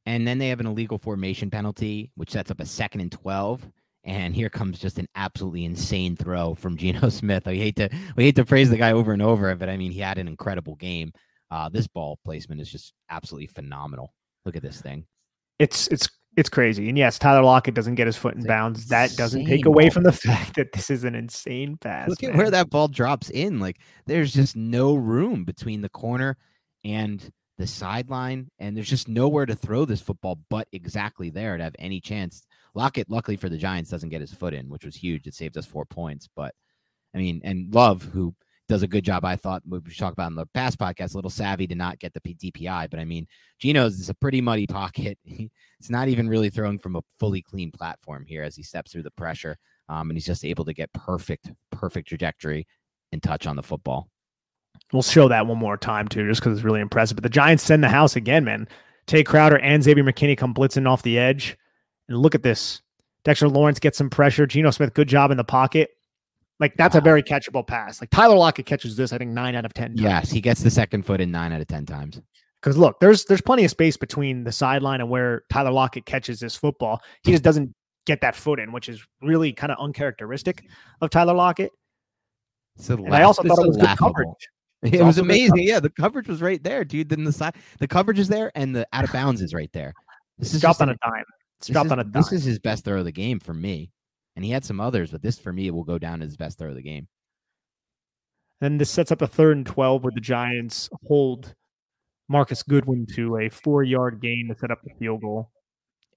And 0.07 0.27
then 0.27 0.39
they 0.39 0.49
have 0.49 0.61
an 0.61 0.67
illegal 0.67 0.99
formation 0.99 1.51
penalty, 1.51 2.11
which 2.17 2.31
sets 2.31 2.51
up 2.51 2.61
a 2.61 2.67
second 2.67 3.03
and 3.03 3.13
12. 3.13 3.69
And 4.05 4.35
here 4.35 4.49
comes 4.49 4.79
just 4.79 4.99
an 4.99 5.07
absolutely 5.15 5.67
insane 5.67 6.17
throw 6.17 6.55
from 6.55 6.77
Geno 6.77 7.09
Smith. 7.11 7.47
I 7.47 7.55
hate 7.55 7.77
to 7.77 7.89
we 8.17 8.25
hate 8.25 8.37
to 8.37 8.45
praise 8.45 8.71
the 8.71 8.77
guy 8.77 8.93
over 8.93 9.13
and 9.13 9.23
over, 9.23 9.55
but 9.55 9.69
I 9.69 9.77
mean 9.77 9.93
he 9.93 10.01
had 10.01 10.19
an 10.19 10.29
incredible 10.29 10.77
game. 10.77 11.13
Uh, 11.51 11.69
this 11.69 11.87
ball 11.87 12.19
placement 12.25 12.61
is 12.61 12.71
just 12.71 12.93
absolutely 13.11 13.47
phenomenal. 13.47 14.13
Look 14.49 14.57
at 14.57 14.63
this 14.63 14.81
thing. 14.81 15.05
It's 15.59 15.89
it's 15.89 16.09
it's 16.39 16.49
crazy. 16.49 16.89
And 16.89 16.97
yes, 16.97 17.19
Tyler 17.19 17.43
Lockett 17.43 17.75
doesn't 17.75 17.97
get 17.97 18.07
his 18.07 18.17
foot 18.17 18.33
in 18.33 18.39
It's 18.39 18.49
bounds. 18.49 18.87
That 18.87 19.15
doesn't 19.15 19.45
take 19.45 19.67
away 19.67 19.91
ball 19.91 19.91
from 19.91 20.05
the 20.05 20.13
fact 20.27 20.57
that 20.57 20.73
this 20.73 20.89
is 20.89 21.05
an 21.05 21.15
insane 21.15 21.77
pass. 21.77 22.09
Look 22.09 22.25
at 22.25 22.35
where 22.35 22.51
that 22.51 22.71
ball 22.71 22.89
drops 22.89 23.29
in. 23.29 23.61
Like 23.61 23.77
there's 24.07 24.33
just 24.33 24.57
no 24.57 24.95
room 24.95 25.45
between 25.45 25.83
the 25.83 25.91
corner 25.91 26.39
and 26.83 27.31
the 27.59 27.67
sideline, 27.67 28.49
and 28.59 28.75
there's 28.75 28.89
just 28.89 29.07
nowhere 29.07 29.45
to 29.45 29.55
throw 29.55 29.85
this 29.85 30.01
football 30.01 30.39
but 30.49 30.67
exactly 30.73 31.29
there 31.29 31.59
to 31.59 31.65
have 31.65 31.77
any 31.79 32.01
chance. 32.01 32.47
Lockett, 32.75 33.11
luckily 33.11 33.37
for 33.37 33.51
the 33.51 33.59
Giants, 33.59 33.91
doesn't 33.91 34.09
get 34.09 34.23
his 34.23 34.33
foot 34.33 34.55
in, 34.55 34.71
which 34.71 34.87
was 34.87 34.97
huge. 34.97 35.27
It 35.27 35.35
saved 35.35 35.59
us 35.59 35.67
four 35.67 35.85
points. 35.85 36.27
But 36.35 36.55
I 37.15 37.19
mean, 37.19 37.43
and 37.45 37.75
Love, 37.75 38.03
who 38.03 38.35
does 38.69 38.83
a 38.83 38.89
good 38.89 39.05
job, 39.05 39.25
I 39.25 39.37
thought 39.37 39.63
we 39.67 39.81
talked 39.81 40.13
about 40.13 40.31
in 40.31 40.37
the 40.37 40.47
past 40.47 40.79
podcast, 40.79 41.15
a 41.15 41.17
little 41.17 41.31
savvy 41.31 41.67
to 41.67 41.75
not 41.75 41.99
get 41.99 42.13
the 42.13 42.21
DPI. 42.21 42.91
But 42.91 43.01
I 43.01 43.05
mean, 43.05 43.27
Geno's 43.59 43.99
is 43.99 44.11
a 44.11 44.15
pretty 44.15 44.41
muddy 44.41 44.67
pocket. 44.67 45.19
It's 45.81 45.91
not 45.91 46.09
even 46.09 46.29
really 46.29 46.51
throwing 46.51 46.77
from 46.77 46.97
a 46.97 47.03
fully 47.21 47.41
clean 47.41 47.71
platform 47.71 48.25
here 48.27 48.43
as 48.43 48.57
he 48.57 48.65
steps 48.65 48.91
through 48.91 49.05
the 49.05 49.13
pressure. 49.13 49.57
Um, 49.89 50.11
and 50.11 50.17
he's 50.17 50.27
just 50.27 50.45
able 50.45 50.65
to 50.65 50.75
get 50.75 50.93
perfect, 50.93 51.53
perfect 51.71 52.09
trajectory 52.09 52.67
and 53.13 53.23
touch 53.23 53.47
on 53.47 53.55
the 53.55 53.63
football. 53.63 54.09
We'll 54.93 55.03
show 55.03 55.29
that 55.29 55.47
one 55.47 55.57
more 55.57 55.77
time 55.77 56.09
too, 56.09 56.27
just 56.27 56.41
because 56.41 56.59
it's 56.59 56.65
really 56.65 56.81
impressive. 56.81 57.15
But 57.15 57.23
the 57.23 57.29
Giants 57.29 57.63
send 57.63 57.85
the 57.85 57.89
house 57.89 58.17
again, 58.17 58.45
man. 58.45 58.67
Tay 59.07 59.23
Crowder 59.23 59.59
and 59.59 59.85
Xavier 59.85 60.03
McKinney 60.03 60.37
come 60.37 60.53
blitzing 60.53 60.89
off 60.89 61.03
the 61.03 61.17
edge. 61.17 61.57
And 62.09 62.19
look 62.19 62.35
at 62.35 62.43
this. 62.43 62.83
Dexter 63.23 63.49
Lawrence 63.49 63.79
gets 63.79 63.99
some 63.99 64.11
pressure. 64.11 64.49
Geno 64.49 64.73
Smith, 64.73 64.95
good 64.95 65.09
job 65.09 65.31
in 65.31 65.37
the 65.37 65.45
pocket. 65.45 65.91
Like 66.61 66.75
that's 66.77 66.97
a 66.97 67.01
very 67.01 67.23
catchable 67.23 67.67
pass. 67.67 68.01
Like 68.01 68.11
Tyler 68.11 68.35
Lockett 68.37 68.67
catches 68.67 68.97
this, 68.97 69.13
I 69.13 69.19
think 69.19 69.31
nine 69.31 69.55
out 69.55 69.65
of 69.65 69.73
ten. 69.75 69.91
times. 69.91 70.01
Yes, 70.01 70.31
he 70.31 70.41
gets 70.41 70.61
the 70.63 70.71
second 70.71 71.05
foot 71.07 71.21
in 71.21 71.31
nine 71.31 71.53
out 71.53 71.61
of 71.61 71.69
10 71.69 71.87
times. 71.87 72.21
Because 72.61 72.77
look, 72.77 72.99
there's 72.99 73.25
there's 73.27 73.41
plenty 73.41 73.65
of 73.65 73.71
space 73.71 73.97
between 73.97 74.43
the 74.43 74.51
sideline 74.51 75.01
and 75.01 75.09
where 75.09 75.45
Tyler 75.51 75.71
Lockett 75.71 76.05
catches 76.05 76.41
this 76.41 76.57
football. 76.57 77.01
He 77.23 77.31
just 77.31 77.45
doesn't 77.45 77.73
get 78.07 78.21
that 78.23 78.35
foot 78.35 78.59
in, 78.59 78.73
which 78.73 78.89
is 78.89 79.05
really 79.23 79.53
kind 79.53 79.71
of 79.71 79.79
uncharacteristic 79.79 80.65
of 81.01 81.11
Tyler 81.11 81.35
Lockett. 81.35 81.71
So 82.77 82.95
And 82.95 83.15
I 83.15 83.23
also 83.23 83.43
thought 83.43 83.59
it 83.59 83.67
was 83.69 83.77
good 83.77 83.97
coverage. 83.99 84.29
It 84.83 84.95
It's 84.95 85.03
was 85.03 85.19
amazing. 85.19 85.65
Yeah, 85.65 85.81
the 85.81 85.91
coverage 85.91 86.29
was 86.29 86.41
right 86.41 86.63
there, 86.63 86.85
dude. 86.85 87.09
Then 87.09 87.25
the 87.25 87.33
side, 87.33 87.57
the 87.81 87.89
coverage 87.89 88.21
is 88.21 88.29
there, 88.29 88.53
and 88.55 88.77
the 88.77 88.87
out 88.93 89.03
of 89.03 89.11
bounds 89.11 89.41
is 89.43 89.53
right 89.53 89.71
there. 89.73 89.93
This 90.39 90.55
is 90.55 90.61
dropped 90.61 90.81
on 90.81 90.89
a 90.91 90.97
dime. 91.05 91.25
It's 91.59 91.67
dropped 91.67 91.87
is- 91.87 91.93
on 91.93 91.99
a 91.99 92.05
dime. 92.05 92.13
This 92.13 92.31
is 92.31 92.45
his 92.45 92.61
best 92.61 92.85
throw 92.85 93.01
of 93.01 93.05
the 93.05 93.11
game 93.11 93.41
for 93.41 93.53
me, 93.55 93.91
and 94.39 94.45
he 94.45 94.53
had 94.53 94.65
some 94.65 94.81
others, 94.81 95.11
but 95.11 95.21
this 95.21 95.37
for 95.37 95.53
me 95.53 95.69
will 95.73 95.83
go 95.83 95.99
down 95.99 96.23
as 96.23 96.29
his 96.29 96.37
best 96.37 96.59
throw 96.59 96.69
of 96.69 96.77
the 96.77 96.81
game. 96.81 97.09
Then 98.61 98.79
this 98.79 98.89
sets 98.89 99.11
up 99.11 99.21
a 99.21 99.27
third 99.27 99.57
and 99.57 99.67
12 99.67 100.05
where 100.05 100.13
the 100.15 100.21
Giants 100.21 100.89
hold 101.09 101.57
Marcus 102.29 102.63
Goodwin 102.63 103.05
to 103.17 103.39
a 103.39 103.49
four 103.49 103.83
yard 103.83 104.21
gain 104.23 104.47
to 104.47 104.57
set 104.57 104.71
up 104.71 104.79
the 104.85 104.95
field 104.97 105.23
goal. 105.23 105.51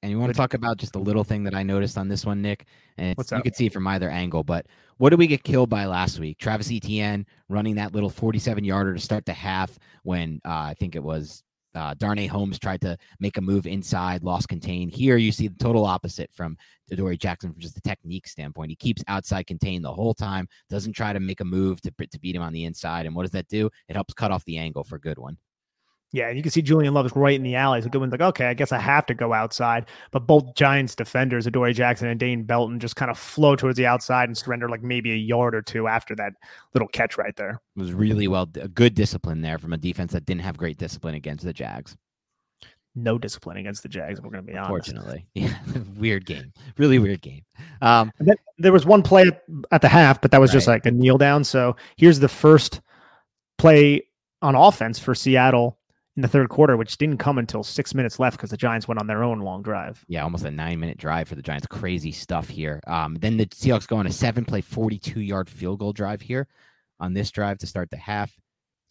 And 0.04 0.12
you 0.12 0.20
want 0.20 0.32
to 0.32 0.38
talk 0.38 0.54
about 0.54 0.78
just 0.78 0.96
a 0.96 1.00
little 1.00 1.24
thing 1.24 1.46
that 1.46 1.56
I 1.56 1.64
noticed 1.64 1.98
on 1.98 2.10
this 2.10 2.24
one, 2.24 2.44
Nick? 2.44 2.68
And 3.00 3.16
you 3.18 3.42
could 3.42 3.56
see 3.56 3.70
from 3.70 3.88
either 3.88 4.12
angle, 4.12 4.44
but 4.44 4.68
what 4.98 5.10
did 5.10 5.18
we 5.18 5.26
get 5.26 5.44
killed 5.44 5.72
by 5.72 5.86
last 5.86 6.20
week? 6.20 6.38
Travis 6.38 6.72
Etienne 6.72 7.26
running 7.50 7.74
that 7.78 7.96
little 7.96 8.12
47 8.12 8.64
yarder 8.64 8.94
to 8.94 9.00
start 9.00 9.26
the 9.26 9.34
half 9.34 9.80
when 10.04 10.42
uh, 10.46 10.50
I 10.50 10.76
think 10.78 10.96
it 10.96 11.02
was 11.02 11.44
uh, 11.76 11.94
Darnay 11.98 12.28
Holmes 12.28 12.60
tried 12.60 12.82
to 12.82 12.98
make 13.20 13.38
a 13.38 13.42
move 13.42 13.68
inside, 13.68 14.24
lost 14.24 14.50
contain. 14.50 14.90
Here 14.90 15.18
you 15.18 15.32
see 15.32 15.48
the 15.48 15.58
total 15.58 15.86
opposite 15.86 16.30
from 16.34 16.58
Dory 16.96 17.18
Jackson 17.18 17.52
from 17.52 17.62
just 17.62 17.76
the 17.76 17.82
technique 17.82 18.28
standpoint. 18.28 18.70
He 18.70 18.76
keeps 18.76 19.04
outside 19.08 19.48
contain 19.48 19.82
the 19.82 19.94
whole 19.94 20.14
time, 20.14 20.48
doesn't 20.70 20.94
try 20.94 21.14
to 21.14 21.20
make 21.20 21.40
a 21.40 21.46
move 21.46 21.82
to, 21.82 21.92
to 21.92 22.20
beat 22.20 22.36
him 22.36 22.42
on 22.42 22.54
the 22.54 22.66
inside. 22.66 23.06
And 23.06 23.16
what 23.16 23.24
does 23.24 23.32
that 23.32 23.48
do? 23.48 23.70
It 23.88 23.94
helps 23.94 24.14
cut 24.14 24.32
off 24.32 24.44
the 24.46 24.58
angle 24.58 24.84
for 24.84 25.00
Goodwin. 25.00 25.38
Yeah, 26.14 26.28
and 26.28 26.36
you 26.36 26.44
can 26.44 26.52
see 26.52 26.62
Julian 26.62 26.94
Love 26.94 27.06
is 27.06 27.16
right 27.16 27.36
in 27.36 27.44
the 27.44 27.56
alley. 27.56 27.82
So 27.82 27.88
Goodwin's 27.88 28.12
like, 28.12 28.22
okay, 28.22 28.48
I 28.48 28.54
guess 28.54 28.74
I 28.74 28.80
have 28.80 29.06
to 29.06 29.14
go 29.14 29.32
outside. 29.32 29.86
But 30.12 30.28
both 30.28 30.56
Giants 30.56 30.94
defenders, 30.94 31.48
Adoree 31.48 31.74
Jackson 31.74 32.10
and 32.10 32.20
Dane 32.20 32.44
Belton, 32.44 32.80
just 32.80 32.98
kind 32.98 33.10
of 33.10 33.18
flow 33.18 33.56
towards 33.56 33.78
the 33.78 33.86
outside 33.86 34.28
and 34.28 34.38
surrender 34.38 34.68
like 34.68 34.84
maybe 34.84 35.14
a 35.14 35.16
yard 35.16 35.56
or 35.56 35.62
two 35.62 35.88
after 35.88 36.14
that 36.18 36.34
little 36.74 36.90
catch 36.90 37.18
right 37.18 37.36
there. 37.38 37.62
It 37.78 37.80
was 37.80 37.94
really 37.94 38.28
well, 38.28 38.50
a 38.60 38.68
good 38.68 38.94
discipline 38.94 39.42
there 39.42 39.58
from 39.58 39.72
a 39.72 39.78
defense 39.78 40.12
that 40.12 40.26
didn't 40.26 40.42
have 40.42 40.58
great 40.58 40.78
discipline 40.78 41.16
against 41.16 41.46
the 41.46 41.54
Jags. 41.54 41.96
No 42.94 43.18
discipline 43.18 43.56
against 43.56 43.84
the 43.84 43.90
Jags, 43.90 44.20
we're 44.20 44.32
going 44.32 44.46
to 44.46 44.52
be 44.52 44.58
honest. 44.58 44.90
Unfortunately, 44.90 45.26
yeah, 45.34 45.56
weird 45.96 46.26
game, 46.26 46.52
really 46.78 47.00
weird 47.00 47.22
game. 47.22 47.44
Um, 47.82 48.12
then 48.20 48.36
there 48.58 48.74
was 48.74 48.86
one 48.86 49.02
play 49.02 49.28
at, 49.28 49.44
at 49.72 49.82
the 49.82 49.88
half, 49.88 50.20
but 50.20 50.32
that 50.32 50.42
was 50.42 50.52
just 50.52 50.68
like 50.68 50.86
a 50.86 50.92
kneel 50.92 51.18
down. 51.18 51.46
So 51.46 51.78
here's 51.96 52.20
the 52.20 52.28
first 52.28 52.82
play 53.58 54.02
on 54.42 54.56
offense 54.56 55.00
for 55.00 55.16
Seattle 55.16 55.78
in 56.18 56.22
the 56.22 56.28
third 56.28 56.50
quarter, 56.50 56.76
which 56.76 56.98
didn't 56.98 57.18
come 57.18 57.38
until 57.38 57.64
six 57.64 57.94
minutes 57.96 58.20
left 58.20 58.38
because 58.38 58.50
the 58.50 58.58
Giants 58.58 58.88
went 58.88 59.00
on 59.00 59.08
their 59.08 59.24
own 59.24 59.40
long 59.40 59.62
drive. 59.62 60.04
yeah, 60.08 60.24
almost 60.24 60.44
a 60.44 60.52
nine-minute 60.52 60.98
drive 60.98 61.28
for 61.30 61.36
the 61.36 61.42
Giants. 61.42 61.68
Crazy 61.68 62.12
stuff 62.12 62.50
here. 62.50 62.82
Um, 62.88 63.16
then 63.16 63.38
the 63.38 63.46
Seahawks 63.46 63.88
go 63.88 63.96
on 63.98 64.08
a 64.08 64.12
seven-play, 64.12 64.62
forty-two-yard 64.62 65.50
field 65.50 65.80
goal 65.80 65.94
drive 65.94 66.22
here 66.22 66.48
on 67.00 67.14
this 67.14 67.32
drive 67.32 67.58
to 67.60 67.68
start 67.68 67.90
the 67.92 67.98
half. 67.98 68.32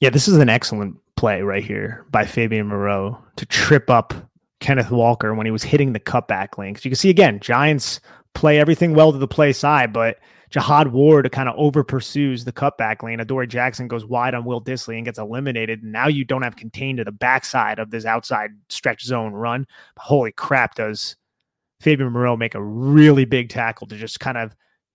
Yeah, 0.01 0.11
this 0.11 0.29
is 0.29 0.39
an 0.39 0.49
excellent 0.49 0.97
play 1.17 1.43
right 1.43 1.63
here 1.63 2.07
by 2.11 2.25
Fabian 2.25 2.69
Moreau 2.69 3.19
to 3.37 3.45
trip 3.45 3.91
up 3.91 4.15
Kenneth 4.61 4.91
Walker 4.91 5.35
when 5.35 5.47
he 5.47 5.51
was 5.53 5.63
hitting 5.63 5.93
the 5.93 6.01
cutback 6.01 6.57
lane. 6.57 6.75
'Cause 6.75 6.85
you 6.87 6.91
can 6.91 6.97
see 6.97 7.11
again, 7.11 7.39
Giants 7.41 8.01
play 8.35 8.59
everything 8.59 8.95
well 8.95 9.13
to 9.13 9.19
the 9.19 9.29
play 9.29 9.53
side, 9.53 9.93
but 9.93 10.17
Jihad 10.51 10.89
Ward 10.89 11.31
kind 11.31 11.49
of 11.49 11.55
over 11.57 11.85
pursues 11.85 12.45
the 12.45 12.53
cutback 12.53 13.03
lane. 13.03 13.21
Adoree 13.21 13.47
Jackson 13.47 13.87
goes 13.87 14.05
wide 14.05 14.35
on 14.35 14.45
Will 14.45 14.61
Dissly 14.61 14.97
and 14.97 15.05
gets 15.05 15.19
eliminated. 15.19 15.83
And 15.83 15.93
now 15.93 16.09
you 16.09 16.25
don't 16.25 16.43
have 16.43 16.57
contained 16.57 16.99
to 16.99 17.05
the 17.05 17.13
backside 17.13 17.79
of 17.79 17.91
this 17.91 18.05
outside 18.05 18.51
stretch 18.69 19.05
zone 19.05 19.33
run. 19.33 19.67
But 19.95 20.03
holy 20.03 20.33
crap, 20.33 20.75
does 20.75 21.17
Fabian 21.81 22.11
Moreau 22.11 22.37
make 22.37 22.57
a 22.57 22.63
really 22.63 23.25
big 23.25 23.49
tackle 23.49 23.87
to 23.87 23.97
just 23.97 24.19
kind 24.19 24.37
of 24.37 24.55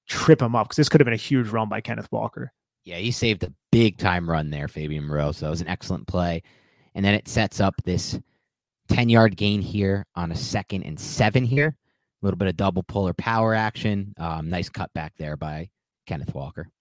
trip 0.10 0.42
him 0.42 0.56
up? 0.56 0.68
Because 0.68 0.78
this 0.78 0.90
could 0.90 1.00
have 1.00 1.06
been 1.06 1.14
a 1.14 1.18
huge 1.18 1.48
run 1.48 1.70
by 1.70 1.80
Kenneth 1.80 2.12
Walker. 2.12 2.52
Yeah, 2.84 2.98
he 2.98 3.12
saved 3.12 3.44
a 3.44 3.54
big 3.72 3.98
time 3.98 4.30
run 4.30 4.50
there, 4.50 4.68
Fabian 4.68 5.06
Moreau. 5.06 5.32
So 5.32 5.48
it 5.48 5.52
was 5.52 5.62
an 5.62 5.70
excellent 5.70 6.06
play. 6.06 6.44
And 6.96 7.04
then 7.04 7.14
it 7.14 7.30
sets 7.30 7.62
up 7.62 7.76
this 7.86 8.20
10 8.90 9.08
yard 9.08 9.38
gain 9.38 9.62
here 9.62 10.06
on 10.16 10.34
a 10.34 10.36
second 10.36 10.84
and 10.84 11.00
seven 11.00 11.46
here. 11.46 11.78
A 12.26 12.28
little 12.28 12.40
bit 12.40 12.48
of 12.48 12.58
double 12.58 12.82
puller 12.82 13.14
power 13.14 13.54
action. 13.54 14.16
Um, 14.18 14.50
nice 14.50 14.68
cutback 14.68 15.12
there 15.20 15.38
by 15.38 15.70
Kenneth 16.08 16.34
Walker. 16.34 16.72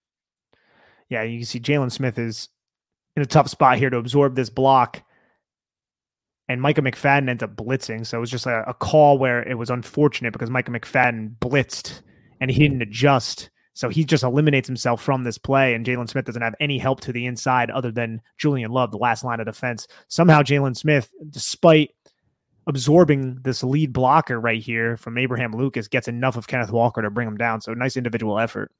yeah, 1.07 1.21
you 1.21 1.37
can 1.37 1.45
see 1.45 1.59
Jaylon 1.59 1.91
Smith 1.91 2.17
is 2.17 2.49
in 3.15 3.21
a 3.21 3.27
tough 3.27 3.47
spot 3.47 3.77
here 3.77 3.91
to 3.91 3.97
absorb 3.97 4.35
this 4.35 4.49
block. 4.49 5.03
and 6.47 6.59
Micah 6.59 6.81
McFadden 6.81 7.29
ends 7.29 7.43
up 7.43 7.55
blitzing. 7.55 8.07
So 8.07 8.17
it 8.17 8.21
was 8.21 8.31
just 8.31 8.47
a, 8.47 8.67
a 8.67 8.73
call 8.73 9.19
where 9.19 9.47
it 9.47 9.55
was 9.55 9.69
unfortunate 9.69 10.33
because 10.33 10.49
Micah 10.49 10.71
McFadden 10.71 11.37
blitzed 11.37 12.01
and 12.39 12.49
he 12.49 12.59
didn't 12.59 12.81
adjust. 12.81 13.51
So 13.73 13.89
he 13.89 14.03
just 14.03 14.23
eliminates 14.23 14.67
himself 14.67 15.01
from 15.01 15.23
this 15.23 15.37
play, 15.37 15.73
and 15.73 15.85
Jaylon 15.85 16.09
Smith 16.09 16.25
doesn't 16.25 16.41
have 16.41 16.55
any 16.59 16.77
help 16.77 17.01
to 17.01 17.11
the 17.11 17.25
inside 17.27 17.69
other 17.69 17.91
than 17.91 18.21
Julian 18.37 18.71
Love, 18.71 18.89
the 18.89 18.97
last 18.97 19.23
line 19.23 19.41
of 19.41 19.45
defense. 19.45 19.85
Somehow, 20.07 20.41
Jaylon 20.41 20.75
Smith, 20.75 21.11
despite 21.29 21.91
absorbing 22.67 23.39
this 23.43 23.63
lead 23.63 23.93
blocker 23.93 24.39
right 24.39 24.61
here 24.61 24.97
from 24.97 25.17
Abraham 25.17 25.53
Lucas, 25.53 25.87
gets 25.87 26.07
enough 26.07 26.37
of 26.37 26.47
Kenneth 26.47 26.71
Walker 26.71 27.01
to 27.01 27.09
bring 27.09 27.27
him 27.27 27.37
down. 27.37 27.61
So 27.61 27.73
nice 27.73 27.97
individual 27.97 28.39
effort. 28.39 28.71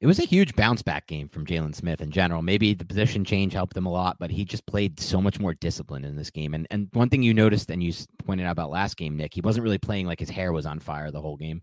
It 0.00 0.06
was 0.06 0.18
a 0.18 0.24
huge 0.24 0.54
bounce 0.56 0.82
back 0.82 1.06
game 1.06 1.26
from 1.26 1.46
Jaylon 1.46 1.74
Smith 1.74 2.02
in 2.02 2.10
general. 2.10 2.42
Maybe 2.42 2.74
the 2.74 2.84
position 2.84 3.24
change 3.24 3.54
helped 3.54 3.74
him 3.76 3.86
a 3.86 3.90
lot, 3.90 4.18
but 4.18 4.30
he 4.30 4.44
just 4.44 4.66
played 4.66 5.00
so 5.00 5.22
much 5.22 5.40
more 5.40 5.54
disciplined 5.54 6.04
in 6.04 6.16
this 6.16 6.30
game. 6.30 6.52
And 6.52 6.66
and 6.70 6.88
one 6.92 7.08
thing 7.08 7.22
you 7.22 7.32
noticed 7.32 7.70
and 7.70 7.82
you 7.82 7.94
pointed 8.24 8.46
out 8.46 8.52
about 8.52 8.70
last 8.70 8.98
game, 8.98 9.16
Nick, 9.16 9.32
he 9.32 9.40
wasn't 9.40 9.64
really 9.64 9.78
playing 9.78 10.06
like 10.06 10.20
his 10.20 10.28
hair 10.28 10.52
was 10.52 10.66
on 10.66 10.80
fire 10.80 11.10
the 11.10 11.22
whole 11.22 11.36
game. 11.36 11.62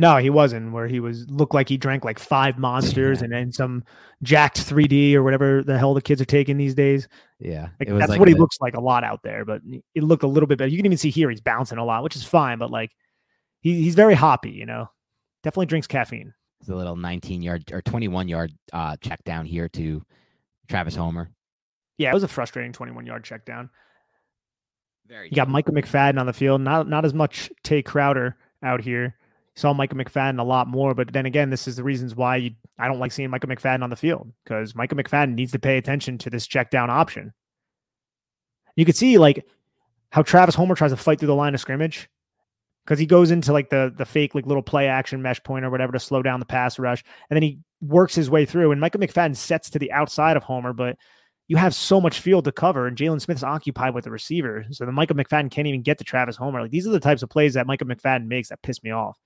No, 0.00 0.16
he 0.16 0.30
wasn't. 0.30 0.72
Where 0.72 0.86
he 0.86 1.00
was 1.00 1.28
looked 1.28 1.54
like 1.54 1.68
he 1.68 1.76
drank 1.76 2.04
like 2.04 2.20
five 2.20 2.56
monsters 2.56 3.20
and 3.20 3.32
then 3.32 3.50
some 3.50 3.82
jacked 4.22 4.58
3D 4.64 5.14
or 5.14 5.24
whatever 5.24 5.64
the 5.64 5.76
hell 5.76 5.92
the 5.92 6.00
kids 6.00 6.20
are 6.20 6.24
taking 6.24 6.56
these 6.56 6.76
days. 6.76 7.08
Yeah, 7.40 7.68
like, 7.80 7.88
that's 7.88 8.10
like 8.10 8.20
what 8.20 8.28
he 8.28 8.34
looks 8.34 8.60
like 8.60 8.74
a 8.74 8.80
lot 8.80 9.02
out 9.02 9.24
there. 9.24 9.44
But 9.44 9.60
it 9.96 10.04
looked 10.04 10.22
a 10.22 10.28
little 10.28 10.46
bit 10.46 10.56
better. 10.56 10.70
You 10.70 10.76
can 10.76 10.86
even 10.86 10.98
see 10.98 11.10
here 11.10 11.28
he's 11.28 11.40
bouncing 11.40 11.78
a 11.78 11.84
lot, 11.84 12.04
which 12.04 12.14
is 12.14 12.22
fine. 12.22 12.58
But 12.58 12.70
like 12.70 12.92
he, 13.60 13.82
he's 13.82 13.96
very 13.96 14.14
hoppy. 14.14 14.50
You 14.50 14.66
know, 14.66 14.88
definitely 15.42 15.66
drinks 15.66 15.88
caffeine. 15.88 16.32
It's 16.60 16.68
a 16.68 16.76
little 16.76 16.96
19 16.96 17.42
yard 17.42 17.70
or 17.72 17.82
21 17.82 18.28
yard 18.28 18.52
uh, 18.72 18.96
check 19.00 19.22
down 19.24 19.46
here 19.46 19.68
to 19.70 20.02
Travis 20.68 20.94
Homer. 20.94 21.30
Yeah, 21.98 22.10
it 22.10 22.14
was 22.14 22.22
a 22.22 22.28
frustrating 22.28 22.72
21 22.72 23.04
yard 23.04 23.24
check 23.24 23.44
down. 23.44 23.68
Very. 25.08 25.28
You 25.28 25.34
got 25.34 25.48
Micah 25.48 25.72
McFadden 25.72 26.20
on 26.20 26.26
the 26.26 26.32
field. 26.32 26.60
Not 26.60 26.88
not 26.88 27.04
as 27.04 27.14
much 27.14 27.50
Tae 27.64 27.82
Crowder 27.82 28.36
out 28.62 28.80
here. 28.80 29.17
Saw 29.58 29.72
Micah 29.72 29.96
McFadden 29.96 30.38
a 30.38 30.44
lot 30.44 30.68
more, 30.68 30.94
but 30.94 31.12
then 31.12 31.26
again, 31.26 31.50
this 31.50 31.66
is 31.66 31.74
the 31.74 31.82
reasons 31.82 32.14
why 32.14 32.36
you, 32.36 32.52
I 32.78 32.86
don't 32.86 33.00
like 33.00 33.10
seeing 33.10 33.28
Micah 33.28 33.48
McFadden 33.48 33.82
on 33.82 33.90
the 33.90 33.96
field 33.96 34.32
because 34.44 34.76
Micah 34.76 34.94
McFadden 34.94 35.34
needs 35.34 35.50
to 35.50 35.58
pay 35.58 35.78
attention 35.78 36.16
to 36.18 36.30
this 36.30 36.46
check 36.46 36.70
down 36.70 36.90
option. 36.90 37.32
You 38.76 38.84
could 38.84 38.96
see 38.96 39.18
like 39.18 39.44
how 40.10 40.22
Travis 40.22 40.54
Homer 40.54 40.76
tries 40.76 40.92
to 40.92 40.96
fight 40.96 41.18
through 41.18 41.26
the 41.26 41.34
line 41.34 41.54
of 41.54 41.60
scrimmage 41.60 42.08
because 42.84 43.00
he 43.00 43.04
goes 43.06 43.32
into 43.32 43.52
like 43.52 43.68
the 43.68 43.92
the 43.96 44.06
fake 44.06 44.36
like 44.36 44.46
little 44.46 44.62
play 44.62 44.86
action 44.86 45.20
mesh 45.22 45.42
point 45.42 45.64
or 45.64 45.70
whatever 45.70 45.92
to 45.92 45.98
slow 45.98 46.22
down 46.22 46.38
the 46.38 46.46
pass 46.46 46.78
rush, 46.78 47.02
and 47.28 47.36
then 47.36 47.42
he 47.42 47.58
works 47.80 48.14
his 48.14 48.30
way 48.30 48.46
through. 48.46 48.70
And 48.70 48.80
Micah 48.80 48.98
McFadden 48.98 49.34
sets 49.34 49.70
to 49.70 49.80
the 49.80 49.90
outside 49.90 50.36
of 50.36 50.44
Homer, 50.44 50.72
but 50.72 50.96
you 51.48 51.56
have 51.56 51.74
so 51.74 52.00
much 52.00 52.20
field 52.20 52.44
to 52.44 52.52
cover, 52.52 52.86
and 52.86 52.96
Jaylon 52.96 53.20
Smith's 53.20 53.42
occupied 53.42 53.92
with 53.92 54.04
the 54.04 54.12
receiver, 54.12 54.66
so 54.70 54.86
the 54.86 54.92
Micah 54.92 55.14
McFadden 55.14 55.50
can't 55.50 55.66
even 55.66 55.82
get 55.82 55.98
to 55.98 56.04
Travis 56.04 56.36
Homer. 56.36 56.62
Like 56.62 56.70
these 56.70 56.86
are 56.86 56.92
the 56.92 57.00
types 57.00 57.24
of 57.24 57.28
plays 57.28 57.54
that 57.54 57.66
Micah 57.66 57.86
McFadden 57.86 58.28
makes 58.28 58.50
that 58.50 58.62
piss 58.62 58.84
me 58.84 58.92
off. 58.92 59.18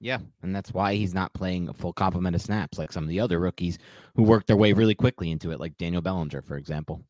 Yeah, 0.00 0.18
and 0.42 0.54
that's 0.54 0.72
why 0.72 0.94
he's 0.94 1.14
not 1.14 1.34
playing 1.34 1.68
a 1.68 1.74
full 1.74 1.92
complement 1.92 2.36
of 2.36 2.42
snaps 2.42 2.78
like 2.78 2.92
some 2.92 3.02
of 3.02 3.08
the 3.08 3.20
other 3.20 3.40
rookies 3.40 3.78
who 4.14 4.22
worked 4.22 4.46
their 4.46 4.56
way 4.56 4.72
really 4.72 4.94
quickly 4.94 5.30
into 5.30 5.50
it, 5.50 5.58
like 5.58 5.76
Daniel 5.76 6.02
Bellinger, 6.02 6.42
for 6.42 6.56
example. 6.56 7.02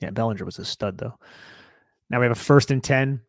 Yeah, 0.00 0.10
Bellinger 0.10 0.44
was 0.44 0.58
a 0.58 0.64
stud 0.64 0.98
though. 0.98 1.18
Now 2.08 2.20
we 2.20 2.26
have 2.26 2.36
a 2.36 2.40
first 2.40 2.70
and 2.70 2.82
ten 2.82 3.22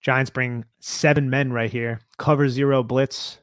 Giants 0.00 0.30
bring 0.30 0.64
seven 0.80 1.28
men 1.28 1.52
right 1.52 1.70
here. 1.70 2.00
Cover 2.18 2.48
zero 2.48 2.82
blitz. 2.82 3.38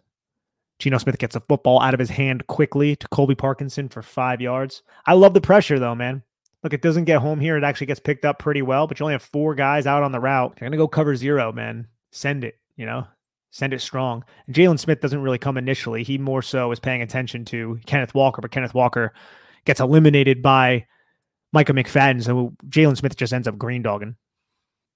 Geno 0.79 0.97
Smith 0.97 1.17
gets 1.17 1.35
a 1.35 1.39
football 1.39 1.81
out 1.81 1.93
of 1.93 1.99
his 1.99 2.09
hand 2.09 2.45
quickly 2.47 2.95
to 2.95 3.07
Colby 3.09 3.35
Parkinson 3.35 3.89
for 3.89 4.01
five 4.01 4.41
yards. 4.41 4.83
I 5.05 5.13
love 5.13 5.33
the 5.33 5.41
pressure 5.41 5.79
though, 5.79 5.95
man. 5.95 6.23
Look, 6.63 6.73
it 6.73 6.81
doesn't 6.81 7.05
get 7.05 7.21
home 7.21 7.39
here. 7.39 7.57
It 7.57 7.63
actually 7.63 7.87
gets 7.87 7.99
picked 7.99 8.25
up 8.25 8.39
pretty 8.39 8.63
well, 8.63 8.87
but 8.87 8.99
you 8.99 9.03
only 9.03 9.13
have 9.13 9.23
four 9.23 9.55
guys 9.55 9.85
out 9.85 10.03
on 10.03 10.11
the 10.11 10.19
route. 10.19 10.57
You're 10.59 10.67
gonna 10.69 10.77
go 10.77 10.87
cover 10.87 11.15
zero, 11.15 11.51
man. 11.51 11.87
Send 12.11 12.43
it, 12.43 12.59
you 12.75 12.85
know, 12.85 13.05
send 13.51 13.73
it 13.73 13.81
strong. 13.81 14.23
And 14.45 14.55
Jaylon 14.55 14.79
Smith 14.79 15.01
doesn't 15.01 15.21
really 15.21 15.37
come 15.37 15.57
initially. 15.57 16.03
He 16.03 16.17
more 16.17 16.41
so 16.41 16.71
is 16.71 16.79
paying 16.79 17.01
attention 17.01 17.45
to 17.45 17.79
Kenneth 17.85 18.13
Walker, 18.13 18.41
but 18.41 18.51
Kenneth 18.51 18.73
Walker 18.73 19.13
gets 19.65 19.79
eliminated 19.79 20.41
by 20.41 20.85
Micah 21.53 21.73
McFadden. 21.73 22.23
So 22.23 22.53
Jaylon 22.67 22.97
Smith 22.97 23.15
just 23.15 23.33
ends 23.33 23.47
up 23.47 23.57
green 23.57 23.81
dogging. 23.81 24.15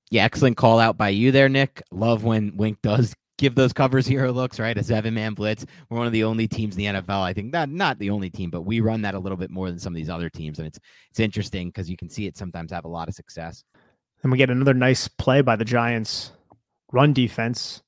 Yeah, 0.10 0.26
excellent 0.26 0.58
call 0.58 0.80
out 0.80 0.98
by 0.98 1.10
you 1.10 1.32
there, 1.32 1.48
Nick. 1.48 1.82
Love 1.92 2.24
when 2.24 2.56
Wink 2.58 2.80
does 2.82 3.16
give 3.38 3.56
those 3.56 3.74
cover 3.74 4.02
zero 4.02 4.32
looks, 4.32 4.60
right? 4.60 4.78
A 4.78 4.84
seven 4.84 5.14
man 5.14 5.34
blitz. 5.34 5.66
We're 5.90 5.98
one 5.98 6.08
of 6.08 6.14
the 6.14 6.26
only 6.26 6.48
teams 6.48 6.76
in 6.76 6.94
the 6.94 7.02
NFL. 7.02 7.22
I 7.22 7.34
think 7.34 7.52
not 7.52 7.70
not 7.70 7.98
the 7.98 8.10
only 8.10 8.30
team, 8.30 8.50
but 8.50 8.62
we 8.62 8.82
run 8.82 9.02
that 9.02 9.16
a 9.16 9.20
little 9.20 9.38
bit 9.38 9.50
more 9.50 9.70
than 9.70 9.80
some 9.80 9.94
of 9.94 9.98
these 9.98 10.10
other 10.10 10.30
teams, 10.30 10.60
and 10.60 10.68
it's 10.68 10.80
it's 11.10 11.20
interesting 11.20 11.70
because 11.70 11.90
you 11.90 11.98
can 11.98 12.10
see 12.10 12.28
it 12.28 12.38
sometimes 12.38 12.72
have 12.72 12.86
a 12.86 12.90
lot 12.90 13.08
of 13.08 13.16
success. 13.16 13.64
And 14.22 14.32
we 14.32 14.38
get 14.38 14.52
another 14.52 14.76
nice 14.76 15.08
play 15.08 15.42
by 15.42 15.56
the 15.56 15.66
Giants 15.66 16.32
run 16.92 17.14
defense, 17.14 17.82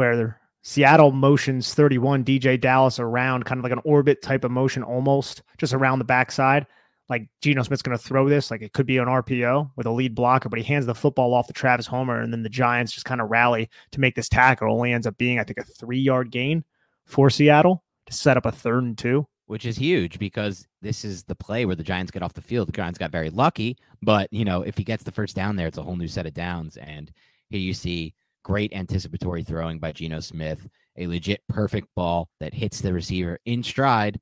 where 0.00 0.40
Seattle 0.62 1.12
motions 1.12 1.74
31 1.74 2.24
DeeJay 2.24 2.60
Dallas 2.60 2.98
around, 2.98 3.44
kind 3.44 3.58
of 3.58 3.62
like 3.62 3.72
an 3.72 3.82
orbit 3.84 4.22
type 4.22 4.44
of 4.44 4.50
motion, 4.50 4.82
almost 4.82 5.42
just 5.58 5.72
around 5.72 5.98
the 5.98 6.04
backside 6.04 6.66
like 7.10 7.28
Geno 7.42 7.62
Smith's 7.64 7.82
going 7.82 7.98
to 7.98 8.02
throw 8.02 8.28
this, 8.28 8.50
like 8.52 8.62
it 8.62 8.72
could 8.72 8.86
be 8.86 8.98
an 8.98 9.08
RPO 9.08 9.72
with 9.76 9.86
a 9.86 9.90
lead 9.90 10.14
blocker, 10.14 10.48
but 10.48 10.60
he 10.60 10.64
hands 10.64 10.86
the 10.86 10.94
football 10.94 11.34
off 11.34 11.48
to 11.48 11.52
Travis 11.52 11.86
Homer, 11.86 12.20
and 12.20 12.32
then 12.32 12.44
the 12.44 12.48
Giants 12.48 12.92
just 12.92 13.04
kind 13.04 13.20
of 13.20 13.28
rally 13.28 13.68
to 13.90 14.00
make 14.00 14.14
this 14.14 14.28
tackle. 14.28 14.72
Only 14.72 14.92
ends 14.92 15.08
up 15.08 15.18
being, 15.18 15.40
I 15.40 15.44
think, 15.44 15.58
a 15.58 15.64
three 15.64 15.98
yard 15.98 16.30
gain 16.30 16.64
for 17.04 17.28
Seattle 17.28 17.82
to 18.06 18.12
set 18.12 18.36
up 18.36 18.46
a 18.46 18.52
third 18.52 18.84
and 18.84 18.96
two. 18.96 19.26
Which 19.46 19.66
is 19.66 19.76
huge 19.76 20.20
because 20.20 20.68
this 20.80 21.04
is 21.04 21.24
the 21.24 21.34
play 21.34 21.64
where 21.64 21.74
the 21.74 21.82
Giants 21.82 22.12
get 22.12 22.22
off 22.22 22.34
the 22.34 22.40
field. 22.40 22.68
The 22.68 22.72
Giants 22.72 23.00
got 23.00 23.10
very 23.10 23.30
lucky, 23.30 23.76
but 24.00 24.32
you 24.32 24.44
know, 24.44 24.62
if 24.62 24.78
he 24.78 24.84
gets 24.84 25.02
the 25.02 25.10
first 25.10 25.34
down 25.34 25.56
there, 25.56 25.66
it's 25.66 25.78
a 25.78 25.82
whole 25.82 25.96
new 25.96 26.06
set 26.06 26.26
of 26.26 26.34
downs. 26.34 26.76
And 26.76 27.10
here 27.48 27.58
you 27.58 27.74
see 27.74 28.14
great 28.50 28.72
anticipatory 28.72 29.44
throwing 29.44 29.78
by 29.78 29.92
Geno 29.92 30.18
Smith, 30.18 30.66
a 30.98 31.06
legit 31.06 31.40
perfect 31.48 31.86
ball 31.94 32.28
that 32.40 32.52
hits 32.52 32.80
the 32.80 32.92
receiver 32.92 33.38
in 33.44 33.62
stride 33.62 34.18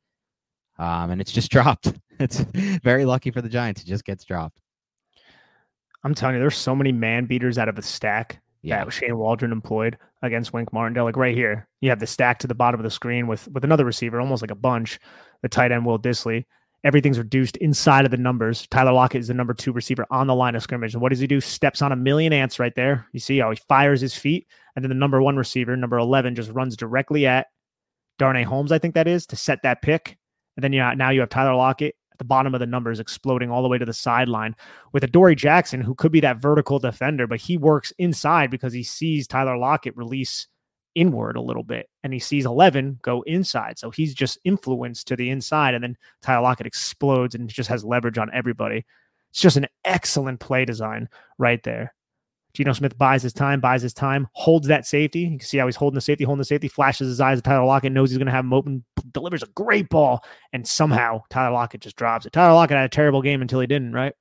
um, 0.78 1.10
and 1.10 1.18
it's 1.18 1.32
just 1.32 1.50
dropped. 1.56 1.94
It's 2.20 2.40
very 2.82 3.06
lucky 3.06 3.30
for 3.30 3.40
the 3.40 3.48
Giants. 3.48 3.80
It 3.80 3.86
just 3.86 4.04
gets 4.04 4.24
dropped. 4.24 4.58
I'm 6.04 6.14
telling 6.14 6.34
you, 6.34 6.40
there's 6.40 6.58
so 6.58 6.76
many 6.76 6.92
man 6.92 7.24
beaters 7.24 7.56
out 7.56 7.70
of 7.70 7.74
the 7.74 7.82
stack 7.82 8.40
yeah. 8.60 8.84
that 8.84 8.92
Shane 8.92 9.16
Waldron 9.16 9.50
employed 9.50 9.96
against 10.22 10.52
Wink 10.52 10.72
Martindale. 10.72 11.04
Like 11.04 11.16
right 11.16 11.34
here, 11.34 11.66
you 11.80 11.88
have 11.88 12.00
the 12.00 12.06
stack 12.06 12.38
to 12.40 12.46
the 12.46 12.54
bottom 12.54 12.78
of 12.78 12.84
the 12.84 12.90
screen 12.90 13.28
with 13.28 13.48
with 13.48 13.64
another 13.64 13.84
receiver, 13.84 14.20
almost 14.20 14.42
like 14.42 14.50
a 14.50 14.56
bunch. 14.56 15.00
The 15.42 15.48
tight 15.48 15.72
end 15.72 15.86
Will 15.86 15.98
Dissly. 15.98 16.44
Everything's 16.84 17.18
reduced 17.18 17.56
inside 17.56 18.04
of 18.04 18.10
the 18.10 18.16
numbers. 18.16 18.66
Tyler 18.68 18.92
Lockett 18.92 19.20
is 19.20 19.28
the 19.28 19.34
number 19.34 19.52
two 19.52 19.72
receiver 19.72 20.06
on 20.10 20.26
the 20.26 20.34
line 20.34 20.54
of 20.54 20.62
scrimmage. 20.62 20.94
And 20.94 21.02
what 21.02 21.10
does 21.10 21.18
he 21.18 21.26
do? 21.26 21.40
Steps 21.40 21.82
on 21.82 21.90
a 21.90 21.96
million 21.96 22.32
ants 22.32 22.58
right 22.58 22.74
there. 22.74 23.06
You 23.12 23.20
see 23.20 23.38
how 23.38 23.50
he 23.50 23.58
fires 23.68 24.00
his 24.00 24.14
feet, 24.14 24.46
and 24.76 24.84
then 24.84 24.88
the 24.90 24.94
number 24.94 25.20
one 25.20 25.36
receiver, 25.36 25.76
number 25.76 25.98
eleven, 25.98 26.34
just 26.34 26.50
runs 26.50 26.76
directly 26.76 27.26
at 27.26 27.48
Darnay 28.18 28.44
Holmes. 28.44 28.72
I 28.72 28.78
think 28.78 28.94
that 28.94 29.08
is 29.08 29.26
to 29.26 29.36
set 29.36 29.62
that 29.62 29.82
pick 29.82 30.18
and 30.58 30.64
then 30.64 30.72
you 30.72 30.80
know, 30.80 30.92
now 30.92 31.10
you 31.10 31.20
have 31.20 31.28
Tyler 31.28 31.54
Lockett 31.54 31.94
at 32.10 32.18
the 32.18 32.24
bottom 32.24 32.52
of 32.52 32.58
the 32.58 32.66
numbers 32.66 32.98
exploding 32.98 33.48
all 33.48 33.62
the 33.62 33.68
way 33.68 33.78
to 33.78 33.84
the 33.84 33.92
sideline 33.92 34.56
with 34.92 35.04
Adoree 35.04 35.36
Jackson, 35.36 35.80
who 35.80 35.94
could 35.94 36.10
be 36.10 36.18
that 36.18 36.42
vertical 36.42 36.80
defender, 36.80 37.28
but 37.28 37.38
he 37.38 37.56
works 37.56 37.92
inside 37.98 38.50
because 38.50 38.72
he 38.72 38.82
sees 38.82 39.28
Tyler 39.28 39.56
Lockett 39.56 39.96
release 39.96 40.48
inward 40.98 41.36
a 41.36 41.40
little 41.40 41.62
bit 41.62 41.88
and 42.02 42.12
he 42.12 42.18
sees 42.18 42.44
11 42.44 42.98
go 43.02 43.22
inside. 43.22 43.78
So 43.78 43.90
he's 43.90 44.14
just 44.14 44.38
influenced 44.44 45.06
to 45.08 45.16
the 45.16 45.30
inside. 45.30 45.74
And 45.74 45.84
then 45.84 45.96
Tyler 46.22 46.42
Lockett 46.42 46.66
explodes 46.66 47.34
and 47.34 47.48
just 47.48 47.68
has 47.68 47.84
leverage 47.84 48.18
on 48.18 48.30
everybody. 48.34 48.84
It's 49.30 49.40
just 49.40 49.56
an 49.56 49.66
excellent 49.84 50.40
play 50.40 50.64
design 50.64 51.08
right 51.38 51.62
there. 51.62 51.94
Geno 52.54 52.72
Smith 52.72 52.98
buys 52.98 53.22
his 53.22 53.32
time, 53.32 53.60
buys 53.60 53.82
his 53.82 53.94
time, 53.94 54.26
holds 54.32 54.66
that 54.66 54.86
safety. 54.86 55.20
You 55.20 55.38
can 55.38 55.46
see 55.46 55.58
how 55.58 55.66
he's 55.66 55.76
holding 55.76 55.94
the 55.94 56.00
safety, 56.00 56.24
holding 56.24 56.40
the 56.40 56.44
safety, 56.44 56.66
flashes 56.66 57.06
his 57.06 57.20
eyes 57.20 57.38
at 57.38 57.44
Tyler 57.44 57.66
Lockett, 57.66 57.92
knows 57.92 58.10
he's 58.10 58.18
going 58.18 58.26
to 58.26 58.32
have 58.32 58.44
him 58.44 58.54
open, 58.54 58.84
delivers 59.12 59.42
a 59.42 59.48
great 59.48 59.88
ball, 59.90 60.24
and 60.52 60.66
somehow 60.66 61.22
Tyler 61.30 61.52
Lockett 61.52 61.82
just 61.82 61.94
drops 61.94 62.26
it. 62.26 62.32
Tyler 62.32 62.54
Lockett 62.54 62.78
had 62.78 62.86
a 62.86 62.88
terrible 62.88 63.22
game 63.22 63.42
until 63.42 63.60
he 63.60 63.66
didn't, 63.66 63.92
right? 63.92 64.14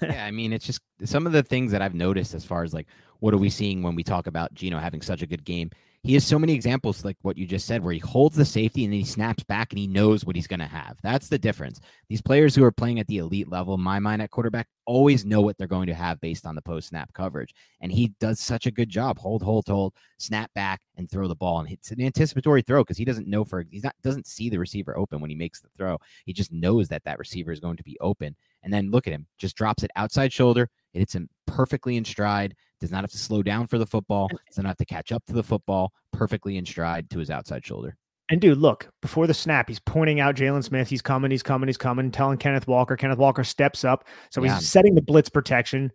yeah, 0.00 0.24
I 0.24 0.30
mean, 0.30 0.52
it's 0.52 0.64
just 0.64 0.80
some 1.04 1.26
of 1.26 1.32
the 1.32 1.42
things 1.42 1.72
that 1.72 1.82
I've 1.82 1.92
noticed 1.92 2.34
as 2.34 2.44
far 2.44 2.62
as 2.62 2.72
like 2.72 2.86
what 3.20 3.34
are 3.34 3.38
we 3.38 3.50
seeing 3.50 3.82
when 3.82 3.94
we 3.94 4.02
talk 4.02 4.26
about 4.26 4.54
Geno 4.54 4.78
having 4.78 5.02
such 5.02 5.22
a 5.22 5.26
good 5.26 5.44
game 5.44 5.70
he 6.06 6.14
has 6.14 6.24
so 6.24 6.38
many 6.38 6.52
examples 6.52 7.04
like 7.04 7.16
what 7.22 7.36
you 7.36 7.46
just 7.46 7.66
said 7.66 7.82
where 7.82 7.92
he 7.92 7.98
holds 7.98 8.36
the 8.36 8.44
safety 8.44 8.84
and 8.84 8.92
then 8.92 9.00
he 9.00 9.04
snaps 9.04 9.42
back 9.42 9.72
and 9.72 9.78
he 9.78 9.88
knows 9.88 10.24
what 10.24 10.36
he's 10.36 10.46
going 10.46 10.60
to 10.60 10.66
have. 10.66 10.96
That's 11.02 11.28
the 11.28 11.38
difference. 11.38 11.80
These 12.08 12.22
players 12.22 12.54
who 12.54 12.62
are 12.62 12.70
playing 12.70 13.00
at 13.00 13.08
the 13.08 13.18
elite 13.18 13.48
level 13.48 13.74
in 13.74 13.80
my 13.80 13.98
mind 13.98 14.22
at 14.22 14.30
quarterback 14.30 14.68
always 14.84 15.24
know 15.24 15.40
what 15.40 15.58
they're 15.58 15.66
going 15.66 15.88
to 15.88 15.94
have 15.94 16.20
based 16.20 16.46
on 16.46 16.54
the 16.54 16.62
post 16.62 16.90
snap 16.90 17.12
coverage. 17.12 17.52
And 17.80 17.90
he 17.90 18.14
does 18.20 18.38
such 18.38 18.66
a 18.66 18.70
good 18.70 18.88
job. 18.88 19.18
Hold 19.18 19.42
hold 19.42 19.66
hold 19.66 19.94
snap 20.18 20.52
back 20.54 20.80
and 20.96 21.10
throw 21.10 21.26
the 21.26 21.34
ball. 21.34 21.58
And 21.58 21.68
it's 21.72 21.90
an 21.90 22.00
anticipatory 22.00 22.62
throw 22.62 22.84
because 22.84 22.98
he 22.98 23.04
doesn't 23.04 23.26
know 23.26 23.44
for 23.44 23.64
he's 23.68 23.82
not 23.82 23.96
doesn't 24.04 24.28
see 24.28 24.48
the 24.48 24.60
receiver 24.60 24.96
open 24.96 25.20
when 25.20 25.30
he 25.30 25.36
makes 25.36 25.60
the 25.60 25.68
throw. 25.76 25.98
He 26.24 26.32
just 26.32 26.52
knows 26.52 26.86
that 26.88 27.02
that 27.02 27.18
receiver 27.18 27.50
is 27.50 27.58
going 27.58 27.78
to 27.78 27.82
be 27.82 27.98
open. 28.00 28.36
And 28.62 28.72
then 28.72 28.92
look 28.92 29.08
at 29.08 29.12
him 29.12 29.26
just 29.38 29.56
drops 29.56 29.82
it 29.82 29.90
outside 29.96 30.32
shoulder 30.32 30.70
it 30.96 31.00
hits 31.00 31.14
him 31.14 31.28
perfectly 31.46 31.96
in 31.96 32.04
stride 32.04 32.54
does 32.80 32.90
not 32.90 33.02
have 33.02 33.10
to 33.10 33.18
slow 33.18 33.42
down 33.42 33.66
for 33.66 33.78
the 33.78 33.86
football, 33.86 34.28
does 34.48 34.58
not 34.58 34.66
have 34.66 34.76
to 34.76 34.84
catch 34.84 35.12
up 35.12 35.24
to 35.26 35.32
the 35.32 35.42
football, 35.42 35.92
perfectly 36.12 36.56
in 36.56 36.66
stride 36.66 37.08
to 37.10 37.18
his 37.18 37.30
outside 37.30 37.64
shoulder. 37.64 37.96
And 38.28 38.40
dude, 38.40 38.58
look, 38.58 38.90
before 39.02 39.26
the 39.26 39.34
snap, 39.34 39.68
he's 39.68 39.78
pointing 39.78 40.18
out 40.18 40.34
Jaylon 40.34 40.64
Smith. 40.64 40.88
He's 40.88 41.02
coming, 41.02 41.30
he's 41.30 41.44
coming, 41.44 41.68
he's 41.68 41.76
coming, 41.76 42.10
telling 42.10 42.38
Kenneth 42.38 42.66
Walker. 42.66 42.96
Kenneth 42.96 43.18
Walker 43.18 43.44
steps 43.44 43.84
up. 43.84 44.04
So 44.30 44.42
yeah. 44.42 44.56
he's 44.56 44.68
setting 44.68 44.94
the 44.94 45.02
blitz 45.02 45.28
protection. 45.28 45.92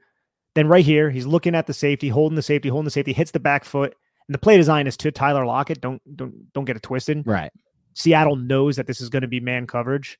Then 0.55 0.67
right 0.67 0.85
here, 0.85 1.09
he's 1.09 1.25
looking 1.25 1.55
at 1.55 1.67
the 1.67 1.73
safety, 1.73 2.07
holding 2.07 2.35
the 2.35 2.41
safety, 2.41 2.69
holding 2.69 2.85
the 2.85 2.91
safety, 2.91 3.11
hits 3.11 3.31
the 3.31 3.39
back 3.39 3.65
foot. 3.65 3.95
And 4.27 4.33
the 4.33 4.39
play 4.39 4.55
design 4.55 4.87
is 4.87 4.95
to 4.97 5.11
Tyler 5.11 5.45
Lockett. 5.45 5.81
Don't 5.81 6.01
don't 6.15 6.53
don't 6.53 6.65
get 6.65 6.77
it 6.77 6.83
twisted. 6.83 7.25
Right. 7.25 7.51
Seattle 7.93 8.37
knows 8.37 8.77
that 8.77 8.87
this 8.87 9.01
is 9.01 9.09
going 9.09 9.23
to 9.23 9.27
be 9.27 9.41
man 9.41 9.67
coverage, 9.67 10.17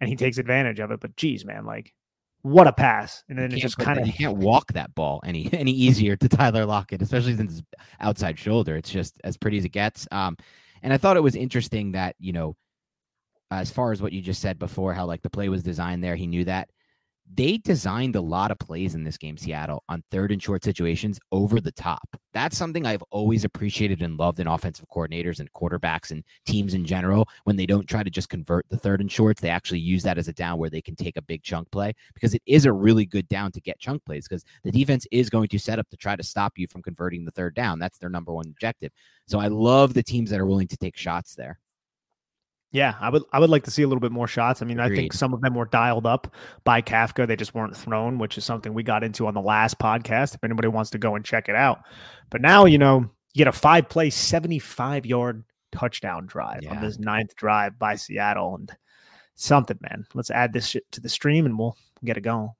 and 0.00 0.08
he 0.08 0.16
takes 0.16 0.38
advantage 0.38 0.80
of 0.80 0.90
it. 0.90 1.00
But 1.00 1.16
geez, 1.16 1.44
man, 1.44 1.66
like 1.66 1.92
what 2.42 2.66
a 2.66 2.72
pass! 2.72 3.22
And 3.28 3.38
then 3.38 3.52
it 3.52 3.58
just 3.58 3.78
kind 3.78 3.98
of 3.98 4.06
you 4.06 4.12
can't 4.12 4.36
walk 4.36 4.72
that 4.72 4.94
ball 4.94 5.20
any 5.24 5.48
any 5.52 5.72
easier 5.72 6.16
to 6.16 6.28
Tyler 6.28 6.66
Lockett, 6.66 7.02
especially 7.02 7.36
since 7.36 7.58
it's 7.58 7.62
outside 8.00 8.38
shoulder. 8.38 8.76
It's 8.76 8.90
just 8.90 9.14
as 9.24 9.36
pretty 9.36 9.58
as 9.58 9.64
it 9.64 9.70
gets. 9.70 10.06
Um, 10.10 10.36
and 10.82 10.92
I 10.92 10.98
thought 10.98 11.16
it 11.16 11.22
was 11.22 11.36
interesting 11.36 11.92
that 11.92 12.16
you 12.18 12.32
know, 12.32 12.56
as 13.50 13.70
far 13.70 13.92
as 13.92 14.02
what 14.02 14.12
you 14.12 14.20
just 14.20 14.42
said 14.42 14.58
before, 14.58 14.92
how 14.92 15.06
like 15.06 15.22
the 15.22 15.30
play 15.30 15.48
was 15.48 15.62
designed 15.62 16.02
there, 16.02 16.16
he 16.16 16.26
knew 16.26 16.44
that 16.44 16.68
they 17.34 17.56
designed 17.58 18.16
a 18.16 18.20
lot 18.20 18.50
of 18.50 18.58
plays 18.58 18.94
in 18.94 19.04
this 19.04 19.16
game, 19.16 19.36
Seattle, 19.36 19.82
on 19.88 20.02
third 20.10 20.32
and 20.32 20.42
short 20.42 20.62
situations 20.62 21.18
over 21.30 21.60
the 21.60 21.72
top. 21.72 22.06
That's 22.34 22.56
something 22.56 22.86
I've 22.86 23.02
always 23.10 23.44
appreciated 23.44 24.02
and 24.02 24.18
loved 24.18 24.40
in 24.40 24.46
offensive 24.46 24.86
coordinators 24.94 25.40
and 25.40 25.52
quarterbacks 25.52 26.10
and 26.10 26.24
teams 26.46 26.74
in 26.74 26.84
general. 26.84 27.28
When 27.44 27.56
they 27.56 27.66
don't 27.66 27.88
try 27.88 28.02
to 28.02 28.10
just 28.10 28.28
convert 28.28 28.66
the 28.68 28.76
third 28.76 29.00
and 29.00 29.10
shorts, 29.10 29.40
they 29.40 29.48
actually 29.48 29.80
use 29.80 30.02
that 30.02 30.18
as 30.18 30.28
a 30.28 30.32
down 30.32 30.58
where 30.58 30.70
they 30.70 30.82
can 30.82 30.96
take 30.96 31.16
a 31.16 31.22
big 31.22 31.42
chunk 31.42 31.70
play 31.70 31.94
because 32.14 32.34
it 32.34 32.42
is 32.46 32.66
a 32.66 32.72
really 32.72 33.06
good 33.06 33.28
down 33.28 33.52
to 33.52 33.60
get 33.60 33.78
chunk 33.78 34.04
plays 34.04 34.28
because 34.28 34.44
the 34.64 34.72
defense 34.72 35.06
is 35.10 35.30
going 35.30 35.48
to 35.48 35.58
set 35.58 35.78
up 35.78 35.88
to 35.90 35.96
try 35.96 36.16
to 36.16 36.22
stop 36.22 36.54
you 36.56 36.66
from 36.66 36.82
converting 36.82 37.24
the 37.24 37.30
third 37.30 37.54
down. 37.54 37.78
That's 37.78 37.98
their 37.98 38.10
number 38.10 38.32
one 38.32 38.46
objective. 38.46 38.92
So 39.26 39.38
I 39.38 39.48
love 39.48 39.94
the 39.94 40.02
teams 40.02 40.30
that 40.30 40.40
are 40.40 40.46
willing 40.46 40.68
to 40.68 40.76
take 40.76 40.96
shots 40.96 41.34
there. 41.34 41.58
Yeah, 42.72 42.94
I 43.00 43.10
would 43.10 43.22
I 43.32 43.38
would 43.38 43.50
like 43.50 43.64
to 43.64 43.70
see 43.70 43.82
a 43.82 43.86
little 43.86 44.00
bit 44.00 44.12
more 44.12 44.26
shots. 44.26 44.62
I 44.62 44.64
mean, 44.64 44.80
Agreed. 44.80 44.98
I 44.98 45.00
think 45.00 45.12
some 45.12 45.34
of 45.34 45.40
them 45.42 45.54
were 45.54 45.66
dialed 45.66 46.06
up 46.06 46.34
by 46.64 46.82
Kafka. 46.82 47.26
They 47.26 47.36
just 47.36 47.54
weren't 47.54 47.76
thrown, 47.76 48.18
which 48.18 48.38
is 48.38 48.44
something 48.44 48.72
we 48.72 48.82
got 48.82 49.04
into 49.04 49.26
on 49.26 49.34
the 49.34 49.42
last 49.42 49.78
podcast. 49.78 50.34
If 50.34 50.42
anybody 50.42 50.68
wants 50.68 50.90
to 50.90 50.98
go 50.98 51.14
and 51.14 51.24
check 51.24 51.48
it 51.48 51.54
out. 51.54 51.82
But 52.30 52.40
now, 52.40 52.64
you 52.64 52.78
know, 52.78 53.00
you 53.34 53.38
get 53.38 53.46
a 53.48 53.52
five 53.52 53.88
play, 53.88 54.08
75 54.08 55.04
yard 55.04 55.44
touchdown 55.70 56.26
drive 56.26 56.62
yeah. 56.62 56.70
on 56.70 56.82
this 56.82 56.98
ninth 56.98 57.36
drive 57.36 57.78
by 57.78 57.96
Seattle. 57.96 58.56
And 58.56 58.72
something, 59.34 59.78
man. 59.80 60.06
Let's 60.14 60.30
add 60.30 60.52
this 60.52 60.66
shit 60.66 60.90
to 60.92 61.00
the 61.00 61.08
stream 61.08 61.46
and 61.46 61.58
we'll 61.58 61.76
get 62.04 62.16
it 62.16 62.22
going. 62.22 62.50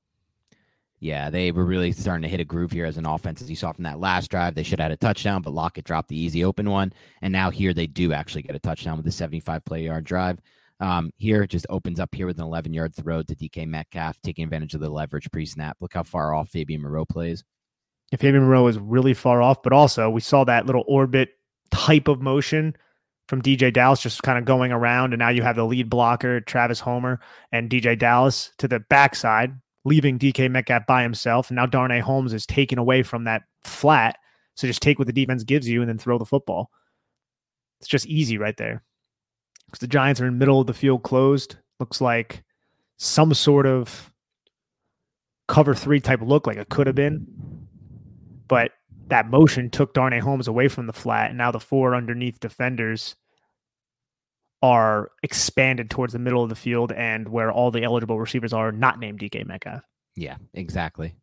Yeah, 1.03 1.31
they 1.31 1.51
were 1.51 1.65
really 1.65 1.91
starting 1.91 2.23
to 2.23 2.29
hit 2.29 2.39
a 2.39 2.45
groove 2.45 2.71
here 2.71 2.85
as 2.85 2.97
an 2.97 3.07
offense, 3.07 3.43
as 3.43 3.51
you 3.51 3.57
saw 3.57 3.73
from 3.73 3.83
that 3.83 3.99
last 3.99 4.31
drive. 4.31 4.55
They 4.55 4.63
should 4.63 4.79
have 4.79 4.85
had 4.85 4.93
a 4.93 4.97
touchdown, 4.97 5.43
but 5.43 5.53
Lockett 5.53 5.85
dropped 5.85 6.09
the 6.09 6.17
easy 6.17 6.45
open 6.45 6.71
one. 6.71 6.93
And 7.23 7.33
now 7.33 7.51
here 7.51 7.75
they 7.75 7.89
do 7.89 8.13
actually 8.13 8.43
get 8.43 8.55
a 8.55 8.61
touchdown 8.61 8.99
with 8.99 9.07
a 9.09 9.11
75 9.11 9.65
play 9.65 9.83
yard 9.83 10.05
drive. 10.05 10.39
Um, 10.79 11.11
here 11.17 11.45
just 11.45 11.67
opens 11.69 11.99
up 11.99 12.15
here 12.15 12.29
with 12.29 12.39
an 12.39 12.45
11 12.45 12.73
yard 12.73 12.95
throw 12.95 13.21
to 13.25 13.35
DK 13.35 13.67
Metcalf, 13.67 14.21
taking 14.23 14.45
advantage 14.45 14.75
of 14.75 14.81
the 14.81 14.89
leverage 14.89 15.29
pre 15.33 15.45
snap. 15.45 15.77
Look 15.81 15.93
how 15.93 16.05
far 16.05 16.35
off 16.35 16.51
Fabian 16.51 16.81
Moreau 16.81 17.05
plays. 17.05 17.43
If 18.13 18.21
Fabian 18.21 18.45
Moreau 18.45 18.69
is 18.69 18.79
really 18.79 19.15
far 19.15 19.43
off, 19.43 19.61
but 19.61 19.73
also 19.73 20.09
we 20.09 20.21
saw 20.21 20.45
that 20.45 20.67
little 20.67 20.85
orbit 20.87 21.31
type 21.73 22.07
of 22.07 22.21
motion 22.21 22.77
from 23.27 23.43
DeeJay 23.43 23.73
Dallas 23.73 24.03
just 24.03 24.23
kind 24.23 24.39
of 24.39 24.45
going 24.45 24.71
around. 24.71 25.15
And 25.15 25.19
now 25.19 25.31
you 25.31 25.43
have 25.43 25.57
the 25.57 25.67
lead 25.67 25.91
blocker, 25.91 26.41
Travis 26.43 26.79
Homer, 26.79 27.19
and 27.51 27.69
DeeJay 27.69 27.99
Dallas 27.99 28.53
to 28.59 28.69
the 28.69 28.79
backside, 28.79 29.53
leaving 29.85 30.19
DK 30.19 30.51
Metcalf 30.51 30.87
by 30.87 31.03
himself. 31.03 31.51
And 31.51 31.57
now 31.57 31.67
Darnay 31.67 32.01
Holmes 32.01 32.33
is 32.33 32.47
taken 32.47 32.79
away 32.79 33.03
from 33.03 33.25
that 33.25 33.43
flat. 33.65 34.17
So 34.55 34.67
just 34.67 34.83
take 34.83 34.99
what 34.99 35.07
the 35.07 35.13
defense 35.13 35.45
gives 35.45 35.69
you 35.69 35.81
and 35.81 35.89
then 35.89 35.99
throw 35.99 36.19
the 36.19 36.25
football. 36.25 36.71
It's 37.81 37.89
just 37.89 38.07
easy 38.07 38.39
right 38.39 38.57
there. 38.57 38.83
Because 39.67 39.81
the 39.81 39.89
Giants 39.89 40.21
are 40.21 40.27
in 40.27 40.39
middle 40.39 40.61
of 40.61 40.67
the 40.67 40.75
field 40.75 41.03
closed. 41.03 41.57
Looks 41.81 42.01
like 42.01 42.45
some 42.99 43.35
sort 43.35 43.67
of 43.67 44.13
cover 45.49 45.75
three 45.75 46.01
type 46.01 46.21
look, 46.23 46.47
like 46.47 46.59
it 46.59 46.69
could 46.69 46.87
have 46.87 46.97
been. 46.97 47.27
But 48.47 48.73
that 49.09 49.31
motion 49.31 49.71
took 49.71 49.95
Darnay 49.95 50.21
Holmes 50.21 50.47
away 50.47 50.69
from 50.69 50.87
the 50.87 50.93
flat. 50.93 51.31
And 51.31 51.39
now 51.39 51.51
the 51.51 51.59
four 51.59 51.95
underneath 51.95 52.39
defenders 52.39 53.17
are 54.63 55.11
expanded 55.23 55.91
towards 55.91 56.13
the 56.13 56.19
middle 56.19 56.43
of 56.43 56.49
the 56.49 56.55
field 56.55 56.93
and 56.93 57.29
where 57.29 57.51
all 57.51 57.71
the 57.71 57.83
eligible 57.83 58.19
receivers 58.19 58.53
are 58.53 58.71
not 58.71 58.99
named 58.99 59.19
DK 59.19 59.45
Metcalf. 59.45 59.83
Yeah, 60.15 60.37
exactly. 60.55 61.15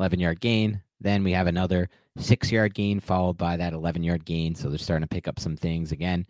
11 0.00 0.18
yard 0.18 0.40
gain. 0.40 0.82
Then 1.00 1.22
we 1.22 1.32
have 1.32 1.46
another 1.46 1.88
six 2.18 2.50
yard 2.50 2.74
gain 2.74 2.98
followed 3.00 3.38
by 3.38 3.56
that 3.56 3.72
11 3.72 4.02
yard 4.02 4.24
gain. 4.24 4.54
So 4.54 4.68
they're 4.68 4.78
starting 4.78 5.06
to 5.06 5.14
pick 5.14 5.28
up 5.28 5.38
some 5.38 5.56
things 5.56 5.92
again, 5.92 6.26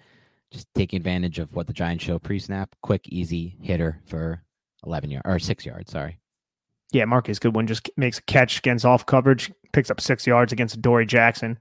just 0.50 0.66
taking 0.74 0.98
advantage 0.98 1.38
of 1.38 1.54
what 1.54 1.66
the 1.66 1.72
Giants 1.72 2.04
show 2.04 2.18
pre 2.18 2.38
snap. 2.38 2.74
Quick, 2.82 3.08
easy 3.08 3.56
hitter 3.62 4.00
for 4.06 4.42
11 4.84 5.10
yard 5.10 5.22
or 5.24 5.38
six 5.38 5.64
yards. 5.64 5.90
Sorry. 5.90 6.18
Yeah, 6.92 7.06
Marquise 7.06 7.38
Goodwin 7.38 7.66
just 7.66 7.88
makes 7.96 8.18
a 8.18 8.22
catch 8.22 8.58
against 8.58 8.84
off 8.84 9.06
coverage, 9.06 9.50
picks 9.72 9.90
up 9.90 10.00
six 10.00 10.26
yards 10.26 10.52
against 10.52 10.82
Dory 10.82 11.06
Jackson. 11.06 11.58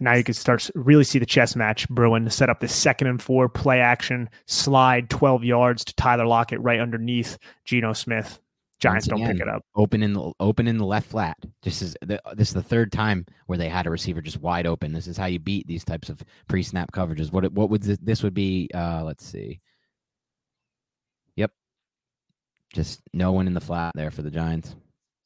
So 0.00 0.04
now 0.04 0.14
you 0.14 0.24
can 0.24 0.32
start 0.32 0.70
really 0.74 1.04
see 1.04 1.18
the 1.18 1.26
chess 1.26 1.54
match 1.54 1.86
brewing 1.90 2.24
to 2.24 2.30
set 2.30 2.48
up 2.48 2.60
this 2.60 2.74
second 2.74 3.08
and 3.08 3.20
four 3.20 3.50
play 3.50 3.80
action 3.80 4.30
slide 4.46 5.10
12 5.10 5.44
yards 5.44 5.84
to 5.84 5.94
Tyler 5.94 6.26
Lockett 6.26 6.58
right 6.62 6.80
underneath 6.80 7.36
Geno 7.66 7.92
Smith. 7.92 8.40
Giants 8.78 9.08
again, 9.08 9.18
don't 9.18 9.32
pick 9.32 9.42
it 9.42 9.48
up. 9.48 9.62
Open 9.76 10.02
in 10.02 10.14
the 10.14 10.32
open 10.40 10.66
in 10.66 10.78
the 10.78 10.86
left 10.86 11.10
flat. 11.10 11.36
This 11.62 11.82
is 11.82 11.94
the 12.00 12.18
this 12.34 12.48
is 12.48 12.54
the 12.54 12.62
third 12.62 12.92
time 12.92 13.26
where 13.44 13.58
they 13.58 13.68
had 13.68 13.86
a 13.86 13.90
receiver 13.90 14.22
just 14.22 14.40
wide 14.40 14.66
open. 14.66 14.94
This 14.94 15.06
is 15.06 15.18
how 15.18 15.26
you 15.26 15.38
beat 15.38 15.66
these 15.66 15.84
types 15.84 16.08
of 16.08 16.22
pre 16.48 16.62
snap 16.62 16.90
coverages. 16.92 17.30
What 17.30 17.52
what 17.52 17.68
would 17.68 17.82
this, 17.82 17.98
this 18.00 18.22
would 18.22 18.32
be? 18.32 18.70
Uh, 18.72 19.02
let's 19.04 19.26
see. 19.26 19.60
Yep, 21.36 21.52
just 22.72 23.02
no 23.12 23.32
one 23.32 23.46
in 23.46 23.52
the 23.52 23.60
flat 23.60 23.92
there 23.94 24.10
for 24.10 24.22
the 24.22 24.30
Giants. 24.30 24.74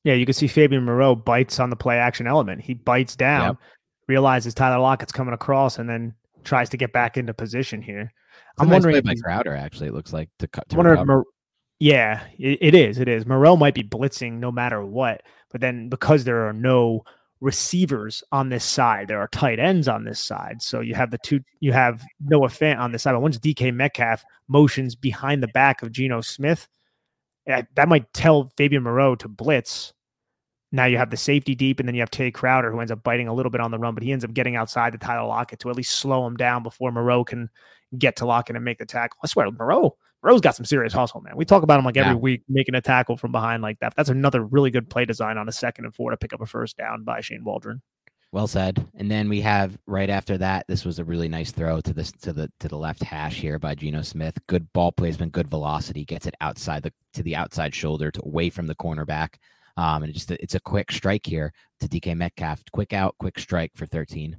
Yeah, 0.03 0.14
you 0.14 0.27
can 0.27 0.35
see 0.35 0.49
Fabian 0.49 0.85
Moreau 0.85 1.14
bites 1.14 1.61
on 1.61 1.70
the 1.70 1.77
play 1.77 1.99
action 1.99 2.27
element. 2.27 2.61
He 2.61 2.75
bites 2.75 3.14
down. 3.14 3.51
Yep 3.51 3.59
realizes 4.07 4.55
Tyler 4.55 4.81
Lockett's 4.81 5.13
coming 5.13 5.35
across 5.35 5.79
and 5.79 5.89
then 5.89 6.15
tries 6.45 6.69
to 6.71 6.77
get 6.77 6.93
back 6.93 7.17
into 7.17 7.33
position 7.35 7.83
here. 7.83 8.13
I'm 8.59 8.69
nice 8.69 8.83
wondering 8.83 9.03
by 9.03 9.15
Crowder 9.15 9.55
actually 9.55 9.89
it 9.89 9.95
looks 9.95 10.13
like 10.13 10.29
to 10.39 10.49
cut. 10.49 10.69
To 10.69 10.77
Mar- 10.77 11.25
yeah, 11.81 12.23
it, 12.39 12.59
it 12.61 12.75
is. 12.75 12.99
It 12.99 13.09
is. 13.09 13.27
Morel 13.27 13.57
might 13.57 13.75
be 13.75 13.83
blitzing 13.83 14.35
no 14.35 14.53
matter 14.53 14.85
what, 14.85 15.23
but 15.51 15.61
then 15.61 15.89
because 15.89 16.25
there 16.25 16.47
are 16.47 16.53
no 16.53 17.05
receivers 17.41 18.23
on 18.33 18.49
this 18.49 18.65
side, 18.65 19.09
there 19.09 19.21
are 19.21 19.29
tight 19.29 19.59
ends 19.59 19.89
on 19.89 20.05
this 20.05 20.21
side. 20.21 20.63
So 20.63 20.81
you 20.81 20.95
have 20.95 21.11
the 21.11 21.19
two. 21.19 21.41
You 21.61 21.73
have 21.73 22.05
Noah 22.21 22.49
Fant 22.49 22.79
on 22.79 22.93
this 22.93 23.03
side, 23.03 23.13
but 23.13 23.21
once 23.21 23.39
DK 23.39 23.75
Metcalf 23.75 24.25
motions 24.49 24.95
behind 24.95 25.43
the 25.43 25.49
back 25.49 25.83
of 25.83 25.91
Geno 25.91 26.21
Smith, 26.21 26.69
eh, 27.49 27.63
that 27.75 27.89
might 27.89 28.13
tell 28.13 28.53
Fabian 28.57 28.85
Moreau 28.85 29.17
to 29.17 29.29
blitz 29.29 29.94
now 30.75 30.87
you 30.87 30.99
have 30.99 31.11
the 31.11 31.16
safety 31.16 31.55
deep, 31.55 31.79
and 31.79 31.89
then 31.89 31.95
you 31.95 32.03
have 32.03 32.11
Tae 32.11 32.33
Crowder, 32.33 32.72
who 32.72 32.81
ends 32.81 32.91
up 32.91 33.03
biting 33.05 33.29
a 33.29 33.35
little 33.35 33.51
bit 33.51 33.61
on 33.61 33.70
the 33.70 33.79
run, 33.79 33.95
but 33.95 34.03
he 34.03 34.12
ends 34.12 34.25
up 34.25 34.35
getting 34.35 34.57
outside 34.57 34.93
the 34.93 34.99
Tyler 34.99 35.27
Lockett 35.27 35.61
to 35.61 35.70
at 35.70 35.77
least 35.77 35.93
slow 35.93 36.27
him 36.27 36.37
down 36.37 36.64
before 36.64 36.91
Moreau 36.91 37.22
can 37.22 37.49
get 37.97 38.16
to 38.16 38.27
Lockett 38.27 38.57
and 38.57 38.65
make 38.65 38.78
the 38.78 38.85
tackle. 38.85 39.20
I 39.23 39.28
swear, 39.28 39.49
Moreau, 39.53 39.97
Moreau's 40.20 40.40
got 40.40 40.57
some 40.57 40.65
serious 40.65 40.93
hustle, 40.93 41.20
man. 41.20 41.36
We 41.36 41.44
talk 41.44 41.62
about 41.62 41.78
him 41.78 41.85
like 41.85 41.97
every 41.97 42.15
yeah. 42.15 42.19
week, 42.19 42.43
making 42.49 42.74
a 42.74 42.81
tackle 42.81 43.16
from 43.16 43.31
behind 43.31 43.62
like 43.62 43.78
that. 43.78 43.94
That's 43.94 44.09
another 44.09 44.43
really 44.43 44.73
good 44.73 44.90
play 44.90 45.05
design 45.05 45.39
on 45.39 45.49
a 45.49 45.53
second 45.53 45.85
and 45.85 45.94
four 45.94 46.11
to 46.11 46.16
pick 46.16 46.32
up 46.32 46.40
a 46.40 46.47
first 46.47 46.77
down 46.77 47.05
by 47.05 47.20
Shane 47.20 47.44
Waldron. 47.44 47.81
Well 48.32 48.49
said. 48.49 48.85
And 48.97 49.09
then 49.09 49.28
we 49.28 49.40
have 49.43 49.78
right 49.86 50.11
after 50.11 50.36
that, 50.39 50.66
this 50.66 50.85
was 50.85 50.99
a 50.99 51.05
really 51.05 51.28
nice 51.28 51.53
throw 51.53 51.81
to 51.82 51.93
this 51.94 52.11
to 52.23 52.32
the 52.32 52.51
to 52.59 52.66
the 52.66 52.77
left 52.77 53.05
hash 53.05 53.36
here 53.36 53.61
by 53.61 53.77
Geno 53.77 54.03
Smith. 54.03 54.36
Good 54.49 54.73
ball 54.73 54.90
placement, 54.90 55.31
good 55.31 55.49
velocity, 55.49 56.05
gets 56.05 56.27
it 56.27 56.35
outside 56.40 56.82
the 56.82 56.93
to 57.12 57.23
the 57.23 57.36
outside 57.36 57.77
shoulder 57.77 58.11
to 58.11 58.23
away 58.24 58.51
from 58.51 58.66
the 58.66 58.74
cornerback. 58.74 59.35
Um, 59.77 60.05
and 60.05 60.15
just 60.15 60.31
it's 60.31 60.55
a 60.55 60.61
quick 60.61 60.93
strike 60.93 61.27
here 61.27 61.53
to 61.81 61.89
DK 61.89 62.17
Metcalf. 62.17 62.63
Quick 62.73 62.93
out, 62.93 63.17
quick 63.19 63.39
strike 63.39 63.73
for 63.75 63.87
13. 63.87 64.39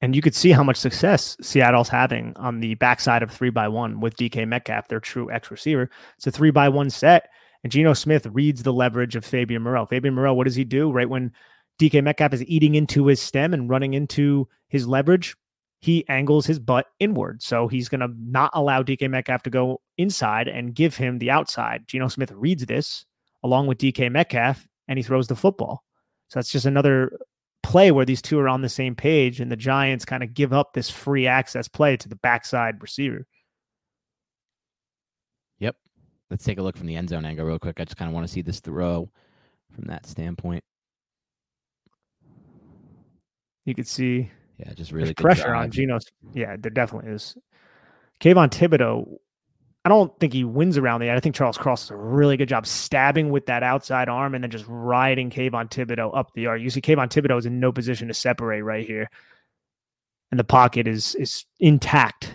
And 0.00 0.14
you 0.14 0.22
could 0.22 0.34
see 0.34 0.52
how 0.52 0.62
much 0.62 0.76
success 0.76 1.36
Seattle's 1.40 1.88
having 1.88 2.32
on 2.36 2.60
the 2.60 2.74
backside 2.76 3.22
of 3.22 3.32
three 3.32 3.50
by 3.50 3.66
one 3.66 4.00
with 4.00 4.16
DK 4.16 4.46
Metcalf, 4.46 4.88
their 4.88 5.00
true 5.00 5.30
X 5.30 5.50
receiver. 5.50 5.90
It's 6.16 6.26
a 6.26 6.30
three 6.30 6.52
by 6.52 6.68
one 6.68 6.90
set. 6.90 7.28
And 7.64 7.72
Geno 7.72 7.92
Smith 7.92 8.26
reads 8.26 8.62
the 8.62 8.72
leverage 8.72 9.16
of 9.16 9.24
Fabian 9.24 9.62
Moreau. 9.62 9.86
Fabian 9.86 10.14
Moreau, 10.14 10.34
what 10.34 10.44
does 10.44 10.54
he 10.54 10.62
do? 10.62 10.92
Right 10.92 11.10
when 11.10 11.32
DK 11.80 12.02
Metcalf 12.04 12.32
is 12.32 12.44
eating 12.44 12.76
into 12.76 13.06
his 13.06 13.20
stem 13.20 13.52
and 13.52 13.68
running 13.68 13.94
into 13.94 14.48
his 14.68 14.86
leverage, 14.86 15.34
he 15.80 16.08
angles 16.08 16.46
his 16.46 16.60
butt 16.60 16.86
inward. 17.00 17.42
So 17.42 17.66
he's 17.66 17.88
going 17.88 18.00
to 18.00 18.14
not 18.20 18.50
allow 18.54 18.82
DK 18.82 19.10
Metcalf 19.10 19.42
to 19.44 19.50
go 19.50 19.80
inside 19.96 20.46
and 20.46 20.74
give 20.74 20.96
him 20.96 21.18
the 21.18 21.32
outside. 21.32 21.88
Geno 21.88 22.06
Smith 22.06 22.30
reads 22.30 22.66
this 22.66 23.04
along 23.42 23.66
with 23.66 23.78
DK 23.78 24.10
Metcalf 24.10 24.66
and 24.86 24.98
he 24.98 25.02
throws 25.02 25.28
the 25.28 25.36
football. 25.36 25.84
So 26.28 26.38
that's 26.38 26.50
just 26.50 26.66
another 26.66 27.18
play 27.62 27.90
where 27.90 28.04
these 28.04 28.22
two 28.22 28.38
are 28.38 28.48
on 28.48 28.62
the 28.62 28.68
same 28.68 28.94
page 28.94 29.40
and 29.40 29.50
the 29.50 29.56
Giants 29.56 30.04
kind 30.04 30.22
of 30.22 30.34
give 30.34 30.52
up 30.52 30.72
this 30.72 30.90
free 30.90 31.26
access 31.26 31.68
play 31.68 31.96
to 31.96 32.08
the 32.08 32.16
backside 32.16 32.80
receiver. 32.80 33.26
Yep. 35.58 35.76
Let's 36.30 36.44
take 36.44 36.58
a 36.58 36.62
look 36.62 36.76
from 36.76 36.86
the 36.86 36.96
end 36.96 37.08
zone 37.08 37.24
angle 37.24 37.46
real 37.46 37.58
quick. 37.58 37.80
I 37.80 37.84
just 37.84 37.96
kind 37.96 38.08
of 38.08 38.14
want 38.14 38.26
to 38.26 38.32
see 38.32 38.42
this 38.42 38.60
throw 38.60 39.10
from 39.74 39.84
that 39.84 40.06
standpoint. 40.06 40.64
You 43.64 43.74
could 43.74 43.88
see 43.88 44.30
yeah, 44.58 44.72
just 44.74 44.92
really 44.92 45.14
pressure 45.14 45.54
on 45.54 45.70
Geno's. 45.70 46.04
Yeah, 46.34 46.56
there 46.58 46.70
definitely 46.70 47.12
is. 47.12 47.36
Kayvon 48.20 48.50
Thibodeaux 48.50 49.18
I 49.84 49.88
don't 49.88 50.16
think 50.18 50.32
he 50.32 50.44
wins 50.44 50.76
around 50.76 51.00
the 51.00 51.08
edge. 51.08 51.16
I 51.16 51.20
think 51.20 51.34
Charles 51.34 51.56
Cross 51.56 51.82
does 51.84 51.90
a 51.92 51.96
really 51.96 52.36
good 52.36 52.48
job 52.48 52.66
stabbing 52.66 53.30
with 53.30 53.46
that 53.46 53.62
outside 53.62 54.08
arm 54.08 54.34
and 54.34 54.42
then 54.44 54.50
just 54.50 54.66
riding 54.68 55.30
Kayvon 55.30 55.70
Thibodeaux 55.70 56.14
up 56.16 56.32
the 56.34 56.42
yard. 56.42 56.60
You 56.60 56.68
see 56.68 56.80
Kayvon 56.80 57.08
Thibodeaux 57.08 57.38
is 57.38 57.46
in 57.46 57.60
no 57.60 57.72
position 57.72 58.08
to 58.08 58.14
separate 58.14 58.62
right 58.62 58.86
here. 58.86 59.08
And 60.30 60.38
the 60.38 60.44
pocket 60.44 60.86
is 60.86 61.14
is 61.14 61.46
intact. 61.60 62.34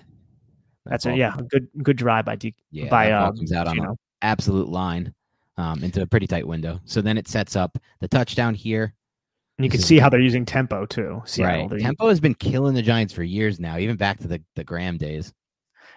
That's 0.86 1.06
a 1.06 1.16
yeah, 1.16 1.36
a 1.38 1.44
good 1.44 1.68
good 1.84 1.98
drive 1.98 2.26
by 2.26 2.36
D 2.38 2.56
Yeah, 2.72 2.90
by 2.90 3.12
uh, 3.12 3.32
comes 3.32 3.52
out 3.54 3.68
on 3.68 3.80
an 3.80 3.96
absolute 4.22 4.68
line 4.70 5.14
um, 5.58 5.84
into 5.84 6.02
a 6.02 6.08
pretty 6.08 6.26
tight 6.28 6.48
window. 6.48 6.80
So 6.86 7.02
then 7.02 7.18
it 7.18 7.28
sets 7.28 7.56
up 7.56 7.78
the 8.00 8.08
touchdown 8.08 8.56
here. 8.56 8.94
And 9.60 9.66
you 9.66 9.70
can 9.70 9.78
This 9.78 9.84
is- 9.84 9.88
see 9.90 10.00
how 10.00 10.10
they're 10.10 10.20
using 10.20 10.46
tempo 10.46 10.86
too. 10.88 11.22
Seattle. 11.26 11.70
right. 11.70 11.80
Tempo 11.80 12.10
has 12.10 12.20
been 12.20 12.34
killing 12.34 12.74
the 12.74 12.82
Giants 12.82 13.14
for 13.14 13.22
years 13.22 13.60
now, 13.60 13.78
even 13.78 13.96
back 13.96 14.18
to 14.22 14.28
the, 14.28 14.42
the 14.56 14.64
Graham 14.64 14.98
days. 14.98 15.32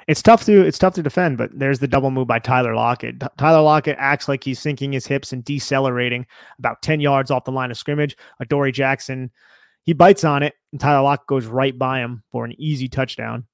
It's 0.09 0.23
tough 0.23 0.45
to 0.45 0.63
it's 0.65 0.79
tough 0.79 0.95
to 0.95 1.03
defend, 1.03 1.37
but 1.37 1.51
there's 1.59 1.81
the 1.81 1.89
double 1.89 2.11
move 2.13 2.29
by 2.29 2.39
Tyler 2.39 2.75
Lockett. 2.77 3.19
T- 3.21 3.27
Tyler 3.39 3.63
Lockett 3.63 3.97
acts 3.99 4.29
like 4.29 4.45
he's 4.45 4.61
sinking 4.61 4.93
his 4.93 5.07
hips 5.07 5.33
and 5.33 5.45
decelerating 5.45 6.27
about 6.59 6.81
10 6.83 7.01
yards 7.01 7.31
off 7.33 7.45
the 7.45 7.51
line 7.53 7.71
of 7.73 7.77
scrimmage. 7.77 8.17
Adoree 8.41 8.71
Jackson, 8.73 9.31
he 9.83 9.93
bites 9.93 10.23
on 10.23 10.45
it, 10.45 10.55
and 10.71 10.81
Tyler 10.81 11.03
Lockett 11.03 11.27
goes 11.27 11.47
right 11.47 11.77
by 11.77 11.99
him 11.99 12.23
for 12.31 12.45
an 12.45 12.55
easy 12.61 12.89
touchdown. 12.89 13.47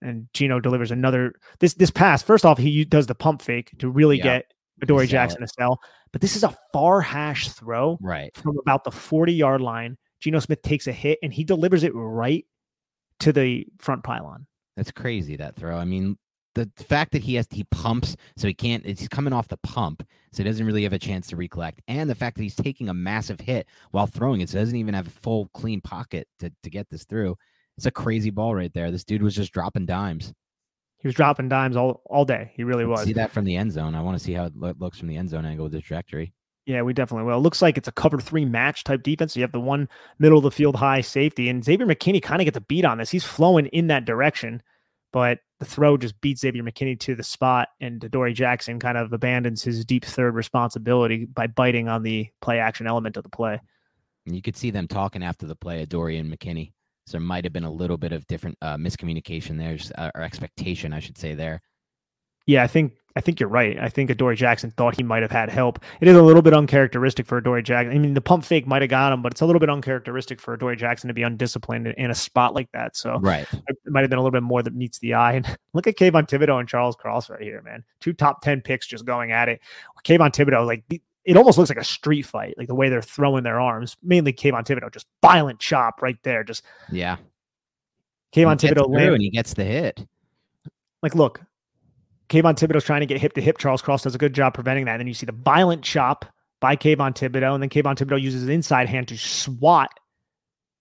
And 0.00 0.28
Geno 0.32 0.60
delivers 0.60 0.90
another 0.90 1.34
this 1.60 1.74
this 1.74 1.90
pass. 1.90 2.22
First 2.22 2.46
off, 2.46 2.56
he 2.58 2.84
does 2.84 3.06
the 3.06 3.14
pump 3.14 3.42
fake 3.42 3.70
to 3.78 3.90
really 3.90 4.16
Yeah. 4.18 4.22
get 4.24 4.52
Adoree 4.82 5.06
Jackson 5.06 5.40
to 5.42 5.48
sell. 5.48 5.78
But 6.12 6.20
this 6.22 6.36
is 6.36 6.44
a 6.44 6.56
far 6.72 7.02
hash 7.02 7.48
throw 7.50 7.98
Right. 8.00 8.34
from 8.36 8.58
about 8.58 8.84
the 8.84 8.90
40 8.90 9.32
yard 9.34 9.60
line. 9.60 9.98
Geno 10.20 10.38
Smith 10.38 10.62
takes 10.62 10.86
a 10.86 10.92
hit 10.92 11.18
and 11.22 11.32
he 11.34 11.44
delivers 11.44 11.82
it 11.84 11.92
right 11.94 12.46
to 13.20 13.32
the 13.32 13.66
front 13.78 14.04
pylon. 14.04 14.46
That's 14.76 14.90
crazy 14.90 15.36
that 15.36 15.56
throw. 15.56 15.76
I 15.76 15.84
mean, 15.84 16.18
the 16.54 16.70
fact 16.76 17.12
that 17.12 17.22
he 17.22 17.34
has 17.34 17.46
he 17.50 17.64
pumps, 17.64 18.16
so 18.36 18.48
he 18.48 18.54
can't. 18.54 18.84
He's 18.84 19.08
coming 19.08 19.32
off 19.32 19.48
the 19.48 19.58
pump, 19.58 20.02
so 20.32 20.42
he 20.42 20.48
doesn't 20.48 20.66
really 20.66 20.82
have 20.82 20.92
a 20.92 20.98
chance 20.98 21.26
to 21.28 21.36
recollect. 21.36 21.82
And 21.88 22.08
the 22.08 22.14
fact 22.14 22.36
that 22.36 22.42
he's 22.42 22.54
taking 22.54 22.88
a 22.88 22.94
massive 22.94 23.40
hit 23.40 23.66
while 23.90 24.06
throwing 24.06 24.40
it, 24.40 24.48
so 24.48 24.58
he 24.58 24.64
doesn't 24.64 24.76
even 24.76 24.94
have 24.94 25.06
a 25.06 25.10
full 25.10 25.48
clean 25.54 25.80
pocket 25.80 26.26
to 26.40 26.50
to 26.62 26.70
get 26.70 26.88
this 26.90 27.04
through. 27.04 27.36
It's 27.76 27.86
a 27.86 27.90
crazy 27.90 28.30
ball 28.30 28.54
right 28.54 28.72
there. 28.72 28.90
This 28.90 29.04
dude 29.04 29.22
was 29.22 29.34
just 29.34 29.52
dropping 29.52 29.86
dimes. 29.86 30.32
He 30.98 31.08
was 31.08 31.14
dropping 31.14 31.50
dimes 31.50 31.76
all, 31.76 32.02
all 32.06 32.24
day. 32.24 32.52
He 32.54 32.64
really 32.64 32.86
was. 32.86 33.04
See 33.04 33.12
that 33.12 33.32
from 33.32 33.44
the 33.44 33.56
end 33.56 33.70
zone. 33.72 33.94
I 33.94 34.00
want 34.00 34.18
to 34.18 34.24
see 34.24 34.32
how 34.32 34.46
it 34.46 34.56
looks 34.56 34.98
from 34.98 35.08
the 35.08 35.16
end 35.16 35.28
zone 35.28 35.44
angle 35.44 35.64
with 35.64 35.72
the 35.72 35.80
trajectory. 35.82 36.32
Yeah, 36.66 36.82
we 36.82 36.92
definitely 36.92 37.24
will. 37.26 37.38
It 37.38 37.42
looks 37.42 37.62
like 37.62 37.78
it's 37.78 37.86
a 37.86 37.92
cover 37.92 38.18
three 38.18 38.44
match 38.44 38.82
type 38.82 39.04
defense. 39.04 39.36
You 39.36 39.42
have 39.42 39.52
the 39.52 39.60
one 39.60 39.88
middle 40.18 40.38
of 40.38 40.44
the 40.44 40.50
field 40.50 40.74
high 40.74 41.00
safety, 41.00 41.48
and 41.48 41.64
Xavier 41.64 41.86
McKinney 41.86 42.20
kind 42.20 42.40
of 42.40 42.44
gets 42.44 42.56
a 42.56 42.62
beat 42.62 42.84
on 42.84 42.98
this. 42.98 43.10
He's 43.10 43.24
flowing 43.24 43.66
in 43.66 43.86
that 43.86 44.04
direction, 44.04 44.60
but 45.12 45.38
the 45.60 45.64
throw 45.64 45.96
just 45.96 46.20
beats 46.20 46.40
Xavier 46.40 46.64
McKinney 46.64 46.98
to 47.00 47.14
the 47.14 47.22
spot, 47.22 47.68
and 47.80 48.00
Dory 48.10 48.32
Jackson 48.32 48.80
kind 48.80 48.98
of 48.98 49.12
abandons 49.12 49.62
his 49.62 49.84
deep 49.84 50.04
third 50.04 50.34
responsibility 50.34 51.24
by 51.24 51.46
biting 51.46 51.88
on 51.88 52.02
the 52.02 52.28
play 52.40 52.58
action 52.58 52.88
element 52.88 53.16
of 53.16 53.22
the 53.22 53.30
play. 53.30 53.60
And 54.26 54.34
you 54.34 54.42
could 54.42 54.56
see 54.56 54.72
them 54.72 54.88
talking 54.88 55.22
after 55.22 55.46
the 55.46 55.54
play 55.54 55.82
of 55.82 55.88
Dory 55.88 56.18
and 56.18 56.30
McKinney. 56.30 56.72
So 57.06 57.12
there 57.12 57.20
might 57.20 57.44
have 57.44 57.52
been 57.52 57.62
a 57.62 57.70
little 57.70 57.96
bit 57.96 58.10
of 58.10 58.26
different 58.26 58.58
uh, 58.60 58.76
miscommunication 58.76 59.56
there, 59.56 59.78
uh, 59.96 60.10
or 60.16 60.22
expectation, 60.22 60.92
I 60.92 60.98
should 60.98 61.16
say 61.16 61.34
there. 61.34 61.62
Yeah, 62.46 62.62
I 62.62 62.66
think 62.66 62.94
I 63.16 63.20
think 63.22 63.40
you're 63.40 63.48
right. 63.48 63.78
I 63.78 63.88
think 63.88 64.10
Adoree 64.10 64.36
Jackson 64.36 64.70
thought 64.72 64.94
he 64.94 65.02
might 65.02 65.22
have 65.22 65.30
had 65.32 65.48
help. 65.48 65.78
It 66.02 66.06
is 66.08 66.14
a 66.16 66.22
little 66.22 66.42
bit 66.42 66.52
uncharacteristic 66.52 67.26
for 67.26 67.38
Adoree 67.38 67.62
Jackson. 67.62 67.94
I 67.94 67.98
mean, 67.98 68.12
the 68.12 68.20
pump 68.20 68.44
fake 68.44 68.66
might 68.66 68.82
have 68.82 68.90
got 68.90 69.10
him, 69.10 69.22
but 69.22 69.32
it's 69.32 69.40
a 69.40 69.46
little 69.46 69.58
bit 69.58 69.70
uncharacteristic 69.70 70.38
for 70.38 70.52
Adoree 70.52 70.76
Jackson 70.76 71.08
to 71.08 71.14
be 71.14 71.22
undisciplined 71.22 71.86
in- 71.86 72.10
a 72.10 72.14
spot 72.14 72.54
like 72.54 72.70
that. 72.72 72.94
So 72.94 73.18
Right. 73.20 73.46
it 73.68 73.78
might 73.86 74.02
have 74.02 74.10
been 74.10 74.18
a 74.18 74.22
little 74.22 74.38
bit 74.38 74.42
more 74.42 74.62
that 74.62 74.74
meets 74.74 74.98
the 74.98 75.14
eye. 75.14 75.32
And 75.32 75.46
look 75.72 75.86
at 75.86 75.96
Kayvon 75.96 76.28
Thibodeaux 76.28 76.60
and 76.60 76.68
Charles 76.68 76.94
Cross 76.94 77.30
right 77.30 77.40
here, 77.40 77.62
man. 77.62 77.84
Two 78.00 78.12
top 78.12 78.42
10 78.42 78.60
picks 78.60 78.86
just 78.86 79.06
going 79.06 79.32
at 79.32 79.48
it. 79.48 79.60
Kayvon 80.04 80.30
Thibodeaux, 80.30 80.66
like 80.66 80.84
it 81.24 81.36
almost 81.38 81.56
looks 81.56 81.70
like 81.70 81.78
a 81.80 81.84
street 81.84 82.26
fight, 82.26 82.54
like 82.58 82.68
the 82.68 82.74
way 82.74 82.90
they're 82.90 83.00
throwing 83.00 83.44
their 83.44 83.58
arms. 83.58 83.96
Mainly 84.02 84.34
Kayvon 84.34 84.66
Thibodeaux, 84.66 84.92
just 84.92 85.06
violent 85.22 85.58
chop 85.58 86.02
right 86.02 86.18
there. 86.22 86.44
Just 86.44 86.62
Yeah. 86.92 87.16
Kayvon 88.34 88.58
Thibodeaux 88.58 89.14
and 89.14 89.22
he 89.22 89.30
gets 89.30 89.54
the 89.54 89.64
hit. 89.64 90.06
like 91.02 91.14
look, 91.14 91.40
Kayvon 92.28 92.56
Thibodeaux's 92.56 92.84
trying 92.84 93.00
to 93.00 93.06
get 93.06 93.20
hip 93.20 93.34
to 93.34 93.40
hip. 93.40 93.58
Charles 93.58 93.82
Cross 93.82 94.02
does 94.02 94.14
a 94.14 94.18
good 94.18 94.34
job 94.34 94.54
preventing 94.54 94.86
that. 94.86 94.92
And 94.92 95.00
then 95.00 95.06
you 95.06 95.14
see 95.14 95.26
the 95.26 95.32
violent 95.32 95.82
chop 95.82 96.24
by 96.60 96.76
Kayvon 96.76 97.14
Thibodeaux, 97.14 97.54
and 97.54 97.62
then 97.62 97.70
Kayvon 97.70 97.96
Thibodeaux 97.96 98.20
uses 98.20 98.42
his 98.42 98.50
inside 98.50 98.88
hand 98.88 99.08
to 99.08 99.18
swat 99.18 99.90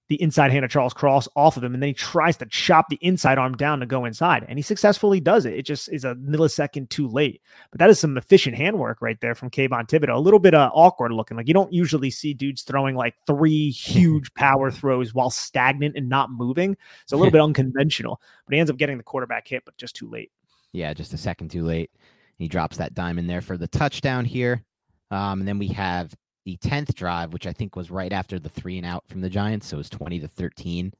the 0.07 0.21
inside 0.21 0.51
hand 0.51 0.63
of 0.63 0.69
Charles 0.69 0.93
Cross 0.93 1.27
off 1.35 1.57
of 1.57 1.63
him, 1.63 1.73
and 1.73 1.81
then 1.81 1.87
he 1.87 1.93
tries 1.93 2.37
to 2.37 2.45
chop 2.45 2.89
the 2.89 2.99
inside 3.01 3.37
arm 3.39 3.55
down 3.57 3.79
to 3.79 3.87
go 3.87 4.05
inside, 4.05 4.45
and 4.47 4.59
he 4.59 4.61
successfully 4.61 5.19
does 5.19 5.45
it. 5.45 5.55
It 5.55 5.63
just 5.63 5.91
is 5.91 6.05
a 6.05 6.13
millisecond 6.15 6.89
too 6.89 7.07
late, 7.07 7.41
but 7.71 7.79
that 7.79 7.89
is 7.89 7.99
some 7.99 8.15
efficient 8.15 8.55
handwork 8.55 9.01
right 9.01 9.19
there 9.19 9.33
from 9.33 9.49
Kayvon 9.49 9.87
Thibodeaux. 9.87 10.15
A 10.15 10.19
little 10.19 10.39
bit 10.39 10.53
uh, 10.53 10.69
awkward 10.73 11.11
looking, 11.11 11.37
like 11.37 11.47
you 11.47 11.55
don't 11.55 11.73
usually 11.73 12.11
see 12.11 12.35
dudes 12.35 12.61
throwing 12.61 12.95
like 12.95 13.15
three 13.25 13.71
huge 13.71 14.31
power 14.35 14.69
throws 14.69 15.13
while 15.13 15.31
stagnant 15.31 15.97
and 15.97 16.07
not 16.07 16.29
moving. 16.31 16.77
It's 17.01 17.13
a 17.13 17.17
little 17.17 17.31
bit 17.31 17.41
unconventional, 17.43 18.21
but 18.45 18.53
he 18.53 18.59
ends 18.59 18.69
up 18.69 18.77
getting 18.77 18.97
the 18.97 19.03
quarterback 19.03 19.47
hit, 19.47 19.65
but 19.65 19.75
just 19.77 19.95
too 19.95 20.09
late. 20.09 20.31
Yeah, 20.75 20.93
just 20.93 21.13
a 21.13 21.17
second 21.17 21.51
too 21.51 21.63
late. 21.63 21.89
He 22.37 22.49
drops 22.49 22.77
that 22.77 22.93
dime 22.93 23.17
in 23.17 23.27
there 23.27 23.41
for 23.41 23.57
the 23.57 23.67
touchdown 23.67 24.25
here. 24.25 24.61
Um, 25.09 25.39
and 25.39 25.47
then 25.47 25.57
we 25.57 25.69
have 25.69 26.13
the 26.43 26.57
10th 26.57 26.93
drive, 26.95 27.31
which 27.31 27.47
I 27.47 27.53
think 27.53 27.75
was 27.75 27.89
right 27.89 28.11
after 28.11 28.39
the 28.39 28.49
three 28.49 28.77
and 28.77 28.85
out 28.85 29.07
from 29.07 29.21
the 29.21 29.29
Giants. 29.29 29.67
So 29.67 29.77
it 29.77 29.79
was 29.79 29.89
20 29.89 30.19
to 30.19 30.27
13. 30.27 30.93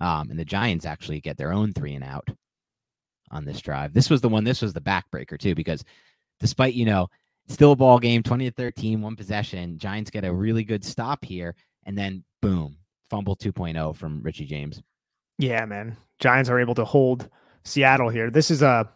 Um, 0.00 0.30
and 0.30 0.38
the 0.38 0.44
Giants 0.46 0.86
actually 0.86 1.20
get 1.20 1.36
their 1.36 1.52
own 1.52 1.72
three 1.72 1.94
and 1.94 2.04
out 2.04 2.26
on 3.30 3.44
this 3.44 3.60
drive. 3.60 3.92
This 3.92 4.08
was 4.08 4.22
the 4.22 4.28
one, 4.30 4.44
this 4.44 4.62
was 4.62 4.72
the 4.72 4.80
backbreaker 4.80 5.38
too, 5.38 5.54
because 5.54 5.84
despite, 6.40 6.72
you 6.72 6.86
know, 6.86 7.08
still 7.48 7.72
a 7.72 7.76
ball 7.76 7.98
game, 7.98 8.22
20 8.22 8.46
to 8.46 8.50
13, 8.52 9.02
one 9.02 9.16
possession, 9.16 9.78
Giants 9.78 10.10
get 10.10 10.24
a 10.24 10.32
really 10.32 10.64
good 10.64 10.84
stop 10.84 11.22
here. 11.22 11.54
And 11.84 11.98
then 11.98 12.24
boom, 12.40 12.78
fumble 13.10 13.36
2.0 13.36 13.94
from 13.94 14.22
Richie 14.22 14.46
James. 14.46 14.82
Yeah, 15.38 15.66
man. 15.66 15.98
Giants 16.18 16.48
are 16.48 16.58
able 16.58 16.74
to 16.76 16.84
hold 16.86 17.28
Seattle 17.64 18.08
here. 18.08 18.30
This 18.30 18.50
is 18.50 18.62
a 18.62 18.88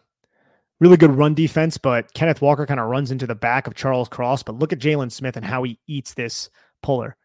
really 0.83 0.97
good 0.97 1.11
run 1.11 1.33
defense, 1.33 1.77
but 1.77 2.13
Kenneth 2.13 2.41
Walker 2.41 2.65
kind 2.65 2.79
of 2.79 2.87
runs 2.87 3.09
into 3.09 3.25
the 3.25 3.33
back 3.35 3.65
of 3.67 3.73
Charles 3.73 4.09
Cross. 4.09 4.43
But 4.43 4.59
look 4.59 4.73
at 4.73 4.79
Jaylon 4.79 5.11
Smith 5.11 5.37
and 5.37 5.45
how 5.45 5.63
he 5.63 5.79
eats 5.87 6.13
this 6.13 6.49
puller. 6.83 7.15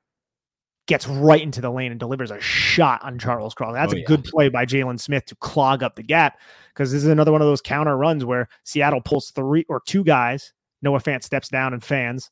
Gets 0.86 1.06
right 1.08 1.42
into 1.42 1.60
the 1.60 1.70
lane 1.70 1.90
and 1.90 1.98
delivers 2.00 2.30
a 2.30 2.40
shot 2.40 3.02
on 3.02 3.18
Charles 3.18 3.52
Cross. 3.54 3.74
That's 3.74 3.92
Oh, 3.92 3.96
a 3.96 4.00
yeah. 4.00 4.06
good 4.06 4.24
play 4.24 4.48
by 4.48 4.64
Jaylon 4.64 4.98
Smith 4.98 5.26
to 5.26 5.34
clog 5.36 5.82
up 5.82 5.96
the 5.96 6.02
gap 6.04 6.38
because 6.72 6.92
this 6.92 7.02
is 7.02 7.08
another 7.10 7.32
one 7.32 7.42
of 7.42 7.46
those 7.48 7.60
counter 7.60 7.96
runs 7.96 8.24
where 8.24 8.48
Seattle 8.64 9.00
pulls 9.02 9.30
three 9.32 9.66
or 9.68 9.82
two 9.84 10.04
guys. 10.04 10.52
Noah 10.80 11.00
Fant 11.00 11.24
steps 11.24 11.48
down 11.48 11.74
and 11.74 11.82
fans. 11.82 12.30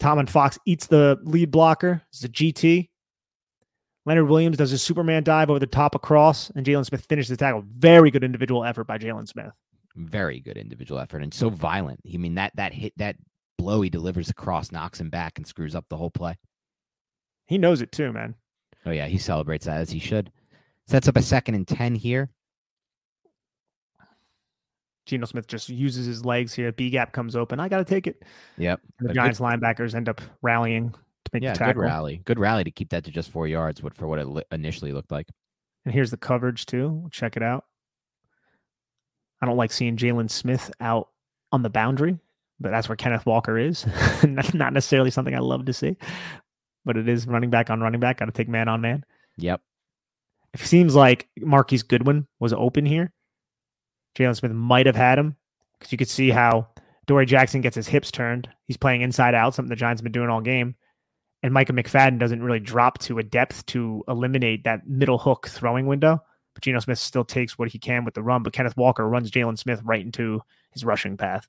Tomon 0.00 0.28
Fox 0.28 0.58
eats 0.66 0.86
the 0.86 1.18
lead 1.24 1.50
blocker. 1.50 2.02
It's 2.12 2.22
a 2.22 2.28
GT. 2.28 2.88
Leonard 4.06 4.28
Williams 4.28 4.56
does 4.56 4.72
a 4.72 4.78
Superman 4.78 5.24
dive 5.24 5.50
over 5.50 5.58
the 5.58 5.66
top 5.66 5.94
across, 5.94 6.50
and 6.50 6.64
Jaylon 6.64 6.86
Smith 6.86 7.04
finishes 7.08 7.30
the 7.30 7.36
tackle. 7.36 7.64
Very 7.66 8.10
good 8.10 8.24
individual 8.24 8.64
effort 8.64 8.84
by 8.84 8.98
Jaylon 8.98 9.26
Smith. 9.28 9.50
Very 9.96 10.40
good 10.40 10.56
individual 10.56 11.00
effort 11.00 11.22
and 11.22 11.34
so 11.34 11.50
violent. 11.50 12.00
I 12.12 12.16
mean 12.16 12.34
that 12.36 12.52
that 12.56 12.72
hit 12.72 12.92
that 12.96 13.16
blow 13.58 13.82
he 13.82 13.90
delivers 13.90 14.30
across 14.30 14.72
knocks 14.72 15.00
him 15.00 15.10
back 15.10 15.38
and 15.38 15.46
screws 15.46 15.74
up 15.74 15.86
the 15.88 15.96
whole 15.96 16.10
play. 16.10 16.38
He 17.46 17.58
knows 17.58 17.82
it 17.82 17.92
too, 17.92 18.12
man. 18.12 18.34
Oh 18.86 18.90
yeah, 18.90 19.06
he 19.06 19.18
celebrates 19.18 19.66
that 19.66 19.80
as 19.80 19.90
he 19.90 19.98
should. 19.98 20.30
Sets 20.86 21.08
up 21.08 21.16
a 21.16 21.22
second 21.22 21.54
and 21.54 21.68
ten 21.68 21.94
here. 21.94 22.30
Geno 25.06 25.26
Smith 25.26 25.46
just 25.48 25.68
uses 25.68 26.06
his 26.06 26.24
legs 26.24 26.54
here. 26.54 26.70
B 26.72 26.88
gap 26.90 27.12
comes 27.12 27.34
open. 27.34 27.58
I 27.58 27.68
got 27.68 27.78
to 27.78 27.84
take 27.84 28.06
it. 28.06 28.22
Yep. 28.58 28.80
And 28.98 29.08
the 29.08 29.08
But 29.08 29.14
Giants 29.14 29.40
linebackers 29.40 29.94
end 29.94 30.08
up 30.08 30.20
rallying 30.40 30.90
to 30.90 31.30
make 31.32 31.42
Yeah, 31.42 31.54
the 31.54 31.64
good 31.64 31.76
rally. 31.76 32.22
Good 32.24 32.38
rally 32.38 32.64
to 32.64 32.70
keep 32.70 32.90
that 32.90 33.04
to 33.04 33.10
just 33.10 33.30
four 33.30 33.48
yards. 33.48 33.82
What 33.82 33.94
for 33.94 34.06
what 34.06 34.20
it 34.20 34.46
initially 34.52 34.92
looked 34.92 35.10
like. 35.10 35.28
And 35.84 35.92
here's 35.92 36.10
the 36.10 36.16
coverage 36.16 36.66
too. 36.66 37.08
Check 37.10 37.36
it 37.36 37.42
out. 37.42 37.64
I 39.40 39.46
don't 39.46 39.56
like 39.56 39.72
seeing 39.72 39.96
Jaylon 39.96 40.30
Smith 40.30 40.70
out 40.80 41.08
on 41.52 41.62
the 41.62 41.70
boundary, 41.70 42.18
but 42.58 42.70
that's 42.70 42.88
where 42.88 42.96
Kenneth 42.96 43.26
Walker 43.26 43.58
is. 43.58 43.86
Not 44.24 44.72
necessarily 44.72 45.10
something 45.10 45.34
I 45.34 45.38
love 45.38 45.64
to 45.66 45.72
see, 45.72 45.96
but 46.84 46.96
it 46.96 47.08
is 47.08 47.26
running 47.26 47.50
back 47.50 47.70
on 47.70 47.80
running 47.80 48.00
back. 48.00 48.18
Got 48.18 48.26
to 48.26 48.32
take 48.32 48.48
man 48.48 48.68
on 48.68 48.80
man. 48.80 49.04
Yep. 49.38 49.60
It 50.54 50.60
seems 50.60 50.94
like 50.94 51.28
Marquise 51.38 51.82
Goodwin 51.82 52.26
was 52.38 52.52
open 52.52 52.84
here. 52.84 53.12
Jaylon 54.16 54.36
Smith 54.36 54.52
might 54.52 54.86
have 54.86 54.96
had 54.96 55.18
him 55.18 55.36
because 55.78 55.92
you 55.92 55.98
could 55.98 56.08
see 56.08 56.30
how 56.30 56.68
Dory 57.06 57.26
Jackson 57.26 57.60
gets 57.60 57.76
his 57.76 57.88
hips 57.88 58.10
turned. 58.10 58.48
He's 58.66 58.76
playing 58.76 59.02
inside 59.02 59.34
out, 59.34 59.54
something 59.54 59.70
the 59.70 59.76
Giants 59.76 60.00
have 60.00 60.04
been 60.04 60.12
doing 60.12 60.28
all 60.28 60.40
game. 60.40 60.74
And 61.42 61.54
Micah 61.54 61.72
McFadden 61.72 62.18
doesn't 62.18 62.42
really 62.42 62.60
drop 62.60 62.98
to 63.00 63.18
a 63.18 63.22
depth 63.22 63.64
to 63.66 64.04
eliminate 64.08 64.64
that 64.64 64.86
middle 64.86 65.18
hook 65.18 65.48
throwing 65.48 65.86
window. 65.86 66.22
Geno 66.60 66.80
Smith 66.80 66.98
still 66.98 67.24
takes 67.24 67.58
what 67.58 67.68
he 67.68 67.78
can 67.78 68.04
with 68.04 68.14
the 68.14 68.22
run. 68.22 68.42
But 68.42 68.52
Kenneth 68.52 68.76
Walker 68.76 69.08
runs 69.08 69.30
Jaylon 69.30 69.58
Smith 69.58 69.80
right 69.84 70.04
into 70.04 70.42
his 70.72 70.84
rushing 70.84 71.16
path. 71.16 71.46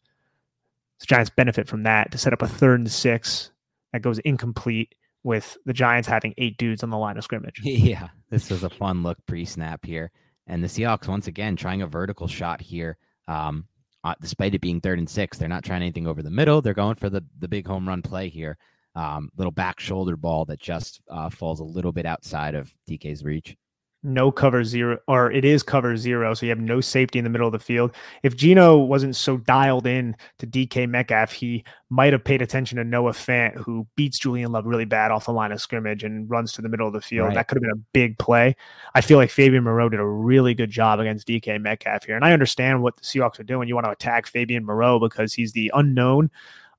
So 0.99 1.05
Giants 1.07 1.31
benefit 1.31 1.67
from 1.67 1.83
that 1.83 2.11
to 2.11 2.17
set 2.17 2.33
up 2.33 2.41
a 2.41 2.47
third 2.47 2.79
and 2.79 2.91
six 2.91 3.51
that 3.91 4.01
goes 4.01 4.19
incomplete 4.19 4.95
with 5.23 5.57
the 5.65 5.73
Giants 5.73 6.07
having 6.07 6.33
eight 6.37 6.57
dudes 6.57 6.83
on 6.83 6.89
the 6.89 6.97
line 6.97 7.17
of 7.17 7.23
scrimmage. 7.23 7.59
Yeah. 7.63 8.09
This 8.29 8.49
was 8.49 8.63
a 8.63 8.69
fun 8.69 9.03
look 9.03 9.17
pre-snap 9.25 9.85
here. 9.85 10.11
And 10.47 10.63
the 10.63 10.67
Seahawks 10.67 11.07
once 11.07 11.27
again 11.27 11.55
trying 11.55 11.81
a 11.81 11.87
vertical 11.87 12.27
shot 12.27 12.61
here. 12.61 12.97
Um, 13.27 13.65
uh, 14.03 14.15
despite 14.19 14.55
it 14.55 14.61
being 14.61 14.81
third 14.81 14.99
and 14.99 15.09
six, 15.09 15.37
they're 15.37 15.47
not 15.47 15.63
trying 15.63 15.81
anything 15.81 16.07
over 16.07 16.23
the 16.23 16.31
middle. 16.31 16.61
They're 16.61 16.73
going 16.73 16.95
for 16.95 17.09
the 17.09 17.23
the 17.39 17.47
big 17.47 17.67
home 17.67 17.87
run 17.87 18.01
play 18.01 18.29
here. 18.29 18.57
Um, 18.95 19.29
little 19.37 19.51
back 19.51 19.79
shoulder 19.79 20.17
ball 20.17 20.45
that 20.45 20.59
just 20.59 21.01
uh, 21.09 21.29
falls 21.29 21.59
a 21.59 21.63
little 21.65 21.91
bit 21.91 22.05
outside 22.05 22.55
of 22.55 22.73
DK's 22.89 23.23
reach 23.23 23.55
no 24.03 24.31
cover 24.31 24.63
zero, 24.63 24.97
or 25.07 25.31
it 25.31 25.45
is 25.45 25.61
cover 25.61 25.95
zero. 25.95 26.33
So 26.33 26.45
you 26.45 26.49
have 26.49 26.59
no 26.59 26.81
safety 26.81 27.19
in 27.19 27.23
the 27.23 27.29
middle 27.29 27.47
of 27.47 27.53
the 27.53 27.59
field. 27.59 27.93
If 28.23 28.35
Geno 28.35 28.77
wasn't 28.77 29.15
so 29.15 29.37
dialed 29.37 29.85
in 29.85 30.15
to 30.39 30.47
DK 30.47 30.89
Metcalf, 30.89 31.31
he 31.31 31.63
might 31.89 32.13
have 32.13 32.23
paid 32.23 32.41
attention 32.41 32.77
to 32.77 32.83
Noah 32.83 33.11
Fant, 33.11 33.55
who 33.57 33.85
beats 33.95 34.17
Julian 34.17 34.51
Love 34.51 34.65
really 34.65 34.85
bad 34.85 35.11
off 35.11 35.25
the 35.25 35.33
line 35.33 35.51
of 35.51 35.61
scrimmage 35.61 36.03
and 36.03 36.29
runs 36.29 36.53
to 36.53 36.61
the 36.61 36.69
middle 36.69 36.87
of 36.87 36.93
the 36.93 37.01
field. 37.01 37.27
Right. 37.27 37.35
That 37.35 37.47
could 37.47 37.57
have 37.57 37.63
been 37.63 37.71
a 37.71 37.83
big 37.93 38.17
play. 38.17 38.55
I 38.95 39.01
feel 39.01 39.17
like 39.17 39.29
Fabian 39.29 39.63
Moreau 39.63 39.89
did 39.89 39.99
a 39.99 40.05
really 40.05 40.53
good 40.53 40.71
job 40.71 40.99
against 40.99 41.27
DK 41.27 41.61
Metcalf 41.61 42.05
here. 42.05 42.15
And 42.15 42.25
I 42.25 42.33
understand 42.33 42.81
what 42.81 42.97
the 42.97 43.03
Seahawks 43.03 43.39
are 43.39 43.43
doing. 43.43 43.67
You 43.67 43.75
want 43.75 43.85
to 43.85 43.91
attack 43.91 44.25
Fabian 44.25 44.65
Moreau 44.65 44.99
because 44.99 45.33
he's 45.33 45.51
the 45.51 45.71
unknown 45.75 46.31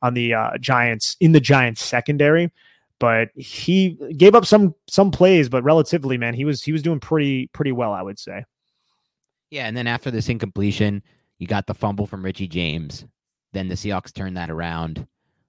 on 0.03 0.15
the 0.15 0.35
uh, 0.35 0.59
Giants 0.59 1.17
in 1.21 1.33
the 1.33 1.41
Giants 1.41 1.85
secondary 1.85 2.51
but 3.03 3.31
he 3.35 3.99
gave 4.17 4.37
up 4.37 4.47
some 4.47 4.77
some 4.89 5.11
plays, 5.11 5.49
but 5.49 5.65
relatively, 5.65 6.17
man, 6.17 6.35
he 6.35 6.45
was 6.45 6.63
he 6.63 6.71
was 6.71 6.83
doing 6.83 7.01
pretty 7.01 7.49
pretty 7.49 7.73
well, 7.73 7.93
I 7.93 8.01
would 8.01 8.17
say. 8.17 8.45
Yeah, 9.51 9.67
and 9.67 9.77
then 9.77 9.89
after 9.89 10.09
this 10.09 10.29
incompletion, 10.29 11.03
you 11.41 11.49
got 11.49 11.67
the 11.67 11.75
fumble 11.75 12.07
from 12.07 12.25
Richie 12.25 12.47
James. 12.47 13.05
Then 13.55 13.67
the 13.67 13.75
Seahawks 13.75 14.15
turned 14.15 14.37
that 14.37 14.51
around 14.51 15.05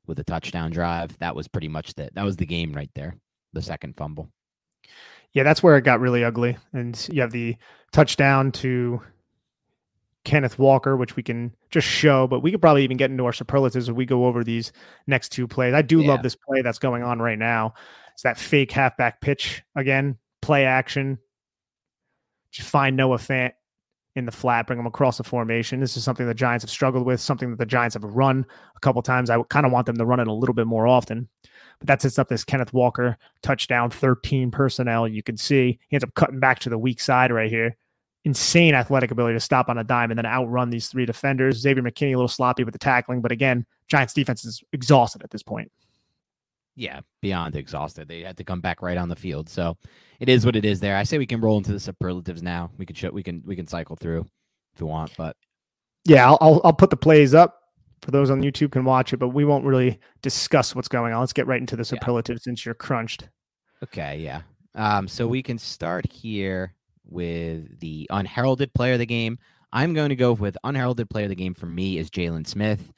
with 0.08 0.18
a 0.18 0.24
touchdown 0.24 0.72
drive. 0.72 1.16
That 1.20 1.36
was 1.36 1.48
pretty 1.48 1.68
much 1.68 1.94
the 1.94 2.10
that 2.16 2.26
was 2.26 2.38
the 2.38 2.48
game 2.48 2.74
right 2.74 2.90
there. 2.96 3.16
The 3.54 3.62
second 3.62 3.98
fumble. 3.98 4.32
Yeah, 5.34 5.44
that's 5.44 5.62
where 5.62 5.78
it 5.78 5.84
got 5.84 6.00
really 6.00 6.24
ugly. 6.24 6.58
And 6.74 7.08
you 7.12 7.22
have 7.22 7.32
the 7.32 7.56
touchdown 7.92 8.52
to 8.54 9.00
Kenneth 10.26 10.58
Walker, 10.58 10.95
which 10.95 11.16
we 11.16 11.24
can 11.24 11.54
just 11.70 11.88
show, 11.88 12.28
but 12.28 12.41
we 12.41 12.52
could 12.52 12.62
probably 12.62 12.84
even 12.84 12.98
get 12.98 13.12
into 13.12 13.26
our 13.26 13.34
superlatives 13.34 13.90
if 13.90 13.95
we 13.95 14.06
go 14.06 14.26
over 14.26 14.44
these 14.44 14.72
next 15.08 15.30
two 15.30 15.48
plays. 15.48 15.74
I 15.74 15.82
do 15.82 16.02
yeah. 16.02 16.10
love 16.10 16.24
this 16.24 16.36
play 16.36 16.62
that's 16.62 16.80
going 16.80 17.04
on 17.04 17.20
right 17.20 17.38
now. 17.38 17.74
It's 18.14 18.24
that 18.24 18.38
fake 18.38 18.72
halfback 18.72 19.22
pitch 19.22 19.64
again, 19.76 20.18
play 20.41 20.66
action. 20.66 21.18
Just 22.52 22.70
find 22.70 22.95
Noah 22.95 23.18
Fant 23.18 23.52
in 24.16 24.26
the 24.26 24.32
flat, 24.32 24.68
bring 24.68 24.80
him 24.80 24.86
across 24.86 25.18
the 25.18 25.24
formation. 25.24 25.80
This 25.80 25.98
is 25.98 26.04
something 26.04 26.28
the 26.28 26.36
Giants 26.36 26.64
have 26.64 26.70
struggled 26.70 27.06
with, 27.06 27.20
something 27.20 27.50
that 27.50 27.58
the 27.58 27.66
Giants 27.66 27.95
have 27.95 28.04
run 28.04 28.45
a 28.76 28.80
couple 28.80 29.02
times. 29.02 29.30
I 29.30 29.41
kind 29.50 29.66
of 29.66 29.72
want 29.72 29.88
them 29.88 29.98
to 29.98 30.06
run 30.06 30.20
it 30.20 30.28
a 30.28 30.34
little 30.34 30.54
bit 30.54 30.68
more 30.68 30.88
often. 30.88 31.28
But 31.80 31.88
that 31.88 32.02
sets 32.04 32.20
up 32.20 32.30
this 32.30 32.44
Kenneth 32.44 32.74
Walker 32.74 33.18
touchdown, 33.41 33.90
13 33.90 34.52
personnel. 34.52 35.08
You 35.08 35.24
can 35.24 35.36
see 35.36 35.80
he 35.90 35.95
ends 35.95 36.04
up 36.04 36.14
cutting 36.14 36.40
back 36.40 36.60
to 36.60 36.70
the 36.70 36.78
weak 36.78 37.02
side 37.02 37.32
right 37.32 37.50
here 37.50 37.76
insane 38.26 38.74
athletic 38.74 39.12
ability 39.12 39.36
to 39.36 39.40
stop 39.40 39.70
on 39.70 39.78
a 39.78 39.84
dime 39.84 40.12
and 40.12 40.18
then 40.18 40.26
outrun 40.26 40.70
these 40.70 40.88
three 40.88 41.06
defenders. 41.06 41.60
Xavier 41.60 41.84
McKinney 41.84 42.14
a 42.14 42.16
little 42.16 42.28
sloppy 42.28 42.64
with 42.64 42.74
the 42.74 42.80
tackling, 42.80 43.22
but 43.22 43.32
again, 43.32 43.66
Giants 43.88 44.14
defense 44.14 44.45
is 44.45 44.64
exhausted 44.72 45.24
at 45.24 45.30
this 45.30 45.44
point. 45.44 45.72
Yeah, 46.76 47.02
beyond 47.22 47.56
exhausted. 47.56 48.08
They 48.08 48.22
had 48.22 48.38
to 48.38 48.44
come 48.44 48.62
back 48.62 48.82
right 48.82 48.98
on 48.98 49.10
the 49.10 49.16
field. 49.16 49.48
So 49.50 49.78
it 50.20 50.30
is 50.30 50.45
what 50.45 50.56
it 50.56 50.66
is 50.66 50.80
there. 50.80 50.95
I 50.95 51.04
say 51.04 51.18
we 51.18 51.28
can 51.28 51.41
roll 51.41 51.58
into 51.58 51.72
the 51.72 51.80
superlatives 51.80 52.41
now. 52.41 52.72
We 52.78 52.86
can 52.86 52.95
show 52.95 53.12
we 53.12 53.22
can 53.22 53.44
we 53.45 53.56
can 53.56 53.68
cycle 53.68 53.95
through 53.95 54.26
if 54.74 54.80
you 54.80 54.88
want, 54.88 55.14
but 55.18 55.36
yeah, 56.06 56.28
I'll 56.28 56.38
I'll, 56.41 56.62
I'll 56.64 56.74
put 56.74 56.90
the 56.90 56.98
plays 56.98 57.36
up 57.36 57.60
for 58.04 58.12
those 58.12 58.30
on 58.30 58.41
YouTube 58.41 58.72
can 58.72 58.84
watch 58.84 59.14
it, 59.14 59.18
but 59.18 59.30
we 59.30 59.45
won't 59.45 59.66
really 59.66 60.00
discuss 60.22 60.76
what's 60.76 60.88
going 60.88 61.14
on. 61.14 61.20
Let's 61.22 61.34
get 61.34 61.48
right 61.48 61.60
into 61.60 61.76
the 61.76 61.86
superlatives 61.86 62.41
yeah. 62.41 62.52
since 62.52 62.66
you're 62.66 62.76
crunched. 62.76 63.30
Okay, 63.82 64.20
yeah. 64.20 64.41
Um, 64.76 65.08
so 65.08 65.28
we 65.28 65.41
can 65.41 65.58
start 65.58 66.12
here 66.12 66.74
with 67.06 67.80
the 67.80 68.08
unheralded 68.10 68.74
player 68.74 68.94
of 68.94 69.00
the 69.00 69.06
game. 69.06 69.38
I'm 69.72 69.94
going 69.94 70.10
to 70.10 70.16
go 70.16 70.34
with 70.34 70.58
unheralded 70.64 71.10
player 71.10 71.26
of 71.26 71.30
the 71.30 71.36
game 71.36 71.54
for 71.54 71.66
me 71.66 71.98
is 71.98 72.10
Jaylon 72.10 72.48
Smith. 72.48 72.92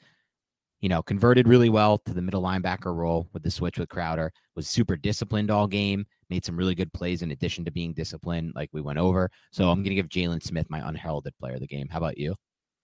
You 0.80 0.90
know, 0.90 1.02
converted 1.02 1.48
really 1.48 1.70
well 1.70 1.98
to 1.98 2.12
the 2.12 2.20
middle 2.20 2.42
linebacker 2.42 2.94
role 2.94 3.28
with 3.32 3.42
the 3.42 3.50
switch 3.50 3.78
with 3.78 3.88
Crowder, 3.88 4.30
was 4.54 4.68
super 4.68 4.94
disciplined 4.94 5.50
all 5.50 5.66
game, 5.66 6.06
made 6.28 6.44
some 6.44 6.56
really 6.56 6.74
good 6.74 6.92
plays 6.92 7.22
in 7.22 7.30
addition 7.30 7.64
to 7.64 7.70
being 7.70 7.94
disciplined, 7.94 8.52
like 8.54 8.68
we 8.72 8.82
went 8.82 8.98
over. 8.98 9.30
So 9.52 9.70
I'm 9.70 9.82
going 9.82 9.96
to 9.96 10.02
give 10.02 10.08
Jaylon 10.08 10.42
Smith 10.42 10.68
my 10.68 10.86
unheralded 10.86 11.34
player 11.38 11.54
of 11.54 11.60
the 11.60 11.66
game. 11.66 11.88
How 11.88 11.98
about 11.98 12.18
you? 12.18 12.36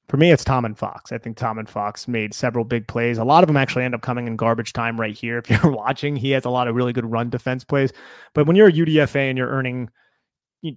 For 0.08 0.16
me, 0.16 0.30
it's 0.30 0.44
Tomon 0.44 0.76
Fox. 0.76 1.12
I 1.12 1.18
think 1.18 1.36
Tomon 1.36 1.68
Fox 1.68 2.08
made 2.08 2.34
several 2.34 2.64
big 2.64 2.88
plays. 2.88 3.18
A 3.18 3.24
lot 3.24 3.44
of 3.44 3.46
them 3.46 3.56
actually 3.56 3.84
end 3.84 3.94
up 3.94 4.02
coming 4.02 4.26
in 4.26 4.36
garbage 4.36 4.72
time 4.72 4.98
right 5.00 5.14
here. 5.14 5.38
If 5.44 5.50
you're 5.50 5.72
watching, 5.72 6.16
he 6.16 6.30
has 6.32 6.44
a 6.44 6.50
lot 6.50 6.68
of 6.68 6.74
really 6.74 6.92
good 6.92 7.10
run 7.10 7.30
defense 7.30 7.64
plays. 7.64 7.92
But 8.34 8.46
when 8.46 8.56
you're 8.56 8.68
a 8.68 8.72
UDFA 8.72 9.28
and 9.28 9.38
you're 9.38 9.48
earning 9.48 9.90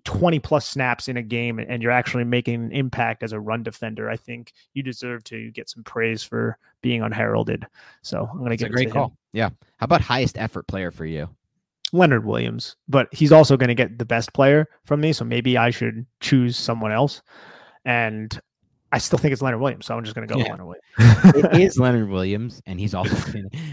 20 0.04 0.40
plus 0.40 0.68
snaps 0.68 1.08
in 1.08 1.18
a 1.18 1.22
game 1.22 1.60
and 1.60 1.82
you're 1.84 1.92
actually 1.92 2.24
making 2.24 2.56
an 2.56 2.72
impact 2.72 3.22
as 3.22 3.34
a 3.34 3.40
run 3.40 3.64
defender, 3.64 4.10
I 4.10 4.18
think 4.18 4.54
you 4.74 4.82
deserve 4.82 5.24
to 5.26 5.52
get 5.52 5.70
some 5.70 5.84
praise 5.84 6.24
for 6.24 6.58
being 6.82 7.02
unheralded. 7.02 7.68
So 8.02 8.28
I'm 8.32 8.40
going 8.40 8.52
to 8.52 8.58
give 8.58 8.70
a 8.70 8.74
great 8.74 8.92
call. 8.92 9.08
Him. 9.08 9.18
Yeah. 9.34 9.50
How 9.78 9.86
about 9.86 10.02
highest 10.02 10.38
effort 10.38 10.68
player 10.68 10.92
for 10.92 11.06
you? 11.06 11.30
Leonard 11.92 12.26
Williams, 12.26 12.76
but 12.88 13.08
he's 13.14 13.32
also 13.32 13.58
going 13.58 13.68
to 13.68 13.76
get 13.76 14.00
the 14.00 14.06
best 14.06 14.34
player 14.34 14.68
from 14.86 15.02
me. 15.02 15.14
So 15.14 15.24
maybe 15.24 15.58
I 15.58 15.70
should 15.70 16.06
choose 16.20 16.58
someone 16.58 16.92
else. 16.92 17.22
And 17.86 18.40
I 18.92 18.98
still 19.00 19.18
think 19.20 19.34
it's 19.34 19.42
Leonard 19.42 19.60
Williams, 19.60 19.86
so 19.86 19.98
I'm 19.98 20.04
just 20.04 20.16
going 20.16 20.28
to 20.28 20.34
go 20.34 20.40
yeah. 20.40 20.52
Leonard 20.52 20.68
Williams. 20.68 20.84
it 21.54 21.62
is 21.62 21.78
Leonard 21.78 22.10
Williams, 22.10 22.62
and 22.66 22.80
he's 22.80 22.94
also. 22.94 23.16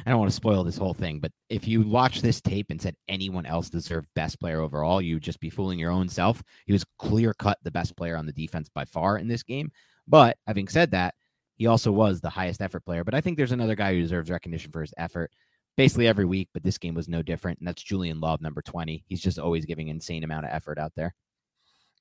I 0.06 0.10
don't 0.10 0.18
want 0.18 0.30
to 0.30 0.34
spoil 0.34 0.64
this 0.64 0.76
whole 0.76 0.94
thing, 0.94 1.20
but 1.20 1.30
if 1.48 1.68
you 1.68 1.82
watch 1.82 2.22
this 2.22 2.40
tape 2.40 2.66
and 2.70 2.80
said 2.80 2.96
anyone 3.08 3.46
else 3.46 3.68
deserved 3.68 4.08
best 4.14 4.40
player 4.40 4.60
overall, 4.60 5.00
you'd 5.00 5.22
just 5.22 5.40
be 5.40 5.50
fooling 5.50 5.78
your 5.78 5.90
own 5.90 6.08
self. 6.08 6.42
He 6.66 6.72
was 6.72 6.84
clear 6.98 7.34
cut 7.34 7.58
the 7.62 7.70
best 7.70 7.96
player 7.96 8.16
on 8.16 8.26
the 8.26 8.32
defense 8.32 8.68
by 8.68 8.84
far 8.84 9.18
in 9.18 9.28
this 9.28 9.42
game. 9.42 9.70
But 10.08 10.38
having 10.46 10.68
said 10.68 10.90
that, 10.92 11.14
he 11.56 11.66
also 11.66 11.92
was 11.92 12.20
the 12.20 12.30
highest 12.30 12.62
effort 12.62 12.84
player. 12.84 13.04
But 13.04 13.14
I 13.14 13.20
think 13.20 13.36
there's 13.36 13.52
another 13.52 13.76
guy 13.76 13.94
who 13.94 14.00
deserves 14.00 14.30
recognition 14.30 14.72
for 14.72 14.80
his 14.80 14.94
effort 14.96 15.30
basically 15.76 16.06
every 16.06 16.24
week, 16.24 16.48
but 16.52 16.62
this 16.62 16.78
game 16.78 16.94
was 16.94 17.08
no 17.08 17.22
different. 17.22 17.58
And 17.58 17.68
that's 17.68 17.82
Julian 17.82 18.20
Love, 18.20 18.40
number 18.40 18.62
20. 18.62 19.04
He's 19.08 19.20
just 19.20 19.38
always 19.38 19.64
giving 19.64 19.88
insane 19.88 20.24
amount 20.24 20.46
of 20.46 20.52
effort 20.52 20.78
out 20.78 20.92
there. 20.96 21.14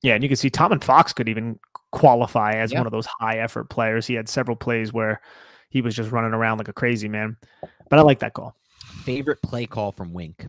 Yeah, 0.02 0.16
and 0.16 0.24
you 0.24 0.30
can 0.30 0.38
see 0.38 0.50
Tomon 0.50 0.84
Fox 0.84 1.14
could 1.14 1.30
even 1.30 1.60
qualify 1.92 2.54
as 2.54 2.72
yeah. 2.72 2.80
one 2.80 2.88
of 2.88 2.92
those 2.92 3.06
high 3.20 3.38
effort 3.38 3.70
players. 3.70 4.08
He 4.08 4.16
had 4.16 4.28
several 4.28 4.56
plays 4.56 4.92
where 4.92 5.22
he 5.70 5.82
was 5.82 5.96
just 5.96 6.12
running 6.12 6.34
around 6.34 6.58
like 6.58 6.68
a 6.68 6.74
crazy 6.74 7.08
man. 7.08 7.38
But 7.90 8.00
I 8.00 8.02
like 8.02 8.20
that 8.20 8.34
call. 8.34 8.56
Favorite 9.04 9.42
play 9.42 9.66
call 9.66 9.92
from 9.92 10.14
Wink. 10.14 10.48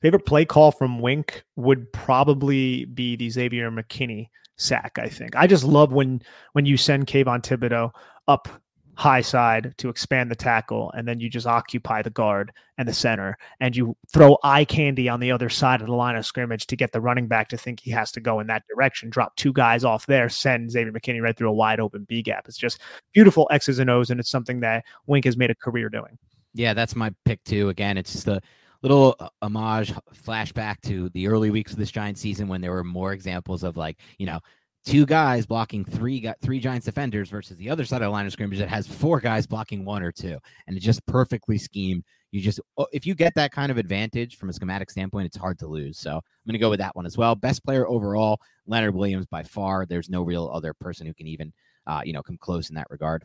Favorite 0.00 0.26
play 0.26 0.44
call 0.44 0.72
from 0.72 1.00
Wink 1.00 1.44
would 1.56 1.92
probably 1.92 2.84
be 2.84 3.16
the 3.16 3.30
Xavier 3.30 3.70
McKinney 3.70 4.28
sack. 4.56 4.98
I 4.98 5.08
think 5.08 5.36
I 5.36 5.46
just 5.46 5.64
love 5.64 5.92
when 5.92 6.22
when 6.52 6.66
you 6.66 6.76
send 6.76 7.06
Kayvon 7.06 7.42
Thibodeaux 7.42 7.90
up 8.28 8.48
high 8.96 9.20
side 9.20 9.74
to 9.76 9.88
expand 9.88 10.30
the 10.30 10.36
tackle, 10.36 10.90
and 10.92 11.06
then 11.06 11.20
you 11.20 11.28
just 11.28 11.46
occupy 11.46 12.02
the 12.02 12.10
guard 12.10 12.50
and 12.78 12.88
the 12.88 12.92
center, 12.92 13.36
and 13.60 13.76
you 13.76 13.96
throw 14.12 14.38
eye 14.42 14.64
candy 14.64 15.08
on 15.08 15.20
the 15.20 15.30
other 15.30 15.48
side 15.48 15.80
of 15.80 15.86
the 15.86 15.92
line 15.92 16.16
of 16.16 16.26
scrimmage 16.26 16.66
to 16.66 16.76
get 16.76 16.92
the 16.92 17.00
running 17.00 17.28
back 17.28 17.48
to 17.48 17.56
think 17.56 17.78
he 17.78 17.90
has 17.90 18.10
to 18.12 18.20
go 18.20 18.40
in 18.40 18.46
that 18.46 18.64
direction. 18.68 19.10
Drop 19.10 19.36
two 19.36 19.52
guys 19.52 19.84
off 19.84 20.06
there, 20.06 20.28
send 20.28 20.70
Xavier 20.70 20.92
McKinney 20.92 21.22
right 21.22 21.36
through 21.36 21.50
a 21.50 21.52
wide 21.52 21.78
open 21.78 22.04
B 22.08 22.22
gap. 22.22 22.48
It's 22.48 22.58
just 22.58 22.80
beautiful 23.12 23.46
X's 23.50 23.78
and 23.78 23.90
O's, 23.90 24.10
and 24.10 24.18
it's 24.18 24.30
something 24.30 24.60
that 24.60 24.84
Wink 25.06 25.26
has 25.26 25.36
made 25.36 25.50
a 25.50 25.54
career 25.54 25.88
doing. 25.88 26.18
Yeah, 26.54 26.72
that's 26.72 26.96
my 26.96 27.12
pick 27.26 27.44
too. 27.44 27.68
Again, 27.68 27.98
it's 27.98 28.12
just 28.12 28.28
a 28.28 28.40
little 28.82 29.14
uh, 29.20 29.28
homage 29.42 29.92
flashback 30.14 30.80
to 30.82 31.10
the 31.10 31.28
early 31.28 31.50
weeks 31.50 31.72
of 31.72 31.78
this 31.78 31.90
giant 31.90 32.16
season 32.16 32.48
when 32.48 32.60
there 32.60 32.72
were 32.72 32.84
more 32.84 33.12
examples 33.12 33.62
of 33.62 33.76
like 33.76 33.98
you 34.18 34.26
know 34.26 34.40
two 34.86 35.04
guys 35.04 35.44
blocking 35.44 35.84
three 35.84 36.20
got 36.20 36.40
three 36.40 36.60
Giants 36.60 36.86
defenders 36.86 37.28
versus 37.28 37.56
the 37.58 37.68
other 37.68 37.84
side 37.84 37.96
of 37.96 38.06
the 38.06 38.10
line 38.10 38.24
of 38.24 38.32
scrimmage 38.32 38.60
that 38.60 38.68
has 38.68 38.86
four 38.86 39.20
guys 39.20 39.46
blocking 39.46 39.84
one 39.84 40.02
or 40.02 40.12
two, 40.12 40.38
and 40.66 40.76
it's 40.76 40.86
just 40.86 41.04
perfectly 41.06 41.58
schemed. 41.58 42.04
You 42.30 42.40
just 42.40 42.60
if 42.92 43.04
you 43.04 43.14
get 43.14 43.34
that 43.34 43.52
kind 43.52 43.70
of 43.70 43.78
advantage 43.78 44.36
from 44.36 44.48
a 44.48 44.52
schematic 44.52 44.90
standpoint, 44.90 45.26
it's 45.26 45.36
hard 45.36 45.58
to 45.58 45.66
lose. 45.66 45.98
So 45.98 46.12
I'm 46.12 46.22
going 46.46 46.54
to 46.54 46.58
go 46.58 46.70
with 46.70 46.78
that 46.78 46.96
one 46.96 47.04
as 47.04 47.18
well. 47.18 47.34
Best 47.34 47.64
player 47.64 47.86
overall, 47.86 48.40
Leonard 48.66 48.94
Williams 48.94 49.26
by 49.26 49.42
far. 49.42 49.84
There's 49.84 50.08
no 50.08 50.22
real 50.22 50.50
other 50.52 50.72
person 50.72 51.06
who 51.06 51.14
can 51.14 51.26
even 51.26 51.52
uh, 51.86 52.02
you 52.04 52.12
know 52.12 52.22
come 52.22 52.38
close 52.38 52.70
in 52.70 52.76
that 52.76 52.90
regard. 52.90 53.24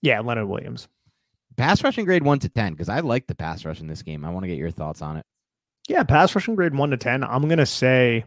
Yeah, 0.00 0.20
Leonard 0.20 0.48
Williams. 0.48 0.88
Pass 1.56 1.84
rushing 1.84 2.04
grade 2.04 2.22
one 2.22 2.38
to 2.38 2.48
ten 2.48 2.72
because 2.72 2.88
I 2.88 3.00
like 3.00 3.26
the 3.26 3.34
pass 3.34 3.64
rush 3.64 3.80
in 3.80 3.88
this 3.88 4.02
game. 4.02 4.24
I 4.24 4.30
want 4.30 4.44
to 4.44 4.48
get 4.48 4.58
your 4.58 4.70
thoughts 4.70 5.02
on 5.02 5.16
it. 5.16 5.26
Yeah, 5.88 6.04
pass 6.04 6.34
rushing 6.34 6.54
grade 6.54 6.74
one 6.74 6.90
to 6.90 6.96
ten. 6.96 7.24
I'm 7.24 7.48
gonna 7.48 7.66
say 7.66 8.24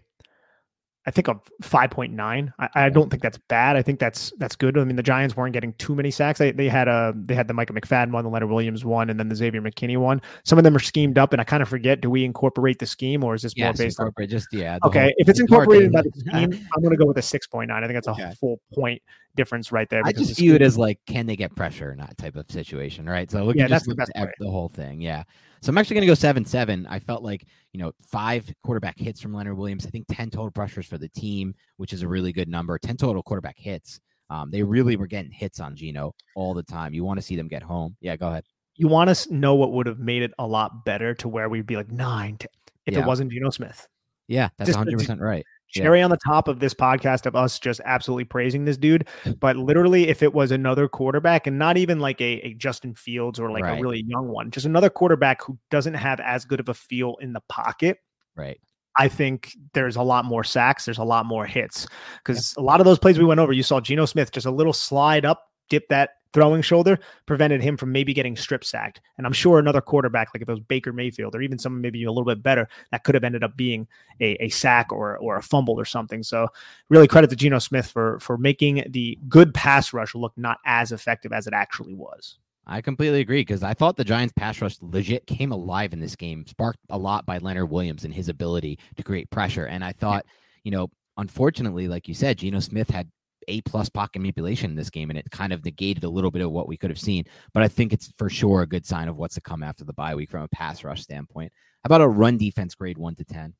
I 1.07 1.11
think 1.11 1.27
a 1.27 1.35
5.9. 1.61 2.53
I, 2.57 2.69
I, 2.73 2.89
don't 2.89 3.09
think 3.11 3.21
that's 3.21 3.37
bad. 3.37 3.75
I 3.75 3.83
think 3.83 3.99
that's 3.99 4.33
that's 4.39 4.55
good. 4.55 4.75
I 4.75 4.83
mean, 4.83 4.95
the 4.95 5.03
Giants 5.03 5.37
weren't 5.37 5.53
getting 5.53 5.73
too 5.73 5.93
many 5.93 6.09
sacks. 6.09 6.39
They, 6.39 6.51
they 6.51 6.67
had 6.67 6.87
a 6.87 7.13
they 7.15 7.35
had 7.35 7.47
the 7.47 7.53
Micah 7.53 7.73
McFadden 7.73 8.11
one, 8.11 8.23
the 8.23 8.29
Leonard 8.29 8.49
Williams 8.49 8.83
one, 8.83 9.11
and 9.11 9.19
then 9.19 9.29
the 9.29 9.35
Xavier 9.35 9.61
McKinney 9.61 9.97
one. 9.97 10.19
Some 10.45 10.57
of 10.57 10.63
them 10.63 10.75
are 10.75 10.79
schemed 10.79 11.19
up, 11.19 11.31
and 11.31 11.39
I 11.39 11.43
kind 11.43 11.61
of 11.61 11.69
forget. 11.69 12.01
Do 12.01 12.09
we 12.09 12.25
incorporate 12.25 12.79
the 12.79 12.87
scheme, 12.87 13.23
or 13.23 13.35
is 13.35 13.43
this 13.43 13.55
more 13.57 13.73
based 13.73 13.99
on 13.99 14.11
just 14.27 14.47
yeah? 14.51 14.79
Okay, 14.83 15.03
whole, 15.03 15.13
if 15.17 15.29
it's 15.29 15.39
incorporated 15.39 15.91
by 15.91 16.01
the 16.01 16.11
scheme, 16.15 16.67
I'm 16.75 16.81
going 16.81 16.91
to 16.91 16.97
go 16.97 17.05
with 17.05 17.17
a 17.17 17.21
6.9. 17.21 17.71
I 17.71 17.81
think 17.81 17.93
that's 17.93 18.07
a 18.07 18.11
okay. 18.11 18.33
full 18.39 18.59
point 18.73 19.01
difference 19.35 19.71
right 19.71 19.89
there. 19.89 20.01
I 20.03 20.11
just 20.11 20.37
view 20.37 20.55
it 20.55 20.61
as 20.61 20.77
like, 20.77 20.99
can 21.05 21.25
they 21.27 21.35
get 21.35 21.55
pressure 21.55 21.91
or 21.91 21.95
not 21.95 22.17
type 22.17 22.35
of 22.35 22.49
situation, 22.49 23.07
right? 23.07 23.29
So 23.29 23.45
we 23.45 23.53
yeah, 23.55 23.67
that's 23.67 23.85
the 23.85 23.95
best 23.95 24.11
the 24.15 24.49
whole 24.49 24.69
thing. 24.69 25.01
Yeah. 25.01 25.23
So 25.65 25.71
I'm 25.71 25.79
actually 25.79 25.95
going 25.95 26.01
to 26.03 26.07
go 26.07 26.13
seven 26.13 26.45
seven. 26.45 26.85
I 26.87 26.99
felt 26.99 27.23
like 27.23 27.47
you 27.73 27.79
know 27.79 27.91
five 27.99 28.47
quarterback 28.63 28.99
hits 28.99 29.19
from 29.19 29.33
Leonard 29.33 29.57
Williams. 29.57 29.87
I 29.87 29.89
think 29.89 30.05
ten 30.07 30.29
total 30.29 30.51
pressures 30.51 30.85
for 30.85 30.99
the 30.99 31.09
team, 31.09 31.55
which 31.77 31.91
is 31.91 32.03
a 32.03 32.07
really 32.07 32.31
good 32.31 32.47
number. 32.47 32.77
Ten 32.77 32.95
total 32.95 33.23
quarterback 33.23 33.57
hits. 33.57 33.99
Um, 34.29 34.51
they 34.51 34.61
really 34.61 34.95
were 34.95 35.07
getting 35.07 35.31
hits 35.31 35.59
on 35.59 35.75
Geno 35.75 36.13
all 36.35 36.53
the 36.53 36.61
time. 36.61 36.93
You 36.93 37.03
want 37.03 37.17
to 37.17 37.25
see 37.25 37.35
them 37.35 37.47
get 37.47 37.63
home. 37.63 37.95
Yeah, 37.99 38.15
go 38.15 38.27
ahead. 38.27 38.43
You 38.75 38.87
want 38.87 39.09
to 39.15 39.33
know 39.33 39.55
what 39.55 39.71
would 39.71 39.87
have 39.87 39.97
made 39.97 40.21
it 40.21 40.33
a 40.37 40.45
lot 40.45 40.85
better 40.85 41.15
to 41.15 41.27
where 41.27 41.49
we'd 41.49 41.65
be 41.65 41.77
like 41.77 41.91
nine 41.91 42.37
if 42.85 42.93
Yeah. 42.93 42.99
it 42.99 43.07
wasn't 43.07 43.31
Geno 43.31 43.49
Smith. 43.49 43.87
Yeah, 44.27 44.49
that's 44.59 44.69
Just- 44.69 44.77
100% 44.79 45.19
right. 45.19 45.43
Yeah. 45.75 45.83
Cherry 45.83 46.01
on 46.01 46.09
the 46.09 46.17
top 46.17 46.47
of 46.47 46.59
this 46.59 46.73
podcast 46.73 47.25
of 47.25 47.35
us 47.35 47.59
just 47.59 47.81
absolutely 47.85 48.23
praising 48.25 48.65
this 48.65 48.77
dude. 48.77 49.07
But 49.39 49.57
literally, 49.57 50.07
if 50.07 50.23
it 50.23 50.33
was 50.33 50.51
another 50.51 50.87
quarterback 50.87 51.47
and 51.47 51.59
not 51.59 51.77
even 51.77 51.99
like 51.99 52.21
a, 52.21 52.39
a 52.41 52.53
Justin 52.55 52.93
Fields 52.95 53.39
or 53.39 53.51
like 53.51 53.63
Right. 53.63 53.79
a 53.79 53.81
really 53.81 54.03
young 54.07 54.27
one, 54.27 54.51
just 54.51 54.65
another 54.65 54.89
quarterback 54.89 55.43
who 55.43 55.57
doesn't 55.71 55.95
have 55.95 56.19
as 56.19 56.45
good 56.45 56.59
of 56.59 56.69
a 56.69 56.73
feel 56.73 57.15
in 57.21 57.33
the 57.33 57.41
pocket, 57.49 57.97
Right. 58.35 58.59
I 58.97 59.09
think 59.09 59.51
there's 59.73 59.97
a 59.97 60.01
lot 60.01 60.23
more 60.23 60.43
sacks. 60.45 60.85
There's 60.85 60.97
a 60.99 61.03
lot 61.03 61.25
more 61.25 61.45
hits 61.45 61.85
because 62.23 62.53
a 62.57 62.61
lot 62.61 62.79
of 62.79 62.85
those 62.85 62.97
plays 62.99 63.19
we 63.19 63.25
went 63.25 63.41
over, 63.41 63.51
you 63.51 63.63
saw 63.63 63.81
Geno 63.81 64.05
Smith 64.05 64.31
just 64.31 64.45
a 64.45 64.51
little 64.51 64.71
slide 64.71 65.25
up, 65.25 65.43
dip 65.69 65.87
that 65.89 66.11
throwing 66.35 66.61
shoulder, 66.61 66.99
prevented 67.25 67.61
him 67.61 67.77
from 67.77 67.93
maybe 67.93 68.13
getting 68.13 68.35
strip 68.35 68.63
sacked. 68.63 68.99
And 69.17 69.25
I'm 69.25 69.33
sure 69.33 69.57
another 69.57 69.79
quarterback, 69.81 70.29
like 70.33 70.41
if 70.41 70.49
it 70.49 70.51
was 70.51 70.59
Baker 70.59 70.91
Mayfield 70.91 71.33
or 71.33 71.41
even 71.41 71.57
someone 71.57 71.81
maybe 71.81 72.03
a 72.03 72.11
little 72.11 72.25
bit 72.25 72.43
better, 72.43 72.67
that 72.91 73.05
could 73.05 73.15
have 73.15 73.23
ended 73.23 73.43
up 73.43 73.55
being 73.55 73.87
a, 74.19 74.33
a 74.43 74.49
sack 74.49 74.91
or 74.91 75.17
or 75.17 75.37
a 75.37 75.41
fumble 75.41 75.79
or 75.79 75.85
something. 75.85 76.21
So 76.21 76.49
really 76.89 77.07
credit 77.07 77.29
to 77.29 77.35
Geno 77.35 77.59
Smith 77.59 77.87
for 77.87 78.19
for 78.19 78.37
making 78.37 78.83
the 78.89 79.17
good 79.29 79.53
pass 79.53 79.93
rush 79.93 80.13
look 80.13 80.33
not 80.35 80.59
as 80.65 80.91
effective 80.91 81.31
as 81.31 81.47
it 81.47 81.53
actually 81.53 81.95
was. 81.95 82.37
I 82.67 82.81
completely 82.81 83.21
agree 83.21 83.41
because 83.41 83.63
I 83.63 83.73
thought 83.73 83.95
the 83.95 84.03
Giants 84.03 84.33
pass 84.35 84.59
rush 84.59 84.75
legit 84.81 85.27
came 85.27 85.51
alive 85.51 85.93
in 85.93 85.99
this 85.99 86.15
game, 86.15 86.45
sparked 86.47 86.79
a 86.89 86.97
lot 86.97 87.25
by 87.25 87.37
Leonard 87.37 87.69
Williams 87.69 88.03
and 88.03 88.13
his 88.13 88.27
ability 88.27 88.79
to 88.97 89.03
create 89.03 89.29
pressure. 89.29 89.67
And 89.67 89.83
I 89.83 89.93
thought, 89.93 90.25
you 90.63 90.71
know, 90.71 90.89
unfortunately, 91.17 91.87
like 91.87 92.07
you 92.07 92.13
said, 92.13 92.39
Geno 92.39 92.59
Smith 92.59 92.89
had 92.89 93.07
a 93.47 93.61
plus 93.61 93.89
pocket 93.89 94.19
manipulation 94.19 94.71
in 94.71 94.75
this 94.75 94.89
game, 94.89 95.09
and 95.09 95.19
it 95.19 95.29
kind 95.31 95.53
of 95.53 95.63
negated 95.63 96.03
a 96.03 96.09
little 96.09 96.31
bit 96.31 96.41
of 96.41 96.51
what 96.51 96.67
we 96.67 96.77
could 96.77 96.89
have 96.89 96.99
seen. 96.99 97.25
But 97.53 97.63
I 97.63 97.67
think 97.67 97.93
it's 97.93 98.11
for 98.17 98.29
sure 98.29 98.61
a 98.61 98.67
good 98.67 98.85
sign 98.85 99.07
of 99.07 99.17
what's 99.17 99.35
to 99.35 99.41
come 99.41 99.63
after 99.63 99.83
the 99.83 99.93
bye 99.93 100.15
week 100.15 100.29
from 100.29 100.43
a 100.43 100.47
pass 100.49 100.83
rush 100.83 101.01
standpoint. 101.01 101.51
How 101.83 101.87
about 101.87 102.01
a 102.01 102.07
run 102.07 102.37
defense 102.37 102.75
grade 102.75 102.97
one 102.97 103.15
to 103.15 103.23
ten? 103.23 103.53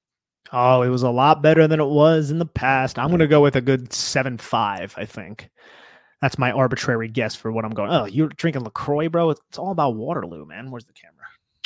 Oh, 0.52 0.84
it 0.84 0.90
was 0.90 1.04
a 1.04 1.10
lot 1.10 1.42
better 1.42 1.68
than 1.68 1.80
it 1.80 1.88
was 1.88 2.30
in 2.30 2.40
the 2.40 2.46
past. 2.46 3.00
I'm 3.00 3.08
going 3.08 3.20
to 3.20 3.28
go 3.28 3.42
with 3.42 3.56
a 3.56 3.62
good 3.62 3.92
seven 3.92 4.38
five. 4.38 4.94
I 4.98 5.06
think 5.06 5.50
that's 6.22 6.38
my 6.38 6.52
arbitrary 6.52 7.08
guess 7.08 7.36
for 7.36 7.52
what 7.52 7.66
I'm 7.66 7.72
going. 7.72 7.92
Oh, 7.92 8.06
you're 8.06 8.30
drinking 8.30 8.64
LaCroix, 8.64 9.10
bro. 9.10 9.32
It's, 9.32 9.42
it's 9.50 9.58
all 9.58 9.72
about 9.72 9.96
Waterloo, 9.96 10.46
man. 10.46 10.72
Where's 10.72 10.86
the 10.86 10.94
camera? 10.94 11.15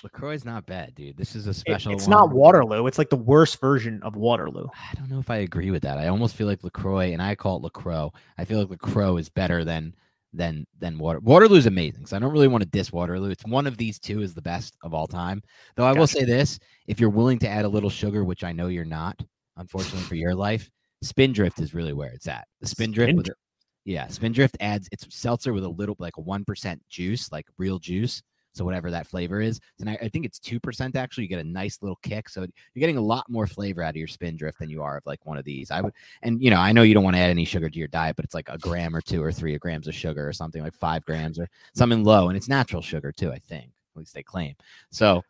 LaCroix's 0.04 0.46
not 0.46 0.66
bad, 0.66 0.96
dude. 0.96 1.18
This 1.18 1.36
is 1.36 1.48
a 1.48 1.50
It- 1.50 1.56
special. 1.56 1.92
it's 1.92 2.04
one. 2.08 2.12
not 2.12 2.32
Waterloo. 2.32 2.86
It's 2.88 2.98
like 2.98 3.10
the 3.10 3.18
worst 3.18 3.60
version 3.60 4.02
of 4.04 4.16
Waterloo. 4.16 4.68
I 4.74 4.94
don't 4.96 5.10
know 5.10 5.20
if 5.20 5.30
I 5.30 5.38
agree 5.38 5.72
with 5.72 5.84
that. 5.84 5.98
I 5.98 6.08
almost 6.08 6.36
feel 6.36 6.48
like 6.48 6.64
LaCroix, 6.64 7.12
and 7.12 7.22
I 7.22 7.36
call 7.36 7.58
it 7.58 7.64
LaCroix. 7.64 8.10
I 8.38 8.46
feel 8.46 8.60
like 8.60 8.70
LaCroix 8.70 9.18
is 9.18 9.30
better 9.30 9.64
than 9.66 9.94
than 10.32 10.66
than 10.78 11.00
Water. 11.00 11.20
Waterloo's 11.20 11.66
amazing, 11.66 12.06
so 12.06 12.16
I 12.16 12.20
don't 12.20 12.32
really 12.32 12.48
want 12.48 12.64
to 12.64 12.70
diss 12.70 12.92
Waterloo. 12.94 13.32
It's 13.32 13.44
one 13.46 13.66
of 13.68 13.78
these 13.78 14.00
two 14.00 14.22
is 14.22 14.34
the 14.36 14.42
best 14.44 14.78
of 14.84 14.94
all 14.94 15.08
time. 15.08 15.42
Though 15.76 15.86
I 15.86 15.92
will 15.94 16.08
say 16.08 16.24
this: 16.24 16.60
if 16.88 17.00
you're 17.00 17.10
willing 17.10 17.40
to 17.40 17.50
add 17.50 17.66
a 17.66 17.70
little 17.70 17.90
sugar, 17.90 18.24
which 18.24 18.44
I 18.44 18.52
know 18.52 18.68
you're 18.68 18.86
not, 18.86 19.20
unfortunately 19.58 20.04
for 20.08 20.16
your 20.16 20.36
life, 20.36 20.70
Spindrift 21.02 21.60
is 21.60 21.74
really 21.74 21.94
where 21.94 22.12
it's 22.12 22.28
at. 22.28 22.48
The 22.62 22.68
Spindrift, 22.68 23.08
with 23.16 23.26
Spindrift? 23.26 23.40
it, 23.86 23.92
yeah, 23.92 24.08
Spindrift 24.08 24.56
adds 24.60 24.88
it's 24.92 25.08
seltzer 25.14 25.52
with 25.52 25.64
a 25.64 25.70
little 25.70 25.96
like 26.00 26.18
a 26.18 26.22
one 26.22 26.46
percent 26.46 26.82
juice, 26.90 27.32
like 27.32 27.48
real 27.58 27.80
juice. 27.80 28.22
So 28.54 28.66
whatever 28.66 28.92
that 28.92 29.08
flavor 29.08 29.42
is, 29.42 29.60
and 29.80 29.90
I, 29.90 29.98
I 30.02 30.10
think 30.10 30.26
it's 30.26 30.40
two 30.40 30.60
percent 30.60 30.96
actually. 30.96 31.24
You 31.24 31.30
get 31.30 31.40
a 31.40 31.44
nice 31.44 31.80
little 31.82 32.00
kick, 32.02 32.30
so 32.30 32.42
you're 32.42 32.80
getting 32.80 32.98
a 32.98 33.02
lot 33.02 33.30
more 33.30 33.48
flavor 33.48 33.84
out 33.84 33.92
of 33.92 33.96
your 33.96 34.08
Spindrift 34.08 34.60
than 34.60 34.70
you 34.70 34.82
are 34.82 34.98
of 34.98 35.06
like 35.06 35.26
one 35.26 35.38
of 35.38 35.46
these. 35.46 35.72
I 35.72 35.82
would, 35.82 35.94
and 36.24 36.42
you 36.42 36.50
know, 36.50 36.58
I 36.58 36.72
know 36.72 36.82
you 36.82 36.94
don't 36.94 37.04
want 37.04 37.16
to 37.16 37.22
add 37.22 37.30
any 37.30 37.46
sugar 37.46 37.70
to 37.70 37.80
your 37.80 37.88
diet, 37.88 38.16
but 38.16 38.26
it's 38.26 38.34
like 38.34 38.50
a 38.50 38.58
gram 38.58 38.96
or 38.96 39.02
two 39.02 39.22
or 39.22 39.32
three 39.32 39.58
grams 39.58 39.88
of 39.88 39.96
sugar 39.96 40.28
or 40.28 40.34
something 40.34 40.64
like 40.64 40.74
five 40.74 41.06
grams 41.06 41.40
or 41.40 41.48
something 41.74 42.04
low, 42.04 42.30
and 42.30 42.38
it's 42.38 42.50
natural 42.50 42.82
sugar 42.82 43.12
too. 43.12 43.32
I 43.32 43.40
think 43.40 43.72
at 43.96 44.00
least 44.00 44.14
they 44.14 44.24
claim. 44.24 44.56
So 44.92 45.24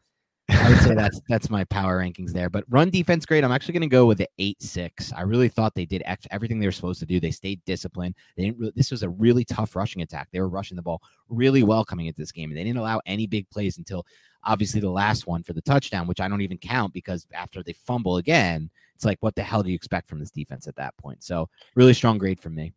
I 0.50 0.70
would 0.70 0.80
say 0.80 0.94
that's 0.96 1.22
that's 1.30 1.50
my 1.50 1.64
power 1.66 2.00
rankings 2.00 2.32
there. 2.32 2.50
But 2.50 2.64
run 2.70 2.90
defense 2.90 3.26
grade, 3.26 3.44
I'm 3.44 3.52
actually 3.52 3.74
going 3.74 3.82
to 3.82 3.88
go 3.88 4.06
with 4.06 4.18
the 4.18 4.28
eight 4.40 4.62
six. 4.62 5.12
I 5.14 5.22
really 5.22 5.50
thought 5.50 5.76
they 5.76 5.86
did 5.86 6.02
ex- 6.06 6.28
everything 6.32 6.60
they 6.60 6.66
were 6.68 6.72
supposed 6.72 7.00
to 7.02 7.06
do. 7.06 7.20
They 7.20 7.32
stayed 7.32 7.64
disciplined. 7.66 8.16
They 8.36 8.44
didn't. 8.46 8.58
Really, 8.60 8.74
this 8.76 8.92
was 8.92 9.04
a 9.04 9.10
really 9.10 9.44
tough 9.46 9.76
rushing 9.76 10.02
attack. 10.02 10.30
They 10.32 10.40
were 10.40 10.50
rushing 10.50 10.76
the 10.76 10.82
ball 10.82 11.02
really 11.30 11.64
well 11.64 11.84
coming 11.86 12.08
into 12.08 12.22
this 12.22 12.32
game, 12.32 12.50
and 12.50 12.58
they 12.58 12.64
didn't 12.64 12.80
allow 12.80 13.02
any 13.06 13.28
big 13.28 13.50
plays 13.50 13.78
until 13.78 14.06
obviously 14.44 14.80
the 14.80 14.90
last 14.90 15.28
one 15.28 15.44
for 15.44 15.54
the 15.54 15.62
touchdown, 15.62 16.08
which 16.08 16.22
I 16.22 16.28
don't 16.28 16.42
even 16.42 16.58
count 16.58 16.94
because 16.94 17.28
after 17.34 17.62
they 17.62 17.74
fumble 17.74 18.18
again, 18.18 18.70
it's 18.96 19.04
like 19.06 19.18
what 19.22 19.36
the 19.36 19.44
hell 19.44 19.64
do 19.64 19.70
you 19.70 19.76
expect 19.76 20.08
from 20.08 20.20
this 20.20 20.32
defense 20.32 20.68
at 20.68 20.76
that 20.78 20.96
point? 20.98 21.24
So 21.24 21.50
really 21.76 21.94
strong 21.94 22.18
grade 22.18 22.40
from 22.40 22.56
me. 22.56 22.72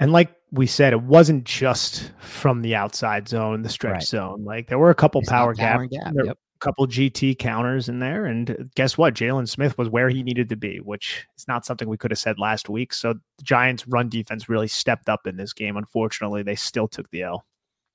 And 0.00 0.12
like 0.12 0.30
we 0.52 0.66
said, 0.66 0.92
it 0.92 1.02
wasn't 1.02 1.44
just 1.44 2.12
from 2.20 2.60
the 2.60 2.74
outside 2.76 3.26
zone, 3.26 3.62
the 3.62 3.68
stretch 3.68 3.92
Right. 3.94 4.02
zone. 4.02 4.44
Like 4.44 4.68
there 4.68 4.78
were 4.78 4.90
a 4.90 4.94
couple 4.94 5.22
stopped 5.22 5.58
power 5.58 5.86
gap, 5.86 6.04
gap. 6.04 6.14
there- 6.14 6.26
Yep. 6.26 6.38
Couple 6.60 6.88
GT 6.88 7.38
counters 7.38 7.88
in 7.88 8.00
there. 8.00 8.26
And 8.26 8.70
guess 8.74 8.98
what? 8.98 9.14
Jaylon 9.14 9.48
Smith 9.48 9.78
was 9.78 9.88
where 9.88 10.08
he 10.08 10.22
needed 10.22 10.48
to 10.48 10.56
be, 10.56 10.78
which 10.78 11.26
is 11.36 11.46
not 11.46 11.64
something 11.64 11.88
we 11.88 11.96
could 11.96 12.10
have 12.10 12.18
said 12.18 12.38
last 12.38 12.68
week. 12.68 12.92
So 12.92 13.14
the 13.14 13.44
Giants' 13.44 13.86
run 13.86 14.08
defense 14.08 14.48
really 14.48 14.66
stepped 14.66 15.08
up 15.08 15.26
in 15.26 15.36
this 15.36 15.52
game. 15.52 15.76
Unfortunately, 15.76 16.42
they 16.42 16.56
still 16.56 16.88
took 16.88 17.08
the 17.10 17.22
L. 17.22 17.46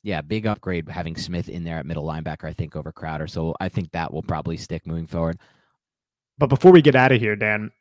Yeah, 0.02 0.22
big 0.22 0.46
upgrade 0.46 0.88
having 0.90 1.16
Smith 1.16 1.50
in 1.50 1.64
there 1.64 1.78
at 1.78 1.86
middle 1.86 2.06
linebacker, 2.06 2.46
I 2.46 2.54
think, 2.54 2.76
over 2.76 2.92
Crowder. 2.92 3.28
So 3.28 3.56
I 3.60 3.70
think 3.70 3.92
that 3.92 4.14
will 4.14 4.24
probably 4.24 4.58
stick 4.58 4.88
moving 4.88 5.08
forward. 5.08 5.40
But 6.38 6.48
before 6.48 6.72
we 6.72 6.82
get 6.82 6.96
out 6.96 7.12
of 7.12 7.20
here, 7.20 7.36
Dan, 7.36 7.72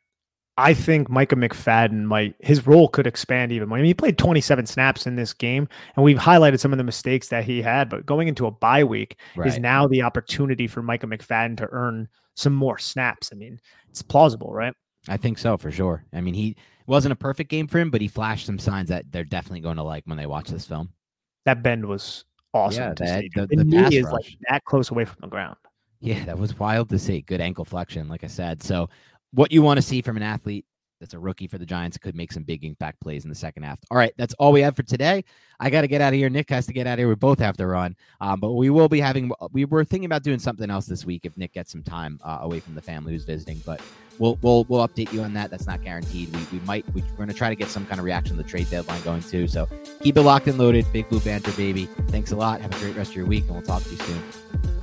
I 0.57 0.75
think 0.75 1.09
Micah 1.09 1.35
McFadden 1.35 2.03
might 2.03 2.35
his 2.39 2.67
role 2.67 2.87
could 2.87 3.07
expand 3.07 3.51
even 3.51 3.69
more. 3.69 3.77
I 3.77 3.81
mean, 3.81 3.87
he 3.87 3.93
played 3.95 4.17
27 4.19 4.67
snaps 4.67 5.07
in 5.07 5.15
this 5.15 5.33
game, 5.33 5.67
and 5.95 6.03
we've 6.05 6.17
highlighted 6.17 6.59
some 6.59 6.71
of 6.71 6.77
the 6.77 6.83
mistakes 6.83 7.27
that 7.29 7.43
he 7.43 7.61
had. 7.61 7.89
But 7.89 8.05
going 8.05 8.27
into 8.27 8.45
a 8.45 8.51
bye 8.51 8.83
week 8.83 9.17
is 9.45 9.57
now 9.57 9.87
the 9.87 10.03
opportunity 10.03 10.67
for 10.67 10.83
Micah 10.83 11.07
McFadden 11.07 11.57
to 11.57 11.67
earn 11.71 12.07
some 12.35 12.53
more 12.53 12.77
snaps. 12.77 13.29
I 13.31 13.35
mean, 13.35 13.59
it's 13.89 14.03
plausible, 14.03 14.53
right? 14.53 14.73
I 15.07 15.17
think 15.17 15.37
so 15.39 15.57
for 15.57 15.71
sure. 15.71 16.05
I 16.13 16.21
mean, 16.21 16.35
he 16.35 16.55
wasn't 16.85 17.13
a 17.13 17.15
perfect 17.15 17.49
game 17.49 17.67
for 17.67 17.79
him, 17.79 17.89
but 17.89 18.01
he 18.01 18.07
flashed 18.07 18.45
some 18.45 18.59
signs 18.59 18.89
that 18.89 19.11
they're 19.11 19.23
definitely 19.23 19.61
going 19.61 19.77
to 19.77 19.83
like 19.83 20.03
when 20.05 20.17
they 20.17 20.27
watch 20.27 20.49
this 20.49 20.65
film. 20.67 20.89
That 21.45 21.63
bend 21.63 21.83
was 21.85 22.25
awesome 22.53 22.83
Yeah, 22.83 22.93
to 22.93 23.03
that- 23.05 23.19
see. 23.21 23.29
the- 23.33 23.47
The, 23.47 23.55
the 23.55 23.63
knee 23.63 23.97
is 23.97 24.03
rush. 24.05 24.11
like 24.13 24.25
that 24.49 24.63
close 24.65 24.91
away 24.91 25.05
from 25.05 25.17
the 25.21 25.27
ground. 25.27 25.57
Yeah, 25.99 26.25
that 26.25 26.37
was 26.37 26.59
wild 26.59 26.89
to 26.89 26.99
see. 26.99 27.21
Good 27.21 27.39
ankle 27.41 27.63
flexion, 27.65 28.07
like 28.09 28.23
I 28.25 28.27
said. 28.27 28.61
So, 28.61 28.89
what 29.33 29.51
you 29.51 29.61
want 29.61 29.77
to 29.77 29.81
see 29.81 30.01
from 30.01 30.17
an 30.17 30.23
athlete 30.23 30.65
that's 31.03 31.13
a 31.13 31.19
rookie 31.19 31.47
for 31.47 31.57
the 31.57 31.65
Giants 31.65 31.97
could 31.97 32.15
make 32.15 32.31
some 32.31 32.43
big 32.43 32.63
impact 32.63 33.01
plays 33.01 33.25
in 33.25 33.29
the 33.29 33.35
second 33.35 33.63
half. 33.63 33.77
All 33.91 33.97
right, 33.97 34.13
that's 34.17 34.33
all 34.35 34.53
we 34.53 34.61
have 34.61 34.73
for 34.73 34.83
today. 34.83 35.25
I 35.59 35.69
got 35.69 35.81
to 35.81 35.87
get 35.87 35.99
out 35.99 36.13
of 36.13 36.17
here. 36.17 36.29
Nick 36.29 36.49
has 36.49 36.65
to 36.67 36.73
get 36.73 36.87
out 36.87 36.93
of 36.93 36.99
here. 36.99 37.09
We 37.09 37.15
both 37.15 37.39
have 37.39 37.57
to 37.57 37.67
run, 37.67 37.97
um, 38.21 38.39
but 38.39 38.53
we 38.53 38.69
will 38.69 38.87
be 38.87 39.01
having. 39.01 39.29
We 39.51 39.65
were 39.65 39.83
thinking 39.83 40.05
about 40.05 40.23
doing 40.23 40.39
something 40.39 40.69
else 40.69 40.85
this 40.85 41.05
week 41.05 41.25
if 41.25 41.37
Nick 41.37 41.53
gets 41.53 41.73
some 41.73 41.83
time 41.83 42.21
uh, 42.23 42.39
away 42.41 42.61
from 42.61 42.73
the 42.73 42.81
family 42.81 43.11
who's 43.11 43.25
visiting, 43.25 43.61
but 43.65 43.81
we'll 44.17 44.39
we'll 44.41 44.63
we'll 44.69 44.87
update 44.87 45.11
you 45.11 45.21
on 45.23 45.33
that. 45.33 45.51
That's 45.51 45.67
not 45.67 45.83
guaranteed. 45.83 46.33
We, 46.33 46.59
we 46.59 46.65
might 46.65 46.85
we, 46.93 47.01
we're 47.01 47.17
going 47.17 47.27
to 47.27 47.35
try 47.35 47.49
to 47.49 47.55
get 47.55 47.67
some 47.67 47.85
kind 47.85 47.99
of 47.99 48.05
reaction 48.05 48.37
to 48.37 48.43
the 48.43 48.47
trade 48.47 48.69
deadline 48.69 49.01
going 49.01 49.23
too. 49.23 49.49
So 49.49 49.67
keep 50.01 50.15
it 50.15 50.21
locked 50.21 50.47
and 50.47 50.57
loaded. 50.57 50.85
Big 50.93 51.09
Blue 51.09 51.19
Banter, 51.19 51.51
baby. 51.51 51.85
Thanks 52.07 52.31
a 52.31 52.37
lot. 52.37 52.61
Have 52.61 52.73
a 52.73 52.79
great 52.79 52.95
rest 52.95 53.11
of 53.11 53.17
your 53.17 53.25
week, 53.25 53.43
and 53.43 53.51
we'll 53.51 53.61
talk 53.61 53.83
to 53.83 53.89
you 53.89 53.97
soon. 53.97 54.82